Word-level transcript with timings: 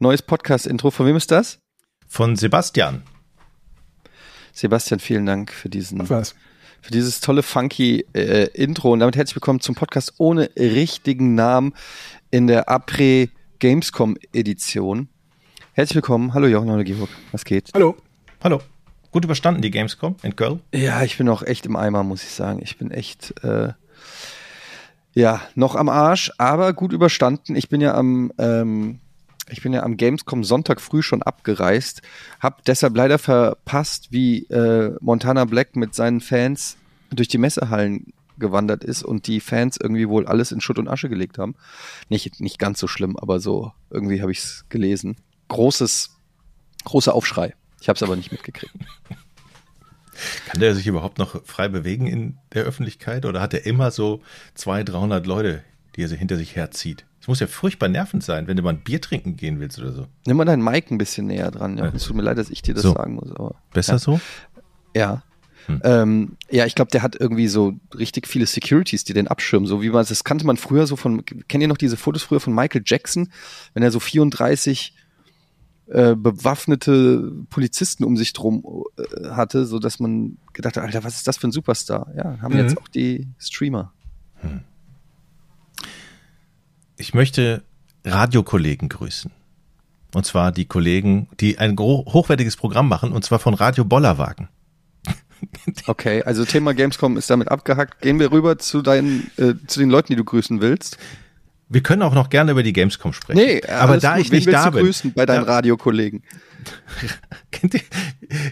Neues 0.00 0.22
Podcast-Intro. 0.22 0.90
Von 0.90 1.06
wem 1.06 1.14
ist 1.14 1.30
das? 1.30 1.60
Von 2.08 2.34
Sebastian. 2.34 3.04
Sebastian, 4.52 4.98
vielen 4.98 5.24
Dank 5.24 5.52
für 5.52 5.68
diesen. 5.68 6.08
Was? 6.10 6.34
Für 6.82 6.90
dieses 6.90 7.20
tolle 7.20 7.44
funky 7.44 8.04
äh, 8.12 8.48
Intro. 8.54 8.92
Und 8.92 8.98
damit 8.98 9.14
herzlich 9.14 9.36
willkommen 9.36 9.60
zum 9.60 9.76
Podcast 9.76 10.14
ohne 10.18 10.50
richtigen 10.58 11.36
Namen 11.36 11.74
in 12.32 12.48
der 12.48 12.68
Après 12.68 13.30
Gamescom 13.60 14.16
Edition. 14.32 15.08
Herzlich 15.74 15.94
willkommen. 15.94 16.34
Hallo 16.34 16.48
Jochen, 16.48 16.70
hallo 16.70 16.82
Georg. 16.82 17.10
Was 17.30 17.44
geht? 17.44 17.70
Hallo. 17.72 17.96
Hallo. 18.42 18.60
Gut 19.12 19.24
überstanden, 19.24 19.62
die 19.62 19.70
Gamescom 19.70 20.16
in 20.24 20.34
Köln? 20.34 20.60
Ja, 20.74 21.04
ich 21.04 21.18
bin 21.18 21.28
auch 21.28 21.42
echt 21.44 21.66
im 21.66 21.76
Eimer, 21.76 22.02
muss 22.02 22.24
ich 22.24 22.30
sagen. 22.30 22.58
Ich 22.60 22.78
bin 22.78 22.90
echt, 22.90 23.32
äh, 23.44 23.72
ja, 25.14 25.40
noch 25.54 25.76
am 25.76 25.88
Arsch, 25.88 26.32
aber 26.36 26.72
gut 26.72 26.92
überstanden. 26.92 27.54
Ich 27.54 27.68
bin 27.68 27.80
ja 27.80 27.94
am, 27.94 28.32
ähm, 28.38 28.98
ich 29.48 29.62
bin 29.62 29.72
ja 29.72 29.82
am 29.82 29.96
Gamescom 29.96 30.44
Sonntag 30.44 30.80
früh 30.80 31.02
schon 31.02 31.22
abgereist, 31.22 32.02
hab 32.40 32.64
deshalb 32.64 32.96
leider 32.96 33.18
verpasst, 33.18 34.08
wie 34.10 34.44
äh, 34.44 34.96
Montana 35.00 35.44
Black 35.44 35.76
mit 35.76 35.94
seinen 35.94 36.20
Fans 36.20 36.76
durch 37.10 37.28
die 37.28 37.38
Messehallen 37.38 38.12
gewandert 38.38 38.84
ist 38.84 39.02
und 39.02 39.26
die 39.26 39.40
Fans 39.40 39.78
irgendwie 39.80 40.08
wohl 40.08 40.26
alles 40.26 40.52
in 40.52 40.60
Schutt 40.60 40.78
und 40.78 40.88
Asche 40.88 41.08
gelegt 41.08 41.38
haben. 41.38 41.54
Nicht, 42.08 42.40
nicht 42.40 42.58
ganz 42.58 42.80
so 42.80 42.86
schlimm, 42.88 43.16
aber 43.16 43.40
so 43.40 43.72
irgendwie 43.90 44.22
habe 44.22 44.32
ich 44.32 44.38
es 44.38 44.64
gelesen. 44.68 45.16
Großes, 45.48 46.16
großer 46.84 47.14
Aufschrei. 47.14 47.54
Ich 47.80 47.88
habe 47.88 47.96
es 47.96 48.02
aber 48.02 48.16
nicht 48.16 48.32
mitgekriegt. 48.32 48.74
Kann 50.46 50.60
der 50.60 50.74
sich 50.74 50.86
überhaupt 50.86 51.18
noch 51.18 51.44
frei 51.44 51.68
bewegen 51.68 52.06
in 52.06 52.38
der 52.52 52.64
Öffentlichkeit 52.64 53.24
oder 53.26 53.40
hat 53.40 53.52
er 53.52 53.66
immer 53.66 53.90
so 53.90 54.22
200, 54.54 54.94
300 54.94 55.26
Leute, 55.26 55.64
die 55.96 56.02
er 56.02 56.08
hinter 56.08 56.36
sich 56.36 56.54
herzieht? 56.54 57.04
Es 57.24 57.28
muss 57.28 57.40
ja 57.40 57.46
furchtbar 57.46 57.88
nervend 57.88 58.22
sein, 58.22 58.48
wenn 58.48 58.58
du 58.58 58.62
mal 58.62 58.74
ein 58.74 58.80
Bier 58.84 59.00
trinken 59.00 59.34
gehen 59.38 59.58
willst 59.58 59.78
oder 59.78 59.92
so. 59.92 60.06
Nimm 60.26 60.36
mal 60.36 60.44
deinen 60.44 60.62
Mic 60.62 60.90
ein 60.90 60.98
bisschen 60.98 61.26
näher 61.26 61.50
dran. 61.50 61.78
Ja. 61.78 61.86
Es 61.86 62.04
tut 62.04 62.16
mir 62.16 62.20
leid, 62.22 62.36
dass 62.36 62.50
ich 62.50 62.60
dir 62.60 62.74
das 62.74 62.82
So. 62.82 62.92
sagen 62.92 63.14
muss. 63.14 63.30
Aber, 63.32 63.54
Besser 63.72 63.94
ja. 63.94 63.98
so? 63.98 64.20
Ja. 64.94 65.22
Hm. 65.64 65.80
Ähm, 65.84 66.36
ja, 66.50 66.66
ich 66.66 66.74
glaube, 66.74 66.90
der 66.90 67.00
hat 67.00 67.16
irgendwie 67.18 67.48
so 67.48 67.76
richtig 67.96 68.28
viele 68.28 68.44
Securities, 68.44 69.04
die 69.04 69.14
den 69.14 69.26
abschirmen. 69.26 69.66
So 69.66 69.80
wie 69.80 69.88
man 69.88 70.04
das 70.04 70.22
kannte 70.22 70.44
man 70.44 70.58
früher 70.58 70.86
so 70.86 70.96
von. 70.96 71.24
Kennt 71.24 71.62
ihr 71.62 71.68
noch 71.68 71.78
diese 71.78 71.96
Fotos 71.96 72.22
früher 72.24 72.40
von 72.40 72.54
Michael 72.54 72.82
Jackson, 72.84 73.30
wenn 73.72 73.82
er 73.82 73.90
so 73.90 74.00
34 74.00 74.94
äh, 75.86 76.14
bewaffnete 76.14 77.32
Polizisten 77.48 78.04
um 78.04 78.18
sich 78.18 78.34
drum 78.34 78.84
äh, 78.98 79.30
hatte, 79.30 79.64
so 79.64 79.78
dass 79.78 79.98
man 79.98 80.36
gedacht 80.52 80.76
hat, 80.76 80.84
Alter, 80.84 81.04
was 81.04 81.16
ist 81.16 81.26
das 81.26 81.38
für 81.38 81.48
ein 81.48 81.52
Superstar? 81.52 82.06
Ja, 82.14 82.36
haben 82.42 82.52
Mhm. 82.52 82.60
jetzt 82.60 82.76
auch 82.76 82.88
die 82.88 83.28
Streamer. 83.38 83.94
Ich 86.96 87.14
möchte 87.14 87.62
Radiokollegen 88.04 88.88
grüßen. 88.88 89.30
Und 90.14 90.26
zwar 90.26 90.52
die 90.52 90.64
Kollegen, 90.66 91.28
die 91.40 91.58
ein 91.58 91.76
hochwertiges 91.78 92.56
Programm 92.56 92.88
machen, 92.88 93.12
und 93.12 93.24
zwar 93.24 93.38
von 93.38 93.54
Radio 93.54 93.84
Bollerwagen. 93.84 94.48
Okay, 95.86 96.22
also 96.22 96.46
Thema 96.46 96.72
Gamescom 96.72 97.18
ist 97.18 97.28
damit 97.28 97.48
abgehackt. 97.50 98.00
Gehen 98.00 98.18
wir 98.18 98.32
rüber 98.32 98.58
zu 98.58 98.80
deinen, 98.80 99.30
äh, 99.36 99.52
zu 99.66 99.78
den 99.80 99.90
Leuten, 99.90 100.08
die 100.08 100.16
du 100.16 100.24
grüßen 100.24 100.62
willst. 100.62 100.96
Wir 101.68 101.82
können 101.82 102.00
auch 102.00 102.14
noch 102.14 102.30
gerne 102.30 102.52
über 102.52 102.62
die 102.62 102.72
Gamescom 102.72 103.12
sprechen. 103.12 103.38
Nee, 103.44 103.62
aber 103.66 103.98
da 103.98 104.14
gut. 104.16 104.24
ich 104.24 104.30
Wen 104.30 104.36
nicht 104.36 104.50
da 104.50 104.66
du 104.66 104.76
bin. 104.78 104.86
grüßen 104.86 105.12
bei 105.12 105.26
deinen 105.26 105.44
Ja. 105.44 105.52
Radiokollegen. 105.52 106.22
Kennt 107.50 107.74
ihr? 107.74 107.80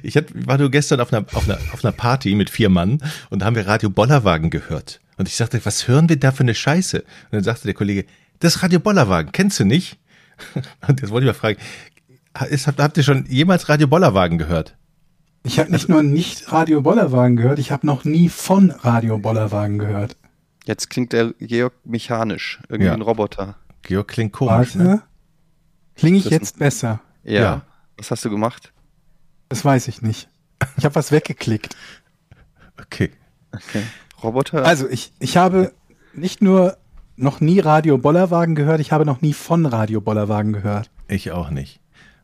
Ich 0.02 0.16
hat, 0.18 0.26
war 0.46 0.58
nur 0.58 0.70
gestern 0.70 1.00
auf 1.00 1.12
einer, 1.14 1.24
auf, 1.32 1.48
einer, 1.48 1.58
auf 1.72 1.82
einer 1.82 1.92
Party 1.92 2.34
mit 2.34 2.50
vier 2.50 2.68
Mann 2.68 3.02
und 3.30 3.38
da 3.40 3.46
haben 3.46 3.56
wir 3.56 3.66
Radio 3.66 3.88
Bollerwagen 3.88 4.50
gehört. 4.50 5.00
Und 5.16 5.28
ich 5.28 5.36
sagte, 5.36 5.64
was 5.64 5.88
hören 5.88 6.10
wir 6.10 6.18
da 6.18 6.30
für 6.30 6.42
eine 6.42 6.54
Scheiße? 6.54 6.98
Und 6.98 7.06
dann 7.32 7.44
sagte 7.44 7.64
der 7.64 7.74
Kollege, 7.74 8.04
das 8.42 8.62
Radio 8.62 8.80
Bollerwagen, 8.80 9.32
kennst 9.32 9.58
du 9.60 9.64
nicht? 9.64 9.98
Und 10.88 11.00
jetzt 11.00 11.10
wollte 11.10 11.26
ich 11.26 11.32
mal 11.32 11.38
fragen, 11.38 11.58
ist, 12.50 12.66
habt, 12.66 12.80
habt 12.80 12.96
ihr 12.96 13.02
schon 13.02 13.26
jemals 13.26 13.68
Radio 13.68 13.86
Bollerwagen 13.86 14.38
gehört? 14.38 14.76
Ich 15.44 15.58
habe 15.58 15.70
nicht 15.72 15.88
nur 15.88 16.02
nicht 16.02 16.52
Radio 16.52 16.80
Bollerwagen 16.82 17.36
gehört, 17.36 17.58
ich 17.58 17.72
habe 17.72 17.86
noch 17.86 18.04
nie 18.04 18.28
von 18.28 18.70
Radio 18.70 19.18
Bollerwagen 19.18 19.78
gehört. 19.78 20.16
Jetzt 20.64 20.88
klingt 20.90 21.12
der 21.12 21.32
Georg 21.40 21.74
mechanisch, 21.84 22.60
irgendwie 22.68 22.86
Ja. 22.86 22.94
ein 22.94 23.02
Roboter. 23.02 23.56
Georg 23.82 24.06
klingt 24.08 24.32
komisch, 24.32 24.76
Warte. 24.76 24.78
ne? 24.78 25.02
Klinge 25.96 26.18
ich 26.18 26.24
Das- 26.24 26.32
jetzt 26.32 26.58
besser? 26.58 27.00
Ja. 27.24 27.40
Ja. 27.40 27.62
Was 27.96 28.10
hast 28.12 28.24
du 28.24 28.30
gemacht? 28.30 28.72
Das 29.48 29.64
weiß 29.64 29.88
ich 29.88 30.00
nicht. 30.02 30.28
Ich 30.76 30.84
habe 30.84 30.94
was 30.94 31.10
weggeklickt. 31.12 31.76
Okay. 32.80 33.10
Okay. 33.52 33.82
Roboter? 34.22 34.64
Also 34.64 34.88
ich, 34.88 35.12
ich 35.18 35.36
habe 35.36 35.72
nicht 36.14 36.40
nur 36.40 36.78
noch 37.16 37.40
nie 37.40 37.60
Radio 37.60 37.98
Bollerwagen 37.98 38.54
gehört, 38.54 38.80
ich 38.80 38.92
habe 38.92 39.04
noch 39.04 39.20
nie 39.20 39.32
von 39.32 39.66
Radio 39.66 40.00
Bollerwagen 40.00 40.52
gehört. 40.52 40.90
Ich 41.08 41.30
auch 41.30 41.50
nicht. 41.50 41.80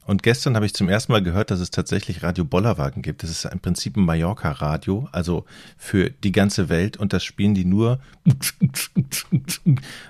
Und 0.08 0.22
gestern 0.22 0.54
habe 0.54 0.64
ich 0.64 0.72
zum 0.72 0.88
ersten 0.88 1.12
Mal 1.12 1.22
gehört, 1.22 1.50
dass 1.50 1.60
es 1.60 1.70
tatsächlich 1.70 2.22
Radio 2.22 2.42
Bollerwagen 2.42 3.02
gibt. 3.02 3.22
Das 3.22 3.28
ist 3.28 3.44
im 3.44 3.60
Prinzip 3.60 3.94
ein 3.94 4.06
Mallorca-Radio, 4.06 5.06
also 5.12 5.44
für 5.76 6.08
die 6.08 6.32
ganze 6.32 6.70
Welt. 6.70 6.96
Und 6.96 7.12
das 7.12 7.24
spielen 7.24 7.54
die 7.54 7.66
nur. 7.66 8.00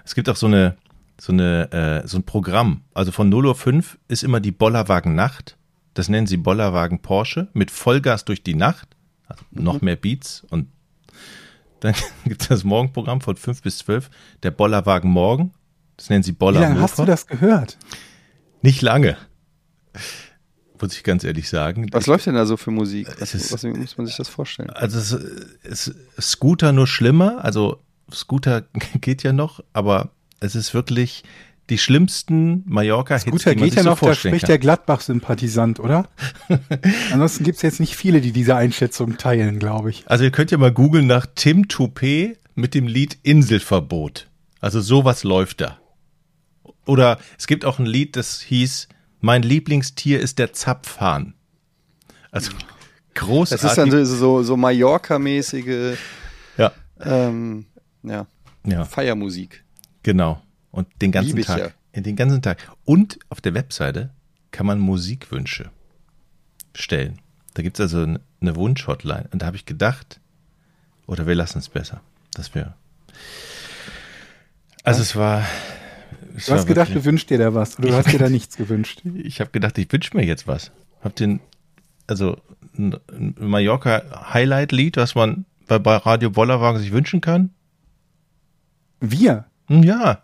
Es 0.04 0.14
gibt 0.14 0.28
auch 0.28 0.36
so 0.36 0.46
eine, 0.46 0.76
so 1.20 1.32
eine, 1.32 1.72
äh, 1.72 2.06
so 2.06 2.16
ein 2.16 2.22
Programm. 2.22 2.82
Also 2.94 3.10
von 3.10 3.32
0.05 3.32 3.74
Uhr 3.74 3.82
ist 4.06 4.22
immer 4.22 4.38
die 4.38 4.52
Bollerwagen 4.52 5.16
Nacht. 5.16 5.56
Das 5.94 6.08
nennen 6.08 6.28
sie 6.28 6.36
Bollerwagen 6.36 7.00
Porsche 7.02 7.48
mit 7.52 7.72
Vollgas 7.72 8.24
durch 8.24 8.44
die 8.44 8.54
Nacht. 8.54 8.88
Also 9.26 9.42
noch 9.50 9.80
mehr 9.80 9.96
Beats. 9.96 10.46
Und 10.48 10.68
dann 11.80 11.94
gibt 12.24 12.42
es 12.42 12.48
das 12.48 12.64
Morgenprogramm 12.64 13.20
von 13.20 13.36
5 13.36 13.62
bis 13.62 13.78
12. 13.78 14.10
Der 14.42 14.50
Bollerwagen 14.50 15.10
Morgen. 15.10 15.52
Das 15.96 16.10
nennen 16.10 16.22
sie 16.22 16.30
Wie 16.32 16.36
Boller 16.36 16.60
lange 16.60 16.80
hast 16.80 16.98
du 16.98 17.04
das 17.04 17.26
gehört? 17.26 17.76
nicht 18.62 18.82
lange. 18.82 19.16
Muss 20.80 20.94
ich 20.96 21.02
ganz 21.02 21.24
ehrlich 21.24 21.48
sagen. 21.48 21.86
was 21.92 22.02
ich, 22.02 22.06
läuft 22.06 22.26
denn 22.26 22.34
da 22.34 22.46
so 22.46 22.56
für 22.56 22.70
Musik? 22.70 23.08
Es 23.16 23.20
Was, 23.20 23.34
ist- 23.34 23.52
was, 23.52 23.64
wie 23.64 23.70
muss 23.70 23.96
man 23.98 24.06
sich 24.06 24.16
das 24.16 24.28
vorstellen? 24.28 24.70
Also 24.70 24.98
es 24.98 25.88
ist 25.88 25.94
Scooter 26.20 26.72
nur 26.72 26.86
schlimmer. 26.86 27.44
Also 27.44 27.82
Scooter 28.12 28.62
geht 29.00 29.22
ja 29.24 29.32
noch, 29.32 29.60
aber 29.72 30.10
es 30.40 30.54
ist 30.54 30.74
wirklich 30.74 31.24
die 31.70 31.78
schlimmsten 31.78 32.62
Mallorca-Hits, 32.66 33.30
Guter 33.30 33.50
die 33.54 33.60
man 33.60 33.68
geht 33.68 33.76
ja 33.76 33.82
so 33.82 33.90
noch, 33.90 33.98
da 33.98 34.06
vorstellen 34.06 34.32
spricht 34.32 34.42
kann. 34.42 34.48
der 34.48 34.58
Gladbach-Sympathisant, 34.58 35.80
oder? 35.80 36.08
Ansonsten 37.12 37.44
gibt 37.44 37.56
es 37.56 37.62
jetzt 37.62 37.80
nicht 37.80 37.96
viele, 37.96 38.20
die 38.20 38.32
diese 38.32 38.56
Einschätzung 38.56 39.18
teilen, 39.18 39.58
glaube 39.58 39.90
ich. 39.90 40.04
Also 40.06 40.24
ihr 40.24 40.30
könnt 40.30 40.50
ja 40.50 40.58
mal 40.58 40.72
googeln 40.72 41.06
nach 41.06 41.26
Tim 41.34 41.68
Toupet 41.68 42.38
mit 42.54 42.74
dem 42.74 42.86
Lied 42.86 43.18
Inselverbot. 43.22 44.28
Also 44.60 44.80
sowas 44.80 45.24
läuft 45.24 45.60
da. 45.60 45.78
Oder 46.86 47.18
es 47.38 47.46
gibt 47.46 47.64
auch 47.64 47.78
ein 47.78 47.86
Lied, 47.86 48.16
das 48.16 48.40
hieß 48.40 48.88
Mein 49.20 49.42
Lieblingstier 49.42 50.20
ist 50.20 50.38
der 50.38 50.52
Zapfhahn. 50.52 51.34
Also 52.30 52.52
großartig. 53.14 53.62
Das 53.62 53.72
ist 53.72 53.78
dann 53.78 53.90
so, 53.90 54.04
so, 54.04 54.42
so 54.42 54.56
Mallorca-mäßige 54.56 55.98
ja, 56.56 56.72
ähm, 57.00 57.66
ja, 58.02 58.26
ja. 58.64 58.84
Feiermusik. 58.84 59.64
Genau. 60.02 60.42
Und 60.70 60.86
den 61.02 61.12
ganzen 61.12 61.36
Lieb 61.36 61.46
Tag. 61.46 61.74
ja. 61.94 62.00
Den 62.00 62.16
ganzen 62.16 62.42
Tag. 62.42 62.58
Und 62.84 63.18
auf 63.28 63.40
der 63.40 63.54
Webseite 63.54 64.10
kann 64.50 64.66
man 64.66 64.78
Musikwünsche 64.78 65.70
stellen. 66.74 67.18
Da 67.54 67.62
gibt 67.62 67.78
es 67.78 67.80
also 67.80 68.02
eine 68.40 68.56
Wunsch-Hotline. 68.56 69.28
Und 69.32 69.42
da 69.42 69.46
habe 69.46 69.56
ich 69.56 69.66
gedacht, 69.66 70.20
oder 71.06 71.26
wir 71.26 71.34
lassen 71.34 71.58
es 71.58 71.68
besser, 71.68 72.00
dass 72.34 72.54
wir. 72.54 72.74
Also 74.84 75.02
es 75.02 75.16
war. 75.16 75.44
Es 76.36 76.46
Du 76.46 76.52
hast 76.52 76.60
war 76.60 76.66
gedacht, 76.66 76.94
du 76.94 77.04
wünschst 77.04 77.30
dir 77.30 77.38
da 77.38 77.52
was, 77.54 77.78
oder 77.78 77.88
du 77.88 77.94
hast 77.96 78.12
dir 78.12 78.18
da 78.18 78.28
nichts 78.28 78.56
gewünscht. 78.56 79.02
ich 79.16 79.40
habe 79.40 79.50
gedacht, 79.50 79.76
ich 79.78 79.90
wünsche 79.92 80.16
mir 80.16 80.24
jetzt 80.24 80.46
was. 80.46 80.70
Hab 81.02 81.16
den, 81.16 81.40
also 82.06 82.36
ein 82.76 83.34
Mallorca-Highlight-Lied, 83.40 84.96
was 84.98 85.14
man 85.16 85.46
bei, 85.66 85.78
bei 85.80 85.96
Radio 85.96 86.30
Bollerwagen 86.30 86.80
sich 86.80 86.92
wünschen 86.92 87.20
kann? 87.20 87.50
Wir? 89.00 89.46
Hm, 89.66 89.82
Ja, 89.82 90.22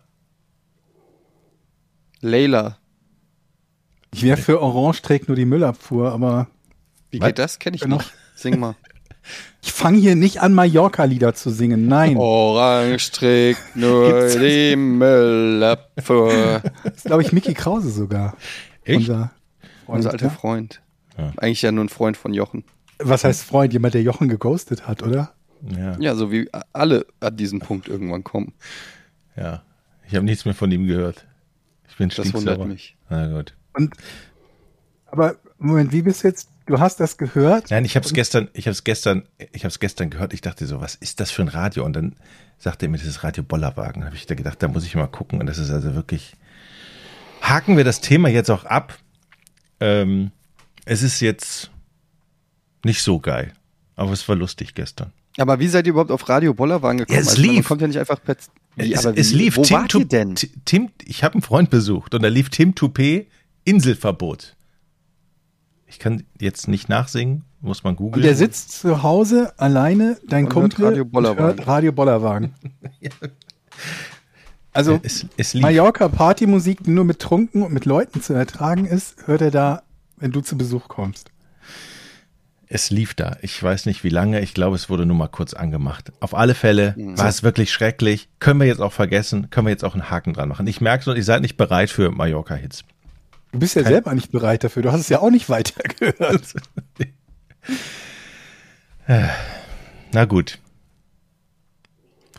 Layla. 2.25 2.77
Ich 4.13 4.23
wäre 4.23 4.37
für 4.37 4.61
Orange 4.61 5.01
trägt 5.01 5.27
nur 5.27 5.35
die 5.35 5.45
Müllabfuhr, 5.45 6.11
aber 6.11 6.47
Wie 7.11 7.19
Was? 7.19 7.27
geht 7.27 7.39
das? 7.39 7.59
Kenn 7.59 7.73
ich 7.73 7.85
nicht. 7.85 8.13
Sing 8.35 8.59
mal. 8.59 8.75
ich 9.61 9.71
fange 9.73 9.97
hier 9.99 10.15
nicht 10.15 10.41
an, 10.41 10.53
Mallorca-Lieder 10.53 11.33
zu 11.33 11.49
singen. 11.49 11.87
Nein. 11.87 12.15
Orange 12.17 13.11
trägt 13.11 13.59
nur 13.75 14.27
die 14.29 14.75
Müllabfuhr. 14.75 16.61
Das 16.83 16.95
ist, 16.97 17.05
glaube 17.05 17.21
ich, 17.23 17.31
Mickey 17.33 17.53
Krause 17.53 17.89
sogar. 17.91 18.37
Echt? 18.83 18.99
Unser, 19.09 19.31
Freund, 19.85 19.97
Unser 19.97 20.11
alter 20.11 20.25
ja? 20.27 20.31
Freund. 20.31 20.81
Ja. 21.17 21.31
Eigentlich 21.37 21.61
ja 21.61 21.71
nur 21.71 21.83
ein 21.85 21.89
Freund 21.89 22.17
von 22.17 22.33
Jochen. 22.33 22.63
Was 22.99 23.23
heißt 23.23 23.43
Freund? 23.43 23.73
Jemand, 23.73 23.93
der 23.93 24.01
Jochen 24.03 24.29
geghostet 24.29 24.87
hat, 24.87 25.03
oder? 25.03 25.33
Ja, 25.61 25.97
Ja, 25.99 26.15
so 26.15 26.31
wie 26.31 26.49
alle 26.73 27.05
an 27.19 27.35
diesen 27.35 27.59
Punkt 27.59 27.87
irgendwann 27.87 28.23
kommen. 28.23 28.53
ja. 29.35 29.61
Ich 30.07 30.13
habe 30.13 30.23
nichts 30.23 30.45
mehr 30.45 30.53
von 30.53 30.71
ihm 30.71 30.85
gehört. 30.85 31.25
Ich 31.95 31.97
bin 31.97 32.09
Das 32.09 32.33
wundert 32.33 32.65
mich. 32.67 32.97
Na 33.09 33.27
gut. 33.27 33.55
Und 33.73 33.93
aber 35.07 35.37
Moment, 35.57 35.93
wie 35.93 36.01
bist 36.01 36.23
du 36.23 36.27
jetzt? 36.27 36.49
Du 36.65 36.79
hast 36.79 36.99
das 36.99 37.17
gehört? 37.17 37.69
Nein, 37.71 37.85
ich 37.85 37.95
habe 37.95 38.05
es 38.05 38.11
gestern, 38.13 38.49
ich 38.53 38.65
habe 38.67 38.71
es 38.73 38.83
gestern, 38.83 39.23
ich 39.53 39.63
habe 39.63 39.69
es 39.69 39.79
gestern 39.79 40.09
gehört. 40.09 40.33
Ich 40.33 40.41
dachte 40.41 40.65
so, 40.65 40.81
was 40.81 40.95
ist 40.95 41.19
das 41.21 41.31
für 41.31 41.43
ein 41.43 41.47
Radio? 41.47 41.85
Und 41.85 41.93
dann 41.95 42.15
sagte 42.57 42.87
er 42.87 42.89
mir, 42.89 42.97
das 42.97 43.07
ist 43.07 43.23
Radio 43.23 43.43
Bollerwagen. 43.43 44.01
Da 44.01 44.07
habe 44.07 44.15
ich 44.17 44.25
da 44.25 44.35
gedacht, 44.35 44.61
da 44.61 44.67
muss 44.67 44.83
ich 44.83 44.95
mal 44.95 45.07
gucken. 45.07 45.39
Und 45.39 45.45
das 45.45 45.57
ist 45.57 45.69
also 45.69 45.95
wirklich. 45.95 46.33
Haken 47.41 47.77
wir 47.77 47.83
das 47.85 48.01
Thema 48.01 48.27
jetzt 48.29 48.49
auch 48.49 48.65
ab. 48.65 48.97
Ähm, 49.79 50.31
es 50.85 51.01
ist 51.01 51.21
jetzt 51.21 51.69
nicht 52.83 53.01
so 53.03 53.19
geil, 53.19 53.53
aber 53.95 54.11
es 54.11 54.27
war 54.27 54.35
lustig 54.35 54.73
gestern. 54.73 55.13
Aber 55.37 55.59
wie 55.59 55.67
seid 55.67 55.85
ihr 55.85 55.91
überhaupt 55.91 56.11
auf 56.11 56.27
Radio 56.27 56.53
Bollerwagen 56.53 56.99
gekommen? 56.99 57.15
Ja, 57.15 57.21
es 57.21 57.29
Also, 57.29 57.41
man 57.45 57.55
lief. 57.55 57.67
kommt 57.67 57.81
ja 57.81 57.87
nicht 57.87 57.99
einfach 57.99 58.21
per. 58.21 58.35
Wie, 58.75 58.93
es, 58.93 59.05
aber 59.05 59.17
es 59.17 59.31
wie- 59.31 59.35
lief 59.37 59.57
Wo 59.57 59.61
Tim, 59.63 59.77
wart 59.77 59.91
Tu- 59.91 59.99
ihr 59.99 60.05
denn? 60.05 60.35
Ti- 60.35 60.51
Tim, 60.65 60.89
ich 61.05 61.23
habe 61.23 61.35
einen 61.35 61.41
Freund 61.41 61.69
besucht 61.69 62.13
und 62.13 62.21
da 62.23 62.27
lief 62.27 62.49
Tim 62.49 62.71
Toupé 62.73 63.25
Inselverbot. 63.63 64.55
Ich 65.87 65.99
kann 65.99 66.23
jetzt 66.39 66.67
nicht 66.67 66.89
nachsingen, 66.89 67.43
muss 67.61 67.83
man 67.83 67.95
googeln. 67.95 68.15
Und 68.15 68.23
der 68.23 68.35
sitzt 68.35 68.71
zu 68.73 69.01
Hause 69.03 69.53
alleine, 69.57 70.17
dein 70.27 70.45
Und 70.45 70.53
hört 70.55 70.73
Kumpel, 70.75 70.85
Radio 70.87 71.05
Bollerwagen. 71.05 71.45
hört 71.45 71.67
Radio 71.67 71.91
Bollerwagen. 71.93 72.53
Also 74.73 74.99
es, 75.03 75.25
es 75.37 75.53
lief. 75.53 75.61
Mallorca 75.63 76.09
Partymusik, 76.09 76.83
die 76.83 76.91
nur 76.91 77.05
mit 77.05 77.19
Trunken 77.19 77.61
und 77.63 77.71
mit 77.71 77.85
Leuten 77.85 78.21
zu 78.21 78.33
ertragen 78.33 78.85
ist, 78.85 79.25
hört 79.27 79.41
er 79.41 79.51
da, 79.51 79.83
wenn 80.17 80.31
du 80.31 80.41
zu 80.41 80.57
Besuch 80.57 80.87
kommst. 80.89 81.31
Es 82.67 82.89
lief 82.89 83.13
da. 83.13 83.37
Ich 83.41 83.61
weiß 83.61 83.85
nicht 83.85 84.03
wie 84.03 84.09
lange. 84.09 84.41
Ich 84.41 84.53
glaube, 84.55 84.75
es 84.75 84.89
wurde 84.89 85.05
nur 85.05 85.15
mal 85.15 85.27
kurz 85.27 85.53
angemacht. 85.53 86.11
Auf 86.19 86.33
alle 86.33 86.55
Fälle 86.55 86.95
war 86.97 87.27
es 87.27 87.43
wirklich 87.43 87.71
schrecklich. 87.71 88.27
Können 88.39 88.59
wir 88.59 88.67
jetzt 88.67 88.81
auch 88.81 88.91
vergessen. 88.93 89.49
Können 89.51 89.67
wir 89.67 89.71
jetzt 89.71 89.83
auch 89.85 89.93
einen 89.93 90.09
Haken 90.09 90.33
dran 90.33 90.49
machen. 90.49 90.65
Ich 90.67 90.81
merke 90.81 91.03
schon, 91.03 91.15
ihr 91.15 91.23
seid 91.23 91.41
nicht 91.43 91.57
bereit 91.57 91.89
für 91.91 92.09
Mallorca-Hits. 92.11 92.83
Du 93.51 93.59
bist 93.59 93.75
ja 93.75 93.83
Kein- 93.83 93.91
selber 93.93 94.13
nicht 94.15 94.31
bereit 94.31 94.63
dafür. 94.63 94.81
Du 94.83 94.91
hast 94.91 95.01
es 95.01 95.09
ja 95.09 95.19
auch 95.19 95.29
nicht 95.29 95.47
weitergehört. 95.49 96.53
Na 100.11 100.25
gut. 100.25 100.59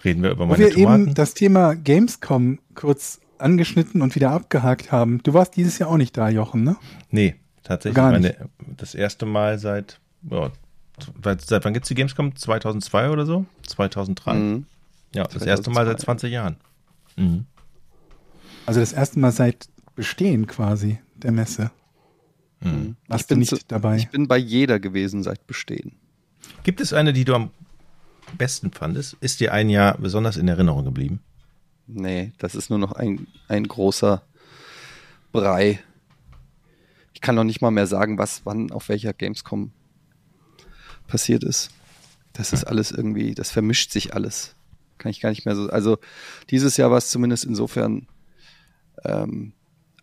Reden 0.05 0.23
wir 0.23 0.31
über 0.31 0.45
Wo 0.45 0.51
meine 0.53 0.65
wir 0.65 0.71
Tomaten. 0.73 1.03
eben 1.05 1.15
das 1.15 1.35
Thema 1.35 1.75
Gamescom 1.75 2.59
kurz 2.75 3.21
angeschnitten 3.39 4.03
und 4.03 4.15
wieder 4.15 4.31
abgehakt 4.31 4.93
haben. 4.93 5.23
Du 5.23 5.35
warst 5.35 5.57
dieses 5.57 5.79
Jahr 5.79 5.91
auch 5.91 5.97
nicht 5.97 6.17
da, 6.17 6.29
Jochen, 6.29 6.65
ne? 6.65 6.77
nee, 7.11 7.37
tatsächlich. 7.63 7.97
Gar 7.97 8.13
Meine, 8.13 8.35
das 8.77 8.95
erste 8.95 9.27
Mal 9.27 9.59
seit, 9.59 10.01
ja, 10.31 10.51
seit, 11.23 11.41
seit 11.43 11.65
wann 11.65 11.75
gibt's 11.75 11.89
die 11.89 11.95
Gamescom? 11.95 12.35
2002 12.37 13.11
oder 13.11 13.27
so? 13.27 13.47
2003. 13.67 14.35
Mhm. 14.35 14.67
Ja, 15.15 15.25
das 15.25 15.43
erste 15.43 15.71
Mal 15.71 15.87
seit 15.87 16.01
20 16.01 16.33
Jahren. 16.33 16.57
Mhm. 17.17 17.47
Also 18.67 18.81
das 18.81 18.93
erste 18.93 19.19
Mal 19.19 19.33
seit 19.33 19.69
Bestehen 19.95 20.47
quasi 20.47 20.99
der 21.17 21.33
Messe. 21.33 21.71
Mhm. 22.61 22.97
Warst 23.09 23.23
Ich 23.23 23.29
bin 23.29 23.37
du 23.37 23.41
nicht 23.41 23.51
zu- 23.51 23.59
dabei? 23.69 23.97
Ich 23.97 24.09
bin 24.11 24.29
bei 24.29 24.37
jeder 24.37 24.79
gewesen 24.81 25.23
seit 25.23 25.47
Bestehen. 25.47 25.93
Gibt 26.65 26.81
es 26.81 26.93
eine, 26.93 27.13
die 27.13 27.25
du 27.25 27.35
am 27.35 27.51
besten 28.37 28.73
fandest? 28.73 29.17
Ist 29.21 29.41
dir 29.41 29.53
ein 29.53 29.71
Jahr 29.71 29.97
besonders 29.99 30.37
in 30.37 30.49
Erinnerung 30.49 30.85
geblieben? 30.85 31.21
Nee, 31.87 32.33
das 32.39 32.55
ist 32.55 32.69
nur 32.71 32.79
noch 32.81 32.93
ein, 32.93 33.27
ein 33.49 33.69
großer 33.69 34.23
Brei. 35.33 35.79
Ich 37.15 37.21
kann 37.21 37.35
noch 37.37 37.45
nicht 37.45 37.61
mal 37.63 37.71
mehr 37.71 37.87
sagen, 37.87 38.19
was 38.19 38.43
wann 38.45 38.71
auf 38.73 38.89
welcher 38.89 39.13
Gamescom 39.13 39.71
passiert 41.07 41.45
ist. 41.45 41.71
Das 42.33 42.53
ist 42.53 42.65
alles 42.65 42.91
irgendwie, 42.91 43.35
das 43.35 43.51
vermischt 43.51 43.91
sich 43.91 44.15
alles. 44.15 44.55
Kann 44.99 45.11
ich 45.11 45.21
gar 45.21 45.31
nicht 45.31 45.47
mehr 45.47 45.57
so. 45.57 45.69
Also 45.69 45.99
dieses 46.51 46.77
Jahr 46.77 46.91
war 46.91 46.99
es 46.99 47.11
zumindest 47.11 47.45
insofern 47.45 48.07
ähm, 49.05 49.53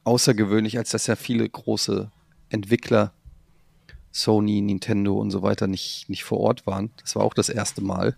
außergewöhnlich, 0.04 0.78
als 0.78 0.92
dass 0.92 1.08
ja 1.08 1.16
viele 1.16 1.48
große 1.48 2.12
Entwickler, 2.50 3.14
Sony, 4.12 4.62
Nintendo 4.62 5.20
und 5.20 5.32
so 5.32 5.42
weiter 5.42 5.68
nicht, 5.68 6.10
nicht 6.10 6.24
vor 6.24 6.40
Ort 6.40 6.68
waren. 6.68 6.92
Das 7.02 7.16
war 7.16 7.24
auch 7.24 7.34
das 7.34 7.50
erste 7.50 7.82
Mal 7.82 8.16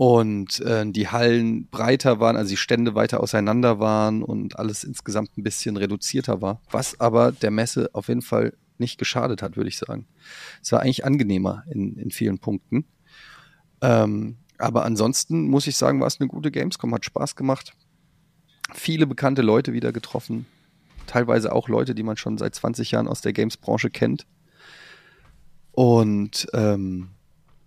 und 0.00 0.60
äh, 0.60 0.90
die 0.90 1.08
Hallen 1.08 1.66
breiter 1.66 2.20
waren, 2.20 2.38
also 2.38 2.48
die 2.48 2.56
Stände 2.56 2.94
weiter 2.94 3.20
auseinander 3.20 3.80
waren 3.80 4.22
und 4.22 4.58
alles 4.58 4.82
insgesamt 4.82 5.36
ein 5.36 5.42
bisschen 5.42 5.76
reduzierter 5.76 6.40
war, 6.40 6.62
was 6.70 6.98
aber 7.00 7.32
der 7.32 7.50
Messe 7.50 7.90
auf 7.92 8.08
jeden 8.08 8.22
Fall 8.22 8.54
nicht 8.80 8.98
geschadet 8.98 9.42
hat, 9.42 9.56
würde 9.56 9.68
ich 9.68 9.78
sagen. 9.78 10.06
Es 10.62 10.72
war 10.72 10.80
eigentlich 10.80 11.04
angenehmer 11.04 11.64
in, 11.70 11.96
in 11.96 12.10
vielen 12.10 12.38
Punkten. 12.38 12.84
Ähm, 13.80 14.36
aber 14.58 14.84
ansonsten 14.84 15.48
muss 15.48 15.66
ich 15.66 15.76
sagen, 15.76 16.00
war 16.00 16.06
es 16.06 16.20
eine 16.20 16.28
gute 16.28 16.50
Gamescom, 16.50 16.94
hat 16.94 17.04
Spaß 17.04 17.36
gemacht. 17.36 17.74
Viele 18.74 19.06
bekannte 19.06 19.42
Leute 19.42 19.72
wieder 19.72 19.92
getroffen. 19.92 20.46
Teilweise 21.06 21.52
auch 21.52 21.68
Leute, 21.68 21.94
die 21.94 22.02
man 22.02 22.16
schon 22.16 22.38
seit 22.38 22.54
20 22.54 22.90
Jahren 22.90 23.08
aus 23.08 23.20
der 23.20 23.32
Games-Branche 23.32 23.90
kennt. 23.90 24.26
Und 25.72 26.48
ähm, 26.52 27.10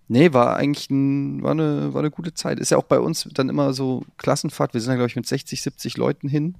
Nee, 0.06 0.32
war 0.34 0.56
eigentlich 0.56 0.90
ein, 0.90 1.42
war, 1.42 1.52
eine, 1.52 1.94
war 1.94 2.00
eine 2.00 2.10
gute 2.10 2.34
Zeit. 2.34 2.60
Ist 2.60 2.70
ja 2.70 2.76
auch 2.76 2.84
bei 2.84 3.00
uns 3.00 3.28
dann 3.32 3.48
immer 3.48 3.72
so 3.72 4.04
Klassenfahrt. 4.18 4.74
Wir 4.74 4.80
sind 4.80 4.90
da, 4.90 4.96
glaube 4.96 5.08
ich, 5.08 5.16
mit 5.16 5.26
60, 5.26 5.62
70 5.62 5.96
Leuten 5.96 6.28
hin. 6.28 6.56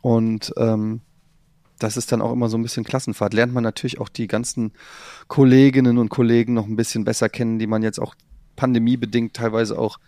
Und 0.00 0.54
ähm, 0.56 1.02
das 1.82 1.96
ist 1.96 2.12
dann 2.12 2.22
auch 2.22 2.32
immer 2.32 2.48
so 2.48 2.56
ein 2.56 2.62
bisschen 2.62 2.84
Klassenfahrt. 2.84 3.34
Lernt 3.34 3.52
man 3.52 3.64
natürlich 3.64 4.00
auch 4.00 4.08
die 4.08 4.26
ganzen 4.26 4.72
Kolleginnen 5.28 5.98
und 5.98 6.08
Kollegen 6.08 6.54
noch 6.54 6.66
ein 6.66 6.76
bisschen 6.76 7.04
besser 7.04 7.28
kennen, 7.28 7.58
die 7.58 7.66
man 7.66 7.82
jetzt 7.82 8.00
auch 8.00 8.14
pandemiebedingt 8.56 9.34
teilweise 9.34 9.78
auch 9.78 9.98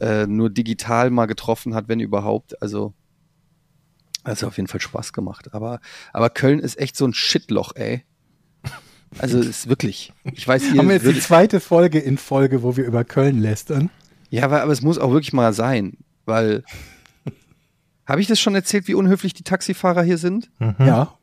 äh, 0.00 0.26
nur 0.26 0.50
digital 0.50 1.10
mal 1.10 1.26
getroffen 1.26 1.74
hat, 1.74 1.88
wenn 1.88 2.00
überhaupt. 2.00 2.60
Also, 2.62 2.94
hat 4.24 4.44
auf 4.44 4.56
jeden 4.56 4.68
Fall 4.68 4.80
Spaß 4.80 5.12
gemacht. 5.12 5.54
Aber, 5.54 5.80
aber 6.12 6.30
Köln 6.30 6.58
ist 6.58 6.78
echt 6.78 6.96
so 6.96 7.06
ein 7.06 7.14
Shitloch, 7.14 7.72
ey. 7.74 8.04
Also 9.18 9.38
es 9.38 9.46
ist 9.46 9.68
wirklich. 9.68 10.12
Ich 10.34 10.46
weiß, 10.46 10.72
ihr 10.72 10.78
Haben 10.78 10.88
wir 10.88 10.96
jetzt 10.96 11.06
die 11.06 11.20
zweite 11.20 11.58
Folge 11.58 11.98
in 11.98 12.16
Folge, 12.16 12.62
wo 12.62 12.76
wir 12.76 12.84
über 12.84 13.04
Köln 13.04 13.40
lästern? 13.40 13.90
Ja, 14.28 14.44
aber, 14.44 14.62
aber 14.62 14.72
es 14.72 14.82
muss 14.82 14.98
auch 14.98 15.10
wirklich 15.10 15.32
mal 15.32 15.52
sein, 15.52 15.98
weil. 16.26 16.62
Habe 18.10 18.20
ich 18.20 18.26
das 18.26 18.40
schon 18.40 18.56
erzählt, 18.56 18.88
wie 18.88 18.94
unhöflich 18.94 19.34
die 19.34 19.44
Taxifahrer 19.44 20.02
hier 20.02 20.18
sind? 20.18 20.50
Mhm. 20.58 20.74
Ja. 20.80 21.16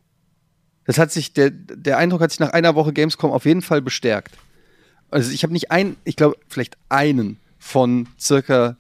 Das 0.86 0.98
hat 0.98 1.12
sich, 1.12 1.34
der, 1.34 1.50
der 1.52 1.98
Eindruck 1.98 2.22
hat 2.22 2.32
sich 2.32 2.40
nach 2.40 2.52
einer 2.52 2.76
Woche 2.76 2.94
Gamescom 2.94 3.32
auf 3.32 3.46
jeden 3.46 3.62
Fall 3.62 3.82
bestärkt. 3.82 4.38
Also 5.12 5.32
ich 5.32 5.44
habe 5.44 5.52
nicht 5.52 5.70
einen, 5.70 5.98
ich 6.06 6.16
glaube, 6.16 6.38
vielleicht 6.48 6.78
einen 6.88 7.40
von 7.60 8.08
circa, 8.18 8.78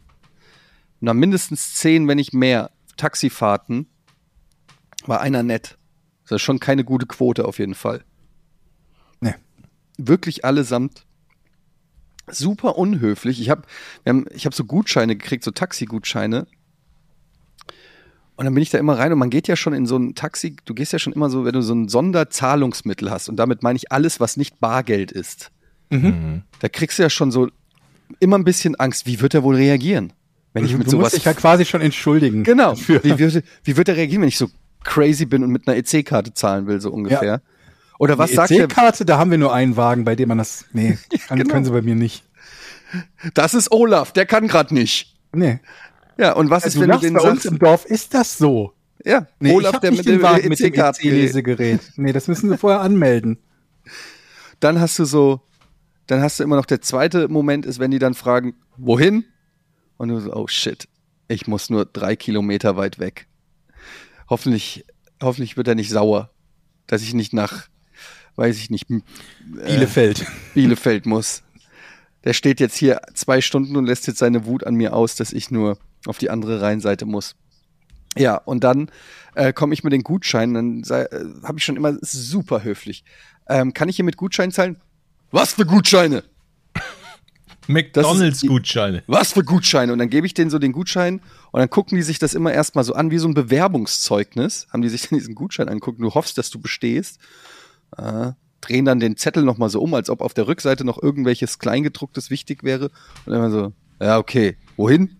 na, 1.01 1.13
mindestens 1.13 1.75
zehn, 1.75 2.07
wenn 2.07 2.15
nicht 2.15 2.33
mehr, 2.33 2.71
Taxifahrten, 2.95 3.87
war 5.05 5.19
einer 5.19 5.43
nett. 5.43 5.77
Das 6.23 6.37
ist 6.37 6.43
schon 6.43 6.59
keine 6.59 6.85
gute 6.85 7.07
Quote 7.07 7.43
auf 7.43 7.59
jeden 7.59 7.75
Fall. 7.75 8.05
Nee. 9.19 9.35
Wirklich 9.97 10.45
allesamt 10.45 11.05
super 12.29 12.77
unhöflich. 12.77 13.41
Ich 13.41 13.49
habe 13.49 13.63
ich 14.33 14.45
hab 14.45 14.53
so 14.53 14.63
Gutscheine 14.63 15.17
gekriegt, 15.17 15.43
so 15.43 15.51
Taxigutscheine. 15.51 16.47
Und 18.37 18.45
dann 18.45 18.53
bin 18.53 18.61
ich 18.61 18.69
da 18.69 18.77
immer 18.77 18.97
rein 18.97 19.11
und 19.11 19.19
man 19.19 19.31
geht 19.31 19.47
ja 19.47 19.55
schon 19.55 19.73
in 19.73 19.87
so 19.87 19.97
ein 19.97 20.13
Taxi, 20.13 20.55
du 20.63 20.75
gehst 20.75 20.93
ja 20.93 20.99
schon 20.99 21.11
immer 21.11 21.29
so, 21.29 21.43
wenn 21.43 21.53
du 21.53 21.61
so 21.61 21.73
ein 21.73 21.89
Sonderzahlungsmittel 21.89 23.09
hast 23.09 23.29
und 23.29 23.35
damit 23.35 23.63
meine 23.63 23.77
ich 23.77 23.91
alles, 23.91 24.19
was 24.19 24.37
nicht 24.37 24.59
Bargeld 24.59 25.11
ist. 25.11 25.51
Mhm. 25.89 26.43
Da 26.59 26.69
kriegst 26.69 26.99
du 26.99 27.03
ja 27.03 27.09
schon 27.09 27.31
so 27.31 27.49
immer 28.19 28.37
ein 28.37 28.43
bisschen 28.43 28.75
Angst, 28.75 29.07
wie 29.07 29.21
wird 29.21 29.33
er 29.33 29.41
wohl 29.41 29.55
reagieren? 29.55 30.13
Wenn 30.53 30.65
ich 30.65 30.71
du 30.71 30.77
mit 30.77 30.87
du 30.87 30.91
sowas 30.91 31.05
musst 31.05 31.17
dich 31.17 31.25
ja 31.25 31.33
quasi 31.33 31.65
schon 31.65 31.81
entschuldigen. 31.81 32.43
Genau. 32.43 32.71
Dafür. 32.71 33.03
Wie 33.03 33.17
wird, 33.17 33.43
wie 33.63 33.77
wird 33.77 33.89
er 33.89 33.97
reagieren, 33.97 34.21
wenn 34.21 34.29
ich 34.29 34.37
so 34.37 34.49
crazy 34.83 35.25
bin 35.25 35.43
und 35.43 35.51
mit 35.51 35.67
einer 35.67 35.77
EC-Karte 35.77 36.33
zahlen 36.33 36.67
will, 36.67 36.79
so 36.79 36.91
ungefähr? 36.91 37.41
Oder 37.99 38.17
was 38.19 38.29
die 38.29 38.35
sagt 38.35 38.51
er? 38.51 38.65
EC-Karte, 38.65 39.05
da 39.05 39.17
haben 39.17 39.31
wir 39.31 39.37
nur 39.39 39.53
einen 39.53 39.77
Wagen, 39.77 40.05
bei 40.05 40.15
dem 40.15 40.29
man 40.29 40.37
das. 40.37 40.65
Nee, 40.73 40.97
kann, 41.27 41.39
genau. 41.39 41.51
können 41.51 41.65
sie 41.65 41.71
bei 41.71 41.81
mir 41.81 41.95
nicht. 41.95 42.23
Das 43.33 43.53
ist 43.53 43.71
Olaf, 43.71 44.11
der 44.13 44.25
kann 44.25 44.47
gerade 44.47 44.73
nicht. 44.73 45.15
Nee. 45.33 45.59
Ja, 46.17 46.33
und 46.33 46.49
was 46.49 46.63
Also 46.63 46.79
ist, 46.79 46.81
wenn 46.81 46.91
du 46.91 46.97
den 46.99 47.13
bei 47.13 47.21
uns 47.21 47.43
sagst? 47.43 47.45
im 47.45 47.59
Dorf 47.59 47.85
ist 47.85 48.13
das 48.13 48.37
so. 48.37 48.73
Ja, 49.05 49.27
Nee, 49.39 49.53
Olaf, 49.53 49.75
ich 49.75 49.79
der 49.81 49.91
nicht 49.91 50.05
mit 50.05 50.07
den 50.07 50.21
Wagen 50.21 50.49
mit 50.49 50.59
dem. 50.59 50.73
EC-Lesegerät. 50.73 51.79
Nee, 51.95 52.11
das 52.13 52.27
müssen 52.27 52.49
sie 52.49 52.57
vorher 52.57 52.81
anmelden. 52.81 53.37
Dann 54.59 54.79
hast 54.79 54.97
du 54.97 55.05
so, 55.05 55.41
dann 56.07 56.21
hast 56.21 56.39
du 56.39 56.43
immer 56.43 56.55
noch 56.55 56.65
der 56.65 56.81
zweite 56.81 57.27
Moment 57.27 57.65
ist, 57.65 57.77
wenn 57.79 57.91
die 57.91 57.99
dann 57.99 58.15
fragen, 58.15 58.55
wohin? 58.77 59.23
Und 59.97 60.09
du 60.09 60.19
so, 60.19 60.33
oh 60.33 60.47
shit, 60.47 60.87
ich 61.27 61.45
muss 61.47 61.69
nur 61.69 61.85
drei 61.85 62.15
Kilometer 62.15 62.75
weit 62.75 62.97
weg. 62.97 63.27
Hoffentlich, 64.29 64.83
hoffentlich 65.21 65.57
wird 65.57 65.67
er 65.67 65.75
nicht 65.75 65.91
sauer, 65.91 66.31
dass 66.87 67.03
ich 67.03 67.13
nicht 67.13 67.33
nach, 67.33 67.67
weiß 68.35 68.57
ich 68.57 68.71
nicht, 68.71 68.89
äh, 68.89 69.01
Bielefeld. 69.65 70.25
Bielefeld 70.55 71.05
muss. 71.05 71.43
Der 72.23 72.33
steht 72.33 72.59
jetzt 72.59 72.77
hier 72.77 72.99
zwei 73.13 73.41
Stunden 73.41 73.75
und 73.75 73.85
lässt 73.85 74.07
jetzt 74.07 74.17
seine 74.19 74.45
Wut 74.45 74.65
an 74.65 74.73
mir 74.73 74.93
aus, 74.93 75.15
dass 75.15 75.33
ich 75.33 75.51
nur 75.51 75.77
auf 76.05 76.17
die 76.17 76.29
andere 76.29 76.61
Rheinseite 76.61 77.05
muss. 77.05 77.35
Ja, 78.17 78.35
und 78.35 78.63
dann 78.63 78.89
äh, 79.35 79.53
komme 79.53 79.73
ich 79.73 79.83
mit 79.83 79.93
den 79.93 80.03
Gutscheinen, 80.03 80.53
dann 80.53 80.97
äh, 80.97 81.07
habe 81.43 81.59
ich 81.59 81.65
schon 81.65 81.75
immer 81.75 81.97
super 82.01 82.63
höflich. 82.63 83.03
Ähm, 83.47 83.73
kann 83.73 83.89
ich 83.89 83.95
hier 83.95 84.05
mit 84.05 84.17
Gutscheinen 84.17 84.51
zahlen? 84.51 84.77
Was 85.31 85.53
für 85.53 85.65
Gutscheine? 85.65 86.23
McDonalds-Gutscheine. 87.67 89.03
Was 89.07 89.33
für 89.33 89.43
Gutscheine? 89.43 89.91
Und 89.91 89.99
dann 89.99 90.09
gebe 90.09 90.25
ich 90.25 90.33
denen 90.33 90.49
so 90.49 90.57
den 90.57 90.71
Gutschein 90.71 91.21
und 91.51 91.59
dann 91.59 91.69
gucken 91.69 91.97
die 91.97 92.03
sich 92.03 92.17
das 92.17 92.33
immer 92.33 92.53
erstmal 92.53 92.83
so 92.83 92.93
an 92.93 93.11
wie 93.11 93.17
so 93.17 93.27
ein 93.27 93.33
Bewerbungszeugnis. 93.33 94.67
Haben 94.71 94.81
die 94.81 94.89
sich 94.89 95.09
dann 95.09 95.19
diesen 95.19 95.35
Gutschein 95.35 95.69
angucken. 95.69 96.01
Du 96.01 96.13
hoffst, 96.13 96.37
dass 96.37 96.49
du 96.49 96.59
bestehst. 96.59 97.19
Äh, 97.97 98.31
drehen 98.61 98.85
dann 98.85 98.99
den 98.99 99.17
Zettel 99.17 99.43
nochmal 99.43 99.69
so 99.69 99.81
um, 99.81 99.93
als 99.93 100.09
ob 100.09 100.21
auf 100.21 100.33
der 100.33 100.47
Rückseite 100.47 100.83
noch 100.83 101.01
irgendwelches 101.01 101.59
Kleingedrucktes 101.59 102.29
wichtig 102.29 102.63
wäre. 102.63 102.89
Und 103.25 103.33
dann 103.33 103.51
so, 103.51 103.73
ja, 104.01 104.17
okay, 104.17 104.57
wohin? 104.77 105.17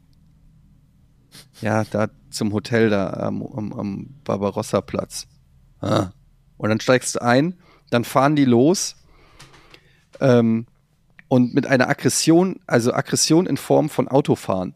Ja, 1.62 1.84
da 1.86 2.10
zum 2.30 2.54
Hotel 2.54 2.90
da 2.90 3.12
am, 3.12 3.42
am, 3.42 3.74
am 3.74 4.16
Barbarossa-Platz. 4.24 5.28
Ah. 5.82 6.12
Und 6.58 6.70
dann 6.70 6.80
steigst 6.80 7.16
du 7.16 7.22
ein, 7.22 7.60
dann 7.90 8.04
fahren 8.04 8.36
die 8.36 8.46
los 8.46 8.96
ähm, 10.20 10.66
und 11.28 11.54
mit 11.54 11.68
einer 11.68 11.90
Aggression, 11.90 12.60
also 12.68 12.94
Aggression 12.94 13.46
in 13.46 13.58
Form 13.58 13.90
von 13.90 14.08
Autofahren. 14.08 14.76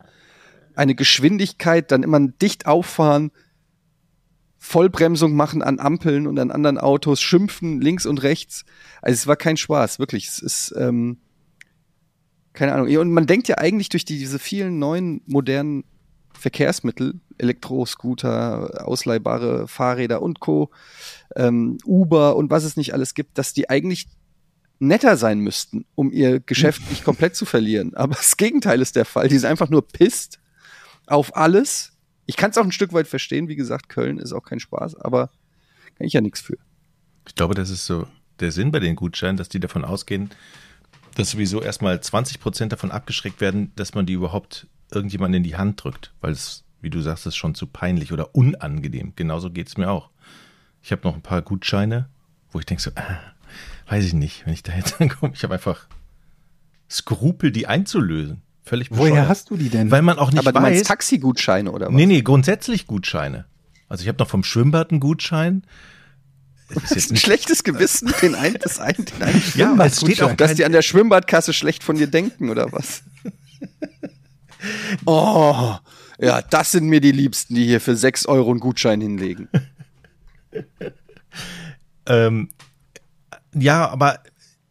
Eine 0.75 0.95
Geschwindigkeit, 0.95 1.91
dann 1.91 2.03
immer 2.03 2.19
dicht 2.19 2.65
auffahren, 2.65 3.31
Vollbremsung 4.57 5.35
machen 5.35 5.63
an 5.63 5.79
Ampeln 5.79 6.27
und 6.27 6.38
an 6.38 6.51
anderen 6.51 6.77
Autos, 6.77 7.19
schimpfen 7.19 7.81
links 7.81 8.05
und 8.05 8.21
rechts. 8.21 8.63
Also 9.01 9.15
es 9.15 9.27
war 9.27 9.35
kein 9.35 9.57
Spaß, 9.57 9.97
wirklich. 9.97 10.27
Es 10.27 10.39
ist 10.39 10.73
ähm, 10.77 11.17
keine 12.53 12.73
Ahnung. 12.73 12.95
Und 12.97 13.11
man 13.11 13.25
denkt 13.25 13.47
ja 13.47 13.57
eigentlich 13.57 13.89
durch 13.89 14.05
die, 14.05 14.19
diese 14.19 14.38
vielen 14.38 14.77
neuen 14.77 15.21
modernen 15.25 15.83
Verkehrsmittel, 16.41 17.19
Elektroscooter, 17.38 18.88
ausleihbare 18.88 19.67
Fahrräder 19.67 20.21
und 20.21 20.39
Co., 20.39 20.71
ähm, 21.36 21.77
Uber 21.86 22.36
und 22.36 22.50
was 22.50 22.63
es 22.63 22.75
nicht 22.75 22.93
alles 22.93 23.13
gibt, 23.13 23.38
dass 23.38 23.53
die 23.53 23.69
eigentlich 23.69 24.07
netter 24.79 25.15
sein 25.15 25.39
müssten, 25.39 25.86
um 25.95 26.12
ihr 26.12 26.39
Geschäft 26.39 26.81
nicht 26.89 27.05
komplett 27.05 27.36
zu 27.36 27.45
verlieren. 27.45 27.93
Aber 27.95 28.15
das 28.15 28.36
Gegenteil 28.36 28.81
ist 28.81 28.95
der 28.95 29.05
Fall. 29.05 29.27
Die 29.29 29.38
sind 29.38 29.50
einfach 29.50 29.69
nur 29.69 29.88
pisst 29.88 30.39
auf 31.07 31.36
alles 31.36 31.91
ich 32.31 32.38
kann 32.38 32.51
es 32.51 32.57
auch 32.57 32.63
ein 32.63 32.71
Stück 32.71 32.93
weit 32.93 33.07
verstehen, 33.07 33.50
wie 33.50 33.57
gesagt, 33.57 33.89
Köln 33.89 34.17
ist 34.17 34.31
auch 34.31 34.43
kein 34.43 34.62
Spaß, 34.62 34.95
aber 34.95 35.27
kann 35.98 36.07
ich 36.07 36.13
ja 36.13 36.21
nichts 36.21 36.39
für. 36.39 36.57
Ich 37.27 37.36
glaube, 37.36 37.55
das 37.55 37.69
ist 37.69 37.86
so 37.86 38.07
der 38.39 38.53
Sinn 38.53 38.71
bei 38.71 38.79
den 38.79 38.95
Gutscheinen, 38.95 39.36
dass 39.36 39.50
die 39.50 39.60
davon 39.60 39.83
ausgehen, 39.83 40.29
dass 41.15 41.31
sowieso 41.31 41.62
erstmal 41.62 42.01
20 42.01 42.39
Prozent 42.39 42.71
davon 42.71 42.89
abgeschreckt 42.89 43.41
werden, 43.41 43.74
dass 43.75 43.95
man 43.95 44.05
die 44.05 44.13
überhaupt 44.13 44.67
irgendjemand 44.91 45.36
in 45.36 45.43
die 45.43 45.55
Hand 45.55 45.83
drückt, 45.83 46.13
weil 46.21 46.31
es, 46.31 46.63
wie 46.81 46.89
du 46.89 47.01
sagst, 47.01 47.25
ist 47.25 47.36
schon 47.36 47.55
zu 47.55 47.67
peinlich 47.67 48.12
oder 48.12 48.36
unangenehm. 48.36 49.13
Genauso 49.15 49.50
geht 49.51 49.67
es 49.67 49.77
mir 49.77 49.89
auch. 49.89 50.10
Ich 50.83 50.91
habe 50.91 51.01
noch 51.03 51.15
ein 51.15 51.21
paar 51.21 51.41
Gutscheine, 51.41 52.10
wo 52.51 52.60
ich 52.60 52.65
denke 52.65 52.81
so, 52.81 52.91
ah, 52.95 53.19
weiß 53.88 54.05
ich 54.05 54.13
nicht, 54.13 54.45
wenn 54.45 54.53
ich 54.53 54.63
da 54.63 54.74
jetzt 54.74 55.00
ankomme, 55.01 55.33
ich 55.33 55.43
habe 55.43 55.53
einfach 55.53 55.88
Skrupel, 56.89 57.51
die 57.51 57.67
einzulösen. 57.67 58.41
Völlig 58.63 58.89
bescheuert. 58.89 59.12
Woher 59.12 59.27
hast 59.27 59.50
du 59.50 59.57
die 59.57 59.69
denn? 59.69 59.89
Weil 59.89 60.01
man 60.01 60.19
auch 60.19 60.31
nicht 60.31 60.39
Aber 60.39 60.51
du 60.51 60.60
meinst 60.60 60.86
Taxigutscheine 60.86 61.71
oder 61.71 61.88
was? 61.88 61.93
Nee, 61.93 62.05
nee, 62.05 62.21
grundsätzlich 62.21 62.86
Gutscheine. 62.86 63.45
Also 63.88 64.03
ich 64.03 64.07
habe 64.07 64.19
noch 64.19 64.29
vom 64.29 64.43
Schwimmbad 64.43 64.91
einen 64.91 65.00
Gutschein. 65.00 65.63
Das 66.74 66.91
ist 66.91 67.12
ein 67.12 67.17
schlechtes 67.17 67.63
Gewissen, 67.63 68.13
den 68.21 68.36
einen, 68.36 68.57
das 68.62 68.79
einen, 68.79 69.05
den 69.05 69.21
einen 69.21 69.43
Ja, 69.55 69.75
es 69.86 70.00
steht 70.00 70.21
auch, 70.21 70.33
dass 70.33 70.53
die 70.55 70.63
an 70.63 70.71
der 70.71 70.81
Schwimmbadkasse 70.81 71.53
schlecht 71.53 71.83
von 71.83 71.98
dir 71.98 72.07
denken 72.07 72.50
oder 72.50 72.71
was? 72.71 73.03
oh, 75.05 75.75
ja, 76.19 76.41
das 76.41 76.71
sind 76.71 76.87
mir 76.87 77.01
die 77.01 77.11
Liebsten, 77.11 77.55
die 77.55 77.65
hier 77.65 77.81
für 77.81 77.95
6 77.95 78.25
Euro 78.27 78.51
einen 78.51 78.59
Gutschein 78.59 79.01
hinlegen. 79.01 79.49
ähm, 82.05 82.49
ja, 83.53 83.89
aber 83.89 84.19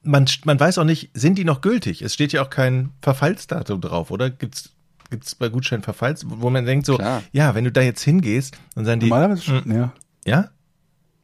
man, 0.03 0.27
man 0.45 0.59
weiß 0.59 0.79
auch 0.79 0.85
nicht, 0.85 1.11
sind 1.15 1.37
die 1.37 1.45
noch 1.45 1.61
gültig? 1.61 2.03
Es 2.03 2.15
steht 2.15 2.33
ja 2.33 2.43
auch 2.43 2.51
kein 2.51 2.91
Verfallsdatum 3.03 3.81
drauf, 3.81 4.11
oder? 4.11 4.31
Gibt's 4.31 4.71
gibt's 5.11 5.35
bei 5.35 5.49
Gutschein 5.49 5.83
Verfalls, 5.83 6.25
wo 6.27 6.51
man 6.51 6.65
denkt 6.65 6.87
so, 6.87 6.97
Klar. 6.97 7.23
ja, 7.33 7.55
wenn 7.55 7.65
du 7.65 7.73
da 7.73 7.81
jetzt 7.81 8.03
hingehst, 8.03 8.57
dann 8.75 8.85
sagen 8.85 9.01
die. 9.01 9.09
Normalerweise 9.09 9.43
schon, 9.43 9.65
hm, 9.65 9.73
ja. 9.75 9.93
Ja? 10.25 10.51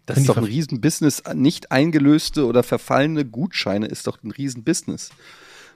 Das 0.07 0.19
ist 0.19 0.29
doch 0.29 0.37
ein 0.37 0.45
Riesenbusiness. 0.45 1.23
Nicht 1.35 1.73
eingelöste 1.73 2.47
oder 2.47 2.63
verfallene 2.63 3.25
Gutscheine 3.25 3.87
ist 3.87 4.07
doch 4.07 4.23
ein 4.23 4.31
Riesenbusiness. 4.31 5.11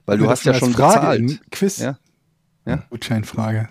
Weil 0.07 0.19
du 0.19 0.29
hast 0.29 0.45
ja 0.45 0.55
schon 0.55 0.73
bezahlt. 0.73 1.41
Quiz. 1.51 1.79
Ja. 1.79 1.99
Ja. 2.67 2.85
Gutscheinfrage. 2.91 3.69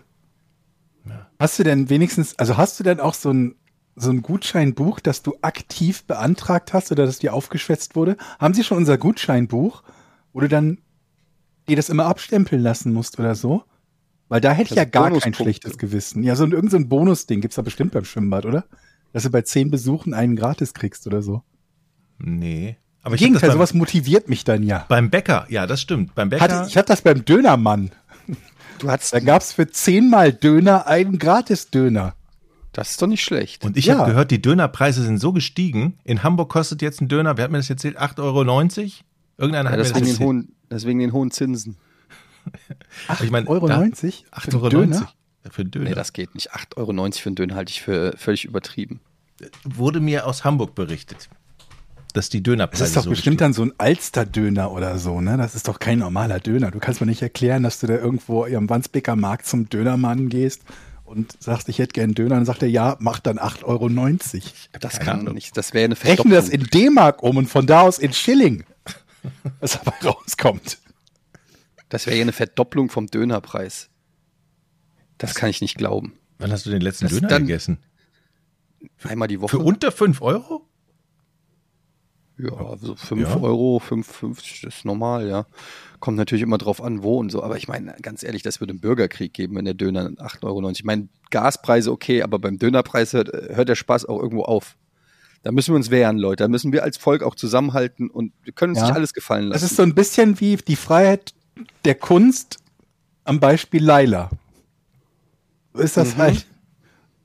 Ja. 1.06 1.28
Hast 1.40 1.60
du 1.60 1.64
denn 1.64 1.90
wenigstens, 1.90 2.38
also 2.38 2.58
hast 2.58 2.80
du 2.80 2.84
denn 2.84 3.00
auch 3.00 3.14
so 3.14 3.32
ein 3.32 3.56
so 4.02 4.12
ein 4.12 4.22
Gutscheinbuch, 4.22 5.00
das 5.00 5.24
du 5.24 5.36
aktiv 5.42 6.04
beantragt 6.06 6.74
hast 6.74 6.92
oder 6.92 7.06
das 7.06 7.20
dir 7.20 7.34
aufgeschwätzt 7.34 7.96
wurde? 7.96 8.16
Haben 8.40 8.54
Sie 8.54 8.64
schon 8.64 8.78
unser 8.78 8.98
Gutscheinbuch, 8.98 9.84
wo 10.32 10.40
du 10.40 10.48
dann 10.48 10.80
dir 11.68 11.76
das 11.76 11.90
immer 11.90 12.06
abstempeln 12.06 12.62
lassen 12.62 12.94
musst 12.94 13.20
oder 13.20 13.36
so? 13.36 13.64
Weil 14.30 14.42
da 14.42 14.52
hätte 14.52 14.72
ich 14.72 14.78
ja 14.78 14.86
gar 14.86 15.12
kein 15.12 15.34
schlechtes 15.34 15.78
Gewissen. 15.78 16.24
Ja, 16.24 16.36
so 16.36 16.44
ein, 16.44 16.52
irgendein 16.52 16.84
so 16.84 16.88
Bonusding 16.88 17.42
gibt's 17.42 17.56
da 17.56 17.62
bestimmt 17.62 17.92
beim 17.92 18.06
Schwimmbad, 18.06 18.46
oder? 18.46 18.66
Dass 19.12 19.24
du 19.24 19.32
bei 19.32 19.42
zehn 19.42 19.72
Besuchen 19.72 20.14
einen 20.14 20.36
gratis 20.36 20.74
kriegst 20.74 21.08
oder 21.08 21.22
so. 21.22 21.44
Nee. 22.20 22.78
Aber 23.02 23.16
Im 23.16 23.20
Gegenteil, 23.20 23.52
sowas 23.52 23.74
motiviert 23.74 24.30
mich 24.30 24.44
dann 24.44 24.62
ja. 24.62 24.86
Beim 24.88 25.10
Bäcker, 25.10 25.48
ja, 25.50 25.66
das 25.66 25.82
stimmt. 25.82 26.14
Beim 26.16 26.30
Bäcker. 26.30 26.44
Hatte, 26.44 26.70
ich 26.70 26.78
hatte 26.78 26.88
das 26.88 27.02
beim 27.02 27.26
Dönermann. 27.26 27.92
Du 28.80 28.90
hattest. 28.90 29.14
Da 29.14 29.20
gab's 29.20 29.54
für 29.54 29.68
zehnmal 29.68 30.34
Döner 30.34 30.88
einen 30.88 31.20
Gratis-Döner. 31.20 32.16
Das 32.72 32.92
ist 32.92 33.02
doch 33.02 33.08
nicht 33.08 33.24
schlecht. 33.24 33.66
Und 33.66 33.78
ich 33.78 33.86
ja. 33.86 33.98
habe 33.98 34.12
gehört, 34.12 34.32
die 34.32 34.42
Dönerpreise 34.42 35.04
sind 35.04 35.18
so 35.18 35.34
gestiegen. 35.34 35.98
In 36.04 36.24
Hamburg 36.24 36.50
kostet 36.50 36.82
jetzt 36.82 37.02
ein 37.02 37.08
Döner, 37.08 37.38
wer 37.38 37.46
hat 37.46 37.52
mir 37.52 37.58
das 37.58 37.70
erzählt, 37.70 38.00
8,90 38.00 38.20
Euro? 38.22 38.44
Irgendeiner 39.38 39.70
ja, 39.70 39.74
hat 39.74 39.80
deswegen 39.80 40.06
mir 40.06 40.12
das 40.12 40.20
hohen, 40.20 40.56
Deswegen 40.70 41.00
den 41.00 41.14
hohen 41.14 41.32
Zinsen. 41.32 41.78
8,90 43.08 43.24
ich 43.24 43.32
mein, 43.32 43.48
Euro? 43.48 43.68
8,90 43.68 44.56
Euro? 44.56 44.70
Döner? 44.70 45.12
Für 45.50 45.62
einen 45.62 45.72
Döner. 45.72 45.90
Nee, 45.90 45.96
das 45.96 46.14
geht 46.14 46.36
nicht. 46.36 46.54
8,90 46.54 46.78
Euro 46.78 47.12
für 47.12 47.30
einen 47.30 47.36
Döner 47.36 47.56
halte 47.56 47.72
ich 47.72 47.82
für 47.82 48.14
völlig 48.18 48.46
übertrieben. 48.46 49.00
Wurde 49.64 50.00
mir 50.00 50.28
aus 50.28 50.44
Hamburg 50.44 50.76
berichtet, 50.76 51.30
dass 52.14 52.30
die 52.30 52.42
Dönerpreise 52.42 52.84
Das 52.84 52.90
ist 52.90 52.98
doch 52.98 53.04
so 53.04 53.10
bestimmt 53.12 53.42
dann 53.42 53.54
so 53.54 53.64
ein 53.64 53.74
Alster-Döner 53.78 54.72
oder 54.72 54.98
so, 54.98 55.22
ne? 55.22 55.38
Das 55.38 55.56
ist 55.56 55.68
doch 55.68 55.80
kein 55.80 56.00
normaler 56.00 56.40
Döner. 56.40 56.72
Du 56.72 56.80
kannst 56.80 57.02
mir 57.02 57.08
nicht 57.08 57.22
erklären, 57.22 57.64
dass 57.64 57.80
du 57.80 57.88
da 57.88 57.96
irgendwo 57.96 58.46
am 58.46 58.70
Wandsbeker 58.70 59.16
Markt 59.16 59.46
zum 59.46 59.70
Dönermann 59.70 60.30
gehst 60.30 60.64
und 61.10 61.36
sagst, 61.42 61.70
ich 61.70 61.80
hätte 61.80 61.94
gern 61.94 62.14
Döner, 62.14 62.36
dann 62.36 62.46
sagt 62.46 62.62
er, 62.62 62.70
ja, 62.70 62.96
mach 63.00 63.20
dann 63.20 63.40
8,90 63.40 63.64
Euro. 63.64 63.90
Das 64.80 65.00
kann 65.00 65.22
Ahnung. 65.22 65.36
nicht, 65.36 65.58
das 65.58 65.74
wäre 65.74 65.86
eine 65.86 65.96
Verdopplung. 65.96 66.34
Rechne 66.34 66.48
das 66.48 66.50
in 66.50 66.64
D-Mark 66.66 67.24
um 67.24 67.38
und 67.38 67.48
von 67.48 67.66
da 67.66 67.82
aus 67.82 68.00
in 68.00 68.14
Schilling, 68.14 68.64
was 69.60 69.72
dabei 69.72 69.96
rauskommt. 70.04 70.78
Das 71.90 72.06
wäre 72.06 72.18
ja 72.18 72.22
eine 72.22 72.32
Verdopplung 72.32 72.90
vom 72.90 73.08
Dönerpreis. 73.08 73.90
Das 75.18 75.36
kann 75.36 75.50
ich 75.50 75.62
nicht 75.62 75.78
glauben. 75.78 76.14
Wann 76.38 76.52
hast 76.52 76.66
du 76.66 76.70
den 76.70 76.82
letzten 76.82 77.06
das 77.06 77.20
Döner 77.20 77.40
gegessen? 77.40 77.80
Einmal 79.04 79.28
die 79.28 79.42
Woche. 79.42 79.58
Für 79.58 79.64
unter 79.64 79.92
5 79.92 80.22
Euro? 80.22 80.69
Ja, 82.40 82.78
so 82.78 82.96
5 82.96 83.22
ja. 83.22 83.40
Euro, 83.42 83.82
5,50 83.86 84.68
ist 84.68 84.86
normal, 84.86 85.28
ja. 85.28 85.46
Kommt 86.00 86.16
natürlich 86.16 86.42
immer 86.42 86.58
drauf 86.58 86.82
an, 86.82 87.04
wo 87.04 87.20
und 87.20 87.32
so. 87.32 87.44
Aber 87.44 87.58
ich 87.58 87.68
meine, 87.68 87.96
ganz 88.02 88.24
ehrlich, 88.24 88.44
das 88.44 88.62
würde 88.62 88.72
einen 88.72 88.80
Bürgerkrieg 88.80 89.34
geben, 89.34 89.56
wenn 89.58 89.66
der 89.66 89.74
Döner 89.74 90.10
8,90 90.10 90.44
Euro. 90.44 90.70
Ich 90.70 90.84
meine, 90.86 91.10
Gaspreise 91.32 91.92
okay, 91.92 92.24
aber 92.24 92.40
beim 92.40 92.58
Dönerpreis 92.58 93.12
hört, 93.12 93.30
hört 93.34 93.68
der 93.68 93.76
Spaß 93.76 94.06
auch 94.06 94.22
irgendwo 94.22 94.44
auf. 94.44 94.78
Da 95.44 95.52
müssen 95.52 95.74
wir 95.74 95.76
uns 95.76 95.92
wehren, 95.92 96.18
Leute. 96.18 96.44
Da 96.44 96.48
müssen 96.48 96.72
wir 96.72 96.84
als 96.84 96.98
Volk 96.98 97.24
auch 97.24 97.36
zusammenhalten 97.36 98.10
und 98.10 98.34
wir 98.44 98.54
können 98.54 98.72
uns 98.72 98.80
ja. 98.80 98.88
nicht 98.88 98.96
alles 98.96 99.14
gefallen 99.14 99.48
lassen. 99.48 99.62
Das 99.62 99.72
ist 99.72 99.76
so 99.76 99.84
ein 99.84 99.96
bisschen 99.96 100.40
wie 100.40 100.56
die 100.56 100.76
Freiheit 100.76 101.34
der 101.84 101.96
Kunst 101.96 102.58
am 103.26 103.40
Beispiel 103.40 103.84
Laila. 103.84 104.30
Ist 105.74 105.98
das 105.98 106.16
mhm. 106.16 106.22
halt. 106.22 106.46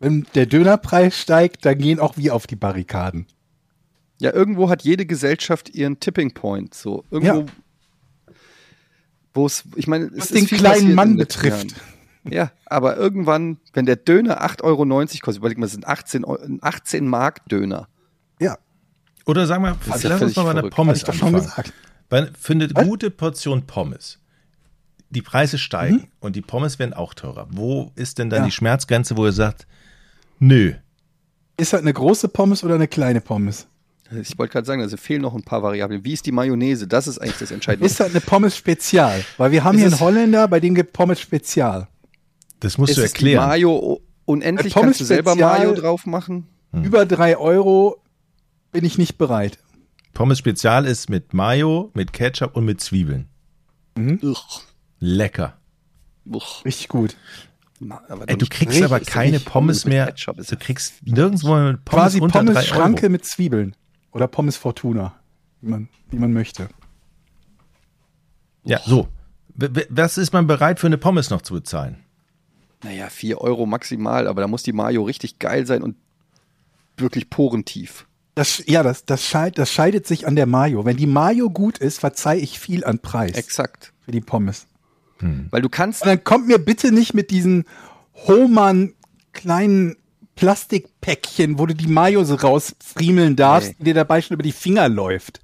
Wenn 0.00 0.26
der 0.35 0.47
Dönerpreis 0.47 1.18
steigt, 1.18 1.64
dann 1.64 1.78
gehen 1.78 1.99
auch 1.99 2.16
wir 2.16 2.35
auf 2.35 2.47
die 2.47 2.56
Barrikaden. 2.56 3.26
Ja, 4.21 4.33
irgendwo 4.33 4.71
hat 4.71 4.83
jede 4.83 5.06
Gesellschaft 5.06 5.71
ihren 5.71 6.00
Tipping 6.00 6.33
Point. 6.33 6.75
So 6.75 7.04
irgendwo, 7.11 7.40
ja. 7.40 8.35
wo 9.33 9.47
es, 9.47 9.64
ich 9.76 9.87
meine, 9.87 10.11
was 10.14 10.28
den 10.28 10.47
kleinen 10.47 10.94
Mann 10.94 11.16
betrifft. 11.16 11.75
Ja, 12.28 12.52
aber 12.66 12.97
irgendwann, 12.97 13.59
wenn 13.75 13.87
der 13.87 13.97
Döner 13.97 14.42
8,90 14.42 14.62
Euro 14.62 14.87
kostet, 14.87 15.37
überleg 15.37 15.59
mal, 15.59 15.68
sind 15.68 15.87
18, 15.87 16.25
18 16.62 17.06
Mark 17.06 17.47
Döner. 17.49 17.88
Ja. 18.40 18.56
Oder 19.26 19.47
sagen 19.47 19.62
wir, 19.62 19.76
lass 19.87 20.02
ja 20.02 20.16
uns 20.16 20.37
mal 20.37 20.54
bei 20.54 20.62
der 20.62 20.71
Pommes 20.71 21.04
anfangen. 21.04 21.47
Weil 22.11 22.30
für 22.38 22.52
eine 22.52 22.71
Was? 22.73 22.87
gute 22.87 23.11
Portion 23.11 23.66
Pommes, 23.66 24.18
die 25.11 25.23
Preise 25.23 25.59
steigen 25.59 25.97
mhm. 25.97 26.09
und 26.21 26.37
die 26.37 26.42
Pommes 26.42 26.78
werden 26.78 26.94
auch 26.94 27.14
teurer. 27.14 27.47
Wo 27.50 27.92
ist 27.94 28.18
denn 28.18 28.30
dann 28.30 28.40
ja. 28.40 28.44
die 28.47 28.52
Schmerzgrenze, 28.52 29.16
wo 29.16 29.26
ihr 29.26 29.33
sagt, 29.33 29.66
nö. 30.38 30.75
Ist 31.56 31.73
das 31.73 31.80
eine 31.80 31.92
große 31.92 32.28
Pommes 32.28 32.64
oder 32.64 32.75
eine 32.75 32.88
kleine 32.88 33.21
Pommes? 33.21 33.66
Ich 34.12 34.38
wollte 34.38 34.52
gerade 34.52 34.66
sagen, 34.66 34.82
also 34.82 34.96
fehlen 34.96 35.23
noch 35.23 35.34
ein 35.34 35.42
paar 35.42 35.62
Variablen. 35.62 36.04
Wie 36.04 36.12
ist 36.12 36.26
die 36.26 36.32
Mayonnaise? 36.32 36.87
Das 36.87 37.06
ist 37.06 37.18
eigentlich 37.18 37.38
das 37.38 37.50
Entscheidende. 37.50 37.87
Ist 37.87 37.99
das 38.00 38.11
eine 38.11 38.20
Pommes 38.20 38.56
Spezial? 38.56 39.25
Weil 39.38 39.50
wir 39.50 39.64
haben 39.64 39.76
ist 39.76 39.80
hier 39.82 39.90
einen 39.92 40.00
Holländer, 40.00 40.46
bei 40.49 40.61
dem 40.61 40.75
gibt 40.75 40.92
Pommes 40.92 41.20
Spezial. 41.20 41.88
Das 42.61 42.76
musst 42.78 42.90
ist 42.90 42.99
du 42.99 43.02
erklären. 43.02 43.46
Mayo, 43.49 44.00
unendlich 44.26 44.75
Pommes 44.75 44.87
kannst 44.88 45.00
du 45.00 45.04
selber 45.04 45.32
Spezial- 45.32 45.58
Mayo 45.58 45.75
drauf 45.75 46.06
machen. 46.06 46.46
Über 46.73 47.06
drei 47.06 47.37
Euro 47.38 48.02
bin 48.73 48.84
ich 48.84 48.99
nicht 48.99 49.16
bereit. 49.16 49.58
Pommes 50.12 50.38
Spezial 50.38 50.87
ist 50.87 51.08
mit 51.08 51.32
Mayo, 51.34 51.90
mit 51.94 52.12
Ketchup 52.12 52.56
und 52.56 52.64
mit 52.64 52.80
Zwiebeln. 52.80 53.26
Uch, 54.23 54.62
Lecker. 55.00 55.56
uch. 56.30 56.64
Richtig 56.64 56.88
gut. 56.88 57.16
Ey, 58.26 58.37
du 58.37 58.46
kriegst 58.49 58.82
aber 58.82 59.00
keine 59.00 59.40
Pommes 59.40 59.84
mehr. 59.84 60.06
Ketchup, 60.06 60.37
Du 60.46 60.56
kriegst 60.56 60.94
nirgendwo 61.04 61.49
Pommes 61.49 61.78
Quasi 61.84 62.20
unter 62.20 62.38
Pommes 62.40 62.54
drei 62.54 62.62
Schranke 62.64 63.02
Euro. 63.04 63.12
mit 63.12 63.25
Zwiebeln. 63.25 63.76
Oder 64.14 64.28
Pommes 64.28 64.56
Fortuna. 64.56 65.14
Wie 65.61 65.68
man, 65.68 65.88
wie 66.11 66.18
man 66.18 66.33
möchte. 66.33 66.68
Ja, 68.62 68.80
so. 68.85 69.09
Was 69.56 70.18
ist 70.18 70.33
man 70.33 70.47
bereit 70.47 70.80
für 70.80 70.87
eine 70.87 70.99
Pommes 70.99 71.30
noch 71.30 71.42
zu 71.42 71.54
bezahlen? 71.54 71.99
Naja, 72.83 73.09
4 73.09 73.40
Euro 73.40 73.66
maximal, 73.66 74.26
aber 74.26 74.40
da 74.40 74.49
muss 74.49 74.62
die 74.62 74.73
Mayo 74.73 75.02
richtig 75.02 75.38
geil 75.38 75.66
sein 75.66 75.83
und 75.83 75.97
wirklich 76.97 77.28
porentief. 77.28 78.06
Das, 78.35 78.62
ja, 78.66 78.83
das, 78.83 79.04
das, 79.04 79.25
scheid, 79.25 79.59
das 79.59 79.71
scheidet 79.71 80.06
sich 80.06 80.26
an 80.26 80.37
der 80.37 80.47
Mayo. 80.47 80.85
Wenn 80.85 80.97
die 80.97 81.06
Mayo 81.06 81.50
gut 81.50 81.78
ist, 81.78 82.00
verzeih 82.00 82.38
ich 82.38 82.59
viel 82.59 82.85
an 82.85 82.99
Preis 82.99 83.37
Exakt. 83.37 83.92
für 84.00 84.12
die 84.12 84.21
Pommes. 84.21 84.66
Weil 85.50 85.62
du 85.62 85.71
kannst, 85.71 86.02
Und 86.02 86.09
dann 86.09 86.23
kommt 86.23 86.49
mir 86.49 86.59
bitte 86.59 86.92
nicht 86.92 87.14
mit 87.14 87.30
diesen 87.30 87.64
Hohmann 88.26 88.92
kleinen 89.33 89.97
Plastikpäckchen, 90.37 91.59
wo 91.59 91.67
du 91.67 91.75
die 91.75 91.87
Mayo 91.87 92.25
so 92.25 92.35
rausfriemeln 92.35 93.37
darfst, 93.37 93.71
Nee. 93.71 93.76
die 93.79 93.85
dir 93.85 93.95
dabei 93.95 94.21
schon 94.21 94.35
über 94.35 94.43
die 94.43 94.53
Finger 94.53 94.88
läuft. 94.88 95.41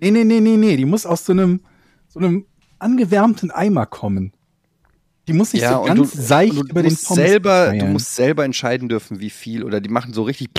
Nee, 0.00 0.10
nee, 0.10 0.24
nee, 0.24 0.40
nee, 0.40 0.56
nee. 0.56 0.76
Die 0.76 0.84
muss 0.84 1.06
aus 1.06 1.24
so 1.24 1.32
einem, 1.32 1.60
so 2.08 2.18
einem 2.18 2.46
angewärmten 2.78 3.50
Eimer 3.50 3.86
kommen. 3.86 4.32
Die 5.28 5.32
muss 5.32 5.52
nicht 5.52 5.62
ja, 5.62 5.74
so 5.74 5.82
ganz 5.84 5.98
du, 5.98 6.04
seicht 6.20 6.54
du 6.56 6.60
über 6.62 6.82
den 6.82 6.96
Pommes 6.96 7.02
selber, 7.24 7.66
du 7.72 7.78
teilen. 7.78 7.92
musst 7.92 8.16
selber 8.16 8.44
entscheiden 8.44 8.88
dürfen, 8.88 9.20
wie 9.20 9.30
viel 9.30 9.62
oder 9.62 9.80
die 9.80 9.88
machen 9.88 10.12
so 10.12 10.22
richtig. 10.24 10.50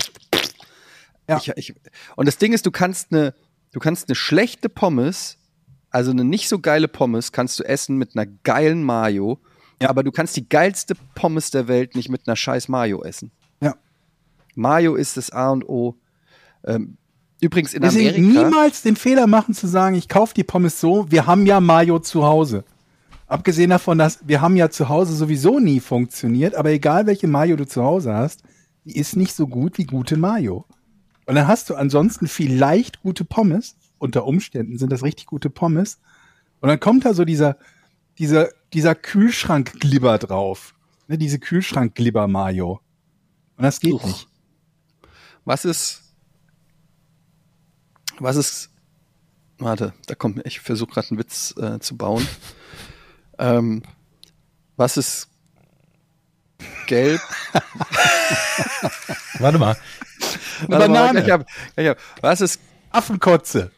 Ja. 1.28 1.36
Ich, 1.36 1.48
ich, 1.56 1.74
und 2.16 2.26
das 2.26 2.38
Ding 2.38 2.52
ist, 2.54 2.64
du 2.64 2.70
kannst 2.70 3.12
eine, 3.12 3.34
du 3.72 3.80
kannst 3.80 4.08
eine 4.08 4.14
schlechte 4.14 4.70
Pommes, 4.70 5.36
also 5.90 6.10
eine 6.12 6.24
nicht 6.24 6.48
so 6.48 6.58
geile 6.60 6.88
Pommes, 6.88 7.32
kannst 7.32 7.58
du 7.60 7.64
essen 7.64 7.96
mit 7.98 8.16
einer 8.16 8.26
geilen 8.42 8.82
Mayo, 8.82 9.38
Ja. 9.84 9.90
aber 9.90 10.02
du 10.02 10.12
kannst 10.12 10.36
die 10.36 10.48
geilste 10.48 10.94
Pommes 11.14 11.50
der 11.50 11.68
Welt 11.68 11.94
nicht 11.94 12.08
mit 12.08 12.26
einer 12.26 12.36
scheiß 12.36 12.68
Mayo 12.68 13.02
essen. 13.02 13.30
Ja. 13.60 13.74
Mayo 14.54 14.94
ist 14.94 15.16
das 15.16 15.30
A 15.30 15.50
und 15.50 15.68
O. 15.68 15.96
Ähm, 16.64 16.96
übrigens 17.40 17.74
in 17.74 17.82
Deswegen 17.82 18.14
Amerika. 18.14 18.42
niemals 18.44 18.82
den 18.82 18.96
Fehler 18.96 19.26
machen 19.26 19.54
zu 19.54 19.66
sagen, 19.66 19.94
ich 19.94 20.08
kaufe 20.08 20.34
die 20.34 20.44
Pommes 20.44 20.80
so, 20.80 21.10
wir 21.10 21.26
haben 21.26 21.46
ja 21.46 21.60
Mayo 21.60 21.98
zu 21.98 22.24
Hause. 22.24 22.64
Abgesehen 23.26 23.70
davon, 23.70 23.98
dass 23.98 24.20
wir 24.26 24.40
haben 24.40 24.56
ja 24.56 24.70
zu 24.70 24.88
Hause 24.88 25.14
sowieso 25.14 25.58
nie 25.58 25.80
funktioniert, 25.80 26.54
aber 26.54 26.70
egal 26.70 27.06
welche 27.06 27.26
Mayo 27.26 27.56
du 27.56 27.66
zu 27.66 27.82
Hause 27.82 28.14
hast, 28.14 28.42
die 28.84 28.96
ist 28.96 29.16
nicht 29.16 29.34
so 29.34 29.46
gut 29.46 29.78
wie 29.78 29.84
gute 29.84 30.16
Mayo. 30.16 30.66
Und 31.26 31.36
dann 31.36 31.48
hast 31.48 31.70
du 31.70 31.74
ansonsten 31.74 32.28
vielleicht 32.28 33.00
gute 33.02 33.24
Pommes, 33.24 33.76
unter 33.98 34.26
Umständen 34.26 34.76
sind 34.76 34.92
das 34.92 35.02
richtig 35.02 35.26
gute 35.26 35.48
Pommes, 35.48 35.98
und 36.60 36.68
dann 36.68 36.80
kommt 36.80 37.04
da 37.04 37.12
so 37.12 37.26
dieser, 37.26 37.58
dieser, 38.18 38.48
dieser 38.72 38.94
Kühlschrank-Glibber 38.94 40.18
drauf. 40.18 40.74
Ne, 41.06 41.18
diese 41.18 41.38
Kühlschrank-Glibber-Mayo. 41.38 42.80
Und 43.56 43.62
das 43.62 43.80
geht 43.80 43.92
Uch. 43.92 44.04
nicht. 44.04 44.28
Was 45.44 45.64
ist. 45.64 46.02
Was 48.18 48.36
ist. 48.36 48.70
Warte, 49.58 49.92
da 50.06 50.14
kommt 50.14 50.36
mir. 50.36 50.46
Ich 50.46 50.60
versuche 50.60 50.92
gerade 50.92 51.10
einen 51.10 51.18
Witz 51.18 51.54
äh, 51.58 51.78
zu 51.80 51.96
bauen. 51.96 52.26
ähm, 53.38 53.82
was 54.76 54.96
ist 54.96 55.28
gelb? 56.86 57.20
Warte 59.38 59.58
mal. 59.58 59.76
Eine 60.60 60.68
Warte 60.68 60.68
mal, 60.68 60.78
Banane. 60.78 61.22
gleich 61.22 61.32
ab, 61.32 61.46
gleich 61.74 61.88
ab. 61.90 61.98
Was 62.20 62.40
ist. 62.40 62.60
Affenkotze. 62.90 63.70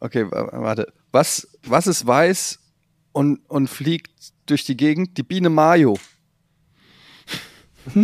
Okay, 0.00 0.30
wa- 0.30 0.50
warte. 0.52 0.92
Was, 1.12 1.46
was 1.62 1.86
ist 1.86 2.04
weiß 2.06 2.58
und, 3.14 3.38
und 3.48 3.68
fliegt 3.68 4.12
durch 4.44 4.64
die 4.64 4.76
Gegend? 4.76 5.16
Die 5.16 5.22
Biene 5.22 5.48
Mayo. 5.48 5.96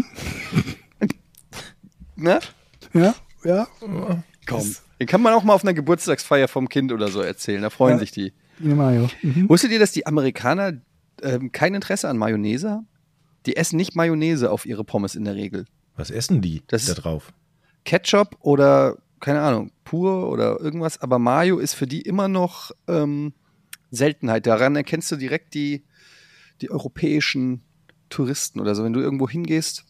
ne? 2.17 2.41
Ja, 2.93 3.15
ja. 3.45 3.67
Komm. 4.47 4.77
Den 4.99 5.07
kann 5.07 5.23
man 5.23 5.33
auch 5.33 5.45
mal 5.45 5.55
auf 5.55 5.63
einer 5.65 5.75
Geburtstagsfeier 5.75 6.49
vom 6.49 6.69
Kind 6.69 6.93
oder 6.93 7.09
so 7.09 7.21
erzählen. 7.21 7.63
Da 7.63 7.71
freuen 7.71 7.95
Ja. 7.95 7.99
sich 8.01 8.11
die. 8.11 8.33
Biene 8.59 8.75
Mayo. 8.75 9.09
Mhm. 9.23 9.49
Wusstet 9.49 9.71
ihr, 9.73 9.79
dass 9.79 9.93
die 9.93 10.07
Amerikaner 10.07 10.75
ähm, 11.23 11.51
kein 11.53 11.75
Interesse 11.75 12.09
an 12.09 12.19
Mayonnaise 12.19 12.71
haben? 12.71 12.89
Die 13.47 13.57
essen 13.57 13.77
nicht 13.77 13.97
Mayonnaise 13.97 14.51
auf 14.51 14.67
ihre 14.67 14.85
Pommes 14.85 15.15
in 15.15 15.25
der 15.25 15.35
Regel. 15.35 15.65
Was 15.97 16.11
essen 16.11 16.43
die 16.43 16.63
Das 16.67 16.85
da 16.85 16.93
drauf? 16.95 17.33
Ketchup 17.85 18.37
oder, 18.41 18.99
keine 19.21 19.41
Ahnung, 19.41 19.73
pur 19.85 20.29
oder 20.29 20.61
irgendwas, 20.61 21.01
aber 21.01 21.19
Mayo 21.19 21.59
ist 21.59 21.73
für 21.73 21.87
die 21.87 22.03
immer 22.03 22.29
noch 22.29 22.71
ähm, 22.87 23.33
Seltenheit. 23.91 24.47
Daran 24.47 24.77
erkennst 24.77 25.11
du 25.13 25.17
direkt 25.17 25.55
die, 25.55 25.85
die 26.61 26.71
europäischen 26.71 27.63
Touristen 28.09 28.61
oder 28.61 28.75
so. 28.75 28.85
Wenn 28.85 28.93
du 28.93 29.01
irgendwo 29.01 29.29
hingehst, 29.29 29.85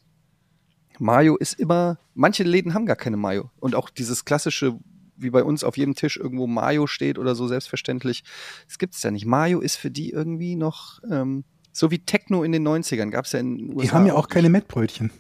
Mayo 0.99 1.37
ist 1.37 1.59
immer, 1.59 1.99
manche 2.15 2.45
Läden 2.45 2.75
haben 2.75 2.87
gar 2.87 2.97
keine 2.97 3.17
Mayo. 3.17 3.51
Und 3.59 3.75
auch 3.75 3.89
dieses 3.89 4.25
klassische, 4.25 4.79
wie 5.17 5.31
bei 5.31 5.43
uns 5.43 5.65
auf 5.65 5.77
jedem 5.77 5.95
Tisch 5.95 6.17
irgendwo 6.17 6.47
Mayo 6.47 6.87
steht 6.87 7.19
oder 7.19 7.35
so, 7.35 7.49
selbstverständlich, 7.49 8.23
das 8.67 8.79
gibt 8.79 8.95
es 8.95 9.03
ja 9.03 9.11
nicht. 9.11 9.27
Mayo 9.27 9.61
ist 9.61 9.77
für 9.77 9.91
die 9.91 10.11
irgendwie 10.11 10.57
noch, 10.57 11.01
ähm, 11.11 11.45
so 11.73 11.91
wie 11.91 12.01
Techno 12.01 12.43
in 12.43 12.53
den 12.53 12.67
90ern, 12.67 13.11
gab 13.11 13.25
es 13.25 13.33
ja 13.33 13.41
in 13.41 13.59
den 13.59 13.69
USA. 13.71 13.83
Die 13.83 13.91
haben 13.93 14.07
ja 14.07 14.15
auch 14.15 14.29
keine 14.29 14.51
Mettbrötchen. 14.51 15.11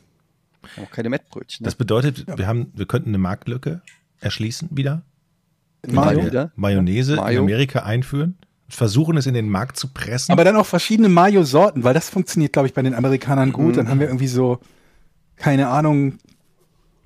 auch 0.82 0.90
keine 0.90 1.08
Mettbrötchen. 1.08 1.64
Das 1.64 1.74
bedeutet, 1.74 2.26
wir 2.26 2.46
haben, 2.46 2.72
wir 2.74 2.86
könnten 2.86 3.10
eine 3.10 3.18
Marktlücke 3.18 3.82
erschließen 4.20 4.68
wieder. 4.70 5.02
Mayo. 5.88 6.26
Wieder? 6.26 6.52
Mayonnaise 6.56 7.16
Mayo. 7.16 7.38
in 7.38 7.44
Amerika 7.44 7.80
einführen. 7.80 8.36
Versuchen 8.70 9.16
es 9.16 9.26
in 9.26 9.34
den 9.34 9.48
Markt 9.50 9.76
zu 9.76 9.88
pressen. 9.88 10.32
Aber 10.32 10.44
dann 10.44 10.56
auch 10.56 10.66
verschiedene 10.66 11.08
Mayo-Sorten, 11.08 11.84
weil 11.84 11.94
das 11.94 12.08
funktioniert, 12.08 12.52
glaube 12.52 12.68
ich, 12.68 12.74
bei 12.74 12.82
den 12.82 12.94
Amerikanern 12.94 13.52
gut. 13.52 13.76
Dann 13.76 13.88
haben 13.88 14.00
wir 14.00 14.06
irgendwie 14.06 14.28
so, 14.28 14.58
keine 15.36 15.68
Ahnung, 15.68 16.18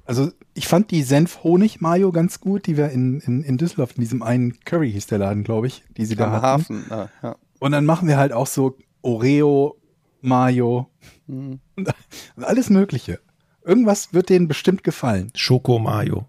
also 0.06 0.30
ich 0.52 0.68
fand 0.68 0.90
die 0.90 1.02
Senf-Honig-Mayo 1.02 2.12
ganz 2.12 2.40
gut, 2.40 2.66
die 2.66 2.76
wir 2.76 2.90
in, 2.90 3.20
in, 3.20 3.42
in 3.42 3.56
Düsseldorf, 3.58 3.92
in 3.96 4.02
diesem 4.02 4.22
einen 4.22 4.60
Curry 4.64 4.92
hieß 4.92 5.06
der 5.06 5.18
Laden, 5.18 5.42
glaube 5.44 5.66
ich, 5.66 5.82
die 5.96 6.04
sie 6.04 6.14
da 6.14 6.26
am 6.26 6.32
hatten. 6.32 6.44
Hafen. 6.44 6.84
Ah, 6.90 7.08
ja. 7.22 7.36
Und 7.60 7.72
dann 7.72 7.86
machen 7.86 8.06
wir 8.06 8.18
halt 8.18 8.32
auch 8.32 8.46
so 8.46 8.76
Oreo, 9.02 9.76
Mayo 10.20 10.88
Mhm. 11.26 11.60
und 11.76 11.88
alles 12.36 12.68
Mögliche. 12.70 13.18
Irgendwas 13.64 14.12
wird 14.12 14.28
denen 14.28 14.46
bestimmt 14.48 14.84
gefallen. 14.84 15.30
Schoko 15.34 15.78
Mayo. 15.78 16.26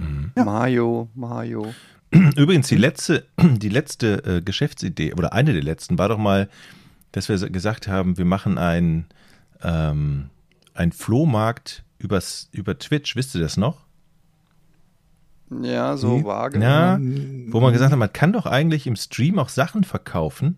Soja-Mayo. 0.00 0.30
Ja. 0.36 0.44
Mayo, 0.44 1.08
Mayo. 1.14 1.74
Übrigens, 2.36 2.68
die 2.68 2.76
letzte, 2.76 3.26
die 3.40 3.68
letzte 3.68 4.24
äh, 4.24 4.40
Geschäftsidee, 4.42 5.14
oder 5.14 5.32
eine 5.32 5.52
der 5.52 5.62
letzten, 5.62 5.98
war 5.98 6.08
doch 6.08 6.18
mal, 6.18 6.48
dass 7.12 7.28
wir 7.28 7.36
gesagt 7.50 7.88
haben, 7.88 8.18
wir 8.18 8.24
machen 8.24 8.58
ein, 8.58 9.06
ähm, 9.62 10.30
ein 10.74 10.92
Flohmarkt 10.92 11.84
übers, 11.98 12.48
über 12.52 12.78
Twitch, 12.78 13.14
wisst 13.16 13.34
ihr 13.34 13.40
das 13.40 13.56
noch? 13.56 13.84
Ja, 15.62 15.96
so 15.96 16.16
Hm. 16.16 16.24
vage. 16.24 16.60
Ja, 16.60 16.98
wo 17.48 17.60
man 17.60 17.72
gesagt 17.72 17.90
hat, 17.90 17.98
man 17.98 18.12
kann 18.12 18.32
doch 18.32 18.46
eigentlich 18.46 18.86
im 18.86 18.94
Stream 18.96 19.38
auch 19.38 19.48
Sachen 19.48 19.82
verkaufen 19.84 20.56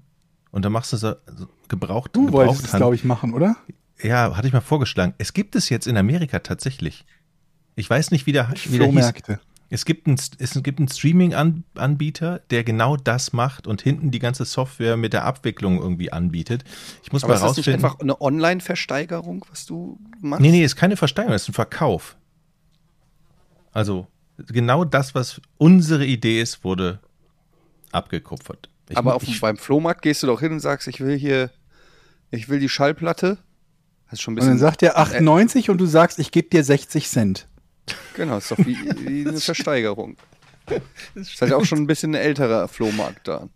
und 0.51 0.65
dann 0.65 0.73
machst 0.73 0.93
du 0.93 0.97
so 0.99 1.15
so 1.35 1.47
gebraucht, 1.69 2.11
Du 2.15 2.31
wolltest 2.33 2.65
es, 2.67 2.73
glaube 2.73 2.95
ich, 2.95 3.05
machen, 3.05 3.33
oder? 3.33 3.57
Ja, 4.03 4.37
hatte 4.37 4.47
ich 4.47 4.53
mal 4.53 4.61
vorgeschlagen. 4.61 5.15
Es 5.17 5.33
gibt 5.33 5.55
es 5.57 5.69
jetzt 5.71 5.87
in 5.87 5.97
Amerika 5.97 6.41
tatsächlich. 6.41 7.07
Ich 7.77 7.89
weiß 7.89 8.11
nicht, 8.11 8.27
wie 8.27 8.33
der, 8.33 8.49
wie 8.49 8.53
der 8.55 8.61
hieß. 8.61 8.77
Flohmärkte. 8.77 9.41
Es 9.71 9.87
gibt 9.87 10.07
einen, 10.07 10.19
es 10.39 10.63
gibt 10.63 10.79
einen 10.81 10.89
Streaming-Anbieter, 10.89 12.41
der 12.51 12.63
genau 12.63 12.97
das 12.99 13.33
macht 13.33 13.67
und 13.67 13.81
hinten 13.81 14.11
die 14.11 14.19
ganze 14.19 14.45
Software 14.45 14.99
mit 14.99 15.15
der 15.15 15.25
Abwicklung 15.25 15.79
irgendwie 15.81 16.13
anbietet. 16.13 16.65
Ich 17.03 17.11
muss 17.11 17.25
Aber 17.25 17.31
mal 17.33 17.37
ist 17.37 17.43
das 17.43 17.57
nicht 17.57 17.69
rausfinden. 17.69 17.85
einfach 17.87 18.01
eine 18.01 18.21
Online-Versteigerung, 18.21 19.47
was 19.51 19.65
du 19.65 19.99
machst? 20.21 20.43
Nee, 20.43 20.51
nee, 20.51 20.63
ist 20.63 20.77
keine 20.77 20.99
Versteigerung, 20.99 21.35
ist 21.35 21.49
ein 21.49 21.55
Verkauf. 21.55 22.17
Also 23.73 24.07
genau 24.37 24.85
das, 24.85 25.15
was 25.15 25.41
unsere 25.57 26.05
Idee 26.05 26.43
ist, 26.43 26.65
wurde 26.65 27.01
abgekupfert. 27.93 28.69
Ich 28.91 28.97
Aber 28.99 29.15
auf, 29.15 29.23
ich, 29.23 29.41
beim 29.41 29.57
Flohmarkt 29.57 30.03
gehst 30.03 30.23
du 30.23 30.27
doch 30.27 30.41
hin 30.41 30.53
und 30.53 30.61
sagst, 30.61 30.87
ich 30.89 31.01
will 31.01 31.17
hier, 31.17 31.51
ich 32.31 32.51
will 32.51 32.61
die 32.61 32.69
Schallplatte. 32.69 33.39
Das 34.05 34.15
ist 34.19 34.21
schon 34.23 34.33
ein 34.33 34.35
Und 34.35 34.41
bisschen. 34.41 34.51
dann 34.51 34.59
sagt 34.59 34.83
er 34.83 34.99
98 34.99 35.71
und 35.71 35.79
du 35.79 35.87
sagst, 35.87 36.19
ich 36.19 36.31
gebe 36.31 36.51
dir 36.51 36.63
60 36.63 37.09
Cent. 37.09 37.49
Genau, 38.15 38.39
ist 38.39 38.51
doch 38.51 38.59
wie, 38.59 38.77
wie 39.07 39.29
eine 39.29 39.39
Versteigerung. 39.39 40.17
Das 41.15 41.29
ist 41.29 41.41
halt 41.41 41.53
auch 41.53 41.65
schon 41.65 41.79
ein 41.79 41.87
bisschen 41.87 42.13
ein 42.15 42.23
älterer 42.23 42.69
Flohmarkt 42.69 43.29
da. 43.29 43.49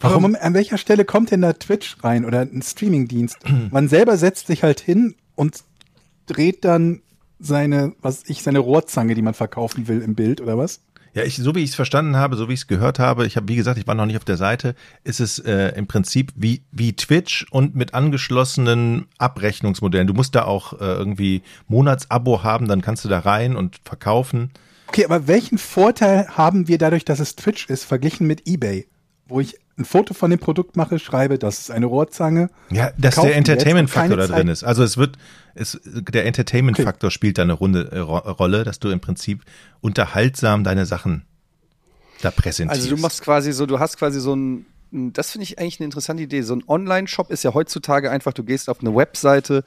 Warum, 0.00 0.36
an 0.38 0.54
welcher 0.54 0.78
Stelle 0.78 1.04
kommt 1.04 1.30
denn 1.30 1.40
da 1.40 1.54
Twitch 1.54 1.96
rein 2.02 2.24
oder 2.24 2.40
ein 2.40 2.62
Streamingdienst? 2.62 3.38
Man 3.70 3.88
selber 3.88 4.16
setzt 4.16 4.46
sich 4.46 4.62
halt 4.62 4.80
hin 4.80 5.14
und 5.34 5.64
dreht 6.26 6.64
dann 6.64 7.02
seine, 7.38 7.94
was 8.00 8.22
ich, 8.26 8.42
seine 8.42 8.58
Rohrzange, 8.58 9.14
die 9.14 9.22
man 9.22 9.34
verkaufen 9.34 9.88
will, 9.88 10.00
im 10.00 10.14
Bild 10.14 10.40
oder 10.40 10.56
was? 10.56 10.80
Ja, 11.14 11.22
ich, 11.22 11.36
so 11.36 11.54
wie 11.54 11.62
ich 11.62 11.70
es 11.70 11.76
verstanden 11.76 12.16
habe, 12.16 12.36
so 12.36 12.48
wie 12.48 12.54
ich 12.54 12.60
es 12.60 12.66
gehört 12.66 12.98
habe, 12.98 13.24
ich 13.24 13.36
habe, 13.36 13.46
wie 13.48 13.54
gesagt, 13.54 13.78
ich 13.78 13.86
war 13.86 13.94
noch 13.94 14.06
nicht 14.06 14.16
auf 14.16 14.24
der 14.24 14.36
Seite, 14.36 14.74
ist 15.04 15.20
es 15.20 15.38
äh, 15.38 15.68
im 15.76 15.86
Prinzip 15.86 16.32
wie, 16.34 16.62
wie 16.72 16.94
Twitch 16.94 17.46
und 17.50 17.76
mit 17.76 17.94
angeschlossenen 17.94 19.06
Abrechnungsmodellen. 19.18 20.08
Du 20.08 20.14
musst 20.14 20.34
da 20.34 20.44
auch 20.44 20.72
äh, 20.72 20.84
irgendwie 20.84 21.42
Monatsabo 21.68 22.42
haben, 22.42 22.66
dann 22.66 22.82
kannst 22.82 23.04
du 23.04 23.08
da 23.08 23.20
rein 23.20 23.54
und 23.54 23.78
verkaufen. 23.84 24.50
Okay, 24.88 25.04
aber 25.04 25.28
welchen 25.28 25.58
Vorteil 25.58 26.26
haben 26.28 26.66
wir 26.66 26.78
dadurch, 26.78 27.04
dass 27.04 27.20
es 27.20 27.36
Twitch 27.36 27.68
ist, 27.70 27.84
verglichen 27.84 28.26
mit 28.26 28.48
eBay? 28.48 28.86
Wo 29.26 29.40
ich 29.40 29.58
ein 29.76 29.84
Foto 29.84 30.14
von 30.14 30.30
dem 30.30 30.38
Produkt 30.38 30.76
mache, 30.76 30.98
schreibe, 30.98 31.38
das 31.38 31.58
ist 31.58 31.70
eine 31.70 31.86
Rohrzange. 31.86 32.50
Ja, 32.70 32.92
dass 32.96 33.16
der 33.16 33.34
Entertainment-Faktor 33.36 34.16
da 34.16 34.26
drin 34.26 34.48
ist. 34.48 34.62
Also 34.62 34.82
es 34.84 34.96
wird, 34.96 35.16
es, 35.54 35.80
der 35.84 36.26
Entertainment-Faktor 36.26 37.08
okay. 37.08 37.14
spielt 37.14 37.38
da 37.38 37.42
eine 37.42 37.54
Runde, 37.54 37.90
äh, 37.90 37.98
Rolle, 37.98 38.64
dass 38.64 38.78
du 38.78 38.90
im 38.90 39.00
Prinzip 39.00 39.42
unterhaltsam 39.80 40.62
deine 40.62 40.86
Sachen 40.86 41.24
da 42.22 42.30
präsentierst. 42.30 42.82
Also 42.82 42.94
du 42.94 43.00
machst 43.00 43.22
quasi 43.22 43.52
so, 43.52 43.66
du 43.66 43.80
hast 43.80 43.96
quasi 43.96 44.20
so 44.20 44.34
ein, 44.34 44.66
das 44.92 45.32
finde 45.32 45.44
ich 45.44 45.58
eigentlich 45.58 45.80
eine 45.80 45.86
interessante 45.86 46.22
Idee. 46.22 46.42
So 46.42 46.54
ein 46.54 46.62
Online-Shop 46.66 47.30
ist 47.30 47.42
ja 47.42 47.52
heutzutage 47.52 48.10
einfach, 48.10 48.32
du 48.32 48.44
gehst 48.44 48.68
auf 48.68 48.80
eine 48.80 48.94
Webseite 48.94 49.64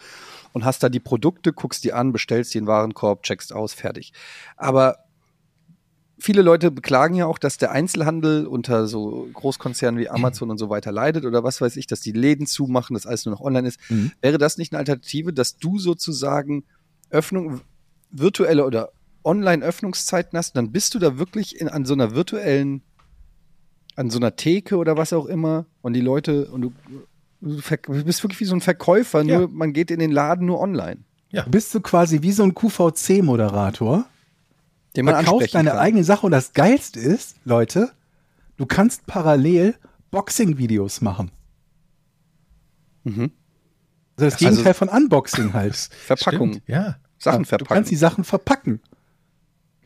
und 0.53 0.63
hast 0.63 0.83
da 0.83 0.89
die 0.89 1.01
Produkte, 1.01 1.51
guckst 1.51 1.83
die 1.83 1.91
an, 1.91 2.13
bestellst 2.13 2.53
die 2.53 2.59
in 2.59 2.63
den 2.63 2.69
Warenkorb, 2.69 3.23
checkst 3.23 3.51
aus, 3.51 3.73
fertig. 3.73 4.13
Aber 4.55 4.99
viele 6.19 6.41
Leute 6.41 6.71
beklagen 6.71 7.15
ja 7.15 7.25
auch, 7.25 7.37
dass 7.37 7.57
der 7.57 7.71
Einzelhandel 7.71 8.47
unter 8.47 8.87
so 8.87 9.27
Großkonzernen 9.33 9.99
wie 9.99 10.09
Amazon 10.09 10.49
und 10.49 10.57
so 10.57 10.69
weiter 10.69 10.91
leidet 10.91 11.25
oder 11.25 11.43
was 11.43 11.61
weiß 11.61 11.77
ich, 11.77 11.87
dass 11.87 12.01
die 12.01 12.11
Läden 12.11 12.47
zumachen, 12.47 12.93
dass 12.93 13.05
alles 13.05 13.25
nur 13.25 13.35
noch 13.35 13.41
online 13.41 13.67
ist. 13.67 13.79
Mhm. 13.89 14.11
Wäre 14.21 14.37
das 14.37 14.57
nicht 14.57 14.73
eine 14.73 14.79
Alternative, 14.79 15.33
dass 15.33 15.57
du 15.57 15.77
sozusagen 15.77 16.63
Öffnung, 17.09 17.61
virtuelle 18.11 18.65
oder 18.65 18.91
Online-Öffnungszeiten 19.23 20.37
hast, 20.37 20.55
dann 20.55 20.71
bist 20.71 20.95
du 20.95 20.99
da 20.99 21.17
wirklich 21.17 21.59
in, 21.59 21.67
an 21.67 21.85
so 21.85 21.93
einer 21.93 22.15
virtuellen, 22.15 22.81
an 23.95 24.09
so 24.09 24.19
einer 24.19 24.35
Theke 24.35 24.77
oder 24.77 24.95
was 24.95 25.11
auch 25.13 25.25
immer 25.25 25.65
und 25.81 25.93
die 25.93 26.01
Leute 26.01 26.45
und 26.45 26.61
du, 26.61 26.73
du 27.41 28.03
bist 28.05 28.23
wirklich 28.23 28.39
wie 28.39 28.45
so 28.45 28.55
ein 28.55 28.61
Verkäufer, 28.61 29.23
ja. 29.23 29.39
nur 29.39 29.49
man 29.49 29.73
geht 29.73 29.91
in 29.91 29.99
den 29.99 30.11
Laden 30.11 30.45
nur 30.45 30.59
online. 30.59 31.01
Ja. 31.31 31.43
Bist 31.43 31.75
du 31.75 31.81
quasi 31.81 32.21
wie 32.21 32.31
so 32.31 32.43
ein 32.43 32.55
QVC-Moderator? 32.55 34.05
Den 34.97 35.05
man 35.05 35.15
verkaufst 35.15 35.53
deine 35.53 35.69
kann. 35.69 35.79
eigene 35.79 36.03
Sache 36.03 36.25
und 36.25 36.31
das 36.31 36.53
Geilste 36.53 36.99
ist, 36.99 37.37
Leute, 37.45 37.91
du 38.57 38.65
kannst 38.65 39.05
parallel 39.05 39.75
Boxing-Videos 40.11 41.01
machen. 41.01 41.31
Mhm. 43.03 43.31
Also 44.17 44.25
das 44.25 44.33
also 44.33 44.45
Gegenteil 44.45 44.73
von 44.73 44.89
Unboxing 44.89 45.53
halt. 45.53 45.75
Verpackung. 46.05 46.53
Stimmt, 46.53 46.67
ja. 46.67 46.97
Sachen 47.19 47.45
verpacken. 47.45 47.67
Du 47.67 47.73
kannst 47.75 47.91
die 47.91 47.95
Sachen 47.95 48.23
verpacken. 48.23 48.81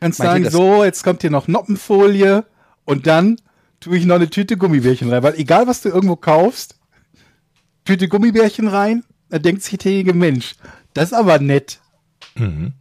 Kannst 0.00 0.18
Meint 0.18 0.46
sagen, 0.46 0.50
so, 0.50 0.82
jetzt 0.82 1.04
kommt 1.04 1.20
hier 1.20 1.30
noch 1.30 1.46
Noppenfolie 1.46 2.44
und 2.84 3.06
dann 3.06 3.36
tue 3.80 3.98
ich 3.98 4.06
noch 4.06 4.16
eine 4.16 4.30
Tüte 4.30 4.56
Gummibärchen 4.56 5.10
rein. 5.10 5.22
Weil 5.22 5.34
egal, 5.34 5.66
was 5.66 5.82
du 5.82 5.90
irgendwo 5.90 6.16
kaufst, 6.16 6.78
Tüte 7.84 8.08
Gummibärchen 8.08 8.66
rein, 8.66 9.04
da 9.28 9.38
denkt 9.38 9.62
sich 9.62 9.78
derjenige 9.78 10.14
Mensch, 10.14 10.56
das 10.94 11.12
ist 11.12 11.12
aber 11.12 11.38
nett. 11.38 11.80
Mhm. 12.34 12.72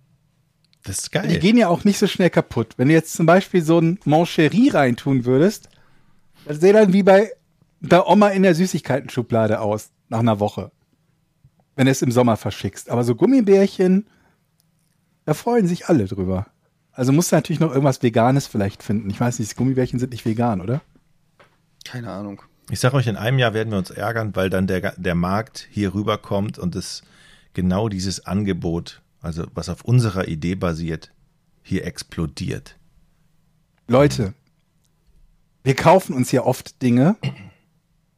Das 0.84 1.00
ist 1.00 1.12
geil. 1.12 1.28
Die 1.28 1.40
gehen 1.40 1.58
ja 1.58 1.68
auch 1.68 1.84
nicht 1.84 2.00
so 2.00 2.08
schnell 2.08 2.30
kaputt. 2.30 2.74
Wenn 2.78 2.88
du 2.88 2.94
jetzt 2.94 3.14
zum 3.14 3.26
Beispiel 3.26 3.62
so 3.62 3.80
ein 3.80 4.00
Mancherie 4.06 4.70
reintun 4.70 5.26
würdest, 5.26 5.70
das 6.46 6.60
sähe 6.60 6.74
dann 6.74 6.94
wie 6.94 7.04
bei 7.04 7.32
der 7.82 8.08
Oma 8.08 8.30
in 8.30 8.44
der 8.44 8.56
Süßigkeiten-Schublade 8.56 9.60
aus, 9.60 9.92
nach 10.10 10.20
einer 10.20 10.40
Woche. 10.40 10.72
Wenn 11.76 11.86
du 11.86 11.92
es 11.92 12.02
im 12.02 12.12
Sommer 12.12 12.38
verschickst. 12.38 12.90
Aber 12.90 13.04
so 13.04 13.16
Gummibärchen, 13.16 14.08
da 15.26 15.34
freuen 15.34 15.68
sich 15.68 15.88
alle 15.88 16.06
drüber. 16.06 16.48
Also 16.92 17.12
musst 17.12 17.32
du 17.32 17.36
natürlich 17.36 17.60
noch 17.60 17.72
irgendwas 17.72 18.04
Veganes 18.04 18.48
vielleicht 18.48 18.84
finden. 18.84 19.10
Ich 19.10 19.20
weiß 19.20 19.40
nicht, 19.40 19.56
Gummibärchen 19.56 20.00
sind 20.00 20.12
nicht 20.12 20.26
vegan, 20.26 20.62
oder? 20.62 20.82
Keine 21.86 22.12
Ahnung. 22.12 22.42
Ich 22.70 22.80
sage 22.80 22.96
euch, 22.96 23.08
in 23.08 23.18
einem 23.18 23.40
Jahr 23.40 23.54
werden 23.54 23.72
wir 23.72 23.78
uns 23.78 23.90
ärgern, 23.90 24.36
weil 24.36 24.50
dann 24.50 24.68
der, 24.68 24.94
der 24.98 25.16
Markt 25.16 25.68
hier 25.72 25.94
rüberkommt 25.94 26.60
und 26.60 26.76
es 26.76 27.04
genau 27.54 27.90
dieses 27.90 28.26
Angebot 28.26 29.01
also 29.22 29.46
was 29.54 29.70
auf 29.70 29.84
unserer 29.86 30.28
Idee 30.28 30.56
basiert, 30.56 31.12
hier 31.62 31.86
explodiert. 31.86 32.76
Leute, 33.88 34.34
wir 35.64 35.76
kaufen 35.76 36.16
uns 36.16 36.32
ja 36.32 36.44
oft 36.44 36.82
Dinge 36.82 37.16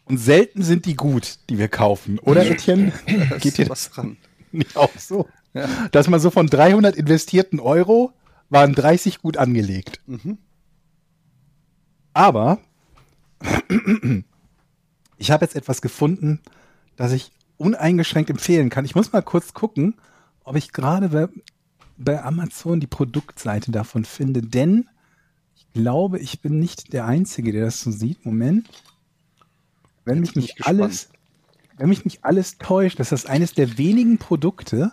und 0.06 0.18
selten 0.18 0.64
sind 0.64 0.86
die 0.86 0.96
gut, 0.96 1.40
die 1.50 1.58
wir 1.58 1.68
kaufen. 1.68 2.20
Oder 2.20 2.46
Etienne? 2.50 2.94
Geht 3.40 3.58
dir 3.58 3.70
was 3.70 3.90
dran? 3.90 4.18
Nicht 4.52 4.78
auch 4.78 4.98
so? 4.98 5.28
Ja. 5.54 5.68
Dass 5.92 6.08
man 6.08 6.20
so 6.20 6.30
von 6.30 6.48
300 6.48 6.96
investierten 6.96 7.60
Euro 7.60 8.14
waren 8.50 8.74
30 8.74 9.22
gut 9.22 9.38
angelegt. 9.38 10.00
Mhm. 10.06 10.38
Aber 12.14 12.60
ich 15.18 15.32
habe 15.32 15.46
jetzt 15.46 15.56
etwas 15.56 15.82
gefunden, 15.82 16.40
das 16.96 17.12
ich 17.12 17.32
uneingeschränkt 17.58 18.30
empfehlen 18.30 18.70
kann. 18.70 18.86
Ich 18.86 18.96
muss 18.96 19.12
mal 19.12 19.22
kurz 19.22 19.54
gucken, 19.54 19.96
ob 20.44 20.56
ich 20.56 20.72
gerade 20.72 21.10
bei, 21.10 21.28
bei 21.98 22.24
Amazon 22.24 22.80
die 22.80 22.88
Produktseite 22.88 23.72
davon 23.72 24.06
finde, 24.06 24.42
denn 24.42 24.90
ich 25.56 25.72
glaube, 25.74 26.20
ich 26.20 26.42
bin 26.42 26.60
nicht 26.60 26.94
der 26.94 27.06
Einzige, 27.06 27.52
der 27.52 27.66
das 27.66 27.82
so 27.82 27.92
sieht. 27.92 28.26
Moment. 28.26 28.70
Wenn 30.06 30.20
mich 30.20 30.36
nicht 30.36 30.66
alles, 30.66 31.10
wenn 31.78 31.90
mich 31.90 32.06
nicht 32.06 32.26
alles 32.26 32.58
täuscht, 32.58 33.00
ist 33.00 33.12
das 33.12 33.26
eines 33.26 33.54
der 33.54 33.78
wenigen 33.78 34.18
Produkte, 34.18 34.92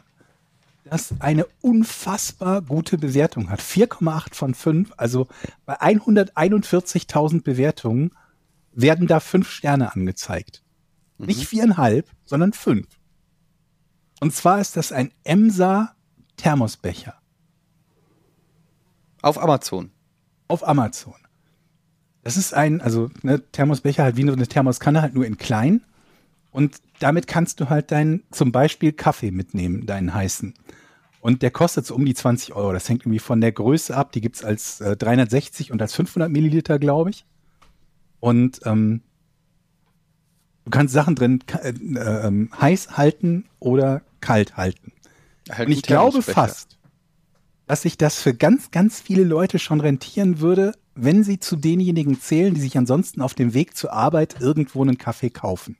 das 0.85 1.15
eine 1.21 1.47
unfassbar 1.61 2.63
gute 2.63 2.99
Bewertung 2.99 3.51
hat. 3.51 3.61
4,8 3.61 4.35
von 4.35 4.55
5, 4.55 4.93
also 4.97 5.29
bei 5.67 5.81
141.000 5.81 7.43
Bewertungen 7.43 8.13
werden 8.73 9.07
da 9.07 9.21
fünf 9.21 9.51
Sterne 9.51 9.93
angezeigt. 9.95 10.63
Mhm. 11.19 11.27
Nicht 11.27 11.47
viereinhalb, 11.47 12.09
sondern 12.25 12.53
fünf. 12.53 12.87
Und 14.21 14.35
zwar 14.35 14.61
ist 14.61 14.77
das 14.77 14.93
ein 14.93 15.11
Emsa 15.25 15.95
Thermosbecher. 16.37 17.15
Auf 19.23 19.43
Amazon. 19.43 19.91
Auf 20.49 20.67
Amazon. 20.67 21.15
Das 22.23 22.37
ist 22.37 22.55
ein, 22.55 22.81
also 22.81 23.11
ne, 23.23 23.43
Thermosbecher 23.53 24.03
halt 24.05 24.17
wie 24.17 24.23
eine 24.23 24.47
Thermoskanne, 24.47 25.03
halt 25.03 25.15
nur 25.15 25.27
in 25.27 25.39
klein. 25.39 25.83
Und 26.51 26.77
damit 26.99 27.27
kannst 27.27 27.61
du 27.61 27.71
halt 27.71 27.91
deinen, 27.93 28.23
zum 28.31 28.53
Beispiel 28.53 28.93
Kaffee 28.93 29.31
mitnehmen, 29.31 29.87
deinen 29.87 30.13
heißen. 30.13 30.55
Und 31.21 31.43
der 31.43 31.51
kostet 31.51 31.87
so 31.87 31.95
um 31.95 32.05
die 32.05 32.15
20 32.15 32.55
Euro. 32.55 32.73
Das 32.73 32.89
hängt 32.89 33.03
irgendwie 33.03 33.19
von 33.19 33.41
der 33.41 33.53
Größe 33.53 33.97
ab. 33.97 34.13
Die 34.13 34.21
gibt's 34.21 34.43
als 34.43 34.81
äh, 34.81 34.97
360 34.97 35.71
und 35.71 35.81
als 35.81 35.95
500 35.95 36.31
Milliliter, 36.31 36.79
glaube 36.79 37.11
ich. 37.11 37.27
Und 38.21 38.61
ähm, 38.65 39.03
du 40.65 40.71
kannst 40.71 40.95
Sachen 40.95 41.15
drin 41.15 41.41
äh, 41.63 41.71
äh, 41.71 42.49
heiß 42.59 42.97
halten 42.97 43.45
oder 43.61 44.03
kalt 44.21 44.57
halten. 44.57 44.93
Halt 45.51 45.69
und 45.69 45.73
ich 45.73 45.83
glaube 45.83 46.23
fast, 46.23 46.79
dass 47.67 47.83
sich 47.83 47.97
das 47.97 48.21
für 48.21 48.35
ganz, 48.35 48.71
ganz 48.71 49.01
viele 49.01 49.25
Leute 49.25 49.59
schon 49.59 49.81
rentieren 49.81 50.41
würde, 50.41 50.75
wenn 50.95 51.25
sie 51.25 51.39
zu 51.39 51.57
denjenigen 51.57 52.21
zählen, 52.21 52.55
die 52.55 52.61
sich 52.61 52.77
ansonsten 52.77 53.23
auf 53.23 53.35
dem 53.35 53.55
Weg 53.55 53.77
zur 53.77 53.93
Arbeit 53.93 54.41
irgendwo 54.41 54.83
einen 54.83 54.99
Kaffee 54.99 55.31
kaufen. 55.31 55.77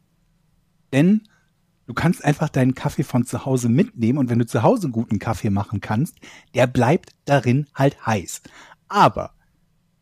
Denn 0.93 1.23
du 1.87 1.95
kannst 1.95 2.25
einfach 2.25 2.49
deinen 2.49 2.75
Kaffee 2.75 3.03
von 3.03 3.27
zu 3.27 3.45
Hause 3.45 3.69
mitnehmen 3.69 4.19
und 4.19 4.31
wenn 4.31 4.39
du 4.39 4.47
zu 4.47 4.63
Hause 4.63 4.91
guten 4.91 5.19
Kaffee 5.19 5.51
machen 5.51 5.81
kannst, 5.81 6.17
der 6.55 6.67
bleibt 6.67 7.11
darin 7.25 7.67
halt 7.75 8.07
heiß. 8.07 8.43
Aber 8.89 9.33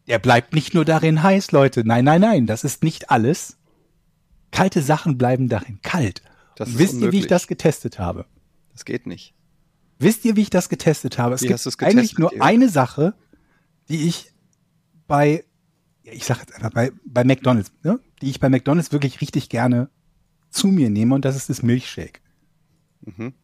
der 0.07 0.18
bleibt 0.18 0.55
nicht 0.55 0.74
nur 0.74 0.85
darin 0.85 1.22
heiß, 1.22 1.53
Leute. 1.53 1.87
Nein, 1.87 2.05
nein, 2.05 2.20
nein, 2.20 2.46
das 2.46 2.64
ist 2.64 2.83
nicht 2.83 3.11
alles. 3.11 3.59
Kalte 4.51 4.83
Sachen 4.83 5.18
bleiben 5.18 5.48
darin 5.48 5.81
kalt. 5.83 6.22
Wisst 6.66 6.94
unmöglich. 6.94 7.03
ihr, 7.03 7.12
wie 7.12 7.18
ich 7.25 7.27
das 7.27 7.47
getestet 7.47 7.99
habe? 7.99 8.27
Das 8.73 8.85
geht 8.85 9.07
nicht. 9.07 9.35
Wisst 9.99 10.25
ihr, 10.25 10.37
wie 10.37 10.42
ich 10.42 10.51
das 10.51 10.68
getestet 10.68 11.18
habe? 11.18 11.35
Es 11.35 11.42
wie 11.42 11.49
gibt 11.49 11.83
eigentlich 11.83 12.18
nur 12.18 12.33
eine 12.40 12.68
Sache, 12.68 13.14
die 13.88 14.07
ich 14.07 14.33
bei, 15.07 15.44
ich 16.05 16.25
sag 16.25 16.38
jetzt 16.40 16.55
einfach 16.55 16.71
bei, 16.71 16.92
bei 17.05 17.25
McDonalds, 17.25 17.73
ne? 17.83 17.99
die 18.23 18.31
ich 18.31 18.38
bei 18.38 18.49
McDonalds 18.49 18.92
wirklich 18.92 19.21
richtig 19.21 19.49
gerne 19.49 19.90
zu 20.51 20.68
mir 20.68 20.90
nehme 20.90 21.14
und 21.14 21.25
das 21.25 21.37
ist 21.37 21.49
das 21.49 21.62
Milchshake. 21.62 22.21
Mhm. 23.01 23.35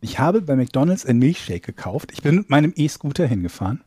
Ich 0.00 0.18
habe 0.18 0.42
bei 0.42 0.56
McDonalds 0.56 1.04
ein 1.06 1.18
Milchshake 1.18 1.60
gekauft. 1.60 2.10
Ich 2.12 2.22
bin 2.22 2.36
mit 2.36 2.50
meinem 2.50 2.72
E-Scooter 2.74 3.26
hingefahren, 3.26 3.84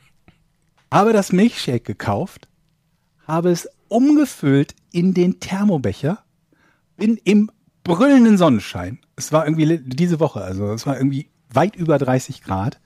habe 0.92 1.12
das 1.12 1.32
Milchshake 1.32 1.84
gekauft, 1.84 2.48
habe 3.26 3.50
es 3.50 3.68
umgefüllt 3.88 4.74
in 4.92 5.14
den 5.14 5.40
Thermobecher, 5.40 6.24
bin 6.96 7.16
im 7.24 7.50
brüllenden 7.96 8.38
Sonnenschein. 8.38 8.98
Es 9.16 9.32
war 9.32 9.46
irgendwie 9.46 9.78
diese 9.84 10.20
Woche, 10.20 10.42
also 10.42 10.72
es 10.72 10.86
war 10.86 10.96
irgendwie 10.96 11.30
weit 11.52 11.76
über 11.76 11.98
30 11.98 12.42
Grad. 12.42 12.80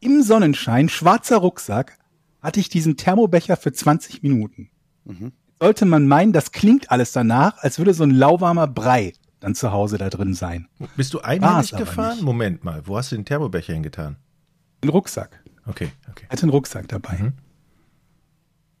Im 0.00 0.22
Sonnenschein, 0.22 0.88
schwarzer 0.88 1.38
Rucksack, 1.38 1.98
hatte 2.40 2.60
ich 2.60 2.68
diesen 2.68 2.96
Thermobecher 2.96 3.56
für 3.56 3.72
20 3.72 4.22
Minuten. 4.22 4.70
Mhm. 5.04 5.32
Sollte 5.60 5.84
man 5.84 6.06
meinen, 6.08 6.32
das 6.32 6.52
klingt 6.52 6.90
alles 6.90 7.12
danach, 7.12 7.58
als 7.58 7.78
würde 7.78 7.92
so 7.92 8.04
ein 8.04 8.10
lauwarmer 8.10 8.66
Brei 8.66 9.12
dann 9.40 9.54
zu 9.54 9.72
Hause 9.72 9.98
da 9.98 10.08
drin 10.08 10.34
sein. 10.34 10.68
Bist 10.96 11.14
du 11.14 11.20
einmalig 11.20 11.72
gefahren? 11.72 12.22
Moment 12.22 12.64
mal, 12.64 12.86
wo 12.86 12.96
hast 12.96 13.12
du 13.12 13.16
den 13.16 13.24
Thermobecher 13.24 13.72
hingetan? 13.72 14.16
Den 14.82 14.90
Rucksack. 14.90 15.42
Okay, 15.66 15.90
okay. 16.10 16.26
Hatte 16.28 16.42
einen 16.42 16.50
Rucksack 16.50 16.88
dabei. 16.88 17.18
Mhm. 17.18 17.32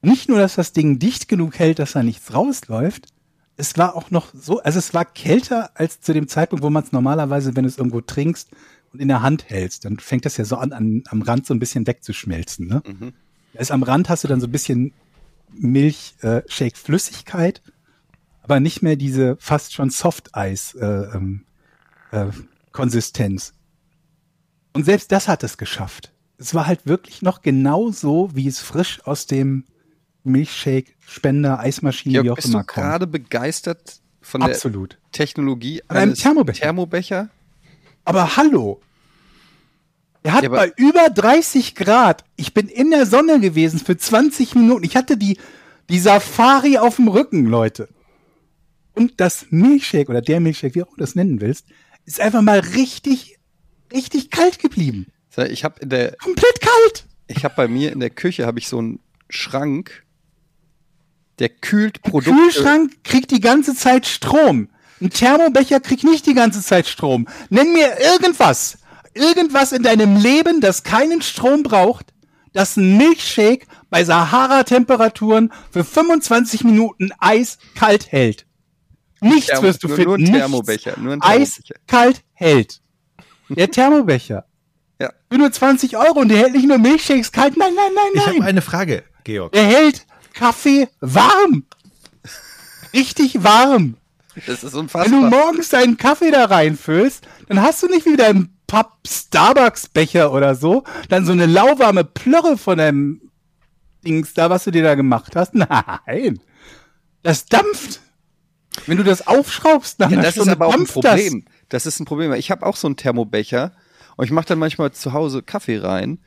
nicht 0.02 0.28
nur, 0.28 0.38
dass 0.38 0.54
das 0.54 0.72
Ding 0.72 0.98
dicht 0.98 1.28
genug 1.28 1.58
hält, 1.58 1.78
dass 1.78 1.92
da 1.92 2.02
nichts 2.02 2.32
rausläuft, 2.32 3.08
es 3.60 3.76
war 3.76 3.94
auch 3.94 4.10
noch 4.10 4.28
so, 4.34 4.62
also 4.62 4.78
es 4.78 4.94
war 4.94 5.04
kälter 5.04 5.70
als 5.74 6.00
zu 6.00 6.14
dem 6.14 6.28
Zeitpunkt, 6.28 6.64
wo 6.64 6.70
man 6.70 6.82
es 6.82 6.92
normalerweise, 6.92 7.54
wenn 7.54 7.64
du 7.64 7.68
es 7.68 7.76
irgendwo 7.76 8.00
trinkst 8.00 8.48
und 8.92 9.00
in 9.00 9.08
der 9.08 9.20
Hand 9.22 9.50
hältst, 9.50 9.84
dann 9.84 9.98
fängt 9.98 10.24
das 10.24 10.38
ja 10.38 10.44
so 10.44 10.56
an, 10.56 10.72
an 10.72 11.02
am 11.08 11.22
Rand 11.22 11.46
so 11.46 11.54
ein 11.54 11.60
bisschen 11.60 11.86
wegzuschmelzen. 11.86 12.66
Ne? 12.66 12.82
Mhm. 12.86 13.12
Also 13.54 13.74
am 13.74 13.82
Rand 13.82 14.08
hast 14.08 14.24
du 14.24 14.28
dann 14.28 14.40
so 14.40 14.46
ein 14.46 14.52
bisschen 14.52 14.94
Milchshake-Flüssigkeit, 15.52 17.58
äh, 17.58 17.60
aber 18.42 18.60
nicht 18.60 18.80
mehr 18.82 18.96
diese 18.96 19.36
fast 19.38 19.74
schon 19.74 19.90
Soft-Eis-Konsistenz. 19.90 22.12
Äh, 22.12 22.16
ähm, 22.16 22.22
äh, 22.26 22.28
und 24.72 24.84
selbst 24.84 25.10
das 25.12 25.28
hat 25.28 25.44
es 25.44 25.58
geschafft. 25.58 26.14
Es 26.38 26.54
war 26.54 26.66
halt 26.66 26.86
wirklich 26.86 27.20
noch 27.20 27.42
genau 27.42 27.90
so, 27.90 28.30
wie 28.32 28.48
es 28.48 28.60
frisch 28.60 29.04
aus 29.04 29.26
dem 29.26 29.66
Milchshake, 30.30 30.94
Spender, 31.06 31.58
Eismaschine, 31.58 32.14
Jörg, 32.14 32.24
wie 32.24 32.30
auch 32.30 32.36
bist 32.36 32.48
immer 32.48 32.60
du 32.60 32.66
gerade 32.66 33.06
begeistert 33.06 34.00
von 34.20 34.42
Absolut. 34.42 34.92
der 34.92 34.98
Technologie 35.12 35.82
eines 35.88 36.20
Thermobecher. 36.20 36.60
Thermobecher? 36.60 37.28
Aber 38.04 38.36
hallo. 38.36 38.80
Er 40.22 40.34
hat 40.34 40.42
ja, 40.42 40.50
bei 40.50 40.72
über 40.76 41.08
30 41.08 41.74
Grad, 41.74 42.24
ich 42.36 42.52
bin 42.52 42.68
in 42.68 42.90
der 42.90 43.06
Sonne 43.06 43.40
gewesen 43.40 43.78
für 43.78 43.96
20 43.96 44.54
Minuten. 44.54 44.84
Ich 44.84 44.96
hatte 44.96 45.16
die, 45.16 45.38
die 45.88 45.98
Safari 45.98 46.76
auf 46.78 46.96
dem 46.96 47.08
Rücken, 47.08 47.46
Leute. 47.46 47.88
Und 48.94 49.20
das 49.20 49.46
Milchshake 49.50 50.10
oder 50.10 50.20
der 50.20 50.40
Milchshake, 50.40 50.74
wie 50.74 50.82
auch 50.82 50.90
du 50.90 50.96
das 50.98 51.14
nennen 51.14 51.40
willst, 51.40 51.66
ist 52.04 52.20
einfach 52.20 52.42
mal 52.42 52.58
richtig, 52.58 53.38
richtig 53.92 54.30
kalt 54.30 54.58
geblieben. 54.58 55.06
Ich 55.48 55.64
habe 55.64 55.80
in 55.80 55.88
der 55.88 56.16
komplett 56.16 56.60
kalt. 56.60 57.06
Ich 57.28 57.44
habe 57.44 57.54
bei 57.56 57.68
mir 57.68 57.92
in 57.92 58.00
der 58.00 58.10
Küche 58.10 58.46
habe 58.46 58.58
ich 58.58 58.68
so 58.68 58.78
einen 58.78 59.00
Schrank, 59.30 60.04
der 61.40 61.48
kühlt 61.48 62.02
Produkte. 62.02 62.30
Ein 62.30 62.36
Kühlschrank 62.36 63.04
kriegt 63.04 63.30
die 63.30 63.40
ganze 63.40 63.74
Zeit 63.74 64.06
Strom. 64.06 64.68
Ein 65.00 65.10
Thermobecher 65.10 65.80
kriegt 65.80 66.04
nicht 66.04 66.26
die 66.26 66.34
ganze 66.34 66.62
Zeit 66.62 66.86
Strom. 66.86 67.26
Nenn 67.48 67.72
mir 67.72 67.98
irgendwas. 68.00 68.78
Irgendwas 69.14 69.72
in 69.72 69.82
deinem 69.82 70.16
Leben, 70.16 70.60
das 70.60 70.84
keinen 70.84 71.22
Strom 71.22 71.62
braucht, 71.64 72.12
das 72.52 72.76
ein 72.76 72.96
Milchshake 72.96 73.66
bei 73.88 74.04
Sahara-Temperaturen 74.04 75.52
für 75.70 75.82
25 75.82 76.64
Minuten 76.64 77.10
eiskalt 77.18 78.12
hält. 78.12 78.46
Nichts 79.20 79.46
Thermo, 79.46 79.62
wirst 79.62 79.82
du 79.82 79.88
nur, 79.88 79.96
finden. 79.96 80.10
Nur 80.10 80.18
ein 80.18 80.32
Thermobecher. 80.32 80.94
Nur 80.98 81.12
ein 81.14 81.20
Thermobecher. 81.20 81.74
Eiskalt 81.86 82.22
hält. 82.32 82.80
Der 83.48 83.70
Thermobecher. 83.70 84.44
ja. 85.00 85.10
Für 85.30 85.38
nur 85.38 85.50
20 85.50 85.96
Euro 85.96 86.20
und 86.20 86.28
der 86.28 86.38
hält 86.38 86.52
nicht 86.54 86.68
nur 86.68 86.78
Milchshakes 86.78 87.32
kalt. 87.32 87.56
Nein, 87.56 87.74
nein, 87.74 87.90
nein, 87.94 88.04
nein. 88.14 88.22
Ich 88.32 88.38
habe 88.38 88.48
eine 88.48 88.62
Frage, 88.62 89.04
Georg. 89.24 89.52
Der 89.52 89.64
hält 89.64 90.06
Kaffee 90.32 90.88
warm. 91.00 91.64
Richtig 92.92 93.42
warm. 93.42 93.96
Das 94.46 94.64
ist 94.64 94.74
unfassbar. 94.74 95.04
Wenn 95.04 95.30
du 95.30 95.36
morgens 95.36 95.68
deinen 95.70 95.96
Kaffee 95.96 96.30
da 96.30 96.46
reinfüllst, 96.46 97.26
dann 97.48 97.62
hast 97.62 97.82
du 97.82 97.88
nicht 97.88 98.06
wieder 98.06 98.26
einen 98.26 98.56
Papp 98.66 98.98
Starbucks 99.06 99.88
Becher 99.88 100.32
oder 100.32 100.54
so, 100.54 100.84
dann 101.08 101.26
so 101.26 101.32
eine 101.32 101.46
lauwarme 101.46 102.04
Plörre 102.04 102.56
von 102.56 102.78
deinem 102.78 103.20
Dings 104.04 104.34
da, 104.34 104.48
was 104.48 104.64
du 104.64 104.70
dir 104.70 104.82
da 104.82 104.94
gemacht 104.94 105.34
hast. 105.34 105.54
Nein. 105.56 106.40
Das 107.22 107.46
dampft. 107.46 108.00
Wenn 108.86 108.96
du 108.96 109.04
das 109.04 109.26
aufschraubst, 109.26 109.98
nach 109.98 110.10
ja, 110.10 110.22
das 110.22 110.34
Stunde, 110.34 110.52
ist 110.52 110.56
aber 110.56 110.68
auch 110.68 110.74
ein 110.74 110.86
Problem. 110.86 111.44
Das. 111.68 111.82
das 111.84 111.94
ist 111.94 112.00
ein 112.00 112.04
Problem. 112.04 112.32
Ich 112.34 112.50
habe 112.50 112.64
auch 112.64 112.76
so 112.76 112.86
einen 112.86 112.96
Thermobecher 112.96 113.72
und 114.16 114.24
ich 114.24 114.30
mache 114.30 114.46
dann 114.46 114.60
manchmal 114.60 114.92
zu 114.92 115.12
Hause 115.12 115.42
Kaffee 115.42 115.78
rein 115.78 116.20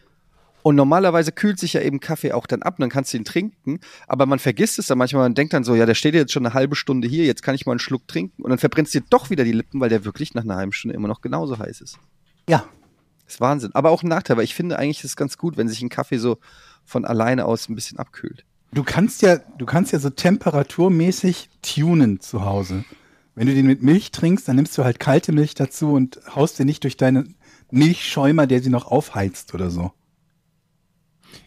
und 0.63 0.75
normalerweise 0.75 1.33
kühlt 1.33 1.59
sich 1.59 1.73
ja 1.73 1.81
eben 1.81 1.99
Kaffee 1.99 2.31
auch 2.31 2.47
dann 2.47 2.61
ab, 2.61 2.77
dann 2.79 2.89
kannst 2.89 3.13
du 3.13 3.17
ihn 3.17 3.25
trinken. 3.25 3.81
Aber 4.07 4.25
man 4.25 4.39
vergisst 4.39 4.79
es 4.79 4.87
dann 4.87 4.97
manchmal, 4.97 5.23
man 5.23 5.35
denkt 5.35 5.53
dann 5.53 5.65
so, 5.65 5.75
ja, 5.75 5.85
der 5.85 5.93
steht 5.93 6.15
jetzt 6.15 6.31
schon 6.31 6.45
eine 6.45 6.53
halbe 6.53 6.75
Stunde 6.75 7.07
hier, 7.07 7.25
jetzt 7.25 7.43
kann 7.43 7.53
ich 7.53 7.65
mal 7.65 7.73
einen 7.73 7.79
Schluck 7.79 8.07
trinken. 8.07 8.41
Und 8.41 8.49
dann 8.49 8.59
verbrennst 8.59 8.95
du 8.95 9.01
dir 9.01 9.05
doch 9.09 9.29
wieder 9.29 9.43
die 9.43 9.51
Lippen, 9.51 9.81
weil 9.81 9.89
der 9.89 10.05
wirklich 10.05 10.33
nach 10.33 10.43
einer 10.43 10.55
halben 10.55 10.71
Stunde 10.71 10.95
immer 10.95 11.09
noch 11.09 11.19
genauso 11.21 11.59
heiß 11.59 11.81
ist. 11.81 11.99
Ja. 12.49 12.65
Das 13.25 13.35
ist 13.35 13.41
Wahnsinn. 13.41 13.71
Aber 13.73 13.89
auch 13.89 14.03
ein 14.03 14.09
Nachteil, 14.09 14.37
weil 14.37 14.43
ich 14.43 14.55
finde 14.55 14.79
eigentlich 14.79 14.99
ist 14.99 15.11
es 15.11 15.15
ganz 15.15 15.37
gut, 15.37 15.57
wenn 15.57 15.67
sich 15.67 15.81
ein 15.81 15.89
Kaffee 15.89 16.17
so 16.17 16.39
von 16.85 17.05
alleine 17.05 17.45
aus 17.45 17.69
ein 17.69 17.75
bisschen 17.75 17.99
abkühlt. 17.99 18.45
Du 18.73 18.83
kannst 18.83 19.21
ja, 19.21 19.37
du 19.37 19.65
kannst 19.65 19.91
ja 19.91 19.99
so 19.99 20.09
temperaturmäßig 20.09 21.49
tunen 21.61 22.19
zu 22.19 22.43
Hause. 22.45 22.83
Wenn 23.35 23.47
du 23.47 23.53
den 23.53 23.65
mit 23.65 23.81
Milch 23.81 24.11
trinkst, 24.11 24.47
dann 24.47 24.55
nimmst 24.55 24.77
du 24.77 24.83
halt 24.83 24.99
kalte 24.99 25.31
Milch 25.31 25.55
dazu 25.55 25.93
und 25.93 26.19
haust 26.35 26.59
dir 26.59 26.65
nicht 26.65 26.83
durch 26.83 26.97
deinen 26.97 27.35
Milchschäumer, 27.71 28.47
der 28.47 28.61
sie 28.61 28.69
noch 28.69 28.85
aufheizt 28.85 29.53
oder 29.53 29.69
so. 29.69 29.91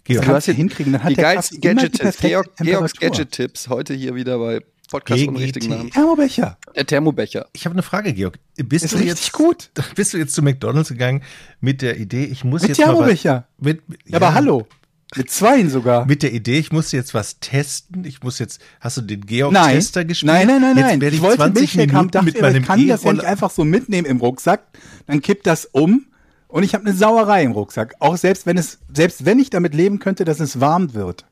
Georg, 0.05 0.25
du 0.25 0.33
hast 0.33 0.47
ja 0.47 0.55
hinkriegen, 0.55 0.93
dann 0.93 1.03
hat 1.03 1.11
die 1.11 1.17
geilsten 1.17 1.61
Gadget-Tipps. 1.61 2.19
Georg, 2.19 2.57
Georgs 2.57 2.93
Gadget-Tipps 2.95 3.69
heute 3.69 3.95
hier 3.95 4.15
wieder 4.15 4.39
bei 4.39 4.61
Podcast 4.89 5.21
Gegen 5.21 5.37
richtigen 5.37 5.69
Namen. 5.69 5.91
Thermobecher. 5.91 6.59
Der 6.75 6.87
Thermobecher. 6.87 7.47
Ich 7.53 7.65
habe 7.65 7.75
eine 7.75 7.83
Frage, 7.83 8.13
Georg. 8.13 8.39
Bist 8.57 8.85
ist 8.85 8.95
du 8.95 8.99
jetzt 8.99 9.33
gut? 9.33 9.71
Bist 9.95 10.15
du 10.15 10.19
jetzt 10.19 10.35
zu 10.35 10.43
McDonald's 10.43 10.91
gegangen 10.91 11.23
mit 11.61 11.83
der 11.83 11.99
Idee, 11.99 12.25
ich 12.25 12.45
muss 12.45 12.63
mit 12.63 12.71
jetzt 12.71 12.79
Thermobecher. 12.79 13.33
mal 13.33 13.45
was, 13.59 13.67
mit, 13.67 13.83
ja, 14.07 14.17
aber 14.17 14.35
hallo. 14.35 14.67
Mit 15.15 15.31
zweien 15.31 15.71
sogar. 15.71 16.05
Mit 16.05 16.23
der 16.23 16.33
Idee, 16.33 16.59
ich 16.59 16.73
muss 16.73 16.91
jetzt 16.93 17.15
was 17.15 17.39
testen. 17.39 18.05
Ich 18.05 18.23
muss 18.23 18.39
jetzt, 18.39 18.61
hast 18.81 18.97
du 18.97 19.03
den 19.03 19.25
Georg-Tester 19.25 20.05
gespielt? 20.05 20.33
Nein, 20.33 20.47
nein, 20.49 20.61
nein, 20.61 20.77
nein. 20.77 21.01
Ich, 21.01 21.15
ich 21.15 21.23
wollte 21.23 21.37
20 21.37 21.77
Minuten 21.77 21.97
haben, 21.97 22.11
dachte, 22.11 22.25
mit 22.25 22.41
meinem 22.41 22.65
kann 22.65 22.81
e 22.81 22.89
das 22.89 23.05
ja 23.05 23.13
nicht 23.13 23.25
einfach 23.25 23.51
so 23.51 23.65
mitnehmen 23.65 24.07
im 24.07 24.19
Rucksack. 24.19 24.65
Dann 25.07 25.23
kippt 25.23 25.47
das 25.47 25.65
um 25.67 26.07
und 26.57 26.63
ich 26.63 26.73
habe 26.73 26.87
eine 26.87 26.97
Sauerei 26.97 27.43
im 27.43 27.53
Rucksack. 27.53 27.97
Auch 27.99 28.17
selbst 28.17 28.47
wenn 28.47 28.57
es, 28.57 28.79
selbst 28.91 29.27
wenn 29.27 29.39
ich 29.39 29.51
damit 29.51 29.75
leben 29.75 29.99
könnte, 29.99 30.25
dass 30.25 30.41
es 30.41 30.59
warm 30.59 30.95
wird. 30.95 31.27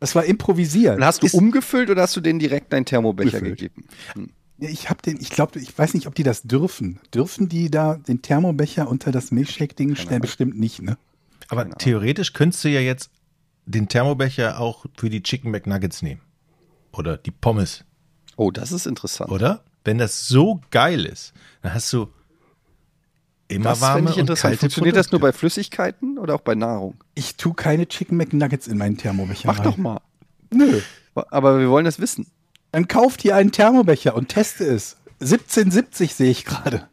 Das 0.00 0.14
war 0.14 0.24
improvisiert. 0.24 0.96
Und 0.96 1.04
hast 1.04 1.22
du 1.22 1.26
Ist 1.26 1.34
umgefüllt 1.34 1.90
oder 1.90 2.00
hast 2.00 2.16
du 2.16 2.22
denen 2.22 2.38
direkt 2.38 2.72
deinen 2.72 2.86
Thermobecher 2.86 3.40
gefüllt. 3.40 3.58
gegeben? 3.58 3.84
Hm. 4.14 4.30
Ich 4.56 4.88
habe 4.88 5.02
den, 5.02 5.20
ich 5.20 5.28
glaube, 5.28 5.60
ich 5.60 5.76
weiß 5.76 5.92
nicht, 5.92 6.06
ob 6.06 6.14
die 6.14 6.22
das 6.22 6.44
dürfen. 6.44 6.98
Dürfen 7.12 7.50
die 7.50 7.70
da 7.70 7.96
den 7.96 8.22
Thermobecher 8.22 8.88
unter 8.88 9.12
das 9.12 9.32
Milchshake-Ding 9.32 9.96
stellen? 9.96 10.22
Bestimmt 10.22 10.58
nicht, 10.58 10.80
ne? 10.80 10.96
Aber 11.48 11.64
genau. 11.64 11.76
theoretisch 11.76 12.32
könntest 12.32 12.64
du 12.64 12.70
ja 12.70 12.80
jetzt 12.80 13.10
den 13.66 13.88
Thermobecher 13.88 14.58
auch 14.58 14.86
für 14.96 15.10
die 15.10 15.22
Chicken 15.22 15.50
McNuggets 15.50 16.00
nehmen. 16.00 16.22
Oder 16.94 17.18
die 17.18 17.32
Pommes. 17.32 17.84
Oh, 18.36 18.50
das 18.50 18.72
ist 18.72 18.86
interessant. 18.86 19.30
Oder? 19.30 19.62
Wenn 19.84 19.98
das 19.98 20.26
so 20.26 20.62
geil 20.70 21.04
ist, 21.04 21.34
dann 21.60 21.74
hast 21.74 21.92
du 21.92 22.08
Immer 23.52 23.70
das 23.70 23.80
warme 23.80 24.10
ich 24.10 24.18
interessant. 24.18 24.58
Funktioniert 24.58 24.94
Produkte. 24.94 25.08
das 25.08 25.12
nur 25.12 25.20
bei 25.20 25.32
Flüssigkeiten 25.32 26.18
oder 26.18 26.34
auch 26.34 26.40
bei 26.40 26.54
Nahrung? 26.54 26.94
Ich 27.14 27.36
tue 27.36 27.54
keine 27.54 27.86
Chicken 27.86 28.16
McNuggets 28.16 28.66
in 28.66 28.78
meinen 28.78 28.96
Thermobecher. 28.96 29.46
Mach 29.46 29.58
rein. 29.58 29.64
doch 29.64 29.76
mal. 29.76 30.00
Nö. 30.50 30.80
Aber 31.14 31.58
wir 31.58 31.68
wollen 31.70 31.84
das 31.84 32.00
wissen. 32.00 32.26
Dann 32.72 32.88
kauft 32.88 33.24
ihr 33.24 33.36
einen 33.36 33.52
Thermobecher 33.52 34.14
und 34.14 34.28
teste 34.28 34.64
es. 34.64 34.96
17,70 35.20 36.14
sehe 36.14 36.30
ich 36.30 36.44
gerade. 36.44 36.88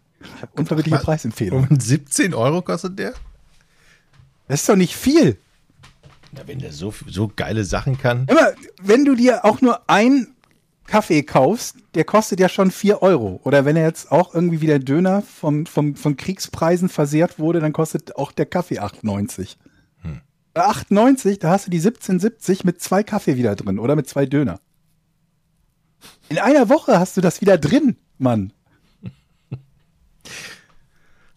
Unverbindliche 0.54 1.02
Preisempfehlung. 1.02 1.68
Und 1.70 1.82
17 1.82 2.34
Euro 2.34 2.62
kostet 2.62 3.00
der? 3.00 3.14
Das 4.48 4.62
ist 4.62 4.70
doch 4.70 4.76
nicht 4.76 4.96
viel. 4.96 5.38
Na, 6.32 6.42
wenn 6.46 6.60
der 6.60 6.74
so, 6.74 6.94
so 7.08 7.32
geile 7.34 7.64
Sachen 7.64 7.98
kann. 7.98 8.28
Immer, 8.28 8.52
wenn 8.82 9.06
du 9.06 9.16
dir 9.16 9.46
auch 9.46 9.62
nur 9.62 9.90
ein 9.90 10.36
Kaffee 10.90 11.22
kaufst, 11.22 11.76
der 11.94 12.04
kostet 12.04 12.40
ja 12.40 12.50
schon 12.50 12.72
4 12.72 13.04
Euro. 13.04 13.40
Oder 13.44 13.64
wenn 13.64 13.76
er 13.76 13.86
jetzt 13.86 14.12
auch 14.12 14.34
irgendwie 14.34 14.60
wie 14.60 14.66
der 14.66 14.80
Döner 14.80 15.22
vom, 15.22 15.68
vom, 15.68 15.96
von 15.96 16.18
Kriegspreisen 16.18 16.90
versehrt 16.90 17.38
wurde, 17.38 17.60
dann 17.60 17.74
kostet 17.74 18.16
auch 18.16 18.32
der 18.32 18.48
Kaffee 18.48 18.80
8,90. 18.80 19.58
Hm. 20.02 20.22
Bei 20.56 20.66
8,90, 20.66 21.40
da 21.40 21.52
hast 21.52 21.68
du 21.68 21.72
die 21.72 21.80
17,70 21.80 22.66
mit 22.66 22.82
zwei 22.82 23.04
Kaffee 23.04 23.38
wieder 23.38 23.56
drin 23.56 23.78
oder 23.78 23.96
mit 23.96 24.10
zwei 24.10 24.26
Döner. 24.26 24.60
In 26.28 26.40
einer 26.40 26.70
Woche 26.70 27.00
hast 27.00 27.16
du 27.18 27.22
das 27.22 27.40
wieder 27.40 27.60
drin, 27.60 27.96
Mann. 28.18 28.52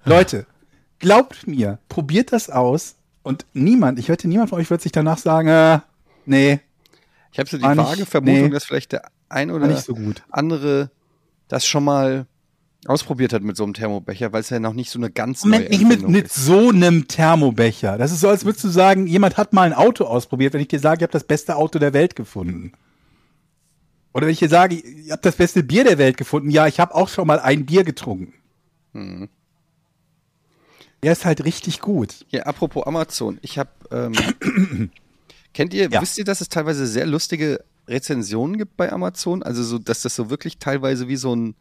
Leute, 0.06 0.46
glaubt 0.98 1.46
mir, 1.46 1.78
probiert 1.90 2.32
das 2.32 2.48
aus 2.48 2.96
und 3.22 3.44
niemand, 3.52 3.98
ich 3.98 4.08
wette, 4.08 4.28
niemand 4.28 4.48
von 4.48 4.60
euch 4.60 4.70
wird 4.70 4.80
sich 4.80 4.92
danach 4.92 5.18
sagen, 5.18 5.48
äh, 5.48 5.80
nee. 6.24 6.60
Ich 7.32 7.38
habe 7.38 7.50
so 7.50 7.58
die 7.58 7.64
vage 7.64 8.06
Vermutung, 8.06 8.44
nee. 8.44 8.50
dass 8.50 8.64
vielleicht 8.64 8.92
der 8.92 9.10
ein 9.32 9.50
oder 9.50 9.74
so 9.76 9.96
andere 10.30 10.90
das 11.48 11.66
schon 11.66 11.84
mal 11.84 12.26
ausprobiert 12.86 13.32
hat 13.32 13.42
mit 13.42 13.56
so 13.56 13.64
einem 13.64 13.74
Thermobecher, 13.74 14.32
weil 14.32 14.40
es 14.40 14.50
ja 14.50 14.58
noch 14.58 14.72
nicht 14.72 14.90
so 14.90 14.98
eine 14.98 15.10
ganz 15.10 15.44
Moment, 15.44 15.70
neue 15.70 15.78
nicht 15.78 15.88
mit, 15.88 16.08
mit 16.08 16.32
so 16.32 16.70
einem 16.70 17.06
Thermobecher. 17.06 17.96
Das 17.98 18.10
ist 18.10 18.20
so, 18.20 18.28
als 18.28 18.44
würdest 18.44 18.64
du 18.64 18.68
sagen, 18.68 19.06
jemand 19.06 19.36
hat 19.36 19.52
mal 19.52 19.62
ein 19.62 19.72
Auto 19.72 20.04
ausprobiert, 20.04 20.52
wenn 20.52 20.60
ich 20.60 20.68
dir 20.68 20.80
sage, 20.80 20.98
ich 20.98 21.02
habe 21.02 21.12
das 21.12 21.24
beste 21.24 21.56
Auto 21.56 21.78
der 21.78 21.92
Welt 21.92 22.16
gefunden. 22.16 22.72
Oder 24.12 24.26
wenn 24.26 24.32
ich 24.32 24.40
dir 24.40 24.48
sage, 24.48 24.76
ich 24.76 25.10
habe 25.10 25.22
das 25.22 25.36
beste 25.36 25.62
Bier 25.62 25.84
der 25.84 25.98
Welt 25.98 26.16
gefunden, 26.16 26.50
ja, 26.50 26.66
ich 26.66 26.80
habe 26.80 26.94
auch 26.94 27.08
schon 27.08 27.26
mal 27.26 27.38
ein 27.38 27.66
Bier 27.66 27.84
getrunken. 27.84 28.34
Hm. 28.92 29.28
Er 31.00 31.12
ist 31.12 31.24
halt 31.24 31.44
richtig 31.44 31.80
gut. 31.80 32.26
Ja, 32.30 32.42
apropos 32.42 32.86
Amazon, 32.86 33.38
ich 33.42 33.58
habe 33.58 33.70
ähm, 33.90 34.90
kennt 35.54 35.74
ihr, 35.74 35.88
ja. 35.90 36.00
wisst 36.02 36.18
ihr, 36.18 36.24
dass 36.24 36.40
es 36.40 36.48
teilweise 36.48 36.86
sehr 36.86 37.06
lustige 37.06 37.64
Rezensionen 37.92 38.58
gibt 38.58 38.76
bei 38.76 38.90
Amazon. 38.92 39.42
Also 39.42 39.62
so, 39.62 39.78
dass 39.78 40.02
das 40.02 40.16
so 40.16 40.30
wirklich 40.30 40.58
teilweise 40.58 41.06
wie 41.08 41.16
so 41.16 41.34
ein, 41.36 41.54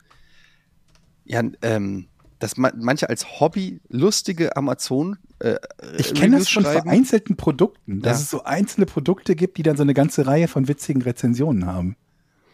ja, 1.25 1.41
ähm, 1.61 2.07
dass 2.39 2.57
man, 2.57 2.73
manche 2.79 3.07
als 3.09 3.39
Hobby 3.39 3.79
lustige 3.89 4.55
Amazon 4.57 5.17
äh, 5.39 5.55
Ich 5.97 6.13
kenne 6.15 6.39
das 6.39 6.49
von 6.49 6.63
schreiben. 6.63 6.81
vereinzelten 6.83 7.35
Produkten, 7.37 8.01
dass 8.01 8.17
Ja. 8.17 8.23
es 8.23 8.29
so 8.31 8.43
einzelne 8.43 8.85
Produkte 8.87 9.35
gibt, 9.35 9.57
die 9.57 9.63
dann 9.63 9.77
so 9.77 9.83
eine 9.83 9.93
ganze 9.93 10.25
Reihe 10.25 10.47
von 10.47 10.67
witzigen 10.67 11.01
Rezensionen 11.03 11.65
haben. 11.67 11.95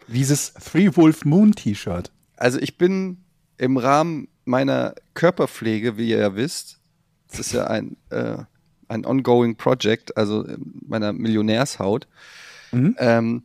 Wie 0.06 0.18
dieses 0.18 0.52
Three 0.54 0.90
Wolf 0.96 1.24
Moon 1.24 1.52
T-Shirt. 1.52 2.10
Also 2.36 2.58
ich 2.58 2.76
bin 2.78 3.18
im 3.56 3.76
Rahmen 3.78 4.28
meiner 4.44 4.94
Körperpflege, 5.14 5.96
wie 5.96 6.10
ihr 6.10 6.18
ja 6.18 6.34
wisst, 6.36 6.78
das 7.30 7.40
ist 7.40 7.52
ja 7.52 7.66
ein, 7.66 7.96
äh, 8.10 8.38
ein 8.88 9.04
ongoing 9.04 9.56
Project, 9.56 10.16
also 10.16 10.44
in 10.44 10.80
meiner 10.86 11.12
Millionärshaut, 11.12 12.06
Mhm. 12.72 12.96
ähm, 12.98 13.42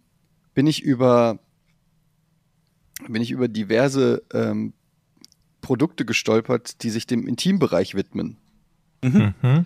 bin 0.54 0.68
ich 0.68 0.82
über 0.84 1.40
bin 3.08 3.22
ich 3.22 3.32
über 3.32 3.48
diverse 3.48 4.24
ähm, 4.34 4.74
Produkte 5.62 6.06
gestolpert, 6.06 6.84
die 6.84 6.90
sich 6.90 7.08
dem 7.08 7.28
Intimbereich 7.28 7.96
widmen. 7.96 8.38
Mhm. 9.04 9.66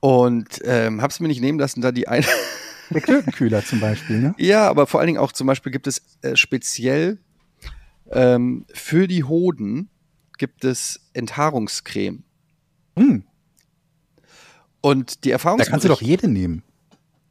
Und 0.00 0.60
ähm, 0.64 1.02
hab's 1.02 1.20
mir 1.20 1.28
nicht 1.28 1.40
nehmen 1.40 1.58
lassen, 1.58 1.80
da 1.80 1.92
die 1.92 2.08
eine 2.08 2.26
Der 2.90 3.00
Klötenkühler 3.00 3.64
zum 3.64 3.78
Beispiel, 3.78 4.18
ne? 4.18 4.34
Ja, 4.36 4.68
aber 4.68 4.86
vor 4.88 4.98
allen 4.98 5.06
Dingen 5.06 5.18
auch 5.20 5.30
zum 5.30 5.46
Beispiel 5.46 5.70
gibt 5.70 5.86
es 5.86 6.02
äh, 6.22 6.34
speziell 6.34 7.18
ähm, 8.10 8.66
für 8.72 9.06
die 9.06 9.22
Hoden 9.22 9.88
gibt 10.38 10.64
es 10.64 11.08
Enthaarungscreme. 11.12 12.24
Hm, 12.96 13.24
Und 14.80 15.24
die 15.24 15.28
da 15.28 15.34
Erfahrung 15.34 15.60
kannst 15.60 15.84
du 15.84 15.88
doch 15.88 16.02
jede 16.02 16.26
nehmen. 16.26 16.64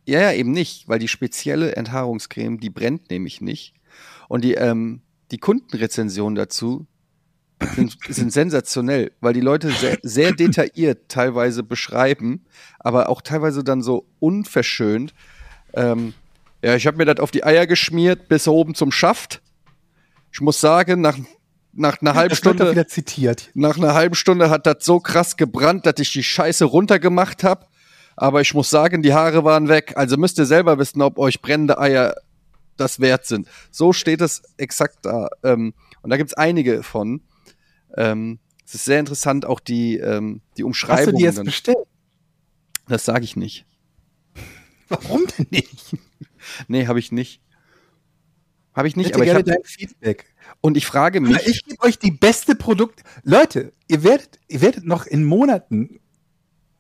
Ja, 0.10 0.22
ja, 0.22 0.32
eben 0.34 0.52
nicht, 0.52 0.88
weil 0.90 0.98
die 0.98 1.08
spezielle 1.08 1.76
Enthaarungscreme, 1.76 2.60
die 2.60 2.72
brennt 2.72 3.12
nämlich 3.12 3.42
nicht. 3.42 3.76
Und 4.28 4.44
die, 4.44 4.56
ähm, 4.56 5.02
die 5.30 5.38
Kundenrezensionen 5.38 6.34
dazu 6.34 6.88
sind, 7.76 7.96
sind 8.10 8.34
sensationell, 8.34 9.12
weil 9.22 9.34
die 9.34 9.42
Leute 9.42 9.70
sehr, 9.72 10.00
sehr 10.02 10.32
detailliert 10.32 11.10
teilweise 11.10 11.62
beschreiben, 11.62 12.46
aber 12.80 13.10
auch 13.10 13.22
teilweise 13.22 13.64
dann 13.64 13.84
so 13.84 14.08
unverschönt. 14.20 15.14
Ähm, 15.74 16.14
ja, 16.64 16.76
ich 16.76 16.88
habe 16.88 16.98
mir 16.98 17.06
das 17.06 17.20
auf 17.20 17.30
die 17.30 17.44
Eier 17.44 17.68
geschmiert, 17.68 18.28
bis 18.28 18.48
oben 18.48 18.74
zum 18.74 18.92
Schaft. 18.92 19.44
Ich 20.32 20.42
muss 20.42 20.60
sagen, 20.60 21.02
nach, 21.02 21.20
nach 21.72 22.02
einer 22.02 22.16
halben 22.16 22.36
Stunde 22.36 22.72
wieder 22.72 22.88
zitiert. 22.88 23.52
nach 23.54 23.78
einer 23.78 23.94
halben 23.94 24.16
Stunde 24.16 24.50
hat 24.50 24.66
das 24.66 24.78
so 24.82 25.00
krass 25.00 25.38
gebrannt, 25.38 25.86
dass 25.86 26.00
ich 26.00 26.12
die 26.12 26.24
Scheiße 26.24 26.66
runtergemacht 26.66 27.44
habe. 27.44 27.68
Aber 28.22 28.42
ich 28.42 28.54
muss 28.54 28.70
sagen, 28.70 29.02
die 29.02 29.14
Haare 29.14 29.46
waren 29.46 29.70
weg. 29.70 29.94
Also 29.96 30.18
müsst 30.18 30.38
ihr 30.40 30.46
selber 30.46 30.78
wissen, 30.78 31.02
ob 31.02 31.18
euch 31.18 31.42
brennende 31.42 31.80
Eier 31.80 32.16
das 32.76 33.00
wert 33.00 33.26
sind. 33.26 33.48
So 33.72 33.94
steht 33.94 34.20
es 34.20 34.42
exakt 34.58 34.98
da. 35.04 35.30
Ähm, 35.42 35.74
und 36.02 36.10
da 36.10 36.18
gibt's 36.18 36.34
einige 36.34 36.84
von. 36.84 37.22
Ähm, 37.96 38.40
es 38.66 38.76
ist 38.76 38.84
sehr 38.84 39.00
interessant, 39.00 39.46
auch 39.46 39.62
die, 39.62 39.96
ähm, 39.98 40.42
die 40.58 40.66
Hast 40.66 41.08
du 41.08 41.14
die 41.14 41.24
jetzt 41.24 41.42
bestellt? 41.46 41.78
das 42.90 43.06
sage 43.06 43.24
ich 43.24 43.38
nicht. 43.38 43.66
Warum 44.90 45.26
denn 45.38 45.48
nicht? 45.50 45.96
Nee, 46.68 46.88
habe 46.88 47.00
ich 47.00 47.14
nicht. 47.14 47.42
Habe 48.74 48.90
ich 48.90 48.94
Ich 48.94 48.98
nicht, 48.98 49.08
hätte 49.08 49.16
aber 49.16 49.24
ich 49.24 49.30
gerne 49.32 49.40
hab, 49.40 49.46
dein 49.46 49.64
Feedback. 49.64 50.26
und 50.60 50.76
ich 50.76 50.86
frage 50.86 51.22
mich, 51.22 51.48
Ich 51.48 51.64
gebe 51.64 51.82
euch 51.84 51.98
die 52.00 52.12
beste 52.12 52.56
Produkt. 52.56 53.04
Leute, 53.24 53.72
ihr 53.88 54.04
werdet, 54.04 54.40
ihr 54.50 54.60
werdet 54.62 54.86
noch 54.86 55.06
in 55.06 55.24
Monaten 55.24 56.00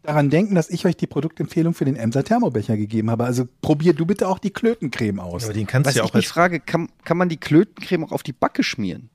daran 0.09 0.29
denken, 0.29 0.55
dass 0.55 0.69
ich 0.69 0.85
euch 0.85 0.97
die 0.97 1.07
Produktempfehlung 1.07 1.73
für 1.73 1.85
den 1.85 1.95
Emser 1.95 2.23
Thermobecher 2.23 2.75
gegeben 2.77 3.09
habe. 3.11 3.25
Also 3.25 3.47
probier 3.61 3.93
du 3.93 4.05
bitte 4.05 4.27
auch 4.27 4.39
die 4.39 4.49
Klötencreme 4.51 5.19
aus. 5.19 5.45
Aber 5.45 5.53
den 5.53 5.67
kannst 5.67 5.87
was 5.87 5.93
du 5.93 5.99
ja 5.99 6.05
ich 6.05 6.09
auch 6.11 6.13
mich 6.15 6.25
als 6.25 6.31
frage, 6.33 6.59
kann, 6.59 6.89
kann 7.03 7.17
man 7.17 7.29
die 7.29 7.37
Klötencreme 7.37 8.03
auch 8.05 8.11
auf 8.11 8.23
die 8.23 8.33
Backe 8.33 8.63
schmieren? 8.63 9.09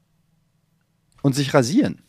Und 1.22 1.35
sich 1.35 1.52
rasieren? 1.54 2.00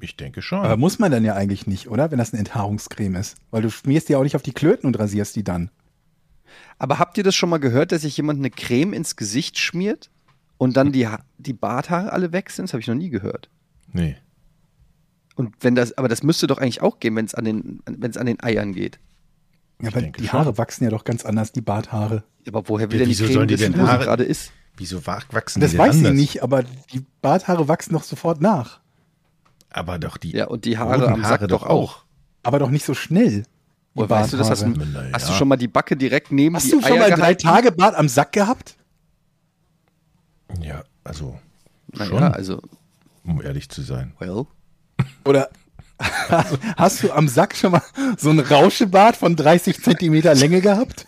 Ich 0.00 0.16
denke 0.16 0.42
schon. 0.42 0.60
Aber 0.60 0.76
muss 0.76 0.98
man 0.98 1.12
dann 1.12 1.24
ja 1.24 1.34
eigentlich 1.34 1.66
nicht, 1.66 1.88
oder? 1.88 2.10
Wenn 2.10 2.18
das 2.18 2.32
eine 2.32 2.40
Enthaarungscreme 2.40 3.16
ist. 3.16 3.36
Weil 3.50 3.62
du 3.62 3.70
schmierst 3.70 4.08
die 4.08 4.16
auch 4.16 4.22
nicht 4.24 4.34
auf 4.36 4.42
die 4.42 4.52
Klöten 4.52 4.86
und 4.86 4.98
rasierst 4.98 5.36
die 5.36 5.44
dann. 5.44 5.70
Aber 6.78 6.98
habt 6.98 7.18
ihr 7.18 7.24
das 7.24 7.34
schon 7.34 7.48
mal 7.50 7.58
gehört, 7.58 7.92
dass 7.92 8.02
sich 8.02 8.16
jemand 8.16 8.38
eine 8.40 8.50
Creme 8.50 8.92
ins 8.94 9.16
Gesicht 9.16 9.58
schmiert 9.58 10.10
und 10.58 10.76
dann 10.76 10.92
die, 10.92 11.06
Ha- 11.06 11.24
die 11.38 11.52
Barthaare 11.52 12.12
alle 12.12 12.32
weg 12.32 12.50
sind? 12.50 12.64
Das 12.68 12.72
habe 12.72 12.80
ich 12.80 12.88
noch 12.88 12.94
nie 12.94 13.10
gehört. 13.10 13.48
nee. 13.92 14.16
Und 15.36 15.54
wenn 15.60 15.74
das, 15.74 15.96
aber 15.96 16.08
das 16.08 16.22
müsste 16.22 16.46
doch 16.46 16.58
eigentlich 16.58 16.82
auch 16.82 17.00
gehen, 17.00 17.16
wenn 17.16 17.24
es 17.24 17.34
an 17.34 17.44
den, 17.44 17.80
wenn 17.86 18.10
es 18.10 18.16
an 18.16 18.26
den 18.26 18.42
Eiern 18.42 18.72
geht. 18.74 18.98
Ja, 19.80 19.88
aber 19.88 20.02
die 20.02 20.24
schon. 20.26 20.32
Haare 20.32 20.58
wachsen 20.58 20.84
ja 20.84 20.90
doch 20.90 21.04
ganz 21.04 21.24
anders, 21.24 21.52
die 21.52 21.60
Barthaare. 21.62 22.22
Aber 22.46 22.68
woher 22.68 22.90
will 22.90 22.98
Ja, 23.00 23.04
denn 23.04 23.08
die 23.08 23.18
wieso 23.18 23.24
Creme 23.24 23.34
sollen 23.34 23.48
die 23.48 23.54
wissen, 23.58 23.72
denn 23.72 23.80
wo 23.82 23.86
sie 23.86 23.90
Haare- 23.92 24.04
gerade 24.04 24.24
ist? 24.24 24.52
Wieso 24.76 25.04
wa- 25.06 25.20
wachsen 25.30 25.60
Das 25.60 25.72
die 25.72 25.78
weiß 25.78 25.92
denn 25.92 26.00
sie 26.02 26.06
anders? 26.08 26.20
nicht, 26.20 26.42
aber 26.42 26.62
die 26.92 27.04
Barthaare 27.20 27.68
wachsen 27.68 27.92
doch 27.94 28.02
sofort 28.04 28.40
nach. 28.40 28.80
Aber 29.70 29.98
doch 29.98 30.16
die 30.18 30.32
Ja, 30.32 30.46
und 30.48 30.64
die 30.66 30.76
Haare 30.78 31.08
am 31.08 31.22
Sack 31.24 31.48
doch 31.48 31.62
auch. 31.64 32.04
Aber 32.42 32.58
doch 32.58 32.70
nicht 32.70 32.84
so 32.84 32.94
schnell. 32.94 33.44
Woher 33.94 34.10
weißt 34.10 34.32
du 34.32 34.36
das? 34.36 34.50
Hast 34.50 34.62
du, 34.62 34.66
Barthaare. 34.66 34.88
Na 34.92 35.06
ja. 35.06 35.12
hast 35.14 35.28
du 35.28 35.32
schon 35.32 35.48
mal 35.48 35.56
die 35.56 35.68
Backe 35.68 35.96
direkt 35.96 36.30
neben 36.32 36.54
Hast 36.56 36.66
die 36.66 36.70
du 36.72 36.80
schon 36.82 36.92
Eier 36.92 36.98
mal 37.00 37.08
drei 37.10 37.16
gehalten? 37.16 37.42
Tage 37.42 37.72
Bart 37.72 37.94
am 37.94 38.08
Sack 38.08 38.32
gehabt? 38.32 38.76
Ja, 40.60 40.84
also 41.04 41.38
Na 41.92 42.04
schon, 42.06 42.18
ja, 42.18 42.30
also, 42.30 42.60
um 43.24 43.40
ehrlich 43.42 43.68
zu 43.68 43.82
sein. 43.82 44.12
well. 44.18 44.46
Oder 45.24 45.50
hast 46.76 47.02
du 47.02 47.12
am 47.12 47.28
Sack 47.28 47.56
schon 47.56 47.72
mal 47.72 47.82
so 48.16 48.30
ein 48.30 48.40
Rauschebart 48.40 49.16
von 49.16 49.36
30 49.36 49.82
Zentimeter 49.82 50.34
Länge 50.34 50.60
gehabt? 50.60 51.06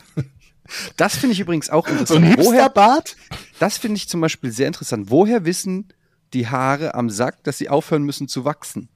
Das 0.96 1.16
finde 1.16 1.32
ich 1.34 1.40
übrigens 1.40 1.68
auch 1.70 1.86
So 1.86 1.92
ein 1.94 1.98
interessant. 2.00 2.38
Woher, 2.38 2.62
Hipsterbart? 2.64 3.16
das 3.58 3.76
finde 3.78 3.96
ich 3.96 4.08
zum 4.08 4.20
Beispiel 4.20 4.50
sehr 4.50 4.66
interessant. 4.66 5.10
Woher 5.10 5.44
wissen 5.44 5.92
die 6.32 6.48
Haare 6.48 6.94
am 6.94 7.10
Sack, 7.10 7.44
dass 7.44 7.58
sie 7.58 7.68
aufhören 7.68 8.02
müssen 8.04 8.28
zu 8.28 8.44
wachsen? 8.44 8.88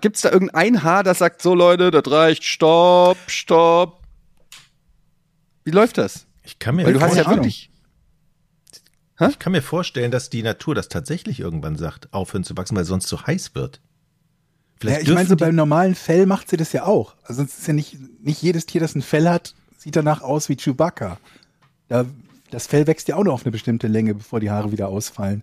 Gibt 0.00 0.16
es 0.16 0.22
da 0.22 0.32
irgendein 0.32 0.82
Haar, 0.82 1.04
das 1.04 1.18
sagt, 1.18 1.42
so 1.42 1.54
Leute, 1.54 1.90
das 1.90 2.10
reicht, 2.10 2.42
stopp, 2.44 3.18
stopp? 3.28 4.02
Wie 5.64 5.70
läuft 5.70 5.98
das? 5.98 6.26
Ich 6.42 6.58
kann 6.58 6.76
mir, 6.76 6.86
Weil 6.86 6.94
du 6.94 7.00
hast 7.00 7.16
ja 7.16 7.26
Ahnung. 7.26 7.50
Wirklich, 9.18 9.36
ich 9.36 9.38
kann 9.38 9.52
mir 9.52 9.62
vorstellen, 9.62 10.10
dass 10.10 10.30
die 10.30 10.42
Natur 10.42 10.74
das 10.74 10.88
tatsächlich 10.88 11.40
irgendwann 11.40 11.76
sagt, 11.76 12.12
aufhören 12.12 12.44
zu 12.44 12.56
wachsen, 12.56 12.76
weil 12.76 12.84
sonst 12.84 13.08
so 13.08 13.26
heiß 13.26 13.54
wird. 13.54 13.76
Ja, 13.76 13.82
Vielleicht 14.78 15.02
ich 15.02 15.14
meine, 15.14 15.28
so 15.28 15.36
beim 15.36 15.54
normalen 15.54 15.94
Fell 15.94 16.26
macht 16.26 16.50
sie 16.50 16.56
das 16.56 16.72
ja 16.72 16.84
auch. 16.84 17.14
Also 17.24 17.42
es 17.42 17.58
ist 17.58 17.66
ja 17.66 17.72
nicht, 17.72 17.96
nicht 18.22 18.42
jedes 18.42 18.66
Tier, 18.66 18.80
das 18.80 18.94
ein 18.94 19.02
Fell 19.02 19.28
hat, 19.28 19.54
sieht 19.78 19.96
danach 19.96 20.22
aus 20.22 20.48
wie 20.48 20.56
Chewbacca. 20.56 21.18
Da, 21.88 22.04
das 22.50 22.66
Fell 22.66 22.86
wächst 22.86 23.08
ja 23.08 23.16
auch 23.16 23.24
nur 23.24 23.32
auf 23.32 23.44
eine 23.44 23.52
bestimmte 23.52 23.88
Länge, 23.88 24.14
bevor 24.14 24.40
die 24.40 24.50
Haare 24.50 24.72
wieder 24.72 24.88
ausfallen. 24.88 25.42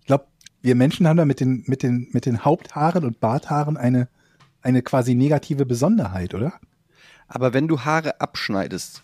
Ich 0.00 0.06
glaube, 0.06 0.26
wir 0.62 0.74
Menschen 0.74 1.06
haben 1.06 1.16
da 1.16 1.24
mit 1.24 1.40
den, 1.40 1.62
mit 1.66 1.82
den, 1.82 2.08
mit 2.12 2.26
den 2.26 2.44
Haupthaaren 2.44 3.04
und 3.04 3.20
Barthaaren 3.20 3.76
eine, 3.76 4.08
eine 4.62 4.82
quasi 4.82 5.14
negative 5.14 5.64
Besonderheit, 5.64 6.34
oder? 6.34 6.54
aber 7.28 7.52
wenn 7.52 7.68
du 7.68 7.80
Haare 7.80 8.20
abschneidest, 8.20 9.02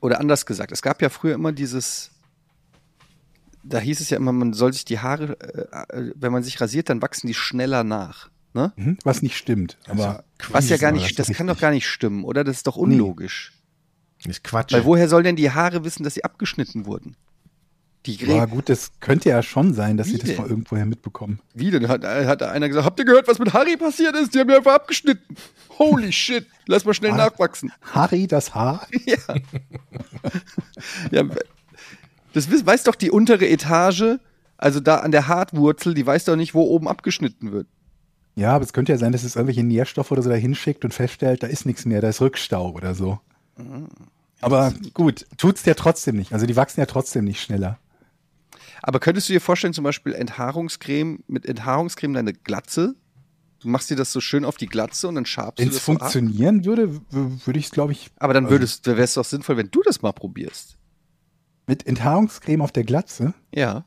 oder 0.00 0.20
anders 0.20 0.46
gesagt, 0.46 0.70
es 0.70 0.82
gab 0.82 1.02
ja 1.02 1.08
früher 1.08 1.34
immer 1.34 1.52
dieses, 1.52 2.12
da 3.62 3.78
hieß 3.78 4.00
es 4.00 4.10
ja 4.10 4.16
immer, 4.16 4.32
man 4.32 4.52
soll 4.52 4.72
sich 4.72 4.84
die 4.84 4.98
Haare, 5.00 5.36
äh, 5.40 5.96
äh, 5.98 6.12
wenn 6.16 6.32
man 6.32 6.42
sich 6.42 6.60
rasiert, 6.60 6.88
dann 6.90 7.02
wachsen 7.02 7.26
die 7.26 7.34
schneller 7.34 7.84
nach. 7.84 8.30
Ne? 8.54 8.72
Mhm. 8.76 8.98
Was 9.04 9.22
nicht 9.22 9.36
stimmt. 9.36 9.76
Aber 9.88 10.24
Was 10.50 10.68
ja 10.70 10.76
gar 10.78 10.92
nicht, 10.92 11.18
das 11.18 11.26
das 11.28 11.36
kann 11.36 11.46
doch 11.46 11.60
gar 11.60 11.70
nicht 11.70 11.86
stimmen, 11.86 12.24
oder? 12.24 12.44
Das 12.44 12.56
ist 12.56 12.66
doch 12.66 12.76
unlogisch. 12.76 13.52
ist 14.24 14.42
Quatsch. 14.42 14.72
Weil 14.72 14.84
woher 14.84 15.08
soll 15.08 15.22
denn 15.22 15.36
die 15.36 15.50
Haare 15.50 15.84
wissen, 15.84 16.02
dass 16.02 16.14
sie 16.14 16.24
abgeschnitten 16.24 16.86
wurden? 16.86 17.14
Die 18.06 18.14
Ja, 18.14 18.26
Gräben. 18.44 18.52
gut, 18.52 18.68
das 18.68 18.92
könnte 19.00 19.28
ja 19.28 19.42
schon 19.42 19.74
sein, 19.74 19.96
dass 19.96 20.06
Wie 20.06 20.12
sie 20.12 20.18
das 20.18 20.28
denn? 20.28 20.36
von 20.36 20.48
irgendwoher 20.48 20.86
mitbekommen. 20.86 21.40
Wie 21.52 21.70
denn? 21.70 21.88
Hat, 21.88 22.04
hat 22.04 22.42
einer 22.42 22.68
gesagt, 22.68 22.86
habt 22.86 22.98
ihr 23.00 23.04
gehört, 23.04 23.28
was 23.28 23.38
mit 23.38 23.52
Harry 23.52 23.76
passiert 23.76 24.16
ist? 24.16 24.34
Die 24.34 24.38
haben 24.38 24.46
mir 24.46 24.56
einfach 24.56 24.74
abgeschnitten. 24.76 25.36
Holy 25.78 26.10
shit, 26.12 26.46
lass 26.66 26.84
mal 26.84 26.94
schnell 26.94 27.10
Ah. 27.12 27.16
nachwachsen. 27.16 27.70
Harry, 27.92 28.26
das 28.26 28.54
Haar? 28.54 28.86
Ja. 29.04 29.16
ja. 31.10 31.24
Das 32.32 32.48
weiß 32.50 32.84
doch 32.84 32.94
die 32.94 33.10
untere 33.10 33.48
Etage, 33.48 34.18
also 34.56 34.80
da 34.80 34.96
an 34.98 35.10
der 35.12 35.28
Hartwurzel, 35.28 35.94
die 35.94 36.06
weiß 36.06 36.24
doch 36.24 36.36
nicht, 36.36 36.54
wo 36.54 36.62
oben 36.62 36.88
abgeschnitten 36.88 37.52
wird. 37.52 37.66
Ja, 38.36 38.54
aber 38.54 38.64
es 38.64 38.72
könnte 38.72 38.92
ja 38.92 38.98
sein, 38.98 39.12
dass 39.12 39.24
es 39.24 39.34
irgendwelche 39.34 39.64
Nährstoffe 39.64 40.10
oder 40.12 40.22
so 40.22 40.28
da 40.30 40.36
hinschickt 40.36 40.84
und 40.84 40.94
feststellt, 40.94 41.42
da 41.42 41.46
ist 41.48 41.66
nichts 41.66 41.84
mehr, 41.86 42.00
da 42.00 42.08
ist 42.08 42.20
Rückstau 42.20 42.70
oder 42.72 42.94
so. 42.94 43.18
Aber 44.40 44.72
gut, 44.94 45.26
tut's 45.36 45.64
ja 45.64 45.74
trotzdem 45.74 46.16
nicht. 46.16 46.32
Also 46.32 46.46
die 46.46 46.54
wachsen 46.54 46.78
ja 46.80 46.86
trotzdem 46.86 47.24
nicht 47.24 47.40
schneller. 47.42 47.78
Aber 48.80 49.00
könntest 49.00 49.28
du 49.28 49.32
dir 49.32 49.40
vorstellen, 49.40 49.72
zum 49.74 49.82
Beispiel 49.82 50.12
Enthaarungscreme, 50.14 51.24
mit 51.26 51.46
Enthaarungscreme 51.46 52.12
deine 52.14 52.32
Glatze? 52.32 52.94
Du 53.58 53.66
machst 53.66 53.90
dir 53.90 53.96
das 53.96 54.12
so 54.12 54.20
schön 54.20 54.44
auf 54.44 54.56
die 54.56 54.68
Glatze 54.68 55.08
und 55.08 55.16
dann 55.16 55.26
schabst 55.26 55.58
Wenn 55.58 55.66
du 55.70 55.70
es 55.74 55.78
das 55.78 55.86
so 55.86 55.92
ab. 55.94 55.98
funktionieren 56.12 56.64
würde, 56.64 56.94
w- 56.94 57.00
würde 57.10 57.58
ich 57.58 57.64
es, 57.66 57.72
glaube 57.72 57.90
ich, 57.90 58.10
Aber 58.20 58.32
dann 58.34 58.46
Also- 58.46 58.86
wäre 58.86 59.02
es 59.02 59.14
doch 59.14 59.24
sinnvoll, 59.24 59.56
wenn 59.56 59.72
du 59.72 59.82
das 59.82 60.00
mal 60.00 60.12
probierst. 60.12 60.76
Mit 61.68 61.86
Enthaarungscreme 61.86 62.62
auf 62.62 62.72
der 62.72 62.82
Glatze. 62.82 63.34
Ja. 63.54 63.84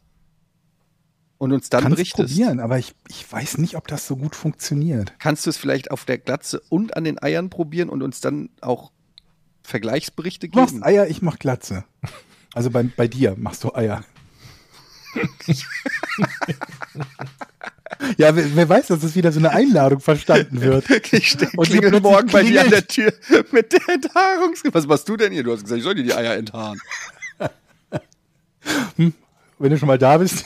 Und 1.37 1.51
uns 1.51 1.69
dann 1.69 1.81
Kann's 1.81 1.95
berichtest. 1.95 2.29
probieren, 2.29 2.59
aber 2.59 2.77
ich, 2.77 2.93
ich 3.09 3.29
weiß 3.29 3.57
nicht, 3.57 3.75
ob 3.75 3.87
das 3.87 4.05
so 4.05 4.15
gut 4.15 4.35
funktioniert. 4.35 5.13
Kannst 5.17 5.45
du 5.47 5.49
es 5.49 5.57
vielleicht 5.57 5.89
auf 5.89 6.05
der 6.05 6.19
Glatze 6.19 6.61
und 6.69 6.95
an 6.95 7.03
den 7.03 7.21
Eiern 7.21 7.49
probieren 7.49 7.89
und 7.89 8.03
uns 8.03 8.21
dann 8.21 8.49
auch 8.61 8.91
Vergleichsberichte 9.63 10.49
Du 10.49 10.59
machst 10.59 10.75
geben? 10.75 10.83
Eier, 10.83 11.07
ich 11.07 11.23
mach 11.23 11.39
Glatze. 11.39 11.83
Also 12.53 12.69
bei, 12.69 12.83
bei 12.83 13.07
dir 13.07 13.35
machst 13.37 13.63
du 13.63 13.73
Eier. 13.73 14.03
Ja, 18.17 18.35
wer, 18.35 18.55
wer 18.55 18.69
weiß, 18.69 18.87
dass 18.87 18.99
das 18.99 19.15
wieder 19.15 19.31
so 19.31 19.39
eine 19.39 19.51
Einladung 19.51 19.99
verstanden 19.99 20.61
wird. 20.61 20.89
Ich 21.11 21.37
klingel 21.37 21.99
morgen 22.01 22.29
bei 22.31 22.43
dir 22.43 22.61
an 22.61 22.69
der. 22.69 22.87
Tür 22.87 23.13
mit 23.51 23.73
der 23.73 23.89
Enthaarungscreme. 23.89 24.73
Was 24.73 24.87
machst 24.87 25.07
du 25.09 25.17
denn 25.17 25.31
hier? 25.31 25.43
Du 25.43 25.51
hast 25.51 25.63
gesagt, 25.63 25.77
ich 25.79 25.83
soll 25.83 25.95
dir 25.95 26.03
die 26.03 26.13
Eier 26.13 26.35
enthaaren. 26.35 26.79
Wenn 28.97 29.69
du 29.69 29.77
schon 29.77 29.87
mal 29.87 29.97
da 29.97 30.17
bist. 30.17 30.45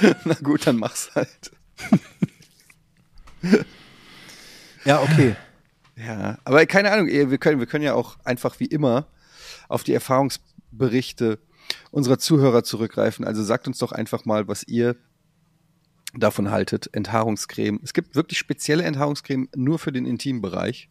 Na 0.24 0.34
gut, 0.42 0.66
dann 0.66 0.76
mach's 0.76 1.10
halt. 1.14 1.50
Ja, 4.84 5.02
okay. 5.02 5.36
Ja, 5.96 6.38
aber 6.44 6.64
keine 6.64 6.90
Ahnung, 6.90 7.06
wir 7.06 7.38
können, 7.38 7.60
wir 7.60 7.66
können 7.66 7.84
ja 7.84 7.94
auch 7.94 8.16
einfach 8.24 8.58
wie 8.60 8.66
immer 8.66 9.06
auf 9.68 9.84
die 9.84 9.92
Erfahrungsberichte 9.92 11.38
unserer 11.90 12.18
Zuhörer 12.18 12.64
zurückgreifen. 12.64 13.26
Also 13.26 13.42
sagt 13.42 13.66
uns 13.66 13.78
doch 13.78 13.92
einfach 13.92 14.24
mal, 14.24 14.48
was 14.48 14.62
ihr 14.64 14.96
davon 16.14 16.50
haltet. 16.50 16.88
Enthaarungscreme. 16.92 17.80
Es 17.82 17.92
gibt 17.92 18.14
wirklich 18.14 18.38
spezielle 18.38 18.84
Enthaarungscreme 18.84 19.48
nur 19.54 19.78
für 19.78 19.92
den 19.92 20.06
Intimbereich. 20.06 20.88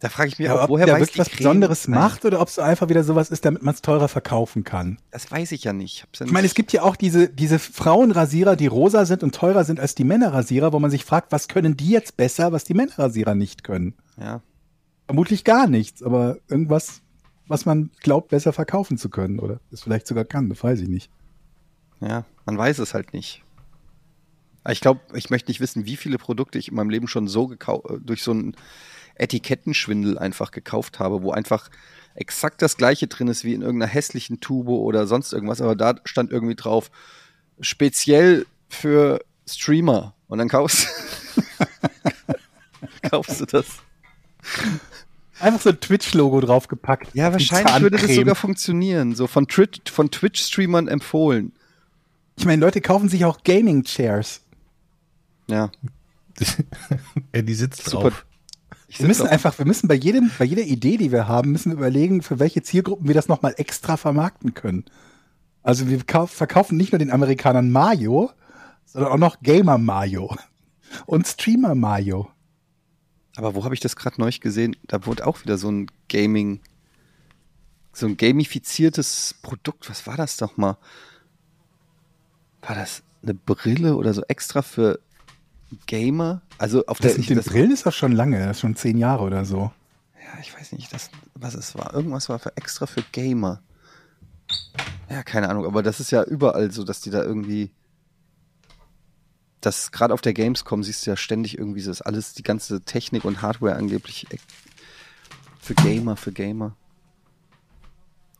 Da 0.00 0.08
frage 0.08 0.28
ich 0.28 0.38
mich 0.38 0.46
Ja, 0.46 0.54
auch, 0.56 0.62
ob 0.64 0.70
woher 0.70 0.86
der 0.86 0.94
weiß 0.94 1.00
wirklich 1.08 1.18
was 1.18 1.26
Creme- 1.28 1.36
Besonderes 1.38 1.88
macht 1.88 2.24
oder 2.24 2.40
ob 2.40 2.46
es 2.48 2.58
einfach 2.60 2.88
wieder 2.88 3.02
sowas 3.02 3.30
ist, 3.30 3.44
damit 3.44 3.62
man 3.64 3.74
es 3.74 3.82
teurer 3.82 4.06
verkaufen 4.08 4.62
kann. 4.62 4.98
Das 5.10 5.30
weiß 5.30 5.50
ich 5.52 5.64
ja 5.64 5.72
nicht. 5.72 6.06
Ja 6.18 6.26
Ich 6.26 6.30
meine, 6.32 6.46
es 6.46 6.54
gibt 6.54 6.72
ja 6.72 6.82
auch 6.82 6.94
diese, 6.94 7.28
diese 7.28 7.58
Frauenrasierer, 7.58 8.54
die 8.54 8.68
rosa 8.68 9.04
sind 9.06 9.24
und 9.24 9.34
teurer 9.34 9.64
sind 9.64 9.80
als 9.80 9.96
die 9.96 10.04
Männerrasierer, 10.04 10.72
wo 10.72 10.78
man 10.78 10.92
sich 10.92 11.04
fragt, 11.04 11.32
was 11.32 11.48
können 11.48 11.76
die 11.76 11.88
jetzt 11.90 12.16
besser, 12.16 12.52
was 12.52 12.62
die 12.64 12.74
Männerrasierer 12.74 13.34
nicht 13.34 13.64
können? 13.64 13.94
ja. 14.16 14.40
Vermutlich 15.06 15.42
gar 15.44 15.66
nichts, 15.68 16.02
aber 16.02 16.36
irgendwas, 16.48 17.00
was 17.46 17.64
man 17.64 17.90
glaubt, 18.02 18.28
besser 18.28 18.52
verkaufen 18.52 18.98
zu 18.98 19.08
können 19.08 19.38
oder 19.38 19.58
es 19.72 19.80
vielleicht 19.80 20.06
sogar 20.06 20.26
kann, 20.26 20.50
das 20.50 20.62
weiß 20.62 20.80
ich 20.82 20.88
nicht. 20.88 21.10
Ja, 22.02 22.26
man 22.44 22.58
weiß 22.58 22.78
es 22.78 22.92
halt 22.92 23.14
nicht. 23.14 23.42
Ich 24.68 24.82
glaube, 24.82 25.00
ich 25.14 25.30
möchte 25.30 25.50
nicht 25.50 25.60
wissen, 25.60 25.86
wie 25.86 25.96
viele 25.96 26.18
Produkte 26.18 26.58
ich 26.58 26.68
in 26.68 26.74
meinem 26.74 26.90
Leben 26.90 27.08
schon 27.08 27.26
so 27.26 27.46
gekau- 27.46 27.90
äh, 27.90 27.98
durch 28.02 28.22
so 28.22 28.32
einen 28.32 28.54
Etikettenschwindel 29.18 30.18
einfach 30.18 30.50
gekauft 30.50 30.98
habe, 30.98 31.22
wo 31.22 31.32
einfach 31.32 31.70
exakt 32.14 32.62
das 32.62 32.76
gleiche 32.76 33.06
drin 33.06 33.28
ist 33.28 33.44
wie 33.44 33.54
in 33.54 33.62
irgendeiner 33.62 33.90
hässlichen 33.90 34.40
Tube 34.40 34.68
oder 34.68 35.06
sonst 35.06 35.32
irgendwas, 35.32 35.60
aber 35.60 35.76
da 35.76 35.94
stand 36.04 36.32
irgendwie 36.32 36.56
drauf, 36.56 36.90
speziell 37.60 38.46
für 38.68 39.20
Streamer. 39.46 40.14
Und 40.26 40.38
dann 40.38 40.48
kaufst, 40.48 40.88
kaufst 43.10 43.40
du 43.40 43.46
das. 43.46 43.66
Einfach 45.40 45.60
so 45.60 45.70
ein 45.70 45.80
Twitch-Logo 45.80 46.40
draufgepackt. 46.40 47.14
Ja, 47.14 47.32
wahrscheinlich 47.32 47.80
würde 47.80 47.96
das 47.96 48.14
sogar 48.14 48.34
funktionieren. 48.34 49.14
So 49.14 49.26
von, 49.26 49.46
Twitch, 49.46 49.90
von 49.90 50.10
Twitch-Streamern 50.10 50.88
empfohlen. 50.88 51.52
Ich 52.36 52.44
meine, 52.44 52.60
Leute 52.60 52.80
kaufen 52.80 53.08
sich 53.08 53.24
auch 53.24 53.42
Gaming-Chairs. 53.42 54.42
Ja, 55.48 55.70
ja, 57.34 57.42
die 57.42 57.54
sitzt 57.54 57.84
super. 57.84 58.10
drauf. 58.10 58.26
Wir 58.88 59.06
müssen 59.06 59.26
auf- 59.26 59.32
einfach, 59.32 59.58
wir 59.58 59.66
müssen 59.66 59.86
bei 59.88 59.94
jedem, 59.94 60.30
bei 60.38 60.44
jeder 60.44 60.62
Idee, 60.62 60.96
die 60.96 61.12
wir 61.12 61.28
haben, 61.28 61.52
müssen 61.52 61.70
wir 61.72 61.76
überlegen, 61.76 62.22
für 62.22 62.38
welche 62.38 62.62
Zielgruppen 62.62 63.06
wir 63.06 63.14
das 63.14 63.28
nochmal 63.28 63.54
extra 63.58 63.96
vermarkten 63.96 64.54
können. 64.54 64.84
Also 65.62 65.88
wir 65.88 66.02
kauf, 66.04 66.30
verkaufen 66.30 66.76
nicht 66.76 66.92
nur 66.92 66.98
den 66.98 67.10
Amerikanern 67.10 67.70
Mayo, 67.70 68.30
sondern 68.86 69.12
auch 69.12 69.18
noch 69.18 69.40
Gamer 69.42 69.76
Mayo 69.76 70.34
und 71.06 71.26
Streamer 71.26 71.74
Mayo. 71.74 72.30
Aber 73.36 73.54
wo 73.54 73.64
habe 73.64 73.74
ich 73.74 73.80
das 73.80 73.94
gerade 73.94 74.18
neulich 74.20 74.40
gesehen? 74.40 74.74
Da 74.86 75.04
wurde 75.06 75.26
auch 75.26 75.42
wieder 75.42 75.58
so 75.58 75.70
ein 75.70 75.90
Gaming, 76.08 76.60
so 77.92 78.06
ein 78.06 78.16
gamifiziertes 78.16 79.34
Produkt. 79.42 79.88
Was 79.90 80.06
war 80.06 80.16
das 80.16 80.38
doch 80.38 80.56
mal? 80.56 80.78
War 82.62 82.74
das 82.74 83.02
eine 83.22 83.34
Brille 83.34 83.96
oder 83.96 84.14
so 84.14 84.22
extra 84.28 84.62
für 84.62 84.98
Gamer? 85.86 86.42
Also 86.58 86.84
auf 86.86 86.98
Das 86.98 87.12
der 87.12 87.20
mit 87.20 87.30
den 87.30 87.36
das, 87.36 87.46
Brillen 87.46 87.70
ist 87.70 87.86
doch 87.86 87.92
schon 87.92 88.12
lange, 88.12 88.38
das 88.38 88.56
ist 88.56 88.60
schon 88.60 88.76
zehn 88.76 88.98
Jahre 88.98 89.22
oder 89.24 89.44
so. 89.44 89.70
Ja, 90.14 90.40
ich 90.40 90.54
weiß 90.54 90.72
nicht, 90.72 90.92
das, 90.92 91.10
was 91.34 91.54
es 91.54 91.74
war. 91.76 91.94
Irgendwas 91.94 92.28
war 92.28 92.38
für 92.38 92.56
extra 92.56 92.86
für 92.86 93.02
Gamer. 93.12 93.62
Ja, 95.10 95.22
keine 95.22 95.48
Ahnung, 95.48 95.64
aber 95.66 95.82
das 95.82 96.00
ist 96.00 96.10
ja 96.10 96.22
überall 96.24 96.70
so, 96.70 96.84
dass 96.84 97.00
die 97.00 97.10
da 97.10 97.22
irgendwie. 97.22 97.70
Das 99.60 99.90
gerade 99.90 100.14
auf 100.14 100.20
der 100.20 100.34
Gamescom 100.34 100.82
siehst 100.84 101.04
du 101.04 101.10
ja 101.10 101.16
ständig 101.16 101.58
irgendwie, 101.58 101.80
so 101.80 101.90
ist 101.90 102.02
alles, 102.02 102.32
die 102.34 102.44
ganze 102.44 102.80
Technik 102.82 103.24
und 103.24 103.42
Hardware 103.42 103.74
angeblich 103.74 104.26
e- 104.32 104.38
für 105.60 105.74
Gamer, 105.74 106.16
für 106.16 106.30
Gamer. 106.32 106.76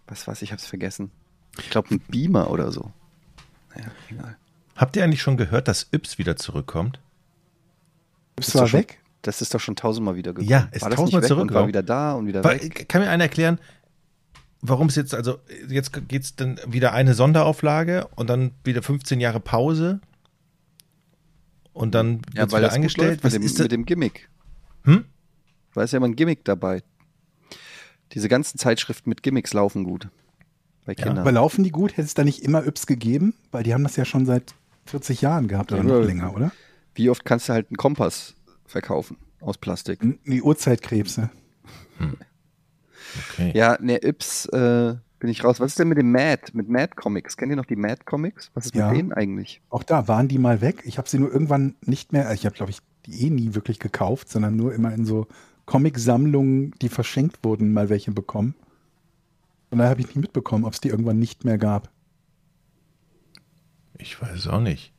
Was 0.07 0.27
weiß 0.29 0.43
ich, 0.43 0.53
hab's 0.53 0.67
vergessen. 0.67 1.11
Ich 1.59 1.71
glaube, 1.71 1.91
ein 1.91 2.01
Beamer 2.01 2.51
oder 2.51 2.71
so. 2.71 2.93
Naja, 3.75 3.91
egal. 4.11 4.37
Habt 4.77 4.95
ihr 4.97 5.03
eigentlich 5.03 5.21
schon 5.21 5.37
gehört, 5.37 5.67
dass 5.67 5.89
Yps 5.93 6.19
wieder 6.19 6.37
zurückkommt? 6.37 7.01
Ist 8.41 8.49
doch 8.55 8.61
zwar 8.61 8.69
schon- 8.69 8.81
weg. 8.81 8.99
Das 9.23 9.43
ist 9.43 9.53
doch 9.53 9.61
schon 9.61 9.75
tausendmal 9.77 10.15
wieder 10.17 10.33
gekommen. 10.33 10.49
Ja, 10.49 10.69
ist 10.71 10.83
war 10.83 10.91
tausendmal 10.91 11.07
nicht 11.07 11.15
weg 11.15 11.17
und 11.17 11.23
war 11.23 11.29
zurückgekommen. 11.37 11.69
wieder 11.69 11.83
da 11.83 12.13
und 12.15 12.27
wieder 12.29 12.45
Wa- 12.45 12.51
weg. 12.51 12.89
Kann 12.89 13.03
mir 13.03 13.11
einer 13.11 13.25
erklären, 13.25 13.59
warum 14.61 14.87
es 14.89 14.95
jetzt, 14.97 15.15
also 15.15 15.39
jetzt 15.69 15.93
geht's 16.09 16.37
dann 16.37 16.61
wieder 16.67 16.93
eine 16.93 17.15
Sonderauflage 17.15 18.07
und 18.15 18.31
dann 18.31 18.53
wieder 18.65 18.83
15 18.83 19.19
Jahre 19.21 19.41
Pause 19.41 20.01
und 21.73 21.95
dann 21.95 22.23
Ja, 22.35 22.51
weil 22.51 22.63
wieder 22.63 22.73
eingestellt. 22.73 23.25
Was 23.25 23.33
mit, 23.33 23.43
dem, 23.43 23.47
ist 23.47 23.59
das? 23.59 23.65
mit 23.65 23.73
dem 23.73 23.85
Gimmick. 23.87 24.29
Hm? 24.85 25.05
Da 25.75 25.83
ist 25.83 25.93
ja 25.93 25.97
immer 25.99 26.07
ein 26.09 26.17
Gimmick 26.17 26.45
dabei. 26.45 26.83
Diese 28.13 28.29
ganzen 28.29 28.59
Zeitschriften 28.59 29.11
mit 29.11 29.23
Gimmicks 29.23 29.53
laufen 29.53 29.85
gut. 29.85 30.09
Bei 30.87 30.95
Kindern. 30.95 31.19
Aber 31.19 31.33
laufen 31.33 31.63
die 31.65 31.71
gut? 31.71 31.93
Hätte 31.93 32.03
es 32.03 32.15
da 32.15 32.25
nicht 32.25 32.43
immer 32.43 32.67
Yps 32.67 32.87
gegeben? 32.87 33.35
Weil 33.51 33.63
die 33.65 33.75
haben 33.75 33.83
das 33.83 33.97
ja 33.97 34.05
schon 34.05 34.25
seit 34.27 34.55
40 34.87 35.21
Jahren 35.21 35.47
gehabt 35.49 35.71
oder 35.73 35.83
Ja, 35.83 35.87
noch 35.89 36.01
ja. 36.01 36.07
länger, 36.07 36.35
oder? 36.35 36.53
Wie 36.99 37.09
oft 37.11 37.25
kannst 37.25 37.49
du 37.49 37.53
halt 37.53 37.69
einen 37.71 37.77
Kompass 37.77 38.35
verkaufen 38.67 39.17
aus 39.41 39.57
Plastik? 39.57 40.03
Hm, 40.03 40.19
Die 40.27 40.43
Urzeitkrebse. 40.43 41.31
Okay. 43.31 43.53
Ja, 43.55 43.79
ne, 43.81 44.03
Yps 44.03 44.47
äh, 44.47 44.97
bin 45.21 45.31
ich 45.31 45.45
raus. 45.45 45.61
Was 45.61 45.73
ist 45.73 45.79
denn 45.79 45.89
mit 45.89 45.99
dem 45.99 46.11
Mad, 46.11 46.43
mit 46.55 46.69
Mad 46.69 46.95
Comics? 46.97 47.37
Kennt 47.37 47.51
ihr 47.51 47.57
noch 47.57 47.67
die 47.67 47.77
Mad 47.77 48.03
Comics? 48.05 48.51
Was 48.55 48.67
ist 48.67 48.75
Ja. 48.75 48.89
mit 48.91 48.99
denen 48.99 49.13
eigentlich? 49.13 49.63
Auch 49.71 49.85
da 49.85 50.09
waren 50.09 50.27
die 50.27 50.39
mal 50.39 50.61
weg. 50.61 50.83
Ich 50.85 50.99
habe 50.99 51.09
sie 51.09 51.21
nur 51.21 51.33
irgendwann 51.33 51.77
nicht 51.87 52.13
mehr, 52.13 52.33
ich 52.33 52.45
habe, 52.45 52.57
glaube 52.57 52.73
ich, 52.73 52.79
die 53.07 53.27
eh 53.27 53.31
nie 53.31 53.55
wirklich 53.55 53.79
gekauft, 53.79 54.29
sondern 54.29 54.57
nur 54.57 54.75
immer 54.75 54.93
in 54.93 55.05
so 55.05 55.29
Comic-Sammlungen, 55.67 56.73
die 56.83 56.89
verschenkt 56.89 57.45
wurden, 57.45 57.73
mal 57.73 57.89
welche 57.91 58.11
bekommen. 58.11 58.55
Von 59.69 59.79
daher 59.79 59.91
habe 59.91 60.01
ich 60.01 60.09
nicht 60.09 60.17
mitbekommen, 60.17 60.65
ob 60.65 60.73
es 60.73 60.81
die 60.81 60.89
irgendwann 60.89 61.19
nicht 61.21 61.45
mehr 61.45 61.59
gab. 61.59 61.91
Ich 63.99 64.21
weiß 64.21 64.49
auch 64.49 64.61
nicht. 64.61 64.93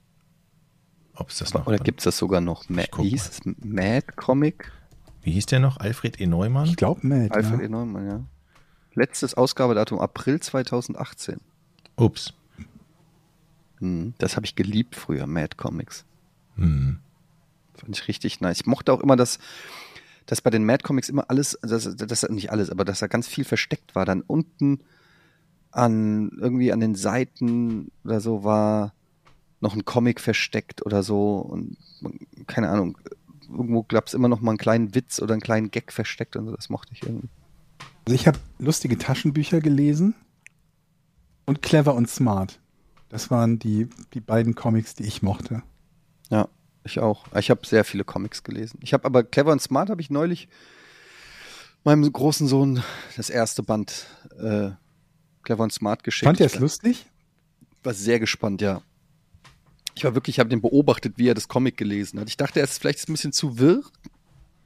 Ob 1.19 1.29
es 1.29 1.39
das 1.39 1.53
noch 1.53 1.67
Oder 1.67 1.77
gibt's 1.77 2.05
das 2.05 2.17
sogar 2.17 2.39
noch? 2.39 2.69
Ma 2.69 2.83
wie 2.97 3.09
hieß 3.09 3.29
es? 3.29 3.39
Mad 3.45 4.07
Comic? 4.15 4.71
Wie 5.21 5.31
hieß 5.31 5.47
der 5.47 5.59
noch? 5.59 5.77
Alfred 5.77 6.19
E. 6.19 6.25
Neumann? 6.25 6.65
Ich 6.65 6.77
glaube, 6.77 7.05
Mad. 7.05 7.31
Alfred 7.35 7.59
Ja. 7.59 7.65
E. 7.65 7.69
Neumann, 7.69 8.07
ja. 8.07 8.21
Letztes 8.93 9.33
Ausgabedatum 9.33 9.99
April 9.99 10.39
2018. 10.39 11.41
Ups. 11.97 12.33
Hm, 13.79 14.13
das 14.17 14.37
habe 14.37 14.45
ich 14.45 14.55
geliebt 14.55 14.95
früher, 14.95 15.27
Mad 15.27 15.57
Comics. 15.57 16.05
Hm. 16.55 16.99
Fand 17.75 17.97
ich 17.97 18.07
richtig 18.07 18.39
nice. 18.39 18.61
Ich 18.61 18.65
mochte 18.65 18.93
auch 18.93 19.01
immer, 19.01 19.17
dass, 19.17 19.39
dass 20.25 20.41
bei 20.41 20.49
den 20.49 20.65
Mad 20.65 20.83
Comics 20.83 21.09
immer 21.09 21.29
alles, 21.29 21.59
dass, 21.61 21.95
dass 21.95 22.29
nicht 22.29 22.51
alles, 22.51 22.69
aber 22.69 22.85
dass 22.85 22.99
da 22.99 23.07
ganz 23.07 23.27
viel 23.27 23.43
versteckt 23.43 23.93
war. 23.93 24.05
Dann 24.05 24.21
unten 24.21 24.79
an 25.71 26.31
irgendwie 26.39 26.71
an 26.71 26.79
den 26.79 26.95
Seiten 26.95 27.91
oder 28.03 28.21
so 28.21 28.43
war 28.43 28.93
noch 29.61 29.75
ein 29.75 29.85
Comic 29.85 30.19
versteckt 30.19 30.85
oder 30.85 31.03
so 31.03 31.37
und 31.37 31.77
keine 32.47 32.69
Ahnung. 32.69 32.97
Irgendwo 33.49 33.83
gab 33.83 34.07
es 34.07 34.13
immer 34.13 34.27
noch 34.27 34.41
mal 34.41 34.51
einen 34.51 34.57
kleinen 34.57 34.95
Witz 34.95 35.19
oder 35.21 35.33
einen 35.33 35.41
kleinen 35.41 35.71
Gag 35.71 35.91
versteckt 35.91 36.35
und 36.35 36.45
so. 36.45 36.55
Das 36.55 36.69
mochte 36.69 36.93
ich 36.93 37.03
irgendwie. 37.03 37.29
Also 38.05 38.15
ich 38.15 38.27
habe 38.27 38.39
lustige 38.59 38.97
Taschenbücher 38.97 39.59
gelesen 39.59 40.15
und 41.45 41.61
Clever 41.61 41.95
und 41.95 42.09
Smart. 42.09 42.59
Das 43.09 43.31
waren 43.31 43.57
die, 43.57 43.89
die 44.13 44.19
beiden 44.19 44.53
Comics, 44.53 44.93
die 44.93 45.03
ich 45.03 45.23
mochte. 45.23 45.63
Ja, 46.29 46.47
ich 46.83 46.99
auch. 46.99 47.25
Ich 47.35 47.49
habe 47.49 47.65
sehr 47.65 47.83
viele 47.83 48.03
Comics 48.03 48.43
gelesen. 48.43 48.79
Ich 48.83 48.93
habe 48.93 49.05
aber 49.05 49.23
Clever 49.23 49.51
und 49.51 49.61
Smart 49.61 49.89
habe 49.89 50.01
ich 50.01 50.11
neulich 50.11 50.47
meinem 51.83 52.11
großen 52.11 52.47
Sohn 52.47 52.83
das 53.17 53.31
erste 53.31 53.63
Band 53.63 54.05
äh, 54.39 54.71
Clever 55.41 55.63
und 55.63 55.73
Smart 55.73 56.03
geschickt. 56.03 56.27
Fand 56.27 56.39
ihr 56.39 56.45
es 56.45 56.59
lustig? 56.59 57.07
war 57.83 57.93
sehr 57.93 58.19
gespannt, 58.19 58.61
ja. 58.61 58.81
Ich 59.99 60.05
war 60.05 60.15
wirklich, 60.15 60.37
ich 60.37 60.39
habe 60.39 60.49
den 60.49 60.61
beobachtet, 60.61 61.15
wie 61.17 61.27
er 61.27 61.33
das 61.33 61.49
Comic 61.49 61.75
gelesen 61.75 62.21
hat. 62.21 62.29
Ich 62.29 62.37
dachte, 62.37 62.61
er 62.61 62.63
ist 62.63 62.79
vielleicht 62.79 63.09
ein 63.09 63.11
bisschen 63.11 63.33
zu 63.33 63.59
wirr. 63.59 63.81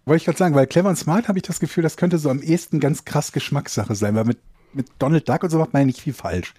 Wollte 0.05 0.17
ich 0.17 0.25
gerade 0.25 0.37
sagen, 0.37 0.53
weil 0.53 0.67
Clever 0.67 0.89
und 0.89 0.95
Smart 0.95 1.27
habe 1.27 1.39
ich 1.39 1.43
das 1.43 1.59
Gefühl, 1.59 1.81
das 1.81 1.97
könnte 1.97 2.19
so 2.19 2.29
am 2.29 2.43
ehesten 2.43 2.79
ganz 2.79 3.03
krass 3.03 3.31
Geschmackssache 3.31 3.95
sein, 3.95 4.13
weil 4.13 4.25
mit, 4.25 4.37
mit 4.73 4.89
Donald 4.99 5.27
Duck 5.27 5.41
und 5.41 5.49
so 5.49 5.57
macht 5.57 5.73
man 5.73 5.81
ja 5.81 5.85
nicht 5.87 6.01
viel 6.01 6.13
falsch. 6.13 6.53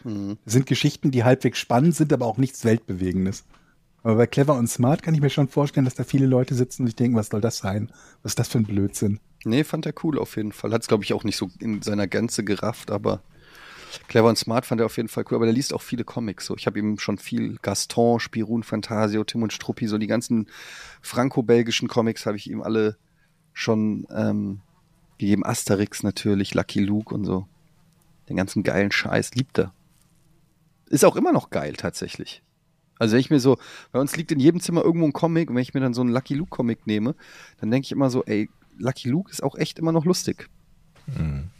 Das 0.44 0.54
sind 0.54 0.66
Geschichten, 0.66 1.12
die 1.12 1.22
halbwegs 1.22 1.58
spannend 1.60 1.94
sind, 1.94 2.12
aber 2.12 2.26
auch 2.26 2.36
nichts 2.36 2.64
Weltbewegendes. 2.64 3.44
Aber 4.02 4.16
bei 4.16 4.26
Clever 4.26 4.54
und 4.54 4.66
Smart 4.66 5.04
kann 5.04 5.14
ich 5.14 5.20
mir 5.20 5.30
schon 5.30 5.46
vorstellen, 5.46 5.84
dass 5.84 5.94
da 5.94 6.02
viele 6.02 6.26
Leute 6.26 6.56
sitzen 6.56 6.82
und 6.82 6.88
sich 6.88 6.96
denken, 6.96 7.16
was 7.16 7.28
soll 7.28 7.40
das 7.40 7.58
sein? 7.58 7.92
Was 8.24 8.32
ist 8.32 8.40
das 8.40 8.48
für 8.48 8.58
ein 8.58 8.64
Blödsinn? 8.64 9.20
Nee, 9.44 9.62
fand 9.62 9.86
er 9.86 9.94
cool 10.02 10.18
auf 10.18 10.36
jeden 10.36 10.50
Fall. 10.50 10.72
Hat 10.72 10.82
es, 10.82 10.88
glaube 10.88 11.04
ich, 11.04 11.12
auch 11.12 11.22
nicht 11.22 11.36
so 11.36 11.48
in 11.60 11.80
seiner 11.80 12.08
Gänze 12.08 12.42
gerafft, 12.42 12.90
aber 12.90 13.22
Clever 14.08 14.28
und 14.28 14.38
Smart 14.38 14.66
fand 14.66 14.80
er 14.80 14.86
auf 14.86 14.96
jeden 14.96 15.08
Fall 15.08 15.24
cool, 15.30 15.36
aber 15.36 15.46
der 15.46 15.54
liest 15.54 15.72
auch 15.74 15.82
viele 15.82 16.04
Comics. 16.04 16.46
So, 16.46 16.56
ich 16.56 16.66
habe 16.66 16.78
ihm 16.78 16.98
schon 16.98 17.18
viel 17.18 17.56
Gaston, 17.62 18.20
Spirun, 18.20 18.62
Fantasio, 18.62 19.24
Tim 19.24 19.42
und 19.42 19.52
Struppi, 19.52 19.86
so 19.86 19.98
die 19.98 20.06
ganzen 20.06 20.48
franco-belgischen 21.02 21.88
Comics 21.88 22.26
habe 22.26 22.36
ich 22.36 22.50
ihm 22.50 22.62
alle 22.62 22.96
schon 23.52 24.06
ähm, 24.10 24.60
gegeben. 25.18 25.44
Asterix 25.44 26.02
natürlich, 26.02 26.54
Lucky 26.54 26.80
Luke 26.80 27.14
und 27.14 27.24
so. 27.24 27.46
Den 28.28 28.36
ganzen 28.36 28.62
geilen 28.62 28.90
Scheiß 28.90 29.34
liebt 29.34 29.58
er. 29.58 29.72
Ist 30.88 31.04
auch 31.04 31.16
immer 31.16 31.32
noch 31.32 31.50
geil 31.50 31.74
tatsächlich. 31.74 32.42
Also 32.98 33.14
wenn 33.14 33.20
ich 33.20 33.30
mir 33.30 33.40
so, 33.40 33.58
bei 33.92 34.00
uns 34.00 34.16
liegt 34.16 34.32
in 34.32 34.40
jedem 34.40 34.60
Zimmer 34.60 34.82
irgendwo 34.84 35.06
ein 35.06 35.12
Comic 35.12 35.50
und 35.50 35.56
wenn 35.56 35.62
ich 35.62 35.74
mir 35.74 35.80
dann 35.80 35.94
so 35.94 36.00
einen 36.00 36.10
Lucky 36.10 36.34
Luke 36.34 36.50
Comic 36.50 36.86
nehme, 36.86 37.14
dann 37.60 37.70
denke 37.70 37.86
ich 37.86 37.92
immer 37.92 38.10
so, 38.10 38.24
ey, 38.24 38.48
Lucky 38.78 39.08
Luke 39.08 39.30
ist 39.30 39.42
auch 39.42 39.56
echt 39.56 39.78
immer 39.78 39.92
noch 39.92 40.04
lustig. 40.04 40.48
Mhm. 41.06 41.50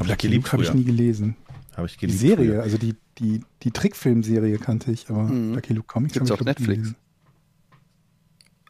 Lucky, 0.00 0.28
Lucky 0.28 0.36
Luke 0.36 0.52
habe 0.52 0.62
ich 0.62 0.74
nie 0.74 0.84
gelesen. 0.84 1.36
Habe 1.76 1.86
ich 1.86 1.98
gelesen. 1.98 2.18
Die 2.18 2.28
Serie, 2.28 2.46
früher. 2.52 2.62
also 2.62 2.78
die, 2.78 2.94
die, 3.18 3.40
die 3.62 3.70
Trickfilmserie 3.70 4.58
kannte 4.58 4.90
ich, 4.90 5.08
aber 5.10 5.24
mhm. 5.24 5.54
Lucky 5.54 5.74
Luke 5.74 5.86
Comics 5.86 6.14
Gibt's 6.14 6.30
auf 6.30 6.40
Netflix. 6.40 6.94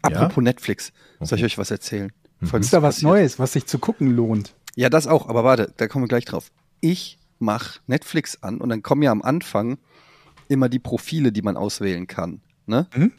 Apropos 0.02 0.36
ja? 0.36 0.42
Netflix, 0.42 0.92
soll 1.20 1.38
ich 1.38 1.44
euch 1.44 1.58
was 1.58 1.70
erzählen? 1.70 2.12
Mhm. 2.40 2.60
Ist 2.60 2.72
da 2.72 2.82
was 2.82 2.96
passiert? 2.96 3.10
Neues, 3.10 3.38
was 3.38 3.52
sich 3.52 3.66
zu 3.66 3.78
gucken 3.78 4.14
lohnt? 4.14 4.54
Ja, 4.74 4.90
das 4.90 5.06
auch, 5.06 5.28
aber 5.28 5.42
warte, 5.44 5.72
da 5.76 5.88
kommen 5.88 6.04
wir 6.04 6.08
gleich 6.08 6.24
drauf. 6.24 6.52
Ich 6.80 7.18
mache 7.38 7.80
Netflix 7.86 8.42
an 8.42 8.60
und 8.60 8.68
dann 8.68 8.82
kommen 8.82 9.02
ja 9.02 9.10
am 9.10 9.22
Anfang 9.22 9.78
immer 10.48 10.68
die 10.68 10.78
Profile, 10.78 11.32
die 11.32 11.42
man 11.42 11.56
auswählen 11.56 12.06
kann. 12.06 12.40
Ne? 12.66 12.88
Mhm. 12.94 13.12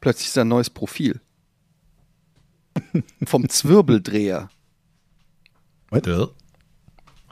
Plötzlich 0.00 0.28
ist 0.28 0.36
da 0.36 0.42
ein 0.42 0.48
neues 0.48 0.70
Profil. 0.70 1.20
Vom 3.24 3.48
Zwirbeldreher. 3.48 4.50
What? 5.90 6.06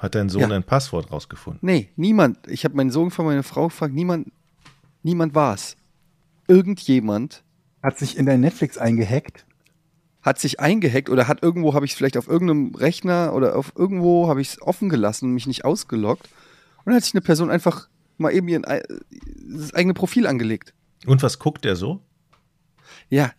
Hat 0.04 0.14
dein 0.14 0.28
Sohn 0.28 0.42
ja. 0.42 0.48
ein 0.50 0.64
Passwort 0.64 1.10
rausgefunden? 1.10 1.60
Nee, 1.62 1.90
niemand. 1.96 2.38
Ich 2.48 2.64
habe 2.64 2.76
meinen 2.76 2.90
Sohn 2.90 3.10
von 3.10 3.24
meiner 3.24 3.42
Frau 3.42 3.68
gefragt, 3.68 3.94
niemand, 3.94 4.30
niemand 5.02 5.34
war 5.34 5.54
es. 5.54 5.76
Irgendjemand 6.46 7.42
hat 7.82 7.98
sich 7.98 8.16
in 8.16 8.26
dein 8.26 8.40
Netflix 8.40 8.78
eingehackt 8.78 9.46
hat 10.24 10.38
sich 10.38 10.58
eingehackt 10.58 11.10
oder 11.10 11.28
hat 11.28 11.42
irgendwo, 11.42 11.74
habe 11.74 11.84
ich 11.84 11.92
es 11.92 11.98
vielleicht 11.98 12.16
auf 12.16 12.28
irgendeinem 12.28 12.74
Rechner 12.74 13.34
oder 13.34 13.56
auf 13.56 13.74
irgendwo 13.76 14.26
habe 14.26 14.40
ich 14.40 14.48
es 14.48 14.62
offen 14.62 14.88
gelassen 14.88 15.26
und 15.26 15.34
mich 15.34 15.46
nicht 15.46 15.66
ausgeloggt. 15.66 16.26
Und 16.78 16.86
dann 16.86 16.94
hat 16.94 17.04
sich 17.04 17.12
eine 17.12 17.20
Person 17.20 17.50
einfach 17.50 17.88
mal 18.16 18.32
eben 18.32 18.48
ihr 18.48 18.62
das 18.62 19.74
eigene 19.74 19.92
Profil 19.92 20.26
angelegt. 20.26 20.72
Und 21.04 21.22
was 21.22 21.38
guckt 21.38 21.66
der 21.66 21.76
so? 21.76 22.00
Ja, 23.10 23.32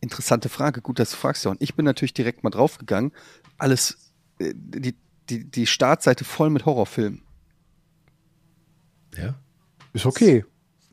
interessante 0.00 0.48
Frage. 0.48 0.82
Gut, 0.82 0.98
dass 0.98 1.12
du 1.12 1.16
fragst, 1.16 1.44
John. 1.44 1.56
Ich 1.60 1.76
bin 1.76 1.84
natürlich 1.84 2.14
direkt 2.14 2.42
mal 2.42 2.50
draufgegangen. 2.50 3.12
Alles, 3.56 4.12
äh, 4.40 4.52
die, 4.56 4.96
die, 5.30 5.44
die 5.44 5.66
Startseite 5.66 6.24
voll 6.24 6.50
mit 6.50 6.66
Horrorfilmen. 6.66 7.22
Ja. 9.16 9.34
Ist 9.92 10.06
okay. 10.06 10.44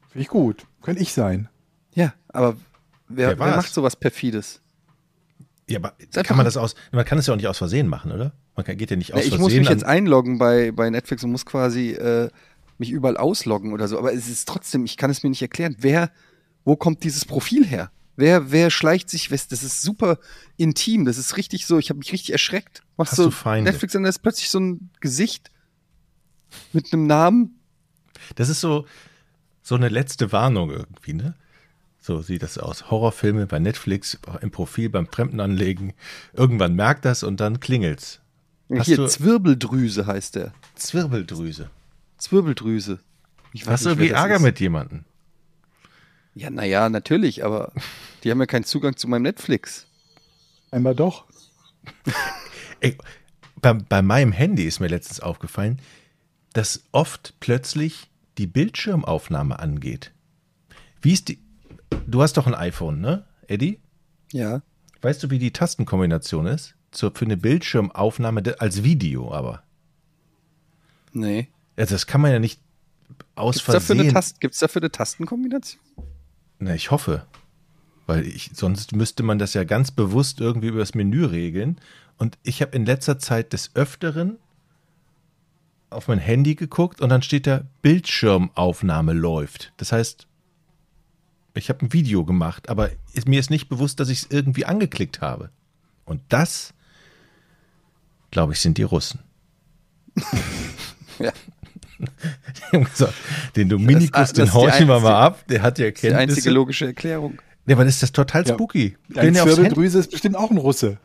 Finde 0.10 0.24
ich 0.24 0.28
gut. 0.28 0.66
Könnte 0.82 1.02
ich 1.02 1.14
sein. 1.14 1.50
Ja, 1.94 2.14
aber 2.30 2.56
wer, 3.08 3.38
wer 3.38 3.56
macht 3.56 3.74
sowas 3.74 3.96
perfides? 3.96 4.62
Ja, 5.70 5.80
aber 5.80 5.94
kann 6.24 6.38
man 6.38 6.46
das 6.46 6.58
aus, 6.58 6.76
man 6.92 7.06
kann 7.06 7.18
es 7.18 7.28
ja 7.28 7.34
auch 7.34 7.38
nicht 7.38 7.48
aus 7.48 7.58
Versehen 7.58 7.88
machen, 7.88 8.12
oder? 8.12 8.34
Man 8.56 8.66
kann, 8.66 8.78
geht 8.78 8.92
ja 8.92 8.98
nicht 8.98 9.14
aus 9.14 9.20
ja, 9.20 9.26
ich 9.26 9.30
Versehen. 9.30 9.48
Ich 9.48 9.54
muss 9.56 9.60
mich 9.60 9.70
jetzt 9.70 9.86
einloggen 9.86 10.38
bei, 10.38 10.72
bei 10.72 10.90
Netflix 10.90 11.24
und 11.24 11.32
muss 11.32 11.46
quasi 11.46 11.92
äh, 11.92 12.30
mich 12.78 12.92
überall 12.92 13.18
ausloggen 13.18 13.74
oder 13.74 13.88
so. 13.88 13.98
Aber 13.98 14.14
es 14.14 14.28
ist 14.28 14.48
trotzdem, 14.48 14.86
ich 14.86 14.98
kann 14.98 15.10
es 15.10 15.24
mir 15.24 15.30
nicht 15.30 15.42
erklären. 15.42 15.76
Wer, 15.80 16.12
wo 16.66 16.76
kommt 16.76 17.04
dieses 17.04 17.26
Profil 17.26 17.66
her? 17.66 17.92
Wer, 18.22 18.52
wer 18.52 18.70
schleicht 18.70 19.10
sich 19.10 19.30
Das 19.30 19.64
ist 19.64 19.82
super 19.82 20.20
intim. 20.56 21.06
Das 21.06 21.18
ist 21.18 21.38
richtig 21.38 21.66
so. 21.66 21.80
Ich 21.80 21.90
habe 21.90 21.98
mich 21.98 22.12
richtig 22.14 22.32
erschreckt. 22.32 22.84
Machst 22.96 23.14
Hast 23.14 23.18
so 23.18 23.24
du 23.26 23.32
Feinde? 23.32 23.72
Netflix 23.72 23.96
und 23.96 24.04
da 24.04 24.10
ist 24.10 24.20
plötzlich 24.20 24.52
so 24.52 24.60
ein 24.60 24.92
Gesicht 25.00 25.50
mit 26.72 26.94
einem 26.94 27.08
Namen. 27.08 27.60
Das 28.36 28.48
ist 28.48 28.62
so, 28.62 28.86
so 29.64 29.74
eine 29.74 29.90
letzte 29.90 30.32
Warnung 30.32 30.70
irgendwie, 30.70 31.14
ne? 31.14 31.34
So 31.98 32.22
sieht 32.22 32.44
das 32.44 32.60
aus. 32.60 32.92
Horrorfilme 32.92 33.48
bei 33.48 33.58
Netflix 33.58 34.20
im 34.42 34.52
Profil 34.52 34.90
beim 34.92 35.08
Fremden 35.08 35.40
anlegen. 35.40 35.94
Irgendwann 36.34 36.76
merkt 36.76 37.06
das 37.06 37.24
und 37.24 37.40
dann 37.40 37.60
klingelt's. 37.60 38.22
Hast 38.72 38.86
Hier, 38.86 39.08
Zwirbeldrüse 39.08 40.06
heißt 40.06 40.36
der. 40.36 40.54
Zwirbeldrüse. 40.76 41.72
Zwirbeldrüse. 42.20 43.00
Ich 43.52 43.66
weiß 43.66 43.74
Hast 43.74 43.86
nicht, 43.86 43.98
du 43.98 44.04
irgendwie 44.04 44.14
Ärger 44.14 44.36
ist. 44.36 44.42
mit 44.44 44.60
jemandem? 44.60 45.06
Ja, 46.34 46.50
naja, 46.50 46.90
natürlich, 46.90 47.44
aber 47.44 47.72
die 48.24 48.32
haben 48.32 48.40
ja 48.40 48.46
keinen 48.46 48.64
Zugang 48.64 48.96
zu 48.96 49.08
meinem 49.08 49.24
Netflix. 49.24 49.88
Einmal 50.72 50.96
doch. 50.96 51.26
Ey, 52.80 52.98
bei, 53.62 53.74
bei 53.74 54.02
meinem 54.02 54.32
Handy 54.32 54.66
ist 54.66 54.80
mir 54.80 54.88
letztens 54.88 55.20
aufgefallen, 55.20 55.80
dass 56.54 56.84
oft 56.92 57.34
plötzlich 57.40 58.10
die 58.38 58.48
Bildschirmaufnahme 58.48 59.60
angeht. 59.60 60.12
Wie 61.02 61.14
ist 61.14 61.28
die, 61.28 61.40
Du 62.08 62.22
hast 62.22 62.38
doch 62.38 62.48
ein 62.48 62.56
iPhone, 62.56 63.00
ne, 63.00 63.26
Eddie? 63.48 63.80
Ja. 64.32 64.62
Weißt 65.02 65.24
du, 65.24 65.30
wie 65.30 65.40
die 65.40 65.52
Tastenkombination 65.52 66.46
ist? 66.46 66.76
Zur, 66.92 67.12
für 67.16 67.26
eine 67.26 67.38
Bildschirmaufnahme 67.38 68.44
als 68.60 68.84
Video, 68.84 69.32
aber. 69.32 69.64
Nee. 71.14 71.48
Also 71.78 71.96
das 71.96 72.06
kann 72.06 72.22
man 72.22 72.32
ja 72.32 72.40
nicht 72.40 72.60
aus 73.36 73.56
Gibt's 73.56 73.66
Versehen. 73.66 73.98
Dafür 73.98 74.18
eine 74.18 74.26
Gibt 74.40 74.54
es 74.54 74.60
dafür 74.60 74.82
eine 74.82 74.92
Tastenkombination? 74.92 75.82
Na, 76.62 76.76
ich 76.76 76.92
hoffe. 76.92 77.26
Weil 78.06 78.26
ich, 78.26 78.52
sonst 78.54 78.96
müsste 78.96 79.24
man 79.24 79.40
das 79.40 79.56
ja 79.56 79.64
ganz 79.64 79.92
bewusst 79.92 80.40
irgendwie 80.40 80.68
über 80.68 80.80
das 80.80 80.94
Menü 80.94 81.26
regeln. 81.26 81.80
Und 82.18 82.38
ich 82.44 82.62
habe 82.62 82.76
in 82.76 82.86
letzter 82.86 83.18
Zeit 83.18 83.52
des 83.52 83.76
Öfteren 83.76 84.38
auf 85.90 86.08
mein 86.08 86.20
Handy 86.20 86.56
geguckt 86.56 87.02
und 87.02 87.10
dann 87.10 87.24
steht 87.24 87.48
da 87.48 87.64
Bildschirmaufnahme 87.82 89.14
läuft. 89.14 89.74
Das 89.78 89.92
heißt, 89.92 90.28
ich 91.56 91.70
habe 91.70 91.84
ein 91.84 91.94
Video 91.94 92.24
gemacht, 92.24 92.70
aber 92.70 92.92
mir 93.26 93.40
ist 93.40 93.50
nicht 93.50 93.68
bewusst, 93.68 94.00
dass 94.00 94.10
ich 94.10 94.20
es 94.20 94.28
irgendwie 94.30 94.66
angeklickt 94.66 95.20
habe. 95.20 95.50
Und 96.06 96.22
das, 96.30 96.74
glaube 98.30 98.54
ich, 98.54 98.60
sind 98.60 98.78
die 98.78 98.84
Russen. 98.84 99.20
ja. 101.20 101.34
gesagt, 102.72 103.14
den 103.56 103.70
Dominikus, 103.70 104.34
den 104.34 104.54
horchen 104.54 104.88
wir 104.88 105.00
mal 105.00 105.16
ab, 105.16 105.46
der 105.48 105.62
hat 105.62 105.80
ja 105.80 105.86
Kenntnisse. 105.86 106.10
Die 106.10 106.16
einzige 106.16 106.50
logische 106.52 106.86
Erklärung. 106.88 107.40
Ja, 107.68 107.76
aber 107.76 107.86
das 107.86 107.96
ist 107.96 108.04
das 108.04 108.12
total 108.12 108.46
spooky. 108.46 108.98
Ja, 109.10 109.24
Deine 109.24 109.40
Zwirbeldrüse 109.40 110.00
ist 110.00 110.12
bestimmt 110.12 110.36
auch 110.36 110.52
ein 110.52 110.58
Russe. 110.58 110.98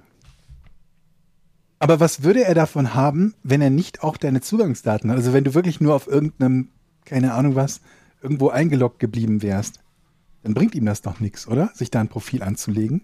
Aber 1.79 2.01
was 2.01 2.23
würde 2.23 2.45
er 2.45 2.55
davon 2.55 2.95
haben, 2.95 3.35
wenn 3.43 3.61
er 3.61 3.71
nicht 3.71 4.03
auch 4.03 4.17
deine 4.17 4.41
Zugangsdaten 4.41 5.11
hat? 5.11 5.19
Also 5.19 5.35
wenn 5.35 5.45
du 5.45 5.55
wirklich 5.55 5.81
nur 5.81 5.95
auf 5.95 6.07
irgendeinem, 6.07 6.69
keine 7.05 7.35
Ahnung 7.35 7.55
was, 7.55 7.81
irgendwo 8.23 8.49
eingeloggt 8.49 8.99
geblieben 8.99 9.43
wärst 9.43 9.81
dann 10.47 10.55
bringt 10.55 10.77
ihm 10.77 10.87
das 10.87 11.03
doch 11.03 11.19
nichts, 11.19 11.49
oder? 11.49 11.73
Sich 11.75 11.91
da 11.91 11.99
ein 11.99 12.07
Profil 12.07 12.45
anzulegen. 12.45 13.03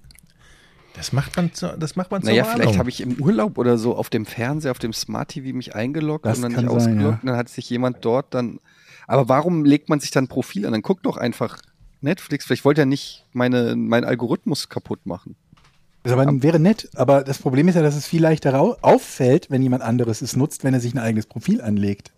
Das 0.95 1.13
macht 1.13 1.37
man, 1.37 1.53
zu, 1.55 1.77
das 1.79 1.97
macht 1.97 2.11
man 2.11 2.23
Naja, 2.23 2.45
vielleicht 2.45 2.79
habe 2.79 2.91
ich 2.91 3.01
im 3.01 3.21
Urlaub 3.21 3.59
oder 3.59 3.79
so 3.79 3.97
auf 3.97 4.11
dem 4.11 4.27
Fernseher, 4.27 4.71
auf 4.71 4.79
dem 4.79 4.93
Smart 4.93 5.31
TV 5.31 5.57
mich 5.57 5.75
eingeloggt 5.75 6.27
das 6.27 6.37
und 6.37 6.43
dann 6.43 6.53
nicht 6.53 6.61
sein, 6.61 6.69
ausgeloggt. 6.69 7.03
Ja. 7.03 7.21
Und 7.21 7.27
dann 7.27 7.37
hat 7.37 7.49
sich 7.49 7.69
jemand 7.71 8.05
dort 8.05 8.35
dann. 8.35 8.61
Aber 9.07 9.29
warum 9.29 9.65
legt 9.65 9.89
man 9.89 10.01
sich 10.01 10.11
dann 10.11 10.25
ein 10.25 10.29
Profil 10.29 10.67
an? 10.67 10.73
Dann 10.73 10.83
guckt 10.83 11.07
doch 11.07 11.17
einfach 11.17 11.59
Netflix. 12.03 12.45
Vielleicht 12.45 12.65
wollte 12.65 12.83
er 12.83 12.87
nicht 12.87 13.27
meine, 13.33 13.75
meinen 13.75 14.05
Algorithmus 14.05 14.69
kaputt 14.69 15.07
machen. 15.07 15.37
Das 16.03 16.13
aber 16.13 16.43
wäre 16.43 16.59
nett, 16.59 16.91
aber 16.95 17.23
das 17.23 17.39
Problem 17.39 17.69
ist 17.69 17.77
ja, 17.77 17.83
dass 17.83 17.95
es 17.95 18.07
viel 18.07 18.21
leichter 18.21 18.59
auffällt, 18.83 19.51
wenn 19.51 19.63
jemand 19.63 19.85
anderes 19.85 20.21
es 20.21 20.35
nutzt, 20.35 20.65
wenn 20.65 20.75
er 20.75 20.81
sich 20.81 20.95
ein 20.95 20.99
eigenes 20.99 21.27
Profil 21.27 21.61
anlegt. 21.61 22.13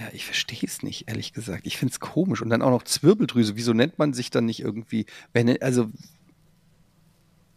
Ja, 0.00 0.08
ich 0.12 0.24
verstehe 0.24 0.58
es 0.64 0.82
nicht, 0.82 1.08
ehrlich 1.08 1.32
gesagt. 1.32 1.66
Ich 1.66 1.78
finde 1.78 1.92
es 1.92 2.00
komisch. 2.00 2.42
Und 2.42 2.50
dann 2.50 2.62
auch 2.62 2.70
noch 2.70 2.82
Zwirbeldrüse. 2.82 3.56
Wieso 3.56 3.72
nennt 3.72 3.98
man 3.98 4.12
sich 4.12 4.30
dann 4.30 4.44
nicht 4.44 4.60
irgendwie, 4.60 5.06
wenn, 5.32 5.60
also, 5.62 5.88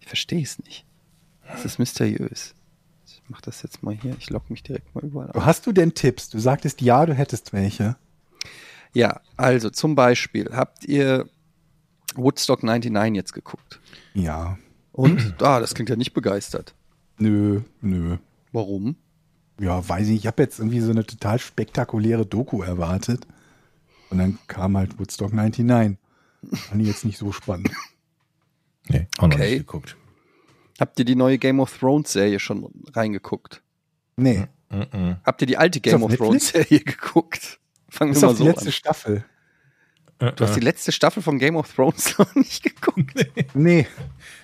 verstehe 0.10 0.44
es 0.44 0.60
nicht. 0.60 0.86
Das 1.48 1.66
ist 1.66 1.80
mysteriös. 1.80 2.54
Ich 3.06 3.22
mache 3.30 3.42
das 3.44 3.64
jetzt 3.64 3.82
mal 3.82 3.96
hier. 3.96 4.16
Ich 4.20 4.30
logge 4.30 4.46
mich 4.50 4.64
direkt 4.64 4.94
mal 4.94 5.04
überall 5.04 5.32
an. 5.32 5.46
Hast 5.46 5.66
du 5.66 5.72
denn 5.72 5.94
Tipps? 5.94 6.30
Du 6.30 6.40
sagtest 6.40 6.82
ja, 6.82 7.06
du 7.06 7.14
hättest 7.14 7.54
welche. 7.54 7.96
Ja, 8.94 9.22
also 9.38 9.70
zum 9.70 9.96
Beispiel, 9.96 10.50
habt 10.52 10.86
ihr 10.86 11.30
Woodstock 12.16 12.64
99 12.64 13.16
jetzt 13.16 13.34
geguckt? 13.34 13.80
Ja. 14.14 14.58
Und? 14.92 15.42
Ah, 15.42 15.60
das 15.60 15.74
klingt 15.74 15.90
ja 15.90 15.96
nicht 15.96 16.14
begeistert. 16.14 16.76
Nö, 17.18 17.62
nö. 17.82 18.18
Warum? 18.52 18.96
ja, 19.60 19.88
weiß 19.88 20.08
ich, 20.08 20.16
ich 20.16 20.28
habe 20.28 20.42
jetzt 20.42 20.60
irgendwie 20.60 20.80
so 20.80 20.92
eine 20.92 21.06
total 21.06 21.40
spektakuläre 21.40 22.26
Doku 22.26 22.62
erwartet. 22.62 23.28
Und 24.10 24.18
dann 24.18 24.40
kam 24.48 24.78
halt 24.78 24.98
Woodstock 25.00 25.34
99. 25.34 25.98
Fand 26.54 26.82
ich 26.82 26.88
jetzt 26.88 27.06
nicht 27.06 27.18
so 27.18 27.32
spannend. 27.32 27.70
Nee, 28.90 29.08
auch 29.18 29.24
okay. 29.24 29.38
noch 29.38 29.46
nicht 29.46 29.58
geguckt. 29.60 29.96
Habt 30.80 31.00
ihr 31.00 31.06
die 31.06 31.16
neue 31.16 31.38
Game 31.38 31.60
of 31.60 31.78
Thrones 31.78 32.12
Serie 32.12 32.40
schon 32.40 32.70
reingeguckt? 32.94 33.62
Nee. 34.18 34.48
Mm 34.70 34.82
-mm. 34.82 35.18
Habt 35.26 35.42
ihr 35.42 35.48
die 35.48 35.58
alte 35.58 35.80
Game 35.80 36.04
of 36.04 36.16
Thrones 36.16 36.50
Serie 36.50 36.80
geguckt? 36.86 37.60
Fangen 37.90 38.14
wir 38.14 38.22
mal 38.22 38.36
so 38.36 38.44
die 38.44 38.50
letzte 38.50 38.68
an. 38.68 38.72
Staffel. 38.72 39.26
Du 40.20 40.44
hast 40.44 40.56
die 40.56 40.60
letzte 40.60 40.92
Staffel 40.92 41.24
von 41.24 41.40
Game 41.40 41.56
of 41.56 41.74
Thrones 41.74 42.18
noch 42.18 42.36
nicht 42.36 42.64
geguckt? 42.64 43.16
Nee. 43.16 43.46
nee 43.54 43.88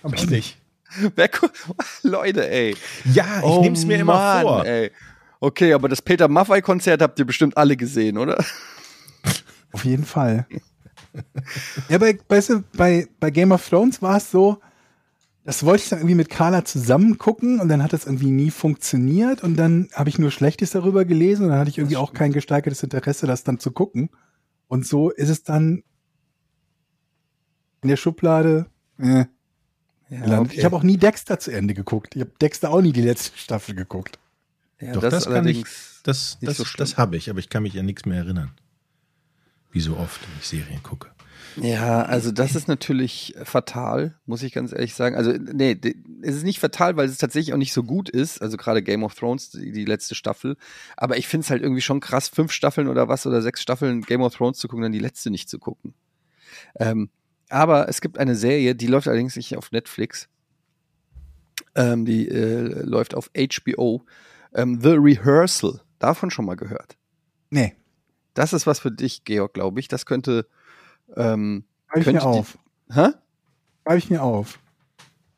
hab 0.04 0.14
ich 0.14 0.30
nicht. 0.30 0.58
Leute, 2.04 2.50
ey. 2.50 2.76
Ja, 3.14 3.40
ich 3.40 3.44
oh, 3.44 3.62
nehm's 3.62 3.86
mir 3.86 3.98
immer 3.98 4.14
Mann, 4.14 4.42
vor. 4.42 4.66
Ey. 4.66 4.92
Okay, 5.42 5.74
aber 5.74 5.90
das 5.90 6.02
Peter 6.02 6.30
Maffei-Konzert 6.30 7.02
habt 7.02 7.20
ihr 7.20 7.26
bestimmt 7.26 7.58
alle 7.58 7.76
gesehen, 7.76 8.18
oder? 8.18 8.44
Auf 9.74 9.84
jeden 9.84 10.06
Fall. 10.06 10.48
ja, 11.90 11.98
bei, 11.98 12.18
weißt 12.28 12.50
du, 12.50 12.64
bei, 12.76 13.08
bei 13.20 13.32
Game 13.32 13.52
of 13.52 13.68
Thrones 13.68 14.02
war 14.02 14.18
es 14.18 14.32
so, 14.32 14.60
das 15.46 15.64
wollte 15.64 15.84
ich 15.84 15.90
dann 15.90 16.00
irgendwie 16.00 16.16
mit 16.16 16.30
Carla 16.30 16.66
zusammen 16.66 17.20
gucken 17.20 17.60
und 17.60 17.70
dann 17.70 17.84
hat 17.84 17.94
das 17.94 18.06
irgendwie 18.06 18.32
nie 18.32 18.50
funktioniert 18.50 19.44
und 19.44 19.56
dann 19.56 19.90
habe 19.94 20.10
ich 20.10 20.18
nur 20.18 20.32
Schlechtes 20.32 20.72
darüber 20.72 21.06
gelesen 21.06 21.44
und 21.44 21.50
dann 21.50 21.60
hatte 21.60 21.70
ich 21.70 21.78
irgendwie 21.78 21.98
auch 21.98 22.14
kein 22.14 22.34
gesteigertes 22.34 22.82
Interesse, 22.82 23.28
das 23.28 23.44
dann 23.44 23.60
zu 23.60 23.72
gucken. 23.72 24.10
Und 24.68 24.88
so 24.88 25.12
ist 25.12 25.30
es 25.30 25.44
dann 25.44 25.84
in 27.84 27.90
der 27.90 27.98
Schublade. 27.98 28.66
Äh, 28.98 29.26
ja, 30.10 30.40
okay. 30.42 30.56
Ich 30.58 30.66
habe 30.66 30.76
auch 30.76 30.84
nie 30.84 30.98
Dexter 30.98 31.38
zu 31.38 31.52
Ende 31.52 31.76
geguckt. 31.76 32.16
Ich 32.16 32.22
habe 32.22 32.32
Dexter 32.42 32.72
auch 32.72 32.82
nie 32.82 32.92
die 32.92 33.04
letzte 33.04 33.38
Staffel 33.38 33.76
geguckt. 33.76 34.18
Ja, 34.82 34.94
Doch, 34.94 35.02
das, 35.02 35.26
das 35.26 35.26
kann 35.34 35.46
ich, 35.48 35.64
das, 36.04 36.40
das, 36.42 36.58
so 36.58 36.66
das 36.78 36.98
habe 36.98 37.18
ich, 37.18 37.30
aber 37.30 37.38
ich 37.38 37.50
kann 37.50 37.62
mich 37.64 37.78
an 37.78 37.86
nichts 37.86 38.06
mehr 38.06 38.18
erinnern. 38.18 38.52
Wie 39.76 39.82
so 39.82 39.98
oft, 39.98 40.22
wenn 40.22 40.38
ich 40.40 40.48
Serien 40.48 40.82
gucke. 40.84 41.10
Ja, 41.58 42.04
also 42.04 42.32
das 42.32 42.56
ist 42.56 42.70
natürlich 42.70 43.36
fatal, 43.44 44.16
muss 44.26 44.42
ich 44.42 44.54
ganz 44.54 44.72
ehrlich 44.72 44.94
sagen. 44.94 45.18
Also, 45.18 45.32
nee, 45.32 45.78
es 46.22 46.36
ist 46.38 46.46
nicht 46.46 46.62
fatal, 46.62 46.96
weil 46.96 47.10
es 47.10 47.18
tatsächlich 47.18 47.54
auch 47.54 47.58
nicht 47.58 47.74
so 47.74 47.84
gut 47.84 48.08
ist. 48.10 48.42
Also 48.42 48.56
gerade 48.56 48.82
Game 48.82 49.04
of 49.04 49.16
Thrones, 49.16 49.50
die, 49.50 49.74
die 49.74 49.84
letzte 49.84 50.16
Staffel. 50.16 50.56
Aber 50.96 51.18
ich 51.18 51.28
finde 51.28 51.44
es 51.44 51.50
halt 51.50 51.62
irgendwie 51.62 51.82
schon 51.82 52.00
krass, 52.00 52.30
fünf 52.30 52.54
Staffeln 52.54 52.88
oder 52.88 53.10
was 53.10 53.28
oder 53.28 53.42
sechs 53.42 53.62
Staffeln 53.62 54.04
Game 54.04 54.22
of 54.22 54.34
Thrones 54.34 54.60
zu 54.60 54.70
gucken, 54.70 54.84
dann 54.84 54.94
die 54.94 55.00
letzte 55.00 55.30
nicht 55.30 55.50
zu 55.50 55.60
gucken. 55.60 55.94
Ähm, 56.80 57.10
aber 57.50 57.90
es 57.90 58.00
gibt 58.00 58.18
eine 58.18 58.38
Serie, 58.38 58.76
die 58.76 58.88
läuft 58.88 59.10
allerdings 59.10 59.36
nicht 59.36 59.58
auf 59.58 59.74
Netflix. 59.74 60.30
Ähm, 61.76 62.06
die 62.06 62.30
äh, 62.30 62.82
läuft 62.82 63.14
auf 63.14 63.30
HBO. 63.36 64.06
Ähm, 64.54 64.80
The 64.82 64.96
Rehearsal. 64.98 65.82
Davon 66.00 66.32
schon 66.32 66.46
mal 66.46 66.56
gehört? 66.56 66.96
Nee. 67.50 67.76
Das 68.36 68.54
ist 68.54 68.68
was 68.68 68.80
für 68.80 68.92
dich, 68.92 69.24
Georg, 69.24 69.56
glaube 69.56 69.80
ich. 69.80 69.88
Das 69.88 70.06
könnte 70.06 70.46
ähm, 71.16 71.64
Schreib 71.88 72.08
ich 72.08 72.14
mir 72.14 72.24
auf. 72.24 72.58
Hä? 72.92 73.10
Schreib 73.84 73.98
ich 73.98 74.10
mir 74.12 74.22
auf. 74.22 74.60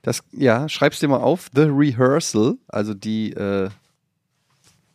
Das, 0.02 0.24
ja, 0.32 0.68
schreib's 0.68 1.00
dir 1.00 1.08
mal 1.08 1.18
auf. 1.18 1.50
The 1.54 1.64
Rehearsal, 1.64 2.58
also 2.68 2.94
die, 2.94 3.34
äh, 3.34 3.70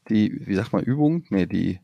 die, 0.08 0.46
wie 0.46 0.54
sagt 0.54 0.72
man, 0.72 0.82
Übung? 0.82 1.24
Nee, 1.30 1.46
die. 1.46 1.80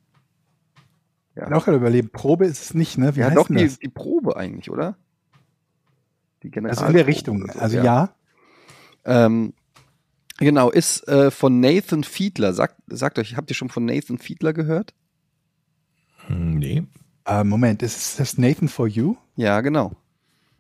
Ja. 1.37 1.51
Auch 1.53 1.69
überleben. 1.69 2.11
Probe 2.11 2.47
ist 2.47 2.63
es 2.63 2.75
nicht, 2.75 2.99
ne? 2.99 3.15
Wie 3.15 3.21
ja, 3.21 3.31
doch, 3.31 3.47
die, 3.47 3.55
das? 3.55 3.79
die 3.79 3.89
Probe 3.89 4.37
eigentlich, 4.37 4.71
oder? 4.71 4.97
Die 6.43 6.51
General 6.51 6.77
also 6.77 6.87
in 6.87 6.95
der 6.95 7.07
Richtung, 7.07 7.47
so, 7.53 7.59
also 7.59 7.77
ja. 7.77 7.85
ja. 7.85 8.15
Ähm, 9.05 9.53
genau, 10.39 10.71
ist 10.71 11.07
äh, 11.07 11.31
von 11.31 11.61
Nathan 11.61 12.03
Fiedler. 12.03 12.55
Sagt, 12.55 12.77
sagt 12.89 13.19
euch, 13.19 13.37
habt 13.37 13.51
ihr 13.51 13.55
schon 13.57 13.69
von 13.69 13.85
Nathan 13.85 14.19
Fiedler 14.19 14.53
gehört? 14.53 14.95
Hm, 16.29 16.59
nee. 16.59 16.85
Äh, 17.27 17.45
Moment, 17.45 17.83
ist 17.83 18.21
das 18.21 18.39
Nathan 18.39 18.69
for 18.69 18.87
You? 18.87 19.17
Ja, 19.37 19.61
genau. 19.61 19.93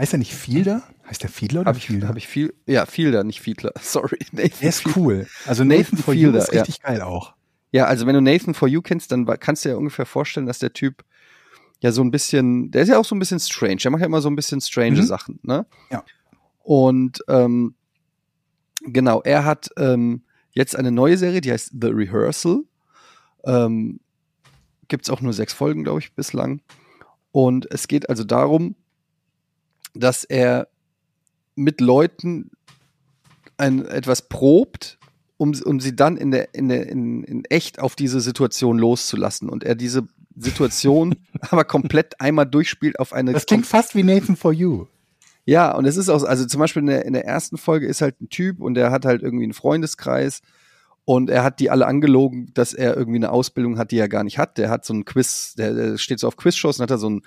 Heißt 0.00 0.12
er 0.12 0.18
nicht 0.18 0.34
Fielder? 0.34 0.82
Heißt 1.08 1.22
der 1.22 1.30
Fiedler 1.30 1.62
oder 1.62 1.70
hab 1.70 1.76
ich, 1.76 1.86
Fielder? 1.86 2.08
Habe 2.08 2.18
ich 2.18 2.28
viel, 2.28 2.54
ja, 2.66 2.86
Fielder, 2.86 3.24
nicht 3.24 3.40
Fiedler. 3.40 3.72
Sorry. 3.80 4.18
Nathan 4.32 4.58
der 4.60 4.68
ist 4.68 4.96
cool. 4.96 5.26
Also 5.46 5.64
Nathan, 5.64 5.80
Nathan 5.80 5.98
for 5.98 6.14
Fielder, 6.14 6.38
You 6.38 6.44
ist 6.44 6.52
richtig 6.52 6.80
ja. 6.82 6.88
geil 6.88 7.02
auch. 7.02 7.34
Ja, 7.72 7.86
also 7.86 8.06
wenn 8.06 8.14
du 8.14 8.20
Nathan 8.20 8.54
for 8.54 8.68
You 8.68 8.80
kennst, 8.80 9.12
dann 9.12 9.26
kannst 9.40 9.64
du 9.64 9.68
dir 9.68 9.72
ja 9.74 9.78
ungefähr 9.78 10.06
vorstellen, 10.06 10.46
dass 10.46 10.58
der 10.58 10.72
Typ 10.72 11.04
ja 11.80 11.92
so 11.92 12.02
ein 12.02 12.10
bisschen, 12.10 12.70
der 12.70 12.82
ist 12.82 12.88
ja 12.88 12.98
auch 12.98 13.04
so 13.04 13.14
ein 13.14 13.18
bisschen 13.18 13.40
strange. 13.40 13.76
Der 13.76 13.90
macht 13.90 14.00
ja 14.00 14.06
immer 14.06 14.20
so 14.20 14.30
ein 14.30 14.36
bisschen 14.36 14.60
strange 14.60 15.00
mhm. 15.00 15.02
Sachen, 15.02 15.40
ne? 15.42 15.66
Ja. 15.90 16.04
Und 16.62 17.24
ähm, 17.28 17.74
genau, 18.82 19.22
er 19.22 19.44
hat 19.44 19.70
ähm, 19.76 20.22
jetzt 20.52 20.76
eine 20.76 20.92
neue 20.92 21.16
Serie, 21.18 21.40
die 21.40 21.52
heißt 21.52 21.72
The 21.80 21.88
Rehearsal. 21.88 22.62
Ähm, 23.44 24.00
Gibt 24.88 25.04
es 25.04 25.10
auch 25.10 25.20
nur 25.20 25.32
sechs 25.32 25.52
Folgen, 25.52 25.84
glaube 25.84 26.00
ich, 26.00 26.12
bislang. 26.14 26.60
Und 27.30 27.70
es 27.70 27.88
geht 27.88 28.08
also 28.08 28.24
darum, 28.24 28.74
dass 29.94 30.24
er 30.24 30.68
mit 31.54 31.80
Leuten 31.80 32.50
ein, 33.56 33.84
etwas 33.86 34.28
probt, 34.28 34.98
um, 35.36 35.54
um 35.64 35.80
sie 35.80 35.94
dann 35.94 36.16
in, 36.16 36.30
der, 36.30 36.54
in, 36.54 36.68
der, 36.68 36.88
in, 36.88 37.24
in 37.24 37.44
echt 37.46 37.80
auf 37.80 37.96
diese 37.96 38.20
Situation 38.20 38.78
loszulassen. 38.78 39.48
Und 39.48 39.64
er 39.64 39.74
diese 39.74 40.06
Situation 40.36 41.16
aber 41.50 41.64
komplett 41.64 42.20
einmal 42.20 42.46
durchspielt 42.46 42.98
auf 42.98 43.12
eine. 43.12 43.32
Das 43.32 43.46
klingt 43.46 43.66
fast 43.66 43.94
wie 43.94 44.02
Nathan 44.02 44.36
for 44.36 44.52
You. 44.52 44.86
Ja, 45.44 45.74
und 45.74 45.86
es 45.86 45.96
ist 45.96 46.08
auch, 46.08 46.22
also 46.24 46.44
zum 46.44 46.60
Beispiel 46.60 46.80
in 46.80 46.88
der, 46.88 47.04
in 47.06 47.14
der 47.14 47.24
ersten 47.24 47.56
Folge 47.56 47.86
ist 47.86 48.02
halt 48.02 48.20
ein 48.20 48.28
Typ 48.28 48.60
und 48.60 48.74
der 48.74 48.90
hat 48.90 49.04
halt 49.06 49.22
irgendwie 49.22 49.44
einen 49.44 49.54
Freundeskreis 49.54 50.42
und 51.08 51.30
er 51.30 51.42
hat 51.42 51.58
die 51.58 51.70
alle 51.70 51.86
angelogen, 51.86 52.52
dass 52.52 52.74
er 52.74 52.94
irgendwie 52.94 53.16
eine 53.16 53.32
Ausbildung 53.32 53.78
hat, 53.78 53.92
die 53.92 53.96
er 53.96 54.10
gar 54.10 54.24
nicht 54.24 54.36
hat. 54.36 54.58
Der 54.58 54.68
hat 54.68 54.84
so 54.84 54.92
einen 54.92 55.06
Quiz, 55.06 55.54
der, 55.54 55.96
steht 55.96 56.20
so 56.20 56.28
auf 56.28 56.36
Quizshows 56.36 56.78
und 56.78 56.82
hat 56.82 56.90
da 56.90 56.98
so 56.98 57.06
einen 57.06 57.22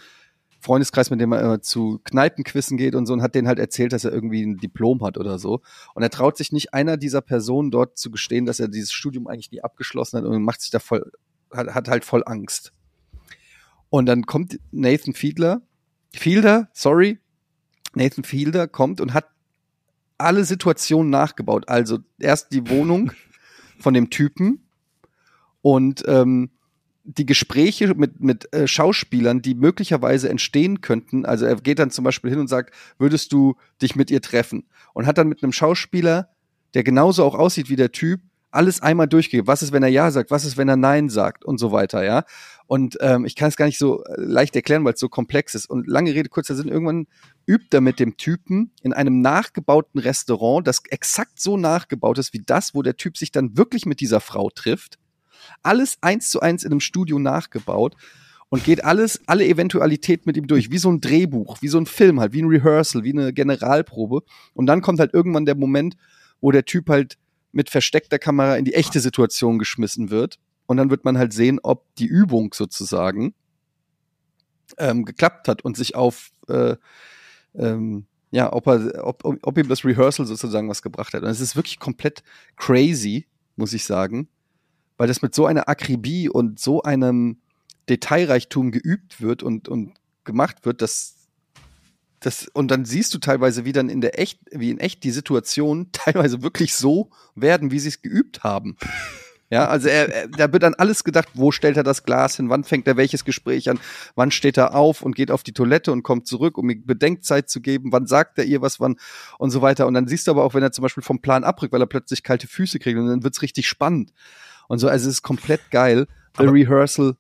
Freundeskreis, 0.60 1.10
mit 1.10 1.20
dem 1.20 1.32
er 1.32 1.42
immer 1.42 1.62
zu 1.64 2.00
Kneipenquissen 2.04 2.78
geht 2.78 2.94
und 2.94 3.08
so 3.08 3.14
und 3.14 3.24
hat 3.24 3.34
denen 3.34 3.48
halt 3.48 3.58
erzählt, 3.58 3.92
dass 3.92 4.06
er 4.06 4.12
irgendwie 4.12 4.44
ein 4.44 4.58
Diplom 4.58 5.04
hat 5.04 5.18
oder 5.18 5.40
so. 5.40 5.62
Und 5.96 6.04
er 6.04 6.12
traut 6.12 6.38
sich 6.38 6.52
nicht 6.52 6.76
einer 6.76 6.96
dieser 6.96 7.22
Personen 7.22 7.72
dort 7.72 7.98
zu 7.98 8.12
gestehen, 8.12 8.46
dass 8.46 8.60
er 8.60 8.68
dieses 8.68 8.92
Studium 8.92 9.26
eigentlich 9.26 9.52
nie 9.52 9.64
abgeschlossen 9.64 10.20
hat 10.20 10.26
und 10.26 10.44
macht 10.44 10.62
sich 10.62 10.70
da 10.70 10.78
voll, 10.78 11.12
hat, 11.52 11.74
hat 11.74 11.88
halt 11.88 12.06
voll 12.06 12.22
Angst. 12.24 12.74
Und 13.90 14.06
dann 14.06 14.28
kommt 14.28 14.60
Nathan 14.70 15.16
Fiedler, 15.16 15.64
Fielder, 16.14 16.70
sorry, 16.74 17.18
Nathan 17.96 18.26
Fielder 18.26 18.68
kommt 18.68 19.02
und 19.02 19.16
hat 19.16 19.26
alle 20.20 20.46
Situationen 20.46 21.10
nachgebaut. 21.10 21.68
Also 21.68 21.98
erst 22.20 22.52
die 22.54 22.70
Wohnung 22.70 23.12
von 23.82 23.94
dem 23.94 24.10
Typen 24.10 24.64
und 25.62 26.04
ähm, 26.08 26.50
die 27.04 27.26
Gespräche 27.26 27.94
mit, 27.96 28.20
mit 28.20 28.54
äh, 28.54 28.68
Schauspielern, 28.68 29.42
die 29.42 29.56
möglicherweise 29.56 30.30
entstehen 30.30 30.82
könnten. 30.82 31.26
Also 31.26 31.46
er 31.46 31.56
geht 31.56 31.80
dann 31.80 31.92
zum 31.92 32.04
Beispiel 32.04 32.30
hin 32.30 32.40
und 32.40 32.48
sagt, 32.48 32.74
würdest 32.98 33.34
du 33.34 33.56
dich 33.82 33.96
mit 33.96 34.12
ihr 34.12 34.22
treffen? 34.22 34.68
Und 34.94 35.08
hat 35.08 35.18
dann 35.18 35.28
mit 35.28 35.44
einem 35.44 35.54
Schauspieler, 35.54 36.30
der 36.74 36.84
genauso 36.84 37.26
auch 37.26 37.36
aussieht 37.36 37.70
wie 37.70 37.76
der 37.76 37.92
Typ, 37.92 38.22
alles 38.52 38.82
einmal 38.82 39.08
durchgegeben. 39.08 39.48
Was 39.48 39.64
ist, 39.64 39.72
wenn 39.72 39.84
er 39.84 39.90
Ja 39.90 40.12
sagt? 40.12 40.32
Was 40.32 40.46
ist, 40.46 40.58
wenn 40.58 40.70
er 40.70 40.76
Nein 40.76 41.10
sagt? 41.10 41.46
Und 41.46 41.58
so 41.58 41.72
weiter, 41.72 42.04
ja. 42.04 42.24
Und 42.68 42.98
ähm, 43.02 43.26
ich 43.26 43.36
kann 43.36 43.50
es 43.50 43.58
gar 43.58 43.66
nicht 43.66 43.78
so 43.78 44.04
äh, 44.04 44.14
leicht 44.18 44.56
erklären, 44.56 44.86
weil 44.86 44.94
es 44.94 45.00
so 45.00 45.10
komplex 45.10 45.56
ist. 45.56 45.70
Und 45.70 45.88
lange 45.88 46.14
Rede, 46.14 46.30
kurzer 46.30 46.56
Sinn, 46.56 46.68
irgendwann 46.68 47.08
übt 47.46 47.68
er 47.72 47.82
mit 47.82 48.00
dem 48.00 48.18
Typen 48.18 48.72
in 48.82 48.94
einem 48.94 49.22
nachgebauten 49.22 50.00
Restaurant, 50.00 50.68
das 50.68 50.82
exakt 50.90 51.40
so 51.40 51.58
nachgebaut 51.58 52.18
ist 52.18 52.34
wie 52.34 52.44
das, 52.46 52.74
wo 52.74 52.82
der 52.82 52.98
Typ 52.98 53.18
sich 53.18 53.32
dann 53.32 53.58
wirklich 53.58 53.86
mit 53.86 54.00
dieser 54.00 54.22
Frau 54.22 54.50
trifft. 54.50 55.00
Alles 55.64 55.98
eins 56.02 56.30
zu 56.30 56.40
eins 56.40 56.64
in 56.64 56.72
einem 56.72 56.80
Studio 56.80 57.20
nachgebaut 57.20 57.96
und 58.50 58.64
geht 58.64 58.84
alles, 58.84 59.22
alle 59.28 59.46
Eventualität 59.46 60.26
mit 60.26 60.38
ihm 60.38 60.46
durch, 60.46 60.72
wie 60.72 60.78
so 60.78 60.92
ein 60.92 61.02
Drehbuch, 61.02 61.62
wie 61.62 61.70
so 61.70 61.78
ein 61.78 61.86
Film 61.86 62.20
halt, 62.20 62.34
wie 62.34 62.42
ein 62.42 62.50
Rehearsal, 62.50 63.04
wie 63.04 63.14
eine 63.14 63.34
Generalprobe. 63.34 64.24
Und 64.54 64.66
dann 64.66 64.82
kommt 64.82 65.00
halt 65.00 65.14
irgendwann 65.14 65.46
der 65.46 65.56
Moment, 65.56 65.96
wo 66.42 66.52
der 66.52 66.66
Typ 66.66 66.90
halt 66.90 67.18
mit 67.52 67.70
versteckter 67.70 68.20
Kamera 68.20 68.56
in 68.56 68.66
die 68.66 68.74
echte 68.74 69.00
Situation 69.00 69.60
geschmissen 69.60 70.10
wird. 70.10 70.40
Und 70.66 70.78
dann 70.78 70.90
wird 70.90 71.04
man 71.04 71.18
halt 71.18 71.34
sehen, 71.34 71.60
ob 71.62 71.94
die 71.96 72.06
Übung 72.06 72.54
sozusagen 72.54 73.34
ähm, 74.78 75.06
geklappt 75.06 75.48
hat 75.48 75.64
und 75.64 75.76
sich 75.76 75.96
auf, 75.96 76.32
äh, 76.48 76.76
ähm, 77.56 78.06
ja, 78.32 78.54
ob, 78.54 78.68
er, 78.68 79.06
ob, 79.06 79.24
ob 79.26 79.58
ihm 79.58 79.68
das 79.68 79.84
Rehearsal 79.84 80.26
sozusagen 80.26 80.70
was 80.70 80.82
gebracht 80.82 81.14
hat. 81.14 81.24
Und 81.24 81.30
es 81.30 81.42
ist 81.42 81.56
wirklich 81.56 81.80
komplett 81.80 82.24
crazy, 82.56 83.28
muss 83.58 83.74
ich 83.74 83.84
sagen, 83.84 84.30
weil 84.98 85.08
das 85.08 85.22
mit 85.22 85.36
so 85.36 85.46
einer 85.46 85.68
Akribie 85.68 86.30
und 86.30 86.60
so 86.60 86.84
einem 86.84 87.42
Detailreichtum 87.90 88.72
geübt 88.72 89.20
wird 89.20 89.44
und, 89.44 89.68
und 89.68 89.94
gemacht 90.24 90.66
wird, 90.66 90.82
dass 90.82 91.21
das, 92.22 92.48
und 92.54 92.70
dann 92.70 92.86
siehst 92.86 93.14
du 93.14 93.18
teilweise, 93.18 93.66
wie 93.66 93.74
dann 93.74 93.90
in 93.90 94.00
der 94.00 94.20
echt, 94.20 94.40
wie 94.52 94.70
in 94.70 94.80
echt 94.80 95.04
die 95.04 95.12
Situation 95.12 95.90
teilweise 95.92 96.42
wirklich 96.42 96.76
so 96.76 97.10
werden, 97.36 97.72
wie 97.72 97.80
sie 97.80 97.90
es 97.90 98.02
geübt 98.02 98.44
haben. 98.44 98.78
Ja, 99.50 99.68
also 99.68 99.90
er, 99.90 100.08
er, 100.08 100.28
da 100.30 100.54
wird 100.54 100.64
dann 100.64 100.76
alles 100.76 101.04
gedacht, 101.04 101.28
wo 101.34 101.52
stellt 101.52 101.76
er 101.76 101.84
das 101.84 102.04
Glas 102.04 102.38
hin, 102.38 102.50
wann 102.50 102.64
fängt 102.64 102.88
er 102.88 102.96
welches 102.96 103.26
Gespräch 103.26 103.70
an, 103.70 103.82
wann 104.16 104.32
steht 104.32 104.58
er 104.58 104.76
auf 104.76 105.02
und 105.02 105.14
geht 105.14 105.30
auf 105.30 105.44
die 105.44 105.52
Toilette 105.52 105.92
und 105.92 106.04
kommt 106.04 106.26
zurück, 106.26 106.58
um 106.58 106.70
ihm 106.70 106.86
Bedenkzeit 106.86 107.50
zu 107.50 107.60
geben, 107.60 107.92
wann 107.92 108.08
sagt 108.08 108.38
er 108.38 108.46
ihr 108.46 108.62
was, 108.62 108.80
wann 108.80 108.96
und 109.40 109.52
so 109.52 109.62
weiter. 109.62 109.88
Und 109.88 109.94
dann 109.94 110.08
siehst 110.08 110.28
du 110.28 110.32
aber 110.32 110.46
auch, 110.46 110.54
wenn 110.54 110.64
er 110.64 110.72
zum 110.72 110.84
Beispiel 110.84 111.04
vom 111.04 111.22
Plan 111.22 111.44
abrückt, 111.44 111.74
weil 111.74 111.82
er 111.82 111.88
plötzlich 111.88 112.24
kalte 112.24 112.48
Füße 112.48 112.80
kriegt 112.80 112.98
und 112.98 113.08
dann 113.08 113.24
wird's 113.24 113.42
richtig 113.42 113.68
spannend. 113.68 114.14
Und 114.70 114.80
so, 114.80 114.88
also 114.88 115.10
es 115.10 115.16
ist 115.16 115.22
komplett 115.22 115.70
geil. 115.70 116.08
The 116.38 116.44
aber 116.44 116.54
Rehearsal 116.54 117.16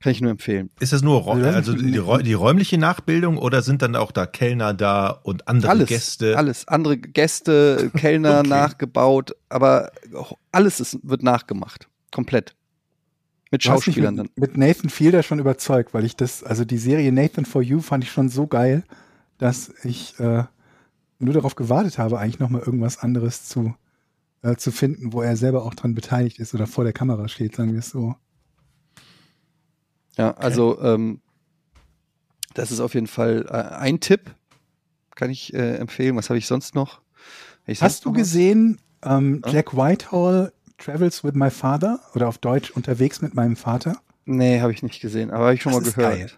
kann 0.00 0.12
ich 0.12 0.20
nur 0.20 0.30
empfehlen. 0.30 0.70
Ist 0.78 0.92
das 0.92 1.02
nur 1.02 1.26
also 1.26 1.72
die, 1.74 1.90
die, 1.90 2.32
räumliche 2.34 2.78
Nachbildung 2.78 3.36
oder 3.36 3.62
sind 3.62 3.82
dann 3.82 3.96
auch 3.96 4.12
da 4.12 4.26
Kellner 4.26 4.72
da 4.72 5.08
und 5.08 5.48
andere 5.48 5.72
alles, 5.72 5.88
Gäste? 5.88 6.36
Alles, 6.36 6.68
andere 6.68 6.98
Gäste, 6.98 7.90
Kellner 7.96 8.38
okay. 8.40 8.48
nachgebaut, 8.48 9.34
aber 9.48 9.90
alles 10.52 10.78
ist, 10.78 10.98
wird 11.02 11.22
nachgemacht. 11.22 11.88
Komplett. 12.12 12.54
Mit 13.50 13.64
Schauspielern 13.64 14.14
mit, 14.14 14.26
dann. 14.26 14.32
Mit 14.36 14.56
Nathan 14.56 14.90
Fielder 14.90 15.22
schon 15.22 15.40
überzeugt, 15.40 15.94
weil 15.94 16.04
ich 16.04 16.14
das, 16.14 16.44
also 16.44 16.64
die 16.64 16.78
Serie 16.78 17.10
Nathan 17.10 17.44
for 17.44 17.62
You 17.62 17.80
fand 17.80 18.04
ich 18.04 18.12
schon 18.12 18.28
so 18.28 18.46
geil, 18.46 18.84
dass 19.38 19.72
ich 19.82 20.18
äh, 20.20 20.44
nur 21.18 21.34
darauf 21.34 21.56
gewartet 21.56 21.98
habe, 21.98 22.18
eigentlich 22.18 22.38
nochmal 22.38 22.62
irgendwas 22.62 22.98
anderes 22.98 23.46
zu 23.46 23.74
äh, 24.42 24.56
zu 24.56 24.70
finden, 24.70 25.12
wo 25.12 25.22
er 25.22 25.36
selber 25.36 25.64
auch 25.64 25.74
dran 25.74 25.94
beteiligt 25.94 26.38
ist 26.38 26.54
oder 26.54 26.66
vor 26.66 26.84
der 26.84 26.92
Kamera 26.92 27.28
steht, 27.28 27.56
sagen 27.56 27.72
wir 27.72 27.80
es 27.80 27.90
so. 27.90 28.14
Ja, 30.18 30.32
also 30.32 30.80
ähm, 30.82 31.20
das 32.54 32.70
ist 32.70 32.80
auf 32.80 32.94
jeden 32.94 33.06
Fall 33.06 33.46
äh, 33.48 33.76
ein 33.76 34.00
Tipp, 34.00 34.34
kann 35.14 35.30
ich 35.30 35.54
äh, 35.54 35.76
empfehlen. 35.76 36.16
Was 36.16 36.28
habe 36.28 36.38
ich 36.38 36.46
sonst 36.46 36.74
noch? 36.74 37.00
Ich 37.66 37.82
Hast 37.82 38.04
du 38.04 38.12
gesehen 38.12 38.80
ähm, 39.02 39.42
ja? 39.46 39.52
Jack 39.52 39.76
Whitehall 39.76 40.52
Travels 40.78 41.24
with 41.24 41.34
My 41.34 41.50
Father 41.50 42.00
oder 42.14 42.28
auf 42.28 42.38
Deutsch 42.38 42.70
unterwegs 42.70 43.20
mit 43.20 43.34
meinem 43.34 43.56
Vater? 43.56 44.00
Nee, 44.24 44.60
habe 44.60 44.72
ich 44.72 44.82
nicht 44.82 45.00
gesehen, 45.00 45.30
aber 45.30 45.44
habe 45.44 45.54
ich 45.54 45.62
schon 45.62 45.72
das 45.72 45.84
mal 45.84 45.90
gehört. 45.92 46.18
Geil. 46.18 46.30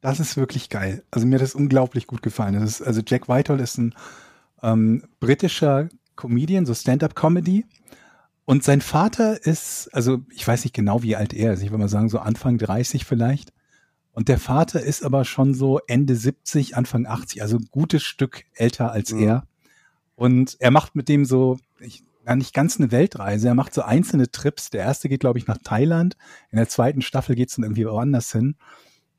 Das 0.00 0.18
ist 0.18 0.36
wirklich 0.36 0.68
geil. 0.68 1.02
Also 1.10 1.26
mir 1.26 1.36
hat 1.36 1.42
das 1.42 1.54
unglaublich 1.54 2.06
gut 2.06 2.22
gefallen. 2.22 2.54
Das 2.54 2.64
ist, 2.64 2.82
also 2.82 3.02
Jack 3.06 3.28
Whitehall 3.28 3.60
ist 3.60 3.78
ein 3.78 3.94
ähm, 4.62 5.04
britischer 5.20 5.88
Comedian, 6.16 6.66
so 6.66 6.74
Stand-up-Comedy. 6.74 7.66
Und 8.44 8.64
sein 8.64 8.80
Vater 8.80 9.44
ist, 9.46 9.88
also 9.92 10.20
ich 10.30 10.46
weiß 10.46 10.64
nicht 10.64 10.74
genau, 10.74 11.02
wie 11.02 11.16
alt 11.16 11.32
er 11.32 11.52
ist. 11.52 11.62
Ich 11.62 11.70
würde 11.70 11.82
mal 11.82 11.88
sagen, 11.88 12.08
so 12.08 12.18
Anfang 12.18 12.58
30 12.58 13.04
vielleicht. 13.04 13.52
Und 14.12 14.28
der 14.28 14.38
Vater 14.38 14.82
ist 14.82 15.04
aber 15.04 15.24
schon 15.24 15.54
so 15.54 15.78
Ende 15.86 16.16
70, 16.16 16.76
Anfang 16.76 17.06
80, 17.06 17.40
also 17.40 17.56
ein 17.56 17.68
gutes 17.70 18.02
Stück 18.02 18.44
älter 18.54 18.92
als 18.92 19.12
mhm. 19.12 19.22
er. 19.22 19.46
Und 20.16 20.56
er 20.60 20.70
macht 20.70 20.94
mit 20.94 21.08
dem 21.08 21.24
so, 21.24 21.58
ich, 21.80 22.04
ja, 22.26 22.36
nicht 22.36 22.52
ganz 22.52 22.78
eine 22.78 22.90
Weltreise. 22.90 23.48
Er 23.48 23.54
macht 23.54 23.74
so 23.74 23.82
einzelne 23.82 24.30
Trips. 24.30 24.70
Der 24.70 24.82
erste 24.82 25.08
geht, 25.08 25.20
glaube 25.20 25.38
ich, 25.38 25.46
nach 25.46 25.58
Thailand. 25.62 26.16
In 26.50 26.56
der 26.56 26.68
zweiten 26.68 27.02
Staffel 27.02 27.34
geht 27.34 27.48
es 27.48 27.56
dann 27.56 27.64
irgendwie 27.64 27.86
woanders 27.86 28.30
hin. 28.32 28.56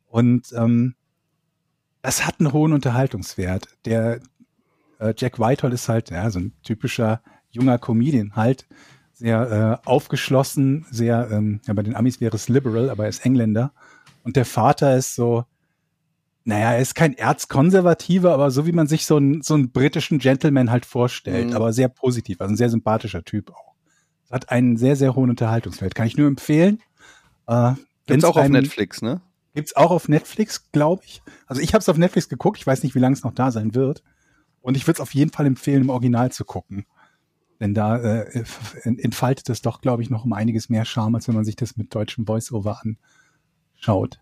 Und 0.08 0.54
ähm, 0.56 0.96
das 2.02 2.26
hat 2.26 2.40
einen 2.40 2.54
hohen 2.54 2.74
Unterhaltungswert. 2.74 3.68
Der 3.86 4.20
äh, 5.00 5.14
Jack 5.18 5.40
Whitehall 5.40 5.74
ist 5.74 5.90
halt 5.90 6.12
ja, 6.12 6.30
so 6.30 6.40
ein 6.40 6.54
typischer 6.64 7.22
junger 7.50 7.80
Comedian 7.80 8.36
halt. 8.36 8.68
Sehr 9.24 9.80
äh, 9.86 9.88
aufgeschlossen, 9.88 10.86
sehr, 10.92 11.30
ähm, 11.32 11.62
ja, 11.66 11.74
bei 11.74 11.82
den 11.82 11.96
Amis 11.96 12.20
wäre 12.20 12.36
es 12.36 12.50
liberal, 12.50 12.90
aber 12.90 13.04
er 13.04 13.10
ist 13.10 13.26
Engländer. 13.26 13.72
Und 14.26 14.36
der 14.36 14.44
Vater 14.44 14.98
ist 14.98 15.16
so, 15.16 15.46
naja, 16.44 16.74
er 16.74 16.80
ist 16.80 16.94
kein 16.94 17.14
Erzkonservativer, 17.14 18.34
aber 18.34 18.52
so 18.52 18.66
wie 18.66 18.74
man 18.74 18.88
sich 18.88 19.06
so 19.06 19.16
einen, 19.16 19.42
so 19.42 19.54
einen 19.54 19.72
britischen 19.72 20.20
Gentleman 20.20 20.72
halt 20.72 20.86
vorstellt, 20.86 21.52
mhm. 21.52 21.56
aber 21.56 21.72
sehr 21.72 21.88
positiv, 21.88 22.42
also 22.42 22.54
ein 22.54 22.58
sehr 22.58 22.70
sympathischer 22.70 23.24
Typ 23.24 23.52
auch. 23.52 23.76
Hat 24.30 24.50
einen 24.50 24.76
sehr, 24.76 24.98
sehr 24.98 25.16
hohen 25.16 25.30
Unterhaltungswert. 25.30 25.96
Kann 25.96 26.08
ich 26.08 26.18
nur 26.18 26.28
empfehlen. 26.28 26.82
Äh, 27.48 27.76
Gibt's 28.08 28.26
auch 28.26 28.36
auf 28.36 28.50
Netflix, 28.50 29.02
ne? 29.02 29.22
Gibt's 29.56 29.74
auch 29.74 29.92
auf 29.92 30.10
Netflix, 30.10 30.70
glaube 30.74 31.04
ich. 31.06 31.22
Also 31.48 31.62
ich 31.62 31.74
habe 31.74 31.82
es 31.82 31.88
auf 31.88 31.98
Netflix 31.98 32.28
geguckt. 32.28 32.58
Ich 32.58 32.68
weiß 32.68 32.84
nicht, 32.84 32.94
wie 32.94 33.00
lange 33.00 33.14
es 33.14 33.24
noch 33.24 33.34
da 33.34 33.52
sein 33.52 33.74
wird. 33.74 34.04
Und 34.60 34.76
ich 34.76 34.86
würde 34.86 34.98
es 34.98 35.02
auf 35.02 35.14
jeden 35.14 35.32
Fall 35.32 35.46
empfehlen, 35.46 35.84
im 35.84 35.90
Original 35.90 36.30
zu 36.30 36.44
gucken. 36.44 36.86
Denn 37.64 37.74
da 37.74 37.96
äh, 37.96 38.44
entfaltet 38.84 39.48
es 39.48 39.62
doch, 39.62 39.80
glaube 39.80 40.04
ich, 40.04 40.10
noch 40.10 40.26
um 40.26 40.34
einiges 40.34 40.68
mehr 40.68 40.84
Charme, 40.84 41.16
als 41.16 41.30
wenn 41.30 41.36
man 41.36 41.46
sich 41.46 41.56
das 41.56 41.78
mit 41.78 41.96
deutschem 41.96 42.26
Voice-Over 42.26 42.82
anschaut. 43.80 44.20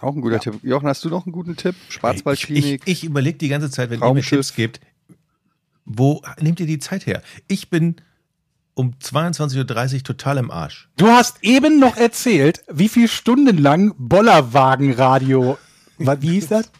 Auch 0.00 0.14
ein 0.14 0.20
guter 0.20 0.34
ja. 0.34 0.40
Tipp. 0.40 0.60
Jochen, 0.62 0.86
hast 0.86 1.02
du 1.02 1.08
noch 1.08 1.24
einen 1.24 1.32
guten 1.32 1.56
Tipp? 1.56 1.74
Schwarzwaldklinik. 1.88 2.82
Ich, 2.84 2.92
ich, 2.92 3.04
ich 3.04 3.04
überlege 3.04 3.38
die 3.38 3.48
ganze 3.48 3.70
Zeit, 3.70 3.88
wenn 3.88 4.02
ihr 4.02 4.12
mir 4.12 4.20
Tipps 4.20 4.54
gebt, 4.54 4.78
wo 5.86 6.20
nehmt 6.38 6.60
ihr 6.60 6.66
die 6.66 6.78
Zeit 6.78 7.06
her? 7.06 7.22
Ich 7.48 7.70
bin 7.70 7.96
um 8.74 8.92
22.30 9.02 9.94
Uhr 9.94 10.02
total 10.04 10.36
im 10.36 10.50
Arsch. 10.50 10.90
Du 10.98 11.06
hast 11.06 11.42
eben 11.42 11.80
noch 11.80 11.96
erzählt, 11.96 12.62
wie 12.70 12.90
viel 12.90 13.08
Stunden 13.08 13.56
lang 13.56 13.94
Bollerwagenradio, 13.96 15.56
wie 15.96 16.30
hieß 16.32 16.48
das? 16.48 16.70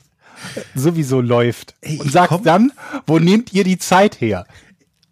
Sowieso 0.74 1.22
läuft. 1.22 1.74
Ey, 1.80 1.98
Und 2.00 2.12
sagst 2.12 2.40
dann, 2.44 2.70
wo 3.06 3.18
nehmt 3.18 3.54
ihr 3.54 3.64
die 3.64 3.78
Zeit 3.78 4.20
her? 4.20 4.44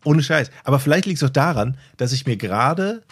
Ohne 0.09 0.22
Scheiß. 0.22 0.50
Aber 0.64 0.78
vielleicht 0.80 1.04
liegt 1.04 1.18
es 1.18 1.28
auch 1.28 1.32
daran, 1.32 1.76
dass 1.98 2.12
ich 2.12 2.24
mir 2.24 2.38
gerade, 2.38 3.02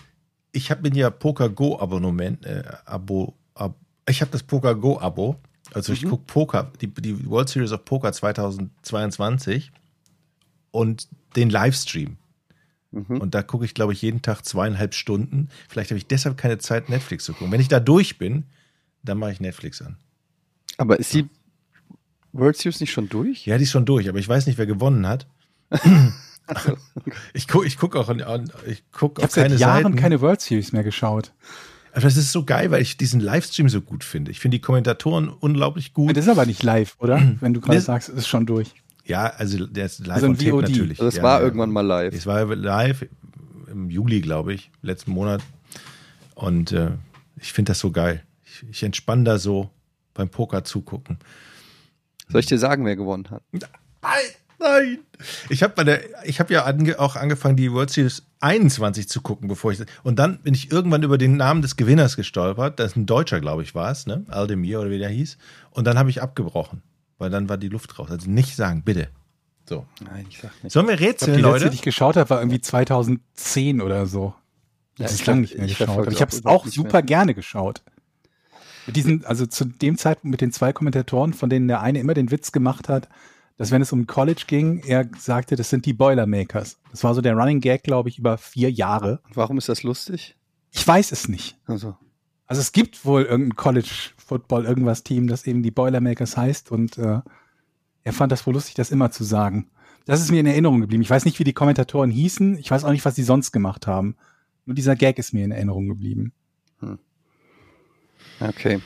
ich 0.52 0.70
habe 0.70 0.88
mir 0.88 0.96
ja 0.96 1.10
Poker 1.10 1.50
Go 1.50 1.78
Abonnement, 1.78 2.42
äh, 2.46 2.62
Abo, 2.86 3.34
Abo 3.52 3.74
ich 4.08 4.22
habe 4.22 4.30
das 4.30 4.42
Poker 4.42 4.74
Go 4.74 4.98
Abo. 4.98 5.36
Also 5.74 5.92
ich 5.92 6.06
mhm. 6.06 6.10
gucke 6.10 6.24
Poker, 6.26 6.72
die, 6.80 6.86
die 6.86 7.28
World 7.28 7.50
Series 7.50 7.72
of 7.72 7.84
Poker 7.84 8.14
2022 8.14 9.72
und 10.70 11.08
den 11.36 11.50
Livestream. 11.50 12.16
Mhm. 12.92 13.20
Und 13.20 13.34
da 13.34 13.42
gucke 13.42 13.66
ich, 13.66 13.74
glaube 13.74 13.92
ich, 13.92 14.00
jeden 14.00 14.22
Tag 14.22 14.46
zweieinhalb 14.46 14.94
Stunden. 14.94 15.50
Vielleicht 15.68 15.90
habe 15.90 15.98
ich 15.98 16.06
deshalb 16.06 16.38
keine 16.38 16.56
Zeit, 16.56 16.88
Netflix 16.88 17.24
zu 17.24 17.34
gucken. 17.34 17.52
Wenn 17.52 17.60
ich 17.60 17.68
da 17.68 17.78
durch 17.78 18.16
bin, 18.16 18.44
dann 19.02 19.18
mache 19.18 19.32
ich 19.32 19.40
Netflix 19.40 19.82
an. 19.82 19.98
Aber 20.78 20.98
ist 20.98 21.12
die 21.12 21.28
World 22.32 22.56
Series 22.56 22.80
nicht 22.80 22.92
schon 22.92 23.10
durch? 23.10 23.44
Ja, 23.44 23.58
die 23.58 23.64
ist 23.64 23.70
schon 23.70 23.84
durch, 23.84 24.08
aber 24.08 24.18
ich 24.18 24.28
weiß 24.28 24.46
nicht, 24.46 24.56
wer 24.56 24.66
gewonnen 24.66 25.06
hat. 25.06 25.26
ich 27.34 27.48
gucke 27.48 27.66
ich 27.66 27.78
guck 27.78 27.96
auch, 27.96 28.08
an, 28.08 28.50
ich 28.66 28.84
guck 28.92 29.18
ich 29.18 29.24
auf 29.24 29.32
keine 29.32 29.50
seit 29.50 29.60
Jahren 29.60 29.82
Seiten. 29.82 29.96
keine 29.96 30.20
World 30.20 30.40
Series 30.40 30.72
mehr 30.72 30.84
geschaut. 30.84 31.32
Aber 31.92 32.02
das 32.02 32.16
ist 32.18 32.30
so 32.30 32.44
geil, 32.44 32.70
weil 32.70 32.82
ich 32.82 32.98
diesen 32.98 33.20
Livestream 33.20 33.70
so 33.70 33.80
gut 33.80 34.04
finde. 34.04 34.30
Ich 34.30 34.38
finde 34.38 34.58
die 34.58 34.60
Kommentatoren 34.60 35.30
unglaublich 35.30 35.94
gut. 35.94 36.14
Das 36.14 36.26
ist 36.26 36.30
aber 36.30 36.44
nicht 36.44 36.62
live, 36.62 36.94
oder? 36.98 37.20
Wenn 37.40 37.54
du 37.54 37.60
gerade 37.60 37.80
sagst, 37.80 38.10
es 38.10 38.16
ist 38.16 38.28
schon 38.28 38.44
durch. 38.44 38.74
Ja, 39.06 39.26
also 39.26 39.66
der 39.66 39.86
ist 39.86 40.06
live 40.06 40.16
also 40.16 40.26
on 40.26 40.36
Tape 40.36 40.60
natürlich. 40.60 40.98
Also 40.98 41.08
es 41.08 41.16
ja, 41.16 41.22
war 41.22 41.38
ja. 41.38 41.44
irgendwann 41.44 41.70
mal 41.70 41.80
live. 41.80 42.12
Es 42.12 42.26
war 42.26 42.44
live 42.54 43.06
im 43.70 43.88
Juli, 43.88 44.20
glaube 44.20 44.52
ich, 44.52 44.70
letzten 44.82 45.12
Monat. 45.12 45.42
Und 46.34 46.72
äh, 46.72 46.90
ich 47.36 47.52
finde 47.52 47.70
das 47.70 47.78
so 47.78 47.90
geil. 47.90 48.22
Ich, 48.44 48.64
ich 48.68 48.82
entspanne 48.82 49.24
da 49.24 49.38
so 49.38 49.70
beim 50.12 50.28
Poker 50.28 50.64
zugucken. 50.64 51.18
Soll 52.28 52.40
ich 52.40 52.46
dir 52.46 52.58
sagen, 52.58 52.84
wer 52.84 52.96
gewonnen 52.96 53.30
hat? 53.30 53.42
Nein, 53.52 53.62
nein. 54.58 54.98
Ich 55.48 55.62
habe 55.62 56.00
ich 56.24 56.40
habe 56.40 56.52
ja 56.52 56.64
ange, 56.64 56.98
auch 56.98 57.16
angefangen, 57.16 57.56
die 57.56 57.72
World 57.72 57.90
Series 57.90 58.22
21 58.40 59.08
zu 59.08 59.20
gucken, 59.20 59.48
bevor 59.48 59.72
ich 59.72 59.80
und 60.02 60.18
dann 60.18 60.38
bin 60.42 60.54
ich 60.54 60.70
irgendwann 60.70 61.02
über 61.02 61.18
den 61.18 61.36
Namen 61.36 61.62
des 61.62 61.76
Gewinners 61.76 62.16
gestolpert. 62.16 62.78
Das 62.78 62.92
ist 62.92 62.96
ein 62.96 63.06
Deutscher, 63.06 63.40
glaube 63.40 63.62
ich, 63.62 63.74
war 63.74 63.90
es, 63.90 64.06
ne? 64.06 64.24
Aldemir 64.28 64.80
oder 64.80 64.90
wie 64.90 64.98
der 64.98 65.08
hieß. 65.08 65.38
Und 65.70 65.86
dann 65.86 65.98
habe 65.98 66.10
ich 66.10 66.22
abgebrochen, 66.22 66.82
weil 67.18 67.30
dann 67.30 67.48
war 67.48 67.56
die 67.56 67.68
Luft 67.68 67.98
raus. 67.98 68.10
Also 68.10 68.30
nicht 68.30 68.56
sagen, 68.56 68.82
bitte. 68.82 69.08
So. 69.68 69.86
Nein, 70.04 70.26
ich 70.28 70.38
sag 70.38 70.52
nicht. 70.62 70.72
Sollen 70.72 70.88
wir 70.88 71.00
rätseln, 71.00 71.36
die 71.36 71.42
Leute? 71.42 71.54
letzte, 71.54 71.70
die 71.70 71.76
ich 71.76 71.82
geschaut 71.82 72.16
habe, 72.16 72.30
war 72.30 72.40
irgendwie 72.40 72.60
2010 72.60 73.80
oder 73.80 74.06
so. 74.06 74.34
Das 74.98 75.10
ja, 75.10 75.14
ist 75.16 75.26
lange 75.26 75.40
nicht 75.42 75.58
mehr 75.58 75.66
geschaut. 75.66 75.88
Aber 75.88 76.12
ich 76.12 76.20
habe 76.20 76.30
es 76.30 76.46
auch 76.46 76.66
super 76.66 76.92
mehr. 76.98 77.02
gerne 77.02 77.34
geschaut. 77.34 77.82
Mit 78.86 78.96
diesen, 78.96 79.24
also 79.24 79.46
zu 79.46 79.64
dem 79.64 79.98
Zeitpunkt 79.98 80.30
mit 80.30 80.40
den 80.40 80.52
zwei 80.52 80.72
Kommentatoren, 80.72 81.34
von 81.34 81.50
denen 81.50 81.66
der 81.66 81.80
eine 81.82 81.98
immer 81.98 82.14
den 82.14 82.30
Witz 82.30 82.52
gemacht 82.52 82.88
hat, 82.88 83.08
dass 83.56 83.70
wenn 83.70 83.82
es 83.82 83.92
um 83.92 84.06
College 84.06 84.44
ging, 84.46 84.82
er 84.86 85.08
sagte, 85.18 85.56
das 85.56 85.70
sind 85.70 85.86
die 85.86 85.92
Boilermakers. 85.94 86.78
Das 86.90 87.04
war 87.04 87.14
so 87.14 87.20
der 87.20 87.34
Running 87.34 87.60
Gag, 87.60 87.82
glaube 87.82 88.08
ich, 88.08 88.18
über 88.18 88.38
vier 88.38 88.70
Jahre. 88.70 89.20
Warum 89.32 89.58
ist 89.58 89.68
das 89.68 89.82
lustig? 89.82 90.36
Ich 90.72 90.86
weiß 90.86 91.12
es 91.12 91.28
nicht. 91.28 91.58
Also, 91.66 91.96
also 92.46 92.60
es 92.60 92.72
gibt 92.72 93.04
wohl 93.04 93.22
irgendein 93.22 93.56
College 93.56 93.90
Football 94.16 94.66
irgendwas 94.66 95.02
Team, 95.02 95.26
das 95.26 95.46
eben 95.46 95.62
die 95.62 95.70
Boilermakers 95.70 96.36
heißt 96.36 96.70
und 96.70 96.98
äh, 96.98 97.20
er 98.04 98.12
fand 98.12 98.30
das 98.30 98.46
wohl 98.46 98.54
lustig, 98.54 98.74
das 98.74 98.90
immer 98.90 99.10
zu 99.10 99.24
sagen. 99.24 99.70
Das 100.04 100.20
ist 100.20 100.30
mir 100.30 100.38
in 100.38 100.46
Erinnerung 100.46 100.80
geblieben. 100.80 101.02
Ich 101.02 101.10
weiß 101.10 101.24
nicht, 101.24 101.38
wie 101.40 101.44
die 101.44 101.52
Kommentatoren 101.52 102.10
hießen. 102.10 102.58
Ich 102.58 102.70
weiß 102.70 102.84
auch 102.84 102.92
nicht, 102.92 103.04
was 103.04 103.16
die 103.16 103.24
sonst 103.24 103.50
gemacht 103.50 103.88
haben. 103.88 104.16
Nur 104.64 104.74
dieser 104.74 104.94
Gag 104.94 105.18
ist 105.18 105.32
mir 105.32 105.44
in 105.44 105.50
Erinnerung 105.50 105.88
geblieben. 105.88 106.32
Hm. 106.78 106.98
Okay. 108.38 108.80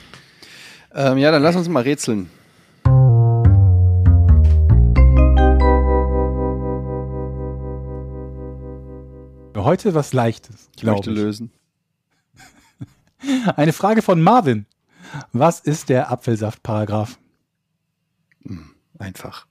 Ähm, 0.95 1.19
ja, 1.19 1.31
dann 1.31 1.43
lass 1.43 1.57
uns 1.57 1.69
mal 1.69 1.83
rätseln. 1.83 2.31
Heute 9.65 9.95
was 9.95 10.13
Leichtes. 10.13 10.71
Ich 10.77 10.85
möchte 10.85 11.11
ich. 11.11 11.17
lösen. 11.17 11.53
Eine 13.57 13.73
Frage 13.73 14.03
von 14.03 14.23
Marvin. 14.23 14.67
Was 15.33 15.61
ist 15.61 15.89
der 15.89 16.11
Apfelsaftparagraph? 16.11 17.19
Hm, 18.45 18.75
einfach. 18.99 19.47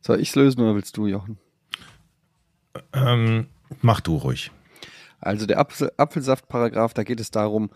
Soll 0.00 0.20
ich 0.20 0.30
es 0.30 0.34
lösen 0.34 0.60
oder 0.60 0.74
willst 0.74 0.96
du, 0.96 1.06
Jochen? 1.06 1.38
Ähm, 2.92 3.48
mach 3.80 4.00
du 4.00 4.16
ruhig. 4.16 4.50
Also 5.20 5.46
der 5.46 5.58
Apfel 5.58 5.92
Apfelsaftparagraph, 5.96 6.94
da 6.94 7.04
geht 7.04 7.20
es 7.20 7.30
darum, 7.30 7.70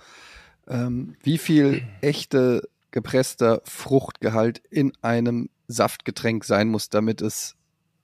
ähm, 0.66 1.16
wie 1.22 1.38
viel 1.38 1.86
echte 2.00 2.68
gepresster 2.90 3.62
Fruchtgehalt 3.64 4.62
in 4.70 4.92
einem 5.02 5.50
Saftgetränk 5.68 6.44
sein 6.44 6.68
muss, 6.68 6.88
damit 6.88 7.20
es 7.20 7.56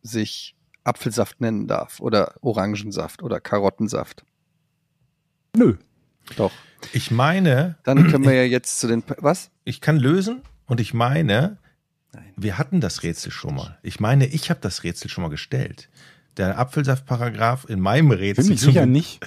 sich 0.02 0.54
Apfelsaft 0.84 1.40
nennen 1.40 1.66
darf 1.66 2.00
oder 2.00 2.34
Orangensaft 2.40 3.22
oder 3.22 3.40
Karottensaft. 3.40 4.24
Nö. 5.56 5.76
Doch. 6.36 6.52
Ich 6.92 7.10
meine. 7.10 7.76
Dann 7.84 8.10
können 8.10 8.24
wir 8.24 8.34
ja 8.34 8.42
jetzt 8.42 8.80
zu 8.80 8.88
den. 8.88 9.02
Was? 9.18 9.50
Ich 9.64 9.80
kann 9.80 9.98
lösen 9.98 10.42
und 10.66 10.80
ich 10.80 10.94
meine, 10.94 11.58
Nein. 12.12 12.32
wir 12.36 12.58
hatten 12.58 12.80
das 12.80 13.02
Rätsel 13.02 13.30
schon 13.30 13.54
mal. 13.54 13.78
Ich 13.82 14.00
meine, 14.00 14.26
ich 14.26 14.50
habe 14.50 14.60
das 14.60 14.84
Rätsel 14.84 15.10
schon 15.10 15.22
mal 15.22 15.28
gestellt. 15.28 15.88
Der 16.36 16.58
Apfelsaftparagraph 16.58 17.66
in 17.68 17.80
meinem 17.80 18.10
Rätsel. 18.10 18.44
Bin 18.44 18.54
ich 18.54 18.60
sicher 18.60 18.86
nicht. 18.86 19.24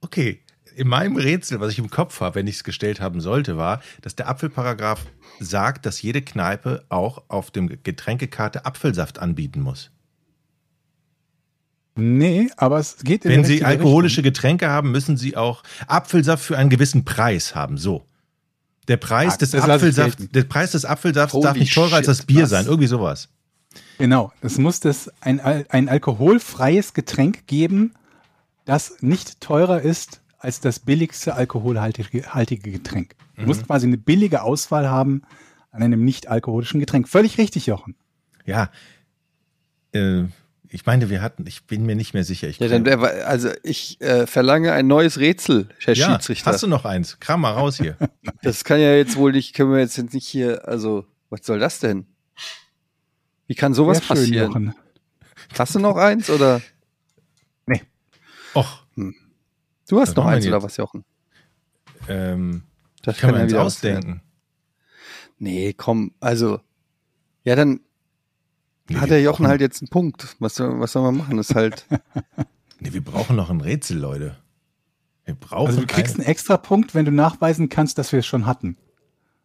Okay. 0.00 0.40
In 0.76 0.88
meinem 0.88 1.16
Rätsel, 1.16 1.60
was 1.60 1.70
ich 1.70 1.78
im 1.78 1.88
Kopf 1.88 2.20
habe, 2.20 2.34
wenn 2.34 2.48
ich 2.48 2.56
es 2.56 2.64
gestellt 2.64 3.00
haben 3.00 3.20
sollte, 3.20 3.56
war, 3.56 3.80
dass 4.02 4.16
der 4.16 4.28
Apfelparagraph 4.28 5.06
sagt, 5.38 5.86
dass 5.86 6.02
jede 6.02 6.20
Kneipe 6.20 6.84
auch 6.88 7.22
auf 7.28 7.52
dem 7.52 7.68
Getränkekarte 7.84 8.66
Apfelsaft 8.66 9.20
anbieten 9.20 9.60
muss. 9.60 9.92
Nee, 11.96 12.50
aber 12.56 12.78
es 12.78 12.98
geht 13.04 13.24
in 13.24 13.30
Wenn 13.30 13.44
Sie 13.44 13.64
alkoholische 13.64 14.18
Richtung. 14.18 14.32
Getränke 14.32 14.68
haben, 14.68 14.90
müssen 14.90 15.16
Sie 15.16 15.36
auch 15.36 15.62
Apfelsaft 15.86 16.44
für 16.44 16.58
einen 16.58 16.70
gewissen 16.70 17.04
Preis 17.04 17.54
haben. 17.54 17.78
So. 17.78 18.04
Der 18.88 18.96
Preis 18.96 19.34
ah, 19.34 19.36
des 19.38 19.54
Apfelsafts, 19.54 20.28
der 20.30 20.44
Preis 20.44 20.72
des 20.72 20.84
Apfelsafts 20.84 21.38
darf 21.40 21.56
nicht 21.56 21.72
teurer 21.72 21.88
shit, 21.88 21.96
als 21.96 22.06
das 22.06 22.26
Bier 22.26 22.42
was? 22.42 22.50
sein. 22.50 22.66
Irgendwie 22.66 22.88
sowas. 22.88 23.28
Genau. 23.98 24.32
Es 24.40 24.58
muss 24.58 24.80
das 24.80 25.10
ein, 25.20 25.40
ein 25.40 25.88
alkoholfreies 25.88 26.94
Getränk 26.94 27.46
geben, 27.46 27.94
das 28.64 28.96
nicht 29.00 29.40
teurer 29.40 29.80
ist 29.80 30.20
als 30.38 30.60
das 30.60 30.80
billigste 30.80 31.34
alkoholhaltige 31.34 32.70
Getränk. 32.70 33.14
Du 33.36 33.42
mhm. 33.42 33.48
musst 33.48 33.66
quasi 33.66 33.86
eine 33.86 33.96
billige 33.96 34.42
Auswahl 34.42 34.90
haben 34.90 35.22
an 35.70 35.82
einem 35.82 36.04
nicht 36.04 36.28
alkoholischen 36.28 36.80
Getränk. 36.80 37.08
Völlig 37.08 37.38
richtig, 37.38 37.66
Jochen. 37.66 37.94
Ja. 38.44 38.70
Äh, 39.92 40.24
ich 40.70 40.86
meine, 40.86 41.10
wir 41.10 41.22
hatten, 41.22 41.46
ich 41.46 41.66
bin 41.66 41.86
mir 41.86 41.94
nicht 41.94 42.14
mehr 42.14 42.24
sicher. 42.24 42.48
Ich 42.48 42.58
ja, 42.58 42.68
dann, 42.68 42.86
also 42.88 43.50
ich 43.62 44.00
äh, 44.00 44.26
verlange 44.26 44.72
ein 44.72 44.86
neues 44.86 45.18
Rätsel, 45.18 45.68
Herr 45.78 45.94
ja, 45.94 46.10
Schiedsrichter. 46.10 46.50
Hast 46.50 46.62
du 46.62 46.66
noch 46.66 46.84
eins? 46.84 47.20
Kram 47.20 47.42
mal 47.42 47.52
raus 47.52 47.76
hier. 47.76 47.96
das 48.42 48.64
kann 48.64 48.80
ja 48.80 48.94
jetzt 48.94 49.16
wohl 49.16 49.32
nicht, 49.32 49.54
können 49.54 49.72
wir 49.72 49.78
jetzt 49.78 49.98
nicht 50.12 50.26
hier, 50.26 50.66
also, 50.66 51.06
was 51.30 51.40
soll 51.44 51.58
das 51.58 51.80
denn? 51.80 52.06
Wie 53.46 53.54
kann 53.54 53.74
sowas 53.74 53.98
schön, 53.98 54.08
passieren? 54.08 54.48
Jochen. 54.48 54.74
Hast 55.58 55.74
du 55.74 55.78
noch 55.78 55.96
eins 55.96 56.30
oder? 56.30 56.60
Nee. 57.66 57.82
Och. 58.54 58.84
Hm. 58.94 59.14
Du 59.88 60.00
hast 60.00 60.16
noch 60.16 60.26
eins 60.26 60.46
oder 60.46 60.62
was, 60.62 60.76
Jochen? 60.76 61.04
Ähm, 62.08 62.62
das 63.02 63.18
kann 63.18 63.32
man 63.32 63.42
eins 63.42 63.54
ausdenken. 63.54 64.22
Nee, 65.38 65.74
komm, 65.74 66.14
also, 66.20 66.60
ja, 67.44 67.54
dann 67.54 67.80
Nee, 68.88 68.96
Hat 68.96 69.10
der 69.10 69.22
Jochen 69.22 69.46
halt 69.46 69.60
jetzt 69.60 69.80
einen 69.80 69.88
Punkt. 69.88 70.36
Was, 70.40 70.60
was 70.60 70.92
soll 70.92 71.02
man 71.02 71.16
machen? 71.16 71.36
Das 71.36 71.50
ist 71.50 71.56
halt. 71.56 71.86
nee, 72.80 72.92
wir 72.92 73.02
brauchen 73.02 73.36
noch 73.36 73.50
ein 73.50 73.60
Rätsel, 73.60 73.98
Leute. 73.98 74.36
Wir 75.24 75.34
brauchen. 75.34 75.68
Also 75.68 75.80
du 75.80 75.86
kriegst 75.86 76.16
einen 76.16 76.26
extra 76.26 76.56
Punkt, 76.58 76.94
wenn 76.94 77.06
du 77.06 77.10
nachweisen 77.10 77.68
kannst, 77.68 77.96
dass 77.96 78.12
wir 78.12 78.18
es 78.18 78.26
schon 78.26 78.46
hatten. 78.46 78.76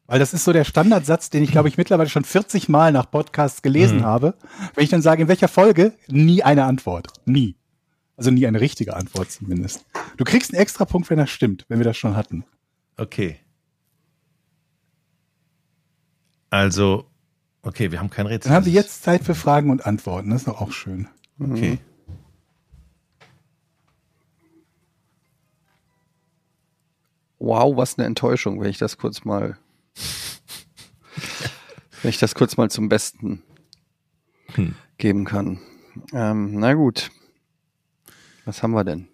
Weil 0.08 0.20
das 0.20 0.34
ist 0.34 0.44
so 0.44 0.52
der 0.52 0.64
Standardsatz, 0.64 1.30
den 1.30 1.44
ich, 1.44 1.52
glaube 1.52 1.70
ich, 1.70 1.78
mittlerweile 1.78 2.10
schon 2.10 2.26
40 2.26 2.68
Mal 2.68 2.92
nach 2.92 3.10
Podcasts 3.10 3.62
gelesen 3.62 4.00
mhm. 4.00 4.06
habe. 4.06 4.34
Wenn 4.74 4.84
ich 4.84 4.90
dann 4.90 5.02
sage, 5.02 5.22
in 5.22 5.28
welcher 5.28 5.48
Folge, 5.48 5.94
nie 6.08 6.44
eine 6.44 6.66
Antwort. 6.66 7.08
Nie. 7.26 7.56
Also 8.18 8.32
nie 8.32 8.46
eine 8.46 8.60
richtige 8.60 8.96
Antwort 8.96 9.32
zumindest. 9.32 9.86
Du 10.18 10.26
kriegst 10.26 10.52
einen 10.52 10.62
extra 10.62 10.84
Punkt, 10.84 11.10
wenn 11.10 11.20
das 11.20 11.30
stimmt, 11.30 11.66
wenn 11.70 11.80
wir 11.80 11.86
das 11.86 11.96
schon 11.96 12.18
hatten. 12.18 12.44
Okay. 12.98 13.40
Also, 16.50 17.09
Okay, 17.62 17.92
wir 17.92 18.00
haben 18.00 18.10
kein 18.10 18.26
Rätsel. 18.26 18.50
Dann 18.50 18.56
haben 18.56 18.64
Sie 18.64 18.72
jetzt 18.72 19.04
Zeit 19.04 19.24
für 19.24 19.36
Fragen 19.36 19.70
und 19.70 19.86
Antworten. 19.86 20.30
Das 20.30 20.42
ist 20.42 20.48
doch 20.48 20.62
auch 20.62 20.72
schön. 20.72 21.08
Okay. 21.40 21.72
Mhm. 21.72 21.80
Wow, 27.40 27.78
was 27.78 27.98
eine 27.98 28.06
Enttäuschung, 28.06 28.60
wenn 28.60 28.70
ich 28.70 28.78
das 28.78 28.98
kurz 28.98 29.24
mal, 29.24 29.58
wenn 32.02 32.10
ich 32.10 32.20
das 32.20 32.36
kurz 32.36 32.58
mal 32.58 32.70
zum 32.70 32.90
Besten 32.90 33.44
hm. 34.56 34.76
geben 34.98 35.24
kann. 35.24 35.60
Ähm, 36.14 36.60
na 36.60 36.74
gut. 36.74 37.12
Was 38.44 38.62
haben 38.62 38.72
wir 38.72 38.84
denn? 38.84 39.08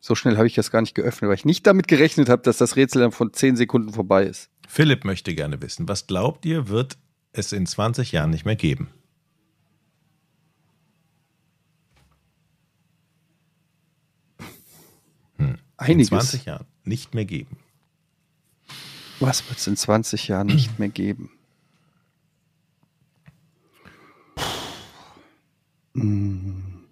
So 0.00 0.14
schnell 0.14 0.36
habe 0.36 0.46
ich 0.46 0.54
das 0.54 0.70
gar 0.70 0.80
nicht 0.80 0.94
geöffnet, 0.94 1.28
weil 1.28 1.34
ich 1.34 1.44
nicht 1.44 1.66
damit 1.66 1.88
gerechnet 1.88 2.28
habe, 2.28 2.42
dass 2.42 2.56
das 2.56 2.76
Rätsel 2.76 3.02
dann 3.02 3.12
von 3.12 3.34
zehn 3.34 3.56
Sekunden 3.56 3.92
vorbei 3.92 4.24
ist. 4.24 4.48
Philipp 4.66 5.04
möchte 5.04 5.34
gerne 5.34 5.60
wissen, 5.60 5.88
was 5.88 6.06
glaubt 6.06 6.46
ihr, 6.46 6.68
wird 6.68 6.96
es 7.32 7.52
in 7.52 7.66
20 7.66 8.12
Jahren 8.12 8.30
nicht 8.30 8.44
mehr 8.44 8.56
geben? 8.56 8.90
Hm. 15.36 15.58
Einiges. 15.76 16.10
In 16.10 16.20
20 16.20 16.44
Jahren 16.46 16.66
nicht 16.84 17.14
mehr 17.14 17.24
geben. 17.24 17.56
Was 19.20 19.48
wird 19.48 19.58
es 19.58 19.66
in 19.66 19.76
20 19.76 20.28
Jahren 20.28 20.46
nicht 20.46 20.78
mehr 20.78 20.88
geben? 20.88 21.30
Hm. 25.94 26.84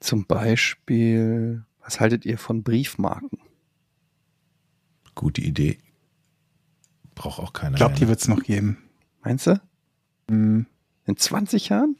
Zum 0.00 0.26
Beispiel, 0.26 1.64
was 1.80 2.00
haltet 2.00 2.26
ihr 2.26 2.38
von 2.38 2.62
Briefmarken? 2.62 3.38
Gute 5.14 5.40
Idee. 5.40 5.78
Braucht 7.14 7.38
auch 7.40 7.52
keiner. 7.52 7.74
Ich 7.74 7.78
glaube, 7.78 7.94
die 7.94 8.08
wird 8.08 8.20
es 8.20 8.28
noch 8.28 8.42
geben. 8.42 8.78
Meinst 9.22 9.46
du? 9.46 9.60
Mhm. 10.28 10.66
In 11.06 11.16
20 11.16 11.68
Jahren? 11.68 11.96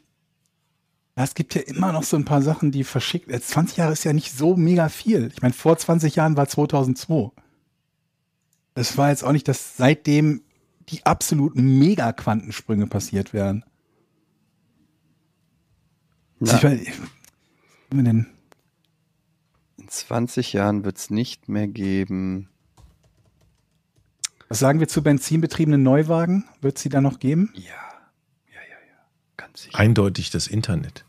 Ja, 1.17 1.23
es 1.23 1.35
gibt 1.35 1.55
ja 1.55 1.61
immer 1.63 1.93
noch 1.93 2.03
so 2.03 2.17
ein 2.17 2.25
paar 2.25 2.43
Sachen, 2.43 2.73
die 2.73 2.83
verschickt. 2.83 3.31
20 3.31 3.77
Jahre 3.77 3.93
ist 3.93 4.05
ja 4.05 4.13
nicht 4.13 4.33
so 4.33 4.57
mega 4.57 4.89
viel. 4.89 5.31
Ich 5.33 5.43
meine, 5.43 5.55
vor 5.55 5.77
20 5.77 6.17
Jahren 6.17 6.37
war 6.37 6.49
2002. 6.49 7.31
Das 8.75 8.99
war 8.99 9.11
jetzt 9.11 9.23
auch 9.23 9.33
nicht, 9.33 9.47
dass 9.47 9.77
seitdem 9.77 10.43
die 10.89 11.07
absoluten 11.07 11.79
Mega-Quantensprünge 11.79 12.89
passiert 12.89 13.33
wären. 13.33 13.65
Na. 16.41 16.55
Ich, 16.73 16.93
denn? 17.91 18.27
In 19.79 19.89
20 19.89 20.53
Jahren 20.53 20.85
wird 20.85 20.99
es 20.99 21.11
nicht 21.11 21.49
mehr 21.49 21.69
geben. 21.69 22.49
Was 24.55 24.61
sagen 24.61 24.79
wir 24.79 24.87
zu 24.87 25.03
benzinbetriebenen 25.03 25.83
Neuwagen? 25.83 26.45
Wird 26.61 26.77
es 26.77 26.85
sie 26.85 26.89
da 26.89 27.01
noch 27.01 27.19
geben? 27.19 27.51
Ja. 27.55 27.63
Ja, 27.65 28.61
ja, 28.61 28.79
ja. 28.87 28.95
Ganz 29.37 29.63
sicher. 29.63 29.77
Eindeutig 29.77 30.31
das 30.31 30.47
Internet. 30.47 31.05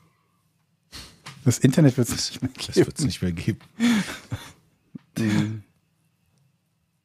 Das 1.44 1.60
Internet 1.60 1.96
wird 1.96 2.10
es 2.10 2.32
nicht 2.42 2.42
mehr 2.42 2.50
geben. 2.50 2.66
Das 2.66 2.76
wird 2.78 2.98
es 2.98 3.06
nicht 3.06 3.22
mehr 3.22 3.34
geben. 3.34 3.60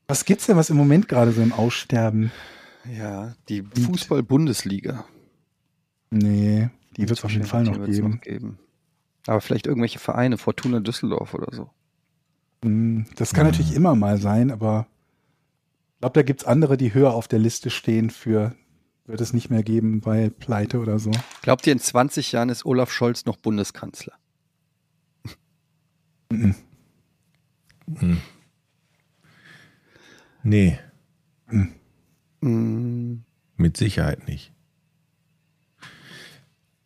was 0.08 0.24
gibt's 0.24 0.46
denn, 0.46 0.56
was 0.56 0.70
im 0.70 0.78
Moment 0.78 1.08
gerade 1.08 1.32
so 1.32 1.42
im 1.42 1.52
Aussterben? 1.52 2.32
Ja, 2.90 3.34
die 3.50 3.62
Fußball-Bundesliga. 3.62 5.04
Nee, 6.08 6.70
die 6.96 7.02
wird 7.02 7.18
es 7.18 7.22
auf 7.26 7.32
jeden 7.32 7.44
Fall 7.44 7.64
noch 7.64 7.84
geben. 7.84 8.12
noch 8.12 8.20
geben. 8.22 8.58
Aber 9.26 9.42
vielleicht 9.42 9.66
irgendwelche 9.66 9.98
Vereine, 9.98 10.38
Fortuna 10.38 10.80
Düsseldorf 10.80 11.34
oder 11.34 11.54
so. 11.54 11.68
Hm, 12.64 13.04
das 13.16 13.34
kann 13.34 13.44
mhm. 13.44 13.50
natürlich 13.50 13.74
immer 13.74 13.94
mal 13.94 14.16
sein, 14.16 14.50
aber 14.50 14.86
ich 16.00 16.02
glaube, 16.02 16.14
da 16.14 16.22
gibt 16.22 16.40
es 16.40 16.46
andere, 16.46 16.78
die 16.78 16.94
höher 16.94 17.12
auf 17.12 17.28
der 17.28 17.38
Liste 17.38 17.68
stehen 17.68 18.08
für, 18.08 18.56
wird 19.04 19.20
es 19.20 19.34
nicht 19.34 19.50
mehr 19.50 19.62
geben 19.62 20.00
bei 20.00 20.30
Pleite 20.30 20.78
oder 20.78 20.98
so. 20.98 21.10
Glaubt 21.42 21.66
ihr, 21.66 21.74
in 21.74 21.78
20 21.78 22.32
Jahren 22.32 22.48
ist 22.48 22.64
Olaf 22.64 22.90
Scholz 22.90 23.26
noch 23.26 23.36
Bundeskanzler? 23.36 24.14
Mhm. 26.30 26.54
Mhm. 27.86 28.22
Nee. 30.42 30.78
Mhm. 32.40 33.24
Mit 33.58 33.76
Sicherheit 33.76 34.26
nicht. 34.26 34.54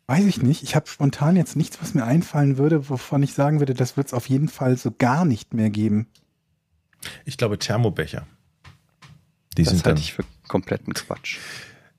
Weiß 0.07 0.25
ich 0.25 0.41
nicht. 0.41 0.61
Ich 0.61 0.75
habe 0.75 0.89
spontan 0.89 1.37
jetzt 1.37 1.55
nichts, 1.55 1.81
was 1.81 1.93
mir 1.93 2.03
einfallen 2.03 2.57
würde, 2.57 2.89
wovon 2.89 3.23
ich 3.23 3.33
sagen 3.33 3.59
würde, 3.59 3.75
das 3.75 3.95
wird 3.95 4.07
es 4.07 4.13
auf 4.13 4.27
jeden 4.27 4.49
Fall 4.49 4.75
so 4.75 4.91
gar 4.91 5.23
nicht 5.23 5.53
mehr 5.53 5.69
geben. 5.69 6.07
Ich 7.23 7.37
glaube 7.37 7.57
Thermobecher. 7.57 8.27
Die 9.57 9.63
das 9.63 9.83
halte 9.83 10.01
ich 10.01 10.13
für 10.13 10.23
kompletten 10.47 10.93
Quatsch. 10.93 11.37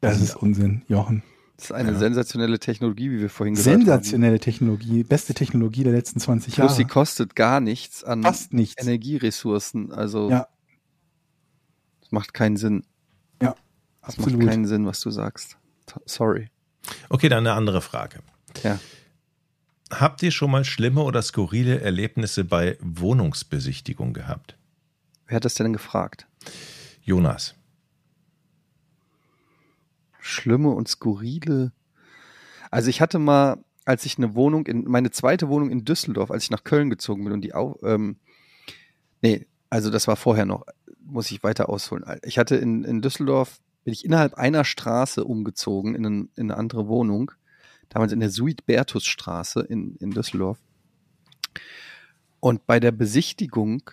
Das 0.00 0.20
ist 0.20 0.36
Unsinn, 0.36 0.82
Jochen. 0.88 1.22
Das 1.56 1.66
ist 1.66 1.72
eine 1.72 1.92
ja. 1.92 1.98
sensationelle 1.98 2.58
Technologie, 2.58 3.10
wie 3.10 3.20
wir 3.20 3.30
vorhin 3.30 3.54
gesagt 3.54 3.74
haben. 3.74 3.80
Sensationelle 3.80 4.38
Technologie, 4.38 5.04
beste 5.04 5.32
Technologie 5.32 5.84
der 5.84 5.94
letzten 5.94 6.20
20 6.20 6.56
Jahre. 6.56 6.68
Plus 6.68 6.76
sie 6.76 6.84
kostet 6.84 7.34
gar 7.34 7.60
nichts 7.60 8.04
an 8.04 8.22
Fast 8.22 8.52
nichts. 8.52 8.82
Energieressourcen. 8.82 9.90
Also 9.90 10.30
ja. 10.30 10.48
das 12.00 12.12
macht 12.12 12.34
keinen 12.34 12.58
Sinn. 12.58 12.84
Ja, 13.40 13.54
das 14.02 14.18
absolut. 14.18 14.38
macht 14.38 14.50
keinen 14.50 14.66
Sinn, 14.66 14.84
was 14.84 15.00
du 15.00 15.10
sagst. 15.10 15.56
Sorry. 16.04 16.50
Okay, 17.08 17.30
dann 17.30 17.46
eine 17.46 17.54
andere 17.54 17.80
Frage. 17.80 18.18
Ja. 18.62 18.78
Habt 19.90 20.22
ihr 20.22 20.32
schon 20.32 20.50
mal 20.50 20.64
schlimme 20.64 21.02
oder 21.02 21.22
skurrile 21.22 21.80
Erlebnisse 21.80 22.44
bei 22.44 22.76
Wohnungsbesichtigung 22.80 24.12
gehabt? 24.12 24.56
Wer 25.26 25.36
hat 25.36 25.44
das 25.44 25.54
denn 25.54 25.72
gefragt? 25.72 26.26
Jonas. 27.06 27.54
Schlimme 30.18 30.70
und 30.70 30.88
skurrile. 30.88 31.72
Also 32.72 32.90
ich 32.90 33.00
hatte 33.00 33.20
mal, 33.20 33.64
als 33.84 34.04
ich 34.04 34.18
eine 34.18 34.34
Wohnung 34.34 34.66
in, 34.66 34.84
meine 34.88 35.12
zweite 35.12 35.48
Wohnung 35.48 35.70
in 35.70 35.84
Düsseldorf, 35.84 36.32
als 36.32 36.42
ich 36.42 36.50
nach 36.50 36.64
Köln 36.64 36.90
gezogen 36.90 37.22
bin 37.22 37.32
und 37.32 37.42
die 37.42 37.54
auch, 37.54 37.76
ähm, 37.84 38.16
nee, 39.22 39.46
also 39.70 39.90
das 39.90 40.08
war 40.08 40.16
vorher 40.16 40.46
noch, 40.46 40.66
muss 41.00 41.30
ich 41.30 41.44
weiter 41.44 41.68
ausholen. 41.68 42.04
Ich 42.24 42.38
hatte 42.38 42.56
in, 42.56 42.82
in 42.82 43.02
Düsseldorf, 43.02 43.60
bin 43.84 43.92
ich 43.92 44.04
innerhalb 44.04 44.34
einer 44.34 44.64
Straße 44.64 45.22
umgezogen 45.22 45.94
in, 45.94 46.04
ein, 46.04 46.28
in 46.34 46.50
eine 46.50 46.56
andere 46.56 46.88
Wohnung, 46.88 47.30
damals 47.88 48.10
in 48.10 48.18
der 48.18 48.30
Suitbertusstraße 48.30 49.60
in, 49.60 49.94
in 50.00 50.10
Düsseldorf. 50.10 50.58
Und 52.40 52.66
bei 52.66 52.80
der 52.80 52.90
Besichtigung 52.90 53.92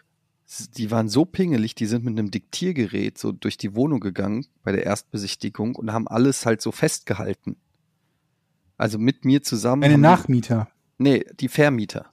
die 0.77 0.91
waren 0.91 1.09
so 1.09 1.25
pingelig, 1.25 1.75
die 1.75 1.85
sind 1.85 2.03
mit 2.05 2.17
einem 2.17 2.31
Diktiergerät 2.31 3.17
so 3.17 3.31
durch 3.31 3.57
die 3.57 3.75
Wohnung 3.75 3.99
gegangen 3.99 4.45
bei 4.63 4.71
der 4.71 4.85
Erstbesichtigung 4.85 5.75
und 5.75 5.91
haben 5.93 6.07
alles 6.07 6.45
halt 6.45 6.61
so 6.61 6.71
festgehalten. 6.71 7.55
Also 8.77 8.99
mit 8.99 9.25
mir 9.25 9.43
zusammen. 9.43 9.83
Eine 9.83 9.93
haben 9.93 10.01
die- 10.01 10.07
Nachmieter. 10.07 10.67
Nee, 10.97 11.25
die 11.39 11.47
Vermieter. 11.49 12.07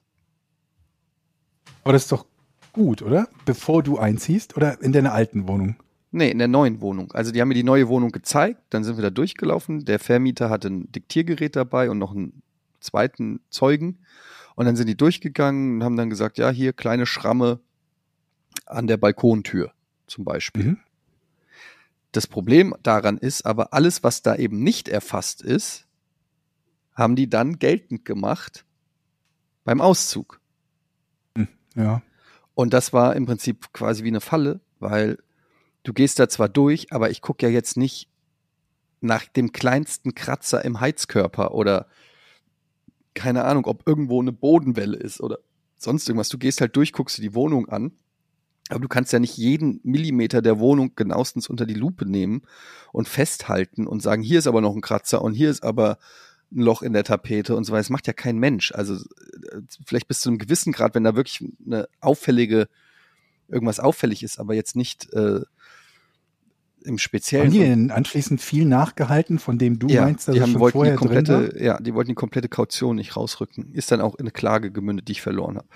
Aber 1.83 1.93
das 1.93 2.03
ist 2.03 2.11
doch 2.11 2.25
gut, 2.73 3.01
oder? 3.01 3.27
Bevor 3.45 3.83
du 3.83 3.97
einziehst 3.97 4.55
oder 4.57 4.81
in 4.81 4.91
deiner 4.91 5.13
alten 5.13 5.47
Wohnung? 5.47 5.75
Nee, 6.11 6.29
in 6.29 6.39
der 6.39 6.47
neuen 6.47 6.81
Wohnung. 6.81 7.11
Also 7.13 7.31
die 7.31 7.39
haben 7.41 7.47
mir 7.47 7.53
die 7.55 7.63
neue 7.63 7.87
Wohnung 7.87 8.11
gezeigt, 8.11 8.61
dann 8.69 8.83
sind 8.83 8.97
wir 8.97 9.01
da 9.01 9.09
durchgelaufen. 9.09 9.85
Der 9.85 9.99
Vermieter 9.99 10.49
hatte 10.49 10.67
ein 10.67 10.91
Diktiergerät 10.91 11.55
dabei 11.55 11.89
und 11.89 11.97
noch 11.99 12.11
einen 12.11 12.41
zweiten 12.81 13.39
Zeugen. 13.49 13.99
Und 14.55 14.65
dann 14.65 14.75
sind 14.75 14.87
die 14.87 14.97
durchgegangen 14.97 15.75
und 15.77 15.83
haben 15.83 15.95
dann 15.95 16.09
gesagt, 16.09 16.37
ja, 16.37 16.49
hier 16.49 16.73
kleine 16.73 17.05
Schramme 17.05 17.59
an 18.65 18.87
der 18.87 18.97
Balkontür 18.97 19.73
zum 20.07 20.25
Beispiel. 20.25 20.63
Mhm. 20.63 20.79
Das 22.11 22.27
Problem 22.27 22.75
daran 22.83 23.17
ist 23.17 23.45
aber, 23.45 23.73
alles, 23.73 24.03
was 24.03 24.21
da 24.21 24.35
eben 24.35 24.63
nicht 24.63 24.89
erfasst 24.89 25.41
ist, 25.41 25.87
haben 26.93 27.15
die 27.15 27.29
dann 27.29 27.57
geltend 27.57 28.03
gemacht 28.03 28.65
beim 29.63 29.79
Auszug. 29.79 30.41
Ja. 31.75 32.01
Und 32.53 32.73
das 32.73 32.93
war 32.93 33.15
im 33.15 33.25
Prinzip 33.25 33.71
quasi 33.73 34.03
wie 34.03 34.09
eine 34.09 34.21
Falle, 34.21 34.59
weil 34.79 35.17
du 35.83 35.93
gehst 35.93 36.19
da 36.19 36.27
zwar 36.29 36.49
durch, 36.49 36.91
aber 36.91 37.09
ich 37.09 37.21
gucke 37.21 37.45
ja 37.45 37.51
jetzt 37.51 37.77
nicht 37.77 38.09
nach 38.99 39.25
dem 39.25 39.51
kleinsten 39.51 40.13
Kratzer 40.13 40.63
im 40.63 40.79
Heizkörper 40.79 41.53
oder 41.53 41.87
keine 43.13 43.45
Ahnung, 43.45 43.65
ob 43.65 43.87
irgendwo 43.87 44.21
eine 44.21 44.31
Bodenwelle 44.31 44.97
ist 44.97 45.21
oder 45.21 45.39
sonst 45.77 46.07
irgendwas. 46.07 46.29
Du 46.29 46.37
gehst 46.37 46.61
halt 46.61 46.75
durch, 46.75 46.93
guckst 46.93 47.17
dir 47.17 47.23
die 47.23 47.33
Wohnung 47.33 47.67
an, 47.67 47.93
aber 48.71 48.81
du 48.81 48.87
kannst 48.87 49.13
ja 49.13 49.19
nicht 49.19 49.37
jeden 49.37 49.79
Millimeter 49.83 50.41
der 50.41 50.59
Wohnung 50.59 50.93
genauestens 50.95 51.47
unter 51.47 51.65
die 51.65 51.73
Lupe 51.73 52.05
nehmen 52.05 52.43
und 52.91 53.07
festhalten 53.07 53.87
und 53.87 54.01
sagen, 54.01 54.21
hier 54.21 54.39
ist 54.39 54.47
aber 54.47 54.61
noch 54.61 54.75
ein 54.75 54.81
Kratzer 54.81 55.21
und 55.21 55.33
hier 55.33 55.49
ist 55.49 55.63
aber 55.63 55.97
ein 56.51 56.61
Loch 56.61 56.81
in 56.81 56.93
der 56.93 57.03
Tapete 57.03 57.55
und 57.55 57.63
so 57.63 57.71
weiter. 57.71 57.81
Das 57.81 57.89
macht 57.89 58.07
ja 58.07 58.13
kein 58.13 58.37
Mensch. 58.37 58.71
Also 58.73 58.95
äh, 58.95 59.61
vielleicht 59.85 60.07
bis 60.07 60.19
zu 60.19 60.29
einem 60.29 60.37
gewissen 60.37 60.73
Grad, 60.73 60.95
wenn 60.95 61.03
da 61.03 61.15
wirklich 61.15 61.43
eine 61.65 61.87
auffällige, 61.99 62.67
irgendwas 63.47 63.79
auffällig 63.79 64.23
ist, 64.23 64.39
aber 64.39 64.53
jetzt 64.53 64.75
nicht 64.75 65.11
äh, 65.13 65.41
im 66.83 66.97
Speziellen. 66.97 67.47
Haben 67.47 67.53
die 67.53 67.59
denn 67.59 67.91
anschließend 67.91 68.41
viel 68.41 68.65
nachgehalten, 68.65 69.39
von 69.39 69.57
dem 69.57 69.79
du 69.79 69.87
ja, 69.87 70.01
meinst, 70.01 70.27
dass 70.27 70.35
die 70.35 70.41
haben, 70.41 70.51
schon 70.51 70.61
wollten 70.61 70.79
die 70.79 70.79
vorher 70.79 70.95
drin 70.95 71.27
war? 71.27 71.41
komplette, 71.41 71.63
ja, 71.63 71.79
die 71.79 71.93
wollten 71.93 72.09
die 72.09 72.15
komplette 72.15 72.49
Kaution 72.49 72.95
nicht 72.95 73.15
rausrücken. 73.15 73.73
Ist 73.73 73.91
dann 73.91 74.01
auch 74.01 74.15
in 74.15 74.21
eine 74.21 74.31
Klage 74.31 74.71
gemündet, 74.71 75.07
die 75.07 75.13
ich 75.13 75.21
verloren 75.21 75.57
habe. 75.57 75.67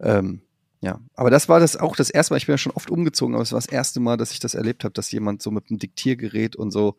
Ähm, 0.00 0.42
ja, 0.80 1.00
aber 1.14 1.30
das 1.30 1.48
war 1.48 1.60
das 1.60 1.76
auch 1.76 1.96
das 1.96 2.10
erste 2.10 2.32
Mal. 2.32 2.38
Ich 2.38 2.46
bin 2.46 2.52
ja 2.54 2.58
schon 2.58 2.72
oft 2.72 2.90
umgezogen, 2.90 3.34
aber 3.34 3.42
es 3.42 3.52
war 3.52 3.58
das 3.58 3.66
erste 3.68 4.00
Mal, 4.00 4.16
dass 4.16 4.32
ich 4.32 4.40
das 4.40 4.54
erlebt 4.54 4.84
habe, 4.84 4.92
dass 4.92 5.10
jemand 5.10 5.42
so 5.42 5.50
mit 5.50 5.70
einem 5.70 5.78
Diktiergerät 5.78 6.56
und 6.56 6.70
so 6.70 6.96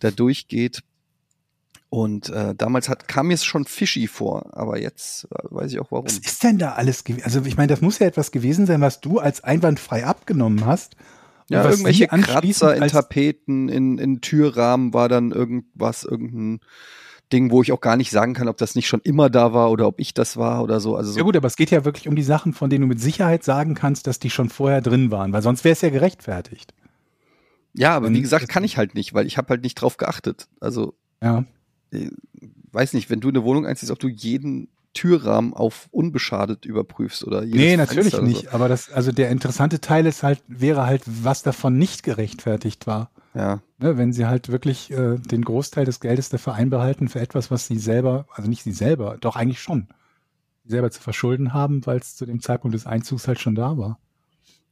da 0.00 0.10
durchgeht. 0.10 0.82
Und 1.88 2.30
äh, 2.30 2.54
damals 2.54 2.88
hat, 2.88 3.06
kam 3.06 3.26
mir 3.26 3.34
es 3.34 3.44
schon 3.44 3.66
fishy 3.66 4.06
vor, 4.06 4.56
aber 4.56 4.80
jetzt 4.80 5.24
äh, 5.24 5.28
weiß 5.50 5.72
ich 5.72 5.78
auch 5.78 5.90
warum. 5.90 6.06
Was 6.06 6.16
ist 6.18 6.42
denn 6.42 6.56
da 6.58 6.72
alles 6.72 7.04
gewesen? 7.04 7.24
Also 7.24 7.42
ich 7.44 7.56
meine, 7.58 7.68
das 7.68 7.82
muss 7.82 7.98
ja 7.98 8.06
etwas 8.06 8.32
gewesen 8.32 8.64
sein, 8.64 8.80
was 8.80 9.00
du 9.02 9.18
als 9.18 9.44
einwandfrei 9.44 10.06
abgenommen 10.06 10.64
hast. 10.64 10.96
Und 11.50 11.56
Ja, 11.56 11.64
was 11.64 11.72
irgendwelche 11.72 12.08
Kratzer 12.08 12.74
in 12.76 12.88
Tapeten, 12.88 13.68
in, 13.68 13.98
in 13.98 14.22
Türrahmen 14.22 14.94
war 14.94 15.10
dann 15.10 15.32
irgendwas, 15.32 16.04
irgendein 16.04 16.60
Ding, 17.32 17.50
wo 17.50 17.62
ich 17.62 17.72
auch 17.72 17.80
gar 17.80 17.96
nicht 17.96 18.10
sagen 18.10 18.34
kann, 18.34 18.48
ob 18.48 18.56
das 18.58 18.74
nicht 18.74 18.86
schon 18.88 19.00
immer 19.02 19.30
da 19.30 19.52
war 19.52 19.70
oder 19.70 19.86
ob 19.86 19.98
ich 19.98 20.14
das 20.14 20.36
war 20.36 20.62
oder 20.62 20.80
so. 20.80 20.96
Also 20.96 21.12
so 21.12 21.18
Ja 21.18 21.24
gut, 21.24 21.36
aber 21.36 21.46
es 21.46 21.56
geht 21.56 21.70
ja 21.70 21.84
wirklich 21.84 22.08
um 22.08 22.16
die 22.16 22.22
Sachen, 22.22 22.52
von 22.52 22.70
denen 22.70 22.82
du 22.82 22.88
mit 22.88 23.00
Sicherheit 23.00 23.44
sagen 23.44 23.74
kannst, 23.74 24.06
dass 24.06 24.18
die 24.18 24.30
schon 24.30 24.48
vorher 24.50 24.80
drin 24.80 25.10
waren, 25.10 25.32
weil 25.32 25.42
sonst 25.42 25.64
wäre 25.64 25.72
es 25.72 25.80
ja 25.80 25.90
gerechtfertigt. 25.90 26.74
Ja, 27.74 27.96
aber 27.96 28.12
wie 28.12 28.20
gesagt, 28.20 28.48
kann 28.48 28.64
ich 28.64 28.76
halt 28.76 28.94
nicht, 28.94 29.14
weil 29.14 29.26
ich 29.26 29.38
habe 29.38 29.48
halt 29.48 29.62
nicht 29.62 29.76
drauf 29.76 29.96
geachtet. 29.96 30.46
Also, 30.60 30.94
Ja. 31.22 31.44
äh, 31.90 32.10
weiß 32.72 32.92
nicht, 32.92 33.08
wenn 33.08 33.20
du 33.20 33.28
eine 33.28 33.44
Wohnung 33.44 33.66
einziehst, 33.66 33.90
ob 33.90 33.98
du 33.98 34.08
jeden 34.08 34.68
Türrahmen 34.94 35.54
auf 35.54 35.88
unbeschadet 35.90 36.66
überprüfst 36.66 37.24
oder 37.24 37.44
jedes 37.44 37.60
Nee, 37.60 37.76
natürlich 37.76 38.14
oder 38.14 38.24
nicht. 38.24 38.52
Aber 38.52 38.68
das, 38.68 38.90
also 38.92 39.10
der 39.10 39.30
interessante 39.30 39.80
Teil 39.80 40.04
ist 40.04 40.22
halt, 40.22 40.42
wäre 40.48 40.84
halt, 40.84 41.02
was 41.06 41.42
davon 41.42 41.78
nicht 41.78 42.02
gerechtfertigt 42.02 42.86
war. 42.86 43.10
Ja, 43.34 43.62
Ne, 43.82 43.98
wenn 43.98 44.12
sie 44.12 44.26
halt 44.26 44.48
wirklich 44.48 44.92
äh, 44.92 45.16
den 45.18 45.42
Großteil 45.42 45.84
des 45.84 45.98
Geldes 45.98 46.28
der 46.28 46.38
Verein 46.38 46.70
behalten 46.70 47.08
für 47.08 47.18
etwas, 47.20 47.50
was 47.50 47.66
sie 47.66 47.78
selber, 47.78 48.26
also 48.32 48.48
nicht 48.48 48.62
sie 48.62 48.72
selber, 48.72 49.16
doch 49.20 49.34
eigentlich 49.34 49.60
schon, 49.60 49.88
selber 50.64 50.92
zu 50.92 51.02
verschulden 51.02 51.52
haben, 51.52 51.84
weil 51.84 51.98
es 51.98 52.14
zu 52.14 52.24
dem 52.24 52.40
Zeitpunkt 52.40 52.76
des 52.76 52.86
Einzugs 52.86 53.26
halt 53.26 53.40
schon 53.40 53.56
da 53.56 53.76
war. 53.76 53.98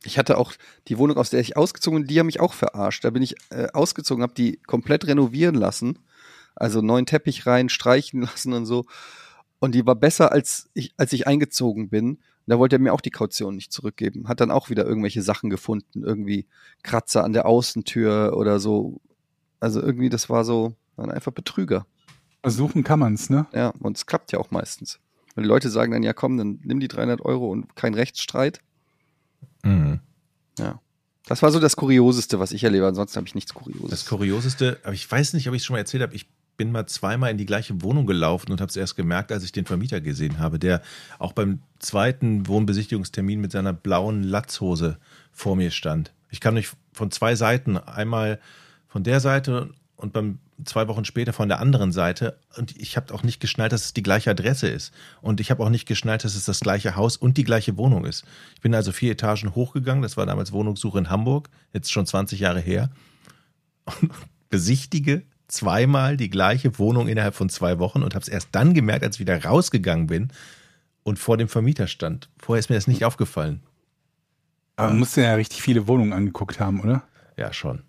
ich 0.04 0.16
hatte 0.16 0.38
auch 0.38 0.52
die 0.86 0.96
Wohnung, 0.96 1.16
aus 1.16 1.30
der 1.30 1.40
ich 1.40 1.56
ausgezogen 1.56 2.00
bin, 2.02 2.08
die 2.08 2.20
haben 2.20 2.26
mich 2.26 2.40
auch 2.40 2.52
verarscht. 2.54 3.04
Da 3.04 3.10
bin 3.10 3.22
ich 3.22 3.34
äh, 3.50 3.66
ausgezogen, 3.72 4.22
habe 4.22 4.34
die 4.34 4.58
komplett 4.66 5.06
renovieren 5.08 5.56
lassen, 5.56 5.98
also 6.54 6.80
neuen 6.80 7.06
Teppich 7.06 7.46
rein, 7.46 7.68
streichen 7.68 8.20
lassen 8.22 8.52
und 8.52 8.64
so. 8.64 8.86
Und 9.58 9.74
die 9.74 9.84
war 9.86 9.96
besser, 9.96 10.30
als 10.30 10.70
ich, 10.72 10.94
als 10.96 11.12
ich 11.12 11.26
eingezogen 11.26 11.90
bin. 11.90 12.20
Da 12.50 12.58
wollte 12.58 12.76
er 12.76 12.80
mir 12.80 12.92
auch 12.92 13.00
die 13.00 13.12
Kaution 13.12 13.54
nicht 13.54 13.72
zurückgeben. 13.72 14.26
Hat 14.26 14.40
dann 14.40 14.50
auch 14.50 14.70
wieder 14.70 14.84
irgendwelche 14.84 15.22
Sachen 15.22 15.50
gefunden, 15.50 16.02
irgendwie 16.02 16.46
Kratzer 16.82 17.22
an 17.22 17.32
der 17.32 17.46
Außentür 17.46 18.36
oder 18.36 18.58
so. 18.58 19.00
Also 19.60 19.80
irgendwie, 19.80 20.08
das 20.08 20.28
war 20.28 20.44
so, 20.44 20.74
waren 20.96 21.12
einfach 21.12 21.30
Betrüger. 21.30 21.86
Versuchen 22.42 22.82
kann 22.82 22.98
man's, 22.98 23.30
ne? 23.30 23.46
Ja, 23.54 23.68
und 23.78 23.96
es 23.96 24.06
klappt 24.06 24.32
ja 24.32 24.40
auch 24.40 24.50
meistens. 24.50 24.98
Weil 25.36 25.44
die 25.44 25.48
Leute 25.48 25.70
sagen 25.70 25.92
dann, 25.92 26.02
ja 26.02 26.12
komm, 26.12 26.38
dann 26.38 26.58
nimm 26.64 26.80
die 26.80 26.88
300 26.88 27.20
Euro 27.20 27.48
und 27.50 27.76
kein 27.76 27.94
Rechtsstreit. 27.94 28.60
Mhm. 29.62 30.00
Ja. 30.58 30.80
Das 31.26 31.42
war 31.42 31.52
so 31.52 31.60
das 31.60 31.76
Kurioseste, 31.76 32.40
was 32.40 32.50
ich 32.50 32.64
erlebe. 32.64 32.88
Ansonsten 32.88 33.16
habe 33.16 33.28
ich 33.28 33.36
nichts 33.36 33.54
Kurioses. 33.54 33.90
Das 33.90 34.06
Kurioseste, 34.06 34.80
aber 34.82 34.94
ich 34.94 35.08
weiß 35.08 35.34
nicht, 35.34 35.48
ob 35.48 35.54
ich 35.54 35.62
es 35.62 35.66
schon 35.66 35.74
mal 35.74 35.78
erzählt 35.78 36.02
habe, 36.02 36.16
ich 36.16 36.28
bin 36.60 36.72
mal 36.72 36.84
zweimal 36.84 37.30
in 37.30 37.38
die 37.38 37.46
gleiche 37.46 37.80
Wohnung 37.80 38.04
gelaufen 38.04 38.52
und 38.52 38.60
habe 38.60 38.68
es 38.68 38.76
erst 38.76 38.94
gemerkt, 38.94 39.32
als 39.32 39.44
ich 39.44 39.50
den 39.50 39.64
Vermieter 39.64 40.02
gesehen 40.02 40.38
habe, 40.38 40.58
der 40.58 40.82
auch 41.18 41.32
beim 41.32 41.60
zweiten 41.78 42.46
Wohnbesichtigungstermin 42.48 43.40
mit 43.40 43.50
seiner 43.50 43.72
blauen 43.72 44.22
Latzhose 44.22 44.98
vor 45.32 45.56
mir 45.56 45.70
stand. 45.70 46.12
Ich 46.28 46.38
kam 46.38 46.52
nicht 46.52 46.70
von 46.92 47.10
zwei 47.10 47.34
Seiten, 47.34 47.78
einmal 47.78 48.40
von 48.88 49.04
der 49.04 49.20
Seite 49.20 49.70
und 49.96 50.12
beim 50.12 50.38
zwei 50.66 50.86
Wochen 50.86 51.06
später 51.06 51.32
von 51.32 51.48
der 51.48 51.60
anderen 51.60 51.92
Seite 51.92 52.38
und 52.58 52.76
ich 52.76 52.98
habe 52.98 53.14
auch 53.14 53.22
nicht 53.22 53.40
geschnallt, 53.40 53.72
dass 53.72 53.86
es 53.86 53.94
die 53.94 54.02
gleiche 54.02 54.30
Adresse 54.30 54.68
ist 54.68 54.92
und 55.22 55.40
ich 55.40 55.50
habe 55.50 55.64
auch 55.64 55.70
nicht 55.70 55.88
geschnallt, 55.88 56.24
dass 56.24 56.34
es 56.34 56.44
das 56.44 56.60
gleiche 56.60 56.94
Haus 56.94 57.16
und 57.16 57.38
die 57.38 57.44
gleiche 57.44 57.78
Wohnung 57.78 58.04
ist. 58.04 58.26
Ich 58.54 58.60
bin 58.60 58.74
also 58.74 58.92
vier 58.92 59.12
Etagen 59.12 59.54
hochgegangen, 59.54 60.02
das 60.02 60.18
war 60.18 60.26
damals 60.26 60.52
Wohnungssuche 60.52 60.98
in 60.98 61.08
Hamburg, 61.08 61.48
jetzt 61.72 61.90
schon 61.90 62.04
20 62.04 62.38
Jahre 62.38 62.60
her 62.60 62.90
und 64.02 64.10
besichtige 64.50 65.22
zweimal 65.50 66.16
die 66.16 66.30
gleiche 66.30 66.78
Wohnung 66.78 67.08
innerhalb 67.08 67.34
von 67.34 67.48
zwei 67.48 67.78
Wochen 67.78 68.02
und 68.02 68.14
habe 68.14 68.22
es 68.22 68.28
erst 68.28 68.48
dann 68.52 68.74
gemerkt, 68.74 69.04
als 69.04 69.16
ich 69.16 69.20
wieder 69.20 69.44
rausgegangen 69.44 70.06
bin 70.06 70.28
und 71.02 71.18
vor 71.18 71.36
dem 71.36 71.48
Vermieter 71.48 71.86
stand. 71.86 72.28
Vorher 72.38 72.60
ist 72.60 72.70
mir 72.70 72.76
das 72.76 72.86
nicht 72.86 73.04
aufgefallen. 73.04 73.60
Aber 74.76 74.88
man 74.88 75.00
musste 75.00 75.22
ja 75.22 75.34
richtig 75.34 75.62
viele 75.62 75.86
Wohnungen 75.86 76.12
angeguckt 76.12 76.60
haben, 76.60 76.80
oder? 76.80 77.02
Ja, 77.36 77.52
schon. 77.52 77.82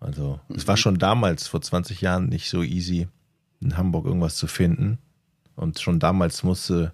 Also, 0.00 0.40
es 0.54 0.66
war 0.66 0.76
schon 0.76 0.98
damals, 0.98 1.46
vor 1.46 1.62
20 1.62 2.00
Jahren, 2.00 2.28
nicht 2.28 2.50
so 2.50 2.62
easy, 2.62 3.08
in 3.60 3.76
Hamburg 3.76 4.06
irgendwas 4.06 4.36
zu 4.36 4.46
finden. 4.46 4.98
Und 5.56 5.80
schon 5.80 5.98
damals 5.98 6.42
musste 6.42 6.92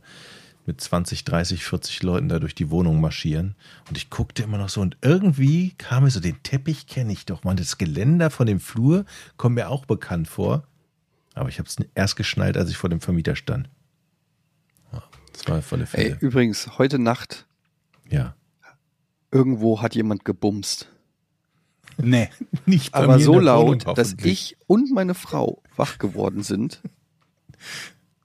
mit 0.70 0.80
20, 0.80 1.24
30, 1.24 1.64
40 1.64 2.04
Leuten 2.04 2.28
da 2.28 2.38
durch 2.38 2.54
die 2.54 2.70
Wohnung 2.70 3.00
marschieren. 3.00 3.56
Und 3.88 3.96
ich 3.98 4.08
guckte 4.08 4.44
immer 4.44 4.56
noch 4.56 4.68
so 4.68 4.80
und 4.80 4.96
irgendwie 5.02 5.72
kam 5.78 6.04
mir 6.04 6.10
so, 6.10 6.20
den 6.20 6.40
Teppich 6.44 6.86
kenne 6.86 7.12
ich 7.12 7.26
doch. 7.26 7.42
Man, 7.42 7.56
das 7.56 7.76
Geländer 7.76 8.30
von 8.30 8.46
dem 8.46 8.60
Flur 8.60 9.04
kommt 9.36 9.56
mir 9.56 9.68
auch 9.68 9.84
bekannt 9.84 10.28
vor. 10.28 10.62
Aber 11.34 11.48
ich 11.48 11.58
habe 11.58 11.68
es 11.68 11.76
erst 11.96 12.14
geschnallt, 12.14 12.56
als 12.56 12.70
ich 12.70 12.76
vor 12.76 12.88
dem 12.88 13.00
Vermieter 13.00 13.34
stand. 13.34 13.68
Ja, 14.92 15.02
das 15.32 15.48
war 15.48 15.60
volle 15.60 15.82
Ey, 15.82 15.86
Fälle. 15.88 16.18
übrigens, 16.20 16.78
heute 16.78 17.00
Nacht, 17.00 17.46
Ja. 18.08 18.36
irgendwo 19.32 19.82
hat 19.82 19.96
jemand 19.96 20.24
gebumst. 20.24 20.88
Nee. 21.98 22.28
Nicht 22.64 22.92
bei 22.92 23.00
Aber 23.00 23.18
so 23.18 23.40
laut, 23.40 23.84
Wohnung, 23.84 23.94
dass 23.96 24.14
ich 24.22 24.56
und 24.68 24.92
meine 24.92 25.14
Frau 25.14 25.62
wach 25.74 25.98
geworden 25.98 26.44
sind. 26.44 26.80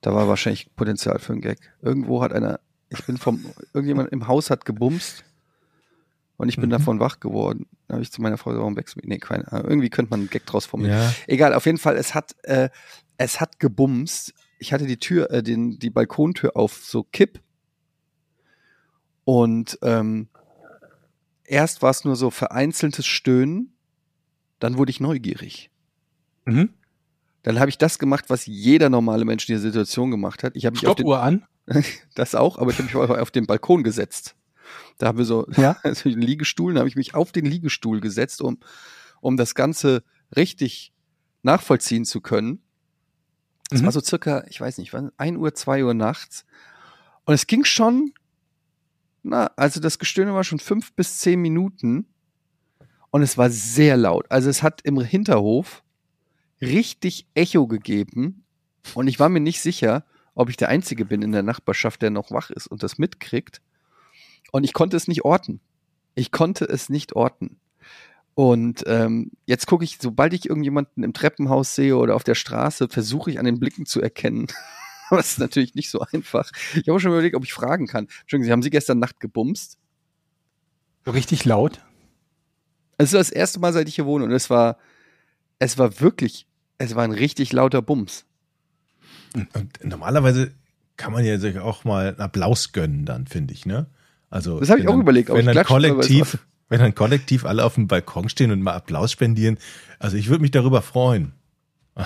Da 0.06 0.14
war 0.14 0.28
wahrscheinlich 0.28 0.70
Potenzial 0.76 1.18
für 1.18 1.34
einen 1.34 1.42
Gag. 1.42 1.58
Irgendwo 1.82 2.22
hat 2.22 2.32
einer, 2.32 2.60
ich 2.90 3.04
bin 3.06 3.18
vom, 3.18 3.44
irgendjemand 3.74 4.12
im 4.12 4.28
Haus 4.28 4.52
hat 4.52 4.64
gebumst 4.64 5.24
und 6.38 6.48
ich 6.48 6.58
bin 6.58 6.68
Mhm. 6.68 6.74
davon 6.74 7.00
wach 7.00 7.20
geworden. 7.20 7.66
Da 7.88 7.94
habe 7.96 8.04
ich 8.04 8.12
zu 8.12 8.22
meiner 8.22 8.38
Frau 8.38 8.52
gesagt, 8.52 8.62
warum 8.62 8.78
wächst 8.78 8.96
Nee, 9.04 9.18
keine 9.18 9.52
Ahnung. 9.52 9.68
Irgendwie 9.68 9.90
könnte 9.90 10.12
man 10.12 10.20
einen 10.20 10.30
Gag 10.30 10.46
draus 10.46 10.68
formulieren. 10.68 11.00
Ja. 11.00 11.14
Egal, 11.26 11.56
auf 11.56 11.66
jeden 11.66 11.80
Fall, 11.80 11.96
es 11.98 12.14
hat, 12.14 12.36
äh, 12.44 12.70
es 13.18 13.42
hat 13.42 13.60
gebumst. 13.60 14.36
Ich 14.60 14.74
hatte 14.74 14.86
die 14.86 14.98
Tür, 14.98 15.32
äh, 15.32 15.42
den, 15.42 15.80
die 15.80 15.90
Balkontür 15.90 16.56
auf 16.56 16.76
so 16.86 17.02
Kipp. 17.04 17.40
Und 19.24 19.80
ähm, 19.82 20.28
erst 21.46 21.82
war 21.82 21.90
es 21.90 22.06
nur 22.06 22.16
so 22.16 22.30
vereinzeltes 22.30 23.08
Stöhnen, 23.08 23.74
dann 24.60 24.78
wurde 24.78 24.92
ich 24.92 25.00
neugierig. 25.00 25.72
Mhm. 26.46 26.70
Dann 27.46 27.60
habe 27.60 27.70
ich 27.70 27.78
das 27.78 28.00
gemacht, 28.00 28.26
was 28.30 28.48
jeder 28.48 28.90
normale 28.90 29.24
Mensch 29.24 29.48
in 29.48 29.54
dieser 29.54 29.68
Situation 29.68 30.10
gemacht 30.10 30.42
hat. 30.44 30.56
Ich 30.56 30.66
habe 30.66 30.74
mich 30.74 30.88
auf 30.88 30.96
den, 30.96 31.04
Stoppuhr 31.04 31.22
an. 31.22 31.46
das 32.16 32.34
auch, 32.34 32.58
aber 32.58 32.72
ich 32.72 32.78
habe 32.80 32.86
mich 32.86 32.96
auf 32.96 33.12
auf 33.12 33.30
den 33.30 33.46
Balkon 33.46 33.84
gesetzt. 33.84 34.36
Da 34.98 35.06
haben 35.06 35.20
wir 35.20 35.26
so 35.26 35.46
Ja. 35.56 35.78
also 35.84 36.10
einen 36.10 36.24
Liegestuhl, 36.24 36.74
da 36.74 36.80
habe 36.80 36.90
ich 36.90 36.96
mich 36.96 37.14
auf 37.14 37.32
den 37.32 37.46
Liegestuhl 37.46 38.02
gesetzt, 38.02 38.42
um, 38.42 38.58
um 39.22 39.38
das 39.38 39.54
Ganze 39.54 40.04
richtig 40.36 40.92
nachvollziehen 41.44 42.04
zu 42.04 42.20
können. 42.20 42.64
Es 43.70 43.82
mhm. 43.82 43.86
war 43.86 43.92
so 43.92 44.00
circa, 44.00 44.44
ich 44.50 44.60
weiß 44.60 44.80
nicht, 44.80 44.92
1 44.96 45.38
Uhr, 45.38 45.54
2 45.54 45.86
Uhr 45.86 45.94
nachts. 45.94 46.46
Und 47.26 47.36
es 47.36 47.46
ging 47.46 47.64
schon, 47.64 48.14
na, 49.22 49.52
also 49.56 49.80
das 49.80 50.00
Gestöhne 50.00 50.34
war 50.34 50.44
schon 50.44 50.58
fünf 50.58 50.94
bis 50.94 51.20
zehn 51.20 51.40
Minuten. 51.40 52.08
Und 53.12 53.22
es 53.22 53.38
war 53.38 53.52
sehr 53.52 53.98
laut. 53.98 54.26
Also 54.32 54.50
es 54.50 54.64
hat 54.64 54.82
im 54.82 55.00
Hinterhof 55.00 55.84
richtig 56.66 57.28
Echo 57.34 57.68
gegeben. 57.68 58.44
Und 58.94 59.08
ich 59.08 59.20
war 59.20 59.30
mir 59.30 59.40
nicht 59.40 59.62
sicher, 59.62 60.06
ob 60.36 60.50
ich 60.50 60.58
der 60.58 60.70
Einzige 60.70 61.06
bin 61.06 61.22
in 61.22 61.32
der 61.32 61.44
Nachbarschaft, 61.44 62.02
der 62.02 62.10
noch 62.10 62.32
wach 62.32 62.50
ist 62.50 62.68
und 62.68 62.84
das 62.84 62.98
mitkriegt. 62.98 63.62
Und 64.52 64.64
ich 64.64 64.74
konnte 64.74 64.98
es 64.98 65.08
nicht 65.08 65.24
orten. 65.24 65.60
Ich 66.14 66.32
konnte 66.32 66.66
es 66.66 66.90
nicht 66.90 67.16
orten. 67.16 67.60
Und 68.36 68.84
ähm, 68.86 69.32
jetzt 69.46 69.66
gucke 69.66 69.86
ich, 69.86 69.98
sobald 70.02 70.34
ich 70.34 70.48
irgendjemanden 70.50 71.04
im 71.04 71.14
Treppenhaus 71.14 71.74
sehe 71.74 71.96
oder 71.96 72.16
auf 72.16 72.26
der 72.26 72.36
Straße, 72.36 72.90
versuche 72.90 73.32
ich 73.32 73.40
an 73.40 73.46
den 73.46 73.60
Blicken 73.60 73.86
zu 73.86 74.02
erkennen. 74.02 74.48
Aber 75.10 75.20
es 75.20 75.34
ist 75.34 75.40
natürlich 75.40 75.76
nicht 75.76 75.90
so 75.90 76.02
einfach. 76.02 76.52
Ich 76.74 76.90
habe 76.90 77.00
schon 77.00 77.12
überlegt, 77.12 77.36
ob 77.36 77.46
ich 77.46 77.54
fragen 77.54 77.88
kann. 77.88 78.08
Entschuldigung, 78.22 78.46
Sie 78.46 78.52
haben 78.52 78.64
Sie 78.64 78.70
gestern 78.70 79.00
Nacht 79.00 79.20
gebumst? 79.20 79.78
So 81.06 81.12
richtig 81.12 81.46
laut? 81.46 81.82
Es 82.98 83.14
ist 83.14 83.14
das 83.14 83.30
erste 83.30 83.60
Mal, 83.60 83.72
seit 83.72 83.88
ich 83.88 83.96
hier 83.96 84.06
wohne 84.06 84.26
und 84.26 84.32
es 84.32 84.50
war, 84.50 84.80
es 85.60 85.78
war 85.78 86.00
wirklich, 86.00 86.48
es 86.78 86.96
war 86.96 87.04
ein 87.04 87.12
richtig 87.12 87.54
lauter 87.54 87.82
Bums. 87.82 88.26
Und 89.34 89.84
normalerweise 89.84 90.52
kann 90.98 91.12
man 91.12 91.26
ja 91.26 91.38
sich 91.40 91.60
auch 91.60 91.84
mal 91.84 92.10
einen 92.10 92.20
Applaus 92.20 92.72
gönnen, 92.72 93.06
dann 93.06 93.28
finde 93.28 93.54
ich, 93.54 93.66
ne? 93.66 93.88
Also 94.30 94.60
das 94.60 94.70
habe 94.70 94.80
ich 94.80 94.88
auch 94.88 94.94
dann, 94.94 95.02
überlegt. 95.02 95.30
Wenn 95.30 95.46
dann 95.46 95.66
kollektiv, 95.66 96.38
wenn 96.70 96.80
dann 96.80 96.96
kollektiv 96.96 97.46
alle 97.46 97.64
auf 97.64 97.76
dem 97.76 97.88
Balkon 97.88 98.30
stehen 98.30 98.52
und 98.52 98.62
mal 98.62 98.74
Applaus 98.74 99.12
spendieren, 99.12 99.58
also 100.00 100.18
ich 100.18 100.30
würde 100.30 100.42
mich 100.42 100.52
darüber 100.52 100.82
freuen. 100.82 101.34
oh, 101.96 102.06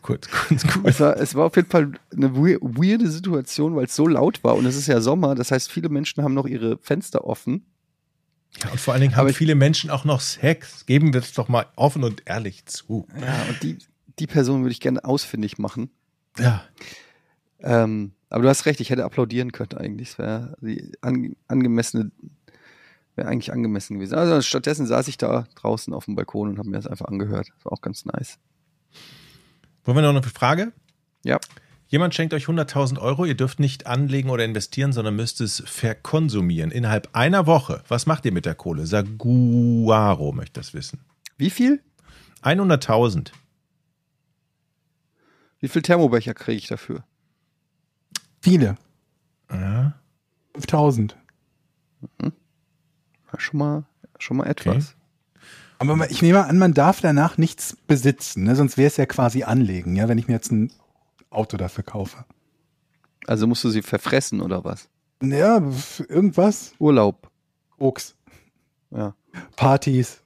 kurz, 0.00 0.28
kurz, 0.30 0.66
kurz. 0.66 0.84
Es, 0.84 1.00
war, 1.00 1.16
es 1.16 1.34
war 1.34 1.46
auf 1.46 1.56
jeden 1.56 1.68
Fall 1.68 1.92
eine 2.14 2.34
weirde 2.36 3.10
Situation, 3.10 3.76
weil 3.76 3.84
es 3.84 3.94
so 3.94 4.06
laut 4.06 4.42
war 4.44 4.56
und 4.56 4.66
es 4.66 4.76
ist 4.76 4.86
ja 4.86 5.00
Sommer, 5.00 5.34
das 5.34 5.50
heißt, 5.50 5.70
viele 5.70 5.88
Menschen 5.88 6.22
haben 6.22 6.34
noch 6.34 6.46
ihre 6.46 6.78
Fenster 6.78 7.24
offen. 7.24 7.66
Ja, 8.56 8.70
und 8.70 8.80
vor 8.80 8.94
allen 8.94 9.02
Dingen 9.02 9.16
haben 9.16 9.32
viele 9.32 9.54
Menschen 9.54 9.90
auch 9.90 10.04
noch 10.04 10.20
Sex. 10.20 10.86
Geben 10.86 11.12
wir 11.12 11.20
es 11.20 11.32
doch 11.32 11.48
mal 11.48 11.66
offen 11.76 12.02
und 12.02 12.22
ehrlich 12.26 12.66
zu. 12.66 13.06
Ja, 13.20 13.42
und 13.48 13.62
die, 13.62 13.78
die 14.18 14.26
Person 14.26 14.62
würde 14.62 14.72
ich 14.72 14.80
gerne 14.80 15.04
ausfindig 15.04 15.58
machen. 15.58 15.90
Ja. 16.38 16.64
Ähm, 17.60 18.12
aber 18.30 18.42
du 18.42 18.48
hast 18.48 18.66
recht, 18.66 18.80
ich 18.80 18.90
hätte 18.90 19.04
applaudieren 19.04 19.52
können 19.52 19.74
eigentlich. 19.74 20.10
Es 20.10 20.18
wäre 20.18 20.56
die 20.60 20.92
angemessene, 21.00 22.10
wäre 23.14 23.28
eigentlich 23.28 23.52
angemessen 23.52 23.94
gewesen. 23.94 24.14
Also 24.14 24.40
stattdessen 24.42 24.86
saß 24.86 25.08
ich 25.08 25.18
da 25.18 25.46
draußen 25.54 25.92
auf 25.94 26.06
dem 26.06 26.14
Balkon 26.14 26.48
und 26.48 26.58
habe 26.58 26.68
mir 26.68 26.76
das 26.76 26.86
einfach 26.86 27.06
angehört. 27.06 27.50
Das 27.56 27.64
war 27.64 27.72
auch 27.72 27.82
ganz 27.82 28.04
nice. 28.04 28.38
Wollen 29.84 29.96
wir 29.96 30.02
noch 30.02 30.10
eine 30.10 30.22
Frage? 30.22 30.72
Ja. 31.24 31.38
Jemand 31.90 32.14
schenkt 32.14 32.34
euch 32.34 32.44
100.000 32.44 32.98
Euro, 32.98 33.24
ihr 33.24 33.34
dürft 33.34 33.60
nicht 33.60 33.86
anlegen 33.86 34.28
oder 34.28 34.44
investieren, 34.44 34.92
sondern 34.92 35.16
müsst 35.16 35.40
es 35.40 35.62
verkonsumieren 35.66 36.70
innerhalb 36.70 37.08
einer 37.14 37.46
Woche. 37.46 37.82
Was 37.88 38.04
macht 38.04 38.26
ihr 38.26 38.32
mit 38.32 38.44
der 38.44 38.54
Kohle? 38.54 38.86
Saguaro 38.86 40.32
möchte 40.32 40.60
das 40.60 40.74
wissen. 40.74 41.00
Wie 41.38 41.48
viel? 41.48 41.82
100.000. 42.42 43.30
Wie 45.60 45.68
viel 45.68 45.82
Thermobecher 45.82 46.34
kriege 46.34 46.58
ich 46.58 46.68
dafür? 46.68 47.04
Viele. 48.42 48.76
Ja. 49.50 49.94
5000. 50.54 51.16
Mhm. 52.20 52.32
Schon 53.38 53.58
mal, 53.58 53.84
schon 54.18 54.36
mal 54.36 54.46
etwas. 54.46 54.94
Okay. 55.78 55.90
Aber 55.90 56.10
ich 56.10 56.22
nehme 56.22 56.44
an, 56.44 56.58
man 56.58 56.74
darf 56.74 57.00
danach 57.00 57.38
nichts 57.38 57.76
besitzen, 57.86 58.44
ne? 58.44 58.56
sonst 58.56 58.76
wäre 58.76 58.88
es 58.88 58.96
ja 58.96 59.06
quasi 59.06 59.44
anlegen, 59.44 59.96
ja, 59.96 60.08
wenn 60.08 60.18
ich 60.18 60.26
mir 60.26 60.34
jetzt 60.34 60.50
ein 60.50 60.72
Auto 61.30 61.56
dafür 61.56 61.84
kaufe. 61.84 62.24
Also 63.26 63.46
musst 63.46 63.64
du 63.64 63.70
sie 63.70 63.82
verfressen 63.82 64.40
oder 64.40 64.64
was? 64.64 64.88
Ja, 65.22 65.62
irgendwas. 66.08 66.72
Urlaub. 66.78 67.30
Koks. 67.78 68.16
Ja. 68.90 69.14
Partys. 69.56 70.22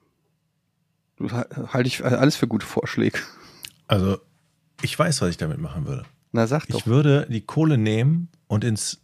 Halte 1.19 1.87
ich 1.87 2.03
alles 2.03 2.35
für 2.35 2.47
gute 2.47 2.65
Vorschläge. 2.65 3.19
Also, 3.87 4.17
ich 4.81 4.97
weiß, 4.97 5.21
was 5.21 5.29
ich 5.29 5.37
damit 5.37 5.59
machen 5.59 5.85
würde. 5.85 6.03
Na, 6.31 6.47
sag 6.47 6.67
doch. 6.67 6.79
Ich 6.79 6.87
würde 6.87 7.27
die 7.29 7.41
Kohle 7.41 7.77
nehmen 7.77 8.29
und 8.47 8.63
ins 8.63 9.01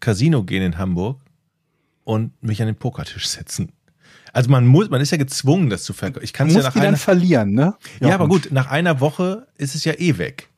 Casino 0.00 0.44
gehen 0.44 0.62
in 0.62 0.78
Hamburg 0.78 1.20
und 2.04 2.42
mich 2.42 2.60
an 2.60 2.66
den 2.66 2.76
Pokertisch 2.76 3.28
setzen. 3.28 3.72
Also 4.32 4.50
man 4.50 4.66
muss, 4.66 4.90
man 4.90 5.00
ist 5.00 5.10
ja 5.10 5.16
gezwungen, 5.16 5.70
das 5.70 5.84
zu 5.84 5.94
verkaufen. 5.94 6.24
Ich 6.24 6.32
kann 6.32 6.48
es 6.48 6.54
ja 6.54 6.62
nach 6.62 6.72
die 6.72 6.80
einer, 6.80 6.90
dann 6.90 6.96
verlieren, 6.96 7.52
ne? 7.52 7.74
Ja, 8.00 8.08
ja 8.08 8.14
aber 8.14 8.28
gut, 8.28 8.48
nach 8.52 8.70
einer 8.70 9.00
Woche 9.00 9.46
ist 9.56 9.74
es 9.74 9.84
ja 9.84 9.94
eh 9.94 10.18
weg. 10.18 10.50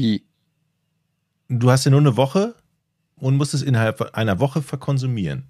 Wie? 0.00 0.24
Du 1.48 1.70
hast 1.70 1.84
ja 1.84 1.90
nur 1.90 2.00
eine 2.00 2.16
Woche 2.16 2.54
und 3.16 3.36
musst 3.36 3.52
es 3.52 3.60
innerhalb 3.60 4.00
einer 4.14 4.40
Woche 4.40 4.62
verkonsumieren. 4.62 5.44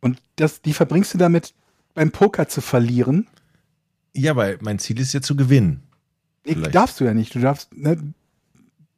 Und 0.00 0.20
das, 0.36 0.62
die 0.62 0.72
verbringst 0.72 1.12
du 1.14 1.18
damit, 1.18 1.52
beim 1.94 2.12
Poker 2.12 2.48
zu 2.48 2.60
verlieren? 2.60 3.26
Ja, 4.14 4.36
weil 4.36 4.58
mein 4.60 4.78
Ziel 4.78 5.00
ist 5.00 5.12
ja 5.12 5.20
zu 5.20 5.34
gewinnen. 5.34 5.82
Nee, 6.46 6.54
darfst 6.54 7.00
du 7.00 7.04
ja 7.04 7.12
nicht. 7.12 7.34
Du 7.34 7.40
darfst, 7.40 7.76
ne, 7.76 7.96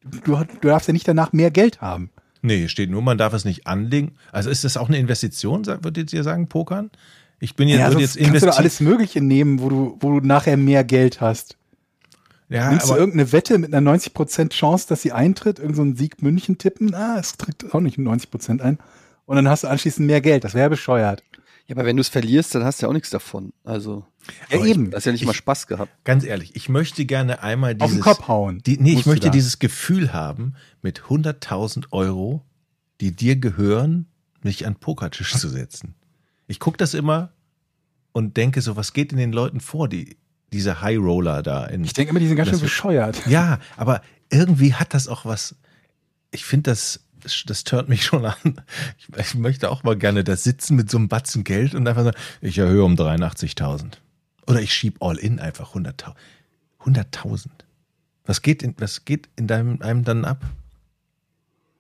du, 0.03 0.21
du 0.21 0.69
darfst 0.69 0.89
ja 0.89 0.93
nicht 0.93 1.09
danach 1.09 1.33
mehr 1.33 1.51
Geld 1.51 1.81
haben. 1.81 2.11
Nee, 2.43 2.69
steht 2.69 2.91
nur, 2.91 3.01
man 3.01 3.19
darf 3.19 3.33
es 3.33 3.45
nicht 3.45 3.67
anlegen. 3.67 4.13
Also 4.33 4.51
ist 4.51 4.65
das 4.65 4.77
auch 4.77 4.89
eine 4.89 4.99
Investition, 4.99 5.65
würdet 5.67 6.13
ihr 6.13 6.25
sagen, 6.25 6.49
Pokern? 6.49 6.91
Ich 7.41 7.57
bin 7.57 7.69
jetzt, 7.69 7.79
ja, 7.79 7.99
jetzt 7.99 8.19
kannst 8.19 8.43
du 8.43 8.47
da 8.47 8.53
alles 8.53 8.81
Mögliche 8.81 9.21
nehmen, 9.21 9.61
wo 9.61 9.69
du, 9.69 9.97
wo 10.01 10.21
du 10.21 10.27
nachher 10.27 10.57
mehr 10.57 10.85
Geld 10.85 11.21
hast. 11.21 11.57
Ja, 12.53 12.69
Nimmst 12.69 12.91
du 12.91 12.95
irgendeine 12.95 13.33
Wette 13.33 13.57
mit 13.57 13.73
einer 13.73 13.91
90% 13.97 14.51
Chance, 14.51 14.87
dass 14.87 15.01
sie 15.01 15.13
eintritt, 15.13 15.59
irgendeinen 15.59 15.97
so 15.97 16.03
Sieg 16.03 16.21
München 16.21 16.59
tippen? 16.59 16.95
Ah, 16.95 17.17
es 17.19 17.39
tritt 17.39 17.73
auch 17.73 17.81
nicht 17.81 17.99
90% 17.99 18.61
ein. 18.61 18.79
Und 19.25 19.37
dann 19.37 19.49
hast 19.49 19.65
du 19.65 19.69
anschließend 19.69 20.07
mehr 20.07 20.21
Geld. 20.21 20.45
Das 20.45 20.53
wäre 20.53 20.69
bescheuert. 20.69 21.23
Ja, 21.67 21.77
aber 21.77 21.87
wenn 21.87 21.97
du 21.97 22.03
es 22.03 22.09
verlierst, 22.09 22.55
dann 22.55 22.65
hast 22.65 22.81
du 22.81 22.85
ja 22.87 22.91
auch 22.91 22.93
nichts 22.93 23.09
davon. 23.09 23.55
Also. 23.65 24.05
Ja, 24.51 24.59
aber 24.59 24.67
eben. 24.67 24.89
Ich, 24.89 24.95
hast 24.95 25.07
ja 25.07 25.13
nicht 25.13 25.23
ich, 25.23 25.27
mal 25.27 25.33
Spaß 25.33 25.67
gehabt. 25.67 25.93
Ganz 26.05 26.25
ehrlich, 26.25 26.55
ich 26.55 26.69
möchte 26.69 27.07
gerne 27.07 27.43
einmal 27.43 27.75
dieses. 27.75 27.91
Auf 27.91 27.97
den 27.97 28.03
Kopf 28.03 28.29
hauen. 28.29 28.63
Die, 28.67 28.77
nee, 28.77 28.93
ich 28.93 29.07
möchte 29.07 29.31
dieses 29.31 29.59
Gefühl 29.59 30.13
haben, 30.13 30.55
mit 30.83 31.03
100.000 31.03 31.87
Euro, 31.93 32.45
die 33.01 33.13
dir 33.13 33.37
gehören, 33.37 34.09
mich 34.43 34.67
an 34.67 34.75
den 34.75 34.81
Pokertisch 34.81 35.35
zu 35.39 35.49
setzen. 35.49 35.95
Ich 36.49 36.59
gucke 36.59 36.77
das 36.77 36.93
immer 36.93 37.33
und 38.13 38.37
denke 38.37 38.61
so, 38.61 38.77
was 38.77 38.93
geht 38.93 39.13
in 39.13 39.19
den 39.19 39.33
Leuten 39.33 39.61
vor, 39.61 39.89
die, 39.89 40.19
diese 40.53 40.81
High 40.81 40.99
Roller 40.99 41.43
da 41.43 41.65
in. 41.67 41.85
Ich 41.85 41.93
denke 41.93 42.11
immer, 42.11 42.21
die 42.21 42.29
sind 42.29 42.37
ganz 42.37 42.51
schön 42.51 42.61
bescheuert. 42.61 43.27
Ja, 43.27 43.59
aber 43.77 44.03
irgendwie 44.31 44.75
hat 44.75 44.95
das 44.95 45.09
auch 45.09 45.25
was. 45.25 45.57
Ich 46.31 46.45
finde 46.45 46.71
das 46.71 47.01
das 47.47 47.61
stört 47.61 47.89
mich 47.89 48.05
schon 48.05 48.25
an. 48.25 48.61
Ich, 48.99 49.09
ich, 49.17 49.35
möchte 49.35 49.71
auch 49.71 49.83
mal 49.83 49.97
gerne 49.97 50.25
da 50.25 50.37
sitzen 50.37 50.77
mit 50.77 50.91
so 50.91 50.99
einem 50.99 51.09
Batzen 51.09 51.45
Geld 51.45 51.75
und 51.75 51.87
einfach 51.87 52.05
sagen, 52.05 52.17
ich 52.41 52.59
erhöhe 52.59 52.85
um 52.85 52.95
83.000. 52.95 53.93
Oder 54.47 54.61
ich 54.61 54.75
schieb 54.75 54.97
all 55.01 55.19
in 55.19 55.39
einfach 55.39 55.75
100.000. 55.75 56.15
100.000. 56.85 57.47
Was 58.25 58.43
geht 58.43 58.63
in, 58.63 58.75
was 58.79 59.05
geht 59.05 59.29
in 59.37 59.47
deinem, 59.47 59.81
einem 59.83 60.05
dann 60.05 60.25
ab? 60.25 60.45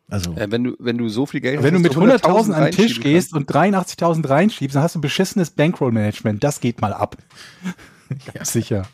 Also. 0.08 0.34
Äh, 0.36 0.50
wenn 0.50 0.64
du, 0.64 0.76
wenn 0.78 0.98
du 0.98 1.08
so 1.08 1.26
viel 1.26 1.40
Geld 1.40 1.62
Wenn 1.62 1.74
hast, 1.74 1.94
du 1.94 2.00
mit 2.00 2.12
100.000 2.12 2.52
an 2.52 2.64
den 2.64 2.72
Tisch 2.72 3.00
gehst 3.00 3.32
und 3.32 3.50
83.000 3.50 4.28
reinschiebst, 4.28 4.76
dann 4.76 4.82
hast 4.82 4.94
du 4.94 4.98
ein 4.98 5.02
beschissenes 5.02 5.50
Bankroll-Management. 5.50 6.44
Das 6.44 6.60
geht 6.60 6.80
mal 6.80 6.92
ab. 6.92 7.16
ja. 8.34 8.44
Sicher 8.44 8.86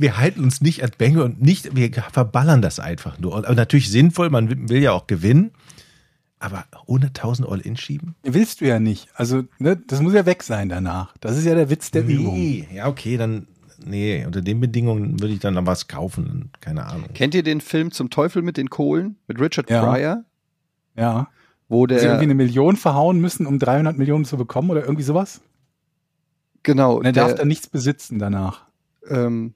wir 0.00 0.16
halten 0.16 0.42
uns 0.42 0.62
nicht 0.62 0.82
als 0.82 0.96
Bänge 0.96 1.22
und 1.22 1.42
nicht, 1.42 1.76
wir 1.76 1.90
verballern 1.92 2.62
das 2.62 2.80
einfach 2.80 3.18
nur. 3.18 3.36
Aber 3.36 3.54
natürlich 3.54 3.90
sinnvoll, 3.90 4.30
man 4.30 4.68
will 4.70 4.82
ja 4.82 4.92
auch 4.92 5.06
gewinnen. 5.06 5.50
Aber 6.38 6.64
100.000 6.88 7.44
All-In 7.44 7.76
schieben? 7.76 8.14
Willst 8.22 8.62
du 8.62 8.64
ja 8.64 8.80
nicht. 8.80 9.08
Also, 9.14 9.42
ne, 9.58 9.76
das 9.76 10.00
muss 10.00 10.14
ja 10.14 10.24
weg 10.24 10.42
sein 10.42 10.70
danach. 10.70 11.14
Das 11.20 11.36
ist 11.36 11.44
ja 11.44 11.54
der 11.54 11.68
Witz 11.68 11.90
der 11.90 12.04
nee. 12.04 12.14
Übung. 12.14 12.66
Ja, 12.74 12.86
okay, 12.86 13.18
dann, 13.18 13.46
nee, 13.84 14.24
unter 14.24 14.40
den 14.40 14.58
Bedingungen 14.58 15.20
würde 15.20 15.34
ich 15.34 15.40
dann 15.40 15.52
noch 15.52 15.66
was 15.66 15.86
kaufen. 15.86 16.50
Keine 16.62 16.86
Ahnung. 16.86 17.10
Kennt 17.12 17.34
ihr 17.34 17.42
den 17.42 17.60
Film 17.60 17.90
Zum 17.90 18.08
Teufel 18.08 18.40
mit 18.40 18.56
den 18.56 18.70
Kohlen? 18.70 19.16
Mit 19.28 19.38
Richard 19.38 19.68
ja. 19.68 19.84
Pryor? 19.84 20.24
Ja. 20.96 21.28
Wo 21.68 21.86
der. 21.86 21.98
Sie 21.98 22.06
irgendwie 22.06 22.24
eine 22.24 22.34
Million 22.34 22.76
verhauen 22.76 23.20
müssen, 23.20 23.44
um 23.46 23.58
300 23.58 23.98
Millionen 23.98 24.24
zu 24.24 24.38
bekommen 24.38 24.70
oder 24.70 24.80
irgendwie 24.80 25.02
sowas? 25.02 25.42
Genau. 26.62 26.96
Und 26.98 27.06
er 27.06 27.12
darf 27.12 27.34
dann 27.34 27.48
nichts 27.48 27.68
besitzen 27.68 28.18
danach. 28.18 28.66
Ähm, 29.08 29.54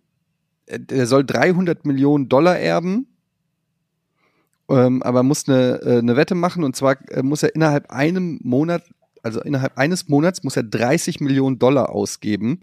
der 0.69 1.07
soll 1.07 1.25
300 1.25 1.85
Millionen 1.85 2.29
Dollar 2.29 2.59
erben, 2.59 3.07
ähm, 4.69 5.03
aber 5.03 5.23
muss 5.23 5.49
eine, 5.49 5.83
äh, 5.83 5.99
eine 5.99 6.17
Wette 6.17 6.35
machen 6.35 6.65
und 6.65 6.75
zwar 6.75 6.97
äh, 7.11 7.23
muss 7.23 7.43
er 7.43 7.55
innerhalb 7.55 7.91
einem 7.91 8.41
Monat, 8.43 8.83
also 9.23 9.43
innerhalb 9.43 9.77
eines 9.77 10.09
Monats 10.09 10.43
muss 10.43 10.57
er 10.57 10.63
30 10.63 11.21
Millionen 11.21 11.59
Dollar 11.59 11.91
ausgeben, 11.91 12.61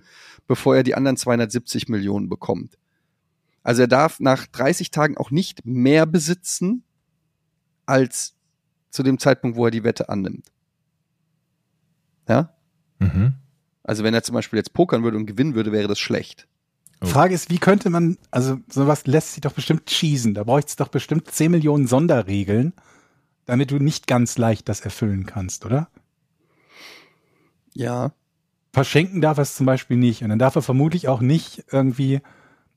bevor 0.47 0.75
er 0.75 0.83
die 0.83 0.95
anderen 0.95 1.17
270 1.17 1.89
Millionen 1.89 2.27
bekommt. 2.27 2.77
Also 3.63 3.83
er 3.83 3.87
darf 3.87 4.19
nach 4.19 4.47
30 4.47 4.89
Tagen 4.89 5.17
auch 5.17 5.29
nicht 5.29 5.65
mehr 5.65 6.07
besitzen 6.07 6.83
als 7.85 8.35
zu 8.89 9.03
dem 9.03 9.19
Zeitpunkt, 9.19 9.55
wo 9.57 9.65
er 9.65 9.71
die 9.71 9.83
Wette 9.83 10.09
annimmt. 10.09 10.51
Ja? 12.27 12.53
Mhm. 12.99 13.35
Also 13.83 14.03
wenn 14.03 14.13
er 14.13 14.23
zum 14.23 14.35
Beispiel 14.35 14.57
jetzt 14.57 14.73
pokern 14.73 15.03
würde 15.03 15.17
und 15.17 15.25
gewinnen 15.25 15.55
würde, 15.55 15.71
wäre 15.71 15.87
das 15.87 15.99
schlecht. 15.99 16.47
Oh. 17.01 17.07
Frage 17.07 17.33
ist, 17.33 17.49
wie 17.49 17.57
könnte 17.57 17.89
man, 17.89 18.17
also 18.29 18.59
sowas 18.69 19.07
lässt 19.07 19.33
sich 19.33 19.41
doch 19.41 19.53
bestimmt 19.53 19.89
cheesen. 19.89 20.33
Da 20.33 20.43
bräuchte 20.43 20.69
es 20.69 20.75
doch 20.75 20.89
bestimmt 20.89 21.29
10 21.29 21.51
Millionen 21.51 21.87
Sonderregeln, 21.87 22.73
damit 23.45 23.71
du 23.71 23.77
nicht 23.77 24.07
ganz 24.07 24.37
leicht 24.37 24.69
das 24.69 24.81
erfüllen 24.81 25.25
kannst, 25.25 25.65
oder? 25.65 25.89
Ja. 27.73 28.13
Verschenken 28.73 29.21
darf 29.21 29.37
er 29.37 29.43
es 29.43 29.55
zum 29.55 29.65
Beispiel 29.65 29.97
nicht. 29.97 30.23
Und 30.23 30.29
dann 30.29 30.39
darf 30.39 30.55
er 30.55 30.61
vermutlich 30.61 31.07
auch 31.07 31.21
nicht 31.21 31.65
irgendwie 31.71 32.21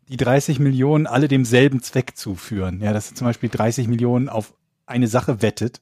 die 0.08 0.16
30 0.16 0.58
Millionen 0.58 1.06
alle 1.06 1.28
demselben 1.28 1.82
Zweck 1.82 2.16
zuführen. 2.16 2.80
Ja, 2.80 2.92
dass 2.92 3.10
er 3.10 3.16
zum 3.16 3.26
Beispiel 3.26 3.48
30 3.48 3.88
Millionen 3.88 4.28
auf 4.28 4.54
eine 4.86 5.08
Sache 5.08 5.42
wettet 5.42 5.80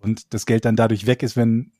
und 0.00 0.34
das 0.34 0.46
Geld 0.46 0.64
dann 0.64 0.76
dadurch 0.76 1.06
weg 1.06 1.22
ist, 1.22 1.36
wenn 1.36 1.72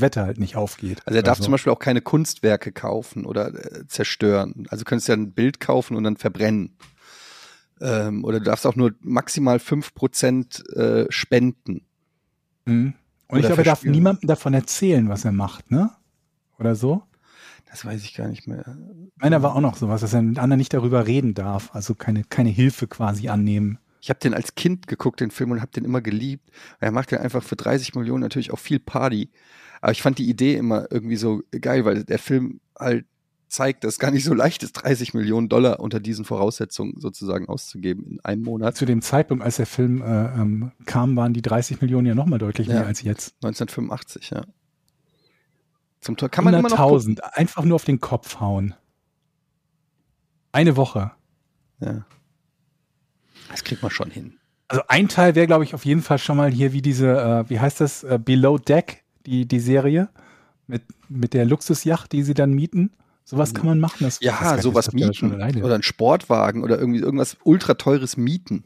Wette 0.00 0.22
halt 0.22 0.38
nicht 0.38 0.56
aufgeht. 0.56 1.02
Also 1.04 1.16
er 1.16 1.22
darf 1.22 1.38
also. 1.38 1.44
zum 1.44 1.52
Beispiel 1.52 1.72
auch 1.72 1.78
keine 1.78 2.00
Kunstwerke 2.00 2.72
kaufen 2.72 3.26
oder 3.26 3.48
äh, 3.48 3.86
zerstören. 3.86 4.66
Also 4.68 4.84
du 4.84 4.88
könntest 4.88 5.08
ja 5.08 5.14
ein 5.14 5.32
Bild 5.32 5.60
kaufen 5.60 5.96
und 5.96 6.04
dann 6.04 6.16
verbrennen. 6.16 6.76
Ähm, 7.80 8.24
oder 8.24 8.38
du 8.38 8.44
darfst 8.44 8.66
auch 8.66 8.76
nur 8.76 8.94
maximal 9.00 9.58
fünf 9.58 9.94
Prozent 9.94 10.66
äh, 10.74 11.06
spenden. 11.10 11.82
Mhm. 12.64 12.94
Und 13.28 13.40
ich 13.40 13.46
glaube, 13.46 13.62
er 13.62 13.64
darf 13.64 13.82
niemandem 13.82 14.28
davon 14.28 14.54
erzählen, 14.54 15.08
was 15.08 15.24
er 15.24 15.32
macht, 15.32 15.70
ne? 15.70 15.90
Oder 16.58 16.74
so? 16.74 17.02
Das 17.68 17.84
weiß 17.84 18.04
ich 18.04 18.14
gar 18.14 18.28
nicht 18.28 18.46
mehr. 18.46 18.76
Meiner 19.16 19.42
war 19.42 19.54
auch 19.54 19.60
noch 19.60 19.76
sowas, 19.76 20.00
dass 20.00 20.14
er 20.14 20.22
mit 20.22 20.38
anderen 20.38 20.58
nicht 20.58 20.72
darüber 20.72 21.06
reden 21.06 21.34
darf, 21.34 21.74
also 21.74 21.94
keine, 21.94 22.24
keine 22.24 22.50
Hilfe 22.50 22.86
quasi 22.86 23.28
annehmen. 23.28 23.78
Ich 24.00 24.08
habe 24.08 24.20
den 24.20 24.34
als 24.34 24.54
Kind 24.54 24.86
geguckt, 24.86 25.20
den 25.20 25.32
Film, 25.32 25.50
und 25.50 25.60
habe 25.60 25.72
den 25.72 25.84
immer 25.84 26.00
geliebt. 26.00 26.48
Er 26.78 26.92
macht 26.92 27.10
ja 27.10 27.20
einfach 27.20 27.42
für 27.42 27.56
30 27.56 27.94
Millionen 27.96 28.22
natürlich 28.22 28.52
auch 28.52 28.58
viel 28.58 28.78
Party. 28.78 29.30
Aber 29.80 29.92
ich 29.92 30.02
fand 30.02 30.18
die 30.18 30.28
Idee 30.28 30.56
immer 30.56 30.90
irgendwie 30.90 31.16
so 31.16 31.42
geil, 31.60 31.84
weil 31.84 32.04
der 32.04 32.18
Film 32.18 32.60
halt 32.78 33.06
zeigt, 33.48 33.84
dass 33.84 33.94
es 33.94 33.98
gar 33.98 34.10
nicht 34.10 34.24
so 34.24 34.34
leicht 34.34 34.62
ist, 34.62 34.72
30 34.72 35.14
Millionen 35.14 35.48
Dollar 35.48 35.80
unter 35.80 36.00
diesen 36.00 36.24
Voraussetzungen 36.24 36.94
sozusagen 36.98 37.48
auszugeben 37.48 38.04
in 38.04 38.20
einem 38.20 38.42
Monat. 38.42 38.76
Zu 38.76 38.86
dem 38.86 39.02
Zeitpunkt, 39.02 39.44
als 39.44 39.56
der 39.56 39.66
Film 39.66 40.02
äh, 40.02 40.04
ähm, 40.04 40.72
kam, 40.84 41.16
waren 41.16 41.32
die 41.32 41.42
30 41.42 41.80
Millionen 41.80 42.06
ja 42.06 42.14
nochmal 42.14 42.38
deutlich 42.38 42.66
ja, 42.66 42.74
mehr 42.74 42.86
als 42.86 43.02
jetzt. 43.02 43.34
1985, 43.42 44.30
ja. 44.30 44.42
Zum 46.00 46.16
Tor 46.16 46.28
kann 46.28 46.44
man 46.44 46.54
immer 46.54 46.68
noch 46.68 46.78
100.000, 46.78 47.20
einfach 47.20 47.64
nur 47.64 47.76
auf 47.76 47.84
den 47.84 48.00
Kopf 48.00 48.40
hauen. 48.40 48.74
Eine 50.52 50.76
Woche. 50.76 51.12
Ja. 51.80 52.06
Das 53.50 53.64
kriegt 53.64 53.82
man 53.82 53.90
schon 53.90 54.10
hin. 54.10 54.38
Also 54.68 54.82
ein 54.88 55.08
Teil 55.08 55.34
wäre, 55.34 55.46
glaube 55.46 55.64
ich, 55.64 55.74
auf 55.74 55.84
jeden 55.84 56.02
Fall 56.02 56.18
schon 56.18 56.36
mal 56.36 56.50
hier 56.50 56.72
wie 56.72 56.82
diese, 56.82 57.08
äh, 57.08 57.50
wie 57.50 57.60
heißt 57.60 57.80
das, 57.80 58.02
äh, 58.04 58.18
Below 58.22 58.58
Deck, 58.58 59.04
die, 59.26 59.46
die 59.46 59.60
Serie 59.60 60.08
mit, 60.66 60.82
mit 61.08 61.34
der 61.34 61.44
Luxusjacht, 61.44 62.12
die 62.12 62.22
sie 62.22 62.34
dann 62.34 62.52
mieten. 62.52 62.90
Sowas 63.24 63.54
kann 63.54 63.66
man 63.66 63.80
machen. 63.80 64.04
Das, 64.04 64.20
ja, 64.20 64.38
das 64.40 64.62
sowas 64.62 64.92
mieten. 64.92 65.34
Oder 65.34 65.74
ein 65.74 65.82
Sportwagen 65.82 66.62
oder 66.62 66.78
irgendwie 66.78 67.00
irgendwas 67.00 67.36
ultra 67.42 67.74
teures 67.74 68.16
mieten. 68.16 68.64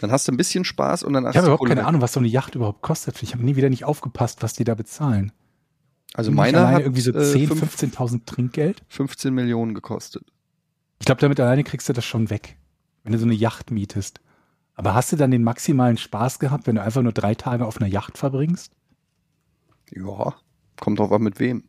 Dann 0.00 0.10
hast 0.10 0.26
du 0.26 0.32
ein 0.32 0.36
bisschen 0.36 0.64
Spaß 0.64 1.04
und 1.04 1.12
dann 1.12 1.26
hast 1.26 1.34
ich 1.34 1.40
du. 1.40 1.46
Ich 1.46 1.50
habe 1.50 1.54
überhaupt 1.54 1.68
keine 1.68 1.86
Ahnung, 1.86 2.00
was 2.00 2.14
so 2.14 2.20
eine 2.20 2.28
Yacht 2.28 2.54
überhaupt 2.54 2.82
kostet. 2.82 3.22
Ich 3.22 3.34
habe 3.34 3.44
nie 3.44 3.54
wieder 3.54 3.70
nicht 3.70 3.84
aufgepasst, 3.84 4.42
was 4.42 4.54
die 4.54 4.64
da 4.64 4.74
bezahlen. 4.74 5.30
Also 6.14 6.32
meiner 6.32 6.68
hat 6.68 6.80
irgendwie 6.80 7.02
so 7.02 7.12
10, 7.12 7.20
äh, 7.20 7.52
15.000 7.52 8.26
Trinkgeld. 8.26 8.82
15 8.88 9.32
Millionen 9.32 9.74
gekostet. 9.74 10.24
Ich 10.98 11.06
glaube, 11.06 11.20
damit 11.20 11.38
alleine 11.38 11.62
kriegst 11.64 11.88
du 11.88 11.92
das 11.92 12.04
schon 12.04 12.30
weg, 12.30 12.56
wenn 13.04 13.12
du 13.12 13.18
so 13.18 13.26
eine 13.26 13.34
Yacht 13.34 13.70
mietest. 13.70 14.20
Aber 14.74 14.94
hast 14.94 15.12
du 15.12 15.16
dann 15.16 15.30
den 15.30 15.44
maximalen 15.44 15.98
Spaß 15.98 16.38
gehabt, 16.38 16.66
wenn 16.66 16.76
du 16.76 16.82
einfach 16.82 17.02
nur 17.02 17.12
drei 17.12 17.34
Tage 17.34 17.66
auf 17.66 17.76
einer 17.76 17.86
Yacht 17.86 18.18
verbringst? 18.18 18.72
Ja, 19.90 20.34
kommt 20.78 20.98
drauf 20.98 21.12
an, 21.12 21.22
mit 21.22 21.38
wem. 21.40 21.64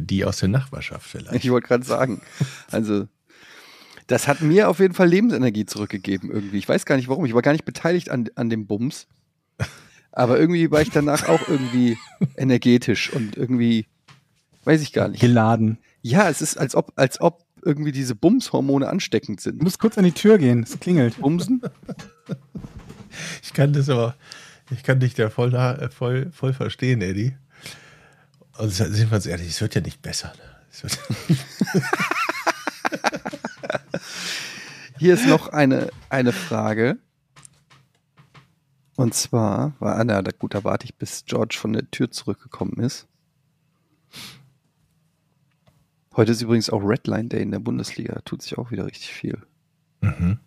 Die 0.00 0.24
aus 0.24 0.38
der 0.38 0.48
Nachbarschaft 0.48 1.08
vielleicht. 1.08 1.44
Ich 1.44 1.50
wollte 1.50 1.68
gerade 1.68 1.84
sagen. 1.84 2.20
Also, 2.70 3.06
das 4.06 4.26
hat 4.26 4.40
mir 4.40 4.68
auf 4.68 4.80
jeden 4.80 4.94
Fall 4.94 5.08
Lebensenergie 5.08 5.66
zurückgegeben 5.66 6.30
irgendwie. 6.30 6.58
Ich 6.58 6.68
weiß 6.68 6.84
gar 6.84 6.96
nicht 6.96 7.08
warum. 7.08 7.24
Ich 7.26 7.34
war 7.34 7.42
gar 7.42 7.52
nicht 7.52 7.64
beteiligt 7.64 8.10
an, 8.10 8.28
an 8.34 8.50
dem 8.50 8.66
Bums. 8.66 9.06
Aber 10.12 10.38
irgendwie 10.38 10.70
war 10.70 10.82
ich 10.82 10.90
danach 10.90 11.28
auch 11.28 11.46
irgendwie 11.48 11.96
energetisch 12.36 13.12
und 13.12 13.36
irgendwie, 13.36 13.86
weiß 14.64 14.82
ich 14.82 14.92
gar 14.92 15.08
nicht. 15.08 15.20
Geladen. 15.20 15.78
Ja, 16.02 16.28
es 16.28 16.42
ist, 16.42 16.56
als 16.56 16.74
ob, 16.74 16.92
als 16.96 17.20
ob 17.20 17.44
irgendwie 17.64 17.92
diese 17.92 18.14
Bumshormone 18.14 18.88
ansteckend 18.88 19.40
sind. 19.40 19.60
Du 19.60 19.64
musst 19.64 19.78
kurz 19.78 19.98
an 19.98 20.04
die 20.04 20.12
Tür 20.12 20.38
gehen, 20.38 20.62
es 20.62 20.78
klingelt. 20.80 21.20
Bumsen? 21.20 21.60
Ich 23.42 23.52
kann 23.52 23.72
das 23.72 23.88
aber, 23.88 24.14
ich 24.70 24.82
kann 24.82 25.00
dich 25.00 25.14
da 25.14 25.30
voll, 25.30 25.52
voll, 25.90 26.30
voll 26.32 26.52
verstehen, 26.52 27.00
Eddie. 27.02 27.36
Und 28.58 28.70
sind 28.70 29.10
wir 29.10 29.16
uns 29.16 29.26
ehrlich, 29.26 29.48
es 29.48 29.60
wird 29.60 29.74
ja 29.74 29.80
nicht 29.80 30.02
besser. 30.02 30.32
Ne? 30.36 30.90
Hier 34.98 35.14
ist 35.14 35.26
noch 35.26 35.48
eine, 35.48 35.90
eine 36.08 36.32
Frage. 36.32 36.98
Und 38.96 39.14
zwar 39.14 39.74
war, 39.78 39.96
ah, 39.96 40.04
na, 40.04 40.20
gut, 40.22 40.54
da 40.54 40.64
warte 40.64 40.84
ich, 40.84 40.96
bis 40.96 41.24
George 41.24 41.56
von 41.58 41.72
der 41.72 41.88
Tür 41.90 42.10
zurückgekommen 42.10 42.80
ist. 42.80 43.06
Heute 46.16 46.32
ist 46.32 46.42
übrigens 46.42 46.68
auch 46.68 46.80
Redline 46.80 47.28
Day 47.28 47.42
in 47.42 47.52
der 47.52 47.60
Bundesliga. 47.60 48.20
Tut 48.24 48.42
sich 48.42 48.58
auch 48.58 48.72
wieder 48.72 48.86
richtig 48.86 49.12
viel. 49.12 49.38
Mhm. 50.00 50.40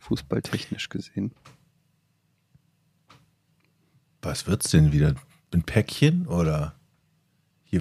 Fußballtechnisch 0.00 0.88
gesehen. 0.88 1.30
Was 4.26 4.48
wird's 4.48 4.70
denn 4.72 4.92
wieder? 4.92 5.14
Ein 5.54 5.62
Päckchen 5.62 6.26
oder 6.26 6.74
hier 7.62 7.80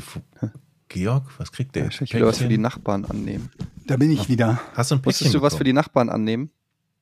Georg? 0.89 1.23
Was 1.39 1.51
kriegt 1.51 1.75
der? 1.75 1.85
Ja, 1.85 2.01
ich 2.01 2.13
will 2.13 2.23
was 2.23 2.37
für 2.37 2.47
die 2.47 2.59
Nachbarn 2.59 3.03
annehmen. 3.03 3.49
Da 3.87 3.97
bin 3.97 4.11
ich 4.11 4.29
wieder. 4.29 4.61
Hast 4.75 4.91
du 4.91 4.95
ein 4.95 5.01
Päckchen 5.01 5.25
Musstest 5.25 5.33
du 5.33 5.41
was 5.41 5.55
für 5.55 5.63
die 5.63 5.73
Nachbarn 5.73 6.09
annehmen? 6.09 6.51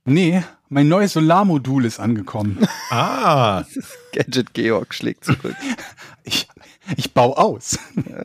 Nee, 0.05 0.43
mein 0.69 0.87
neues 0.87 1.13
Solarmodul 1.13 1.83
ist 1.83 1.99
angekommen. 1.99 2.65
Ah. 2.89 3.65
Gadget 4.13 4.53
Georg 4.53 4.93
schlägt 4.93 5.25
zurück. 5.25 5.55
ich, 6.23 6.47
ich 6.95 7.13
baue 7.13 7.37
aus. 7.37 7.79
Ja. 7.95 8.23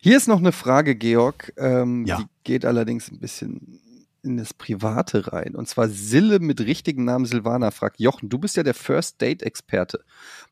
Hier 0.00 0.16
ist 0.16 0.28
noch 0.28 0.38
eine 0.38 0.52
Frage, 0.52 0.94
Georg. 0.94 1.52
Ähm, 1.56 2.04
ja. 2.06 2.18
Die 2.18 2.26
geht 2.44 2.64
allerdings 2.64 3.10
ein 3.10 3.18
bisschen 3.18 3.80
in 4.22 4.36
das 4.36 4.54
Private 4.54 5.32
rein. 5.32 5.54
Und 5.54 5.68
zwar 5.68 5.88
Sille 5.88 6.38
mit 6.38 6.60
richtigen 6.60 7.04
Namen 7.04 7.24
Silvana 7.24 7.70
fragt, 7.70 8.00
Jochen, 8.00 8.28
du 8.28 8.38
bist 8.38 8.56
ja 8.56 8.62
der 8.62 8.74
First 8.74 9.20
Date 9.20 9.42
Experte. 9.42 10.04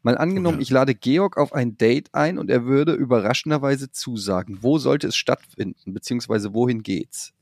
Mal 0.02 0.18
angenommen, 0.18 0.58
ja. 0.58 0.62
ich 0.62 0.70
lade 0.70 0.94
Georg 0.94 1.36
auf 1.36 1.52
ein 1.52 1.78
Date 1.78 2.12
ein 2.12 2.38
und 2.38 2.50
er 2.50 2.64
würde 2.64 2.92
überraschenderweise 2.92 3.90
zusagen. 3.90 4.58
Wo 4.60 4.78
sollte 4.78 5.08
es 5.08 5.16
stattfinden? 5.16 5.94
Beziehungsweise 5.94 6.54
wohin 6.54 6.82
geht's? 6.82 7.32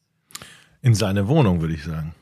In 0.83 0.95
seine 0.95 1.29
Wohnung, 1.29 1.61
würde 1.61 1.75
ich 1.75 1.85
sagen. 1.85 2.15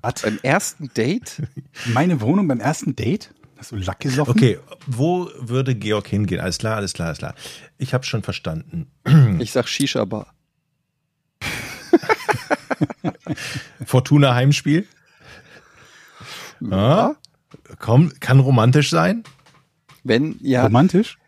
Was? 0.00 0.22
Beim 0.22 0.38
ersten 0.42 0.90
Date? 0.94 1.42
Meine 1.92 2.20
Wohnung 2.20 2.48
beim 2.48 2.60
ersten 2.60 2.96
Date? 2.96 3.34
Hast 3.56 3.70
du 3.70 3.76
Lack 3.76 4.00
gesoffen? 4.00 4.32
Okay, 4.32 4.58
wo 4.88 5.30
würde 5.38 5.76
Georg 5.76 6.08
hingehen? 6.08 6.40
Alles 6.40 6.58
klar, 6.58 6.76
alles 6.76 6.94
klar, 6.94 7.08
alles 7.08 7.18
klar. 7.18 7.34
Ich 7.78 7.94
habe 7.94 8.04
schon 8.04 8.22
verstanden. 8.22 8.90
Ich 9.38 9.52
sag 9.52 9.68
Shisha-Bar. 9.68 10.34
Fortuna 13.86 14.34
Heimspiel? 14.34 14.86
Ja. 16.60 17.16
Komm, 17.78 18.12
kann 18.20 18.40
romantisch 18.40 18.90
sein? 18.90 19.24
Wenn, 20.04 20.36
ja. 20.40 20.64
Romantisch? 20.64 21.18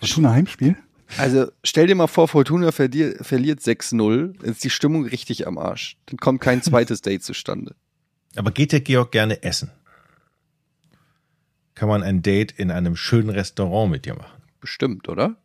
Fortuna 0.00 0.32
Heimspiel? 0.32 0.76
Also 1.18 1.50
stell 1.62 1.86
dir 1.86 1.94
mal 1.94 2.06
vor, 2.06 2.28
Fortuna 2.28 2.72
verliert, 2.72 3.20
6-0, 3.20 4.42
ist 4.42 4.64
die 4.64 4.70
Stimmung 4.70 5.04
richtig 5.04 5.46
am 5.46 5.58
Arsch. 5.58 5.96
Dann 6.06 6.16
kommt 6.16 6.40
kein 6.40 6.62
zweites 6.62 7.02
Date 7.02 7.22
zustande. 7.22 7.74
Aber 8.36 8.50
geht 8.50 8.72
der 8.72 8.80
Georg 8.80 9.12
gerne 9.12 9.42
essen? 9.42 9.70
Kann 11.74 11.88
man 11.88 12.02
ein 12.02 12.22
Date 12.22 12.52
in 12.52 12.70
einem 12.70 12.96
schönen 12.96 13.30
Restaurant 13.30 13.90
mit 13.90 14.06
dir 14.06 14.14
machen? 14.14 14.42
Bestimmt, 14.60 15.08
oder? 15.08 15.36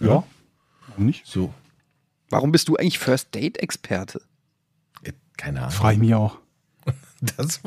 Ja. 0.00 0.24
Warum 0.88 1.06
nicht? 1.06 1.26
So. 1.26 1.52
Warum 2.30 2.52
bist 2.52 2.68
du 2.68 2.76
eigentlich 2.76 2.98
First 2.98 3.34
Date 3.34 3.58
Experte? 3.58 4.18
Äh, 4.18 4.33
keine 5.36 5.60
Ahnung. 5.60 5.72
Frage 5.72 5.94
ich 5.94 6.00
mich 6.00 6.14
auch. 6.14 6.38
Das, 7.38 7.60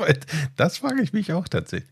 das 0.56 0.78
frage 0.78 1.02
ich 1.02 1.12
mich 1.12 1.32
auch 1.32 1.48
tatsächlich. 1.48 1.90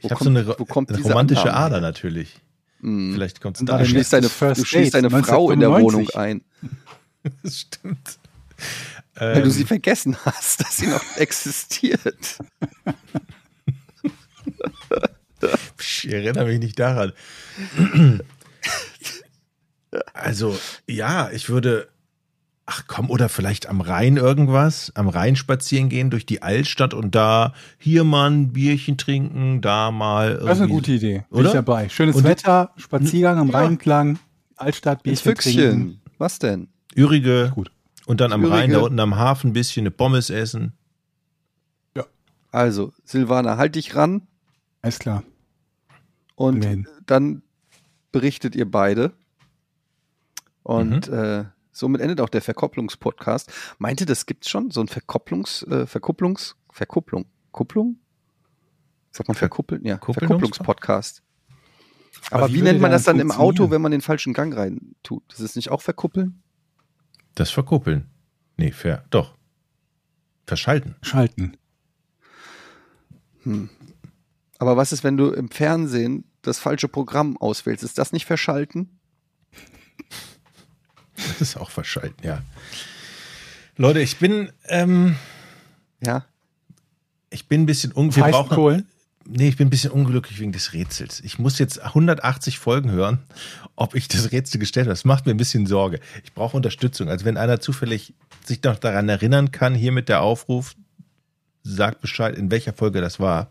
Ich 0.00 0.10
habe 0.10 0.22
so 0.22 0.28
eine, 0.28 0.40
eine 0.40 0.50
romantische 0.50 1.44
Annahme? 1.44 1.56
Ader 1.56 1.80
natürlich. 1.80 2.42
Mm. 2.80 3.14
Vielleicht 3.14 3.40
kommt 3.40 3.56
es 3.56 3.64
da. 3.64 3.78
Du 3.78 3.86
schließt 3.86 4.12
deine, 4.12 4.28
du 4.28 4.64
schließt 4.64 4.92
deine 4.92 5.08
Frau 5.08 5.50
in 5.50 5.60
der 5.60 5.70
Wohnung 5.70 6.10
ein. 6.10 6.42
Das 7.42 7.58
stimmt. 7.58 8.18
Weil 9.16 9.38
ähm. 9.38 9.42
du 9.42 9.50
sie 9.50 9.64
vergessen 9.64 10.16
hast, 10.24 10.60
dass 10.60 10.76
sie 10.76 10.86
noch 10.86 11.02
existiert. 11.16 12.38
ich 15.80 16.12
erinnere 16.12 16.44
mich 16.44 16.60
nicht 16.60 16.78
daran. 16.78 17.12
Also, 20.12 20.56
ja, 20.86 21.30
ich 21.30 21.48
würde, 21.48 21.88
ach 22.66 22.84
komm, 22.86 23.10
oder 23.10 23.28
vielleicht 23.28 23.68
am 23.68 23.80
Rhein 23.80 24.16
irgendwas, 24.16 24.92
am 24.94 25.08
Rhein 25.08 25.36
spazieren 25.36 25.88
gehen 25.88 26.10
durch 26.10 26.26
die 26.26 26.42
Altstadt 26.42 26.92
und 26.94 27.14
da 27.14 27.54
hier 27.78 28.04
mal 28.04 28.30
ein 28.30 28.52
Bierchen 28.52 28.98
trinken, 28.98 29.60
da 29.60 29.90
mal. 29.90 30.38
Das 30.38 30.58
ist 30.58 30.62
eine 30.62 30.72
gute 30.72 30.92
Idee. 30.92 31.24
Bin 31.30 31.40
oder? 31.40 31.48
ich 31.48 31.54
dabei. 31.54 31.88
Schönes 31.88 32.16
und 32.16 32.24
Wetter, 32.24 32.72
Spaziergang 32.76 33.38
am 33.38 33.48
ja. 33.48 33.58
Rhein 33.58 33.72
entlang. 33.72 34.18
Altstadt 34.56 35.02
Bierchen 35.02 35.36
Füchschen. 35.36 35.52
trinken. 35.54 36.00
Was 36.18 36.38
denn? 36.38 36.68
Ürige. 36.94 37.52
Gut. 37.54 37.70
Und 38.06 38.20
dann 38.20 38.32
am 38.32 38.42
Ürige. 38.42 38.56
Rhein, 38.56 38.70
da 38.70 38.80
unten 38.80 39.00
am 39.00 39.16
Hafen, 39.16 39.50
ein 39.50 39.52
bisschen 39.52 39.82
eine 39.82 39.90
Pommes 39.90 40.30
essen. 40.30 40.72
Also, 42.56 42.94
Silvana, 43.04 43.58
halt 43.58 43.74
dich 43.74 43.96
ran 43.96 44.22
Alles 44.80 44.98
klar. 44.98 45.24
und 46.36 46.64
Amen. 46.64 46.88
dann 47.04 47.42
berichtet 48.12 48.56
ihr 48.56 48.70
beide. 48.70 49.12
Und 50.62 51.06
äh, 51.08 51.44
somit 51.76 52.00
endet 52.00 52.20
auch 52.20 52.28
der 52.28 52.42
Verkopplungspodcast. 52.42 53.52
Meinte, 53.78 54.06
das 54.06 54.26
gibt's 54.26 54.48
schon? 54.48 54.70
So 54.70 54.80
ein 54.80 54.88
Verkopplungs, 54.88 55.62
äh, 55.64 55.86
Verkupplungs, 55.86 56.56
Verkupplung, 56.70 57.26
Kupplung? 57.52 57.96
Sagt 59.10 59.28
man 59.28 59.36
verkuppeln? 59.36 59.84
Ja, 59.84 59.98
Verkupplungspodcast. 59.98 61.22
Aber 62.30 62.44
Aber 62.44 62.52
wie 62.52 62.56
wie 62.56 62.62
nennt 62.62 62.80
man 62.80 62.90
das 62.90 63.04
dann 63.04 63.18
im 63.20 63.30
Auto, 63.30 63.70
wenn 63.70 63.80
man 63.80 63.92
den 63.92 64.02
falschen 64.02 64.34
Gang 64.34 64.54
rein 64.54 64.94
tut? 65.02 65.22
Das 65.28 65.40
ist 65.40 65.56
nicht 65.56 65.70
auch 65.70 65.80
verkuppeln? 65.80 66.42
Das 67.34 67.50
verkuppeln. 67.50 68.10
Nee, 68.56 68.72
fair. 68.72 69.04
Doch. 69.10 69.36
Verschalten. 70.46 70.96
Schalten. 71.02 71.56
Aber 74.58 74.76
was 74.76 74.92
ist, 74.92 75.04
wenn 75.04 75.16
du 75.16 75.30
im 75.30 75.50
Fernsehen 75.50 76.24
das 76.42 76.58
falsche 76.58 76.88
Programm 76.88 77.36
auswählst? 77.36 77.84
Ist 77.84 77.98
das 77.98 78.12
nicht 78.12 78.26
verschalten? 78.26 78.98
Das 81.38 81.48
ist 81.50 81.56
auch 81.56 81.70
verschalten, 81.70 82.24
ja. 82.26 82.42
Leute, 83.76 84.00
ich 84.00 84.16
bin, 84.18 84.50
ähm, 84.68 85.16
Ja. 86.02 86.24
ich 87.30 87.46
bin 87.48 87.62
ein 87.62 87.66
bisschen 87.66 87.92
unglücklich. 87.92 88.24
Wir 88.26 88.32
brauchen, 88.32 88.50
Weißkohl. 88.50 88.84
nee, 89.26 89.48
ich 89.48 89.56
bin 89.56 89.66
ein 89.66 89.70
bisschen 89.70 89.90
unglücklich 89.90 90.40
wegen 90.40 90.52
des 90.52 90.72
Rätsels. 90.72 91.20
Ich 91.20 91.38
muss 91.38 91.58
jetzt 91.58 91.82
180 91.82 92.58
Folgen 92.58 92.90
hören, 92.90 93.18
ob 93.74 93.94
ich 93.94 94.08
das 94.08 94.32
Rätsel 94.32 94.58
gestellt 94.60 94.86
habe. 94.86 94.92
Das 94.92 95.04
macht 95.04 95.26
mir 95.26 95.32
ein 95.32 95.36
bisschen 95.36 95.66
Sorge. 95.66 96.00
Ich 96.24 96.32
brauche 96.32 96.56
Unterstützung. 96.56 97.08
Also 97.10 97.24
wenn 97.26 97.36
einer 97.36 97.60
zufällig 97.60 98.14
sich 98.44 98.62
noch 98.62 98.78
daran 98.78 99.08
erinnern 99.08 99.50
kann, 99.50 99.74
hier 99.74 99.92
mit 99.92 100.08
der 100.08 100.22
Aufruf, 100.22 100.74
sagt 101.62 102.00
Bescheid, 102.00 102.36
in 102.36 102.50
welcher 102.50 102.72
Folge 102.72 103.00
das 103.00 103.20
war. 103.20 103.50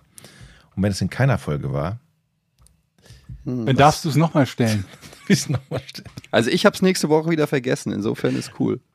Und 0.76 0.82
wenn 0.84 0.91
es 0.91 1.02
in 1.02 1.10
keiner 1.10 1.38
Folge 1.38 1.72
war, 1.74 1.99
Dann 3.45 3.76
darfst 3.76 4.03
du 4.06 4.10
es 4.10 4.16
nochmal 4.16 4.48
stellen. 4.48 4.86
wissen 5.27 5.53
nochmal 5.53 5.81
stellen. 5.85 6.10
Also 6.31 6.49
ich 6.49 6.65
habe 6.65 6.76
es 6.76 6.81
nächste 6.81 7.10
Woche 7.10 7.30
wieder 7.30 7.47
vergessen, 7.47 7.91
insofern 7.91 8.35
ist 8.35 8.53
cool. 8.60 8.80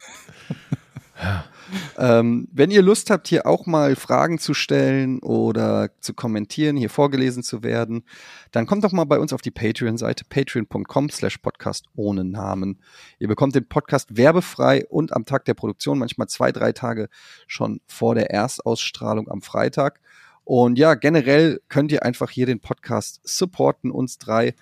ähm, 1.99 2.49
wenn 2.53 2.71
ihr 2.71 2.83
Lust 2.83 3.11
habt, 3.11 3.29
hier 3.29 3.47
auch 3.47 3.67
mal 3.67 3.97
Fragen 3.97 4.39
zu 4.39 4.55
stellen 4.55 5.21
oder 5.21 5.91
zu 6.01 6.15
kommentieren, 6.15 6.77
hier 6.77 6.91
vorgelesen 6.91 7.43
zu 7.43 7.63
werden, 7.63 8.05
dann 8.53 8.67
kommt 8.67 8.85
doch 8.85 8.93
mal 8.93 9.05
bei 9.05 9.19
uns 9.19 9.33
auf 9.33 9.43
die 9.43 9.51
Patreon-Seite, 9.51 10.25
patreon.com 10.29 11.11
slash 11.11 11.39
podcast 11.39 11.87
ohne 11.95 12.25
Namen. 12.25 12.81
Ihr 13.19 13.29
bekommt 13.29 13.55
den 13.55 13.69
Podcast 13.69 14.17
werbefrei 14.17 14.87
und 14.89 15.13
am 15.13 15.25
Tag 15.25 15.45
der 15.45 15.55
Produktion, 15.55 15.99
manchmal 15.99 16.29
zwei, 16.29 16.53
drei 16.53 16.73
Tage 16.73 17.09
schon 17.47 17.81
vor 17.87 18.15
der 18.15 18.31
Erstausstrahlung 18.31 19.29
am 19.29 19.43
Freitag. 19.43 20.01
Und 20.45 20.79
ja, 20.79 20.95
generell 20.95 21.61
könnt 21.69 21.93
ihr 21.93 22.03
einfach 22.03 22.31
hier 22.31 22.47
den 22.47 22.61
Podcast 22.61 23.21
supporten, 23.23 23.91
uns 23.91 24.19
drei. 24.19 24.55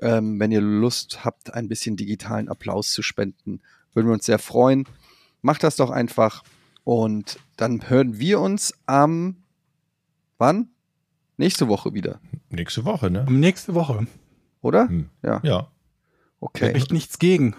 Ähm, 0.00 0.40
wenn 0.40 0.50
ihr 0.50 0.60
Lust 0.60 1.24
habt, 1.24 1.52
ein 1.54 1.68
bisschen 1.68 1.96
digitalen 1.96 2.48
Applaus 2.48 2.92
zu 2.92 3.02
spenden, 3.02 3.60
würden 3.92 4.06
wir 4.08 4.14
uns 4.14 4.26
sehr 4.26 4.38
freuen. 4.38 4.86
Macht 5.42 5.62
das 5.62 5.76
doch 5.76 5.90
einfach. 5.90 6.42
Und 6.84 7.38
dann 7.56 7.88
hören 7.90 8.18
wir 8.18 8.40
uns 8.40 8.72
am 8.86 9.36
wann? 10.38 10.68
Nächste 11.36 11.68
Woche 11.68 11.94
wieder, 11.94 12.20
Nächste 12.50 12.84
Woche, 12.84 13.10
ne? 13.10 13.24
Um 13.26 13.40
nächste 13.40 13.74
Woche. 13.74 14.06
oder? 14.60 14.88
Hm. 14.88 15.08
Ja, 15.22 15.40
Ja. 15.42 15.68
okay. 16.40 16.72
Echt 16.72 16.92
nichts 16.92 17.18
gegen. 17.18 17.54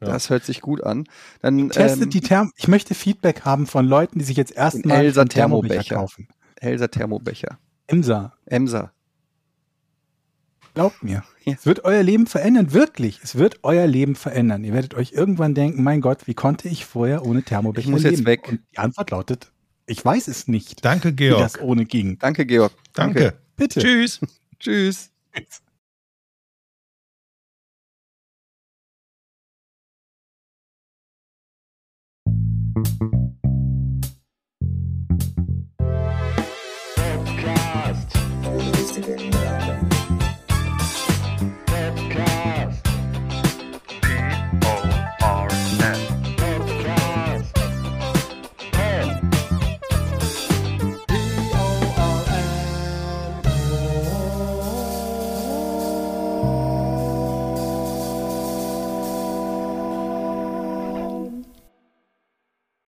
Das 0.00 0.30
hört 0.30 0.44
sich 0.44 0.62
gut 0.62 0.82
an. 0.82 1.04
Dann 1.42 1.68
Testet 1.68 2.04
ähm, 2.04 2.10
die 2.10 2.22
Therm. 2.22 2.52
Ich 2.56 2.68
möchte 2.68 2.94
Feedback 2.94 3.42
haben 3.44 3.66
von 3.66 3.86
Leuten, 3.86 4.18
die 4.18 4.24
sich 4.24 4.36
jetzt 4.38 4.52
erstmal 4.52 4.96
Elsa 5.04 5.26
Thermobecher. 5.26 5.96
kaufen. 5.96 6.26
Elsa 6.56 6.88
Thermobecher. 6.88 7.58
Emsa, 7.86 8.32
Emsa. 8.46 8.92
Glaubt 10.80 11.02
mir. 11.02 11.22
Ja. 11.44 11.52
Es 11.58 11.66
wird 11.66 11.84
euer 11.84 12.02
Leben 12.02 12.26
verändern, 12.26 12.72
wirklich. 12.72 13.20
Es 13.22 13.36
wird 13.36 13.60
euer 13.64 13.86
Leben 13.86 14.14
verändern. 14.14 14.64
Ihr 14.64 14.72
werdet 14.72 14.94
euch 14.94 15.12
irgendwann 15.12 15.54
denken, 15.54 15.82
mein 15.82 16.00
Gott, 16.00 16.26
wie 16.26 16.32
konnte 16.34 16.68
ich 16.68 16.86
vorher 16.86 17.26
ohne 17.26 17.42
Thermobecher 17.42 17.84
Ich 17.86 17.90
muss 17.90 18.02
jetzt 18.02 18.12
leben? 18.18 18.26
weg. 18.26 18.48
Und 18.48 18.60
die 18.72 18.78
Antwort 18.78 19.10
lautet, 19.10 19.52
ich 19.86 20.02
weiß 20.02 20.28
es 20.28 20.48
nicht, 20.48 20.82
Danke, 20.84 21.10
wie 21.10 21.16
Georg. 21.16 21.40
das 21.42 21.60
ohne 21.60 21.84
ging. 21.84 22.18
Danke, 22.18 22.46
Georg. 22.46 22.72
Danke. 22.94 23.34
Bitte. 23.56 23.80
Tschüss. 23.80 24.20
Tschüss. 24.58 25.10
Tschüss. 25.34 25.60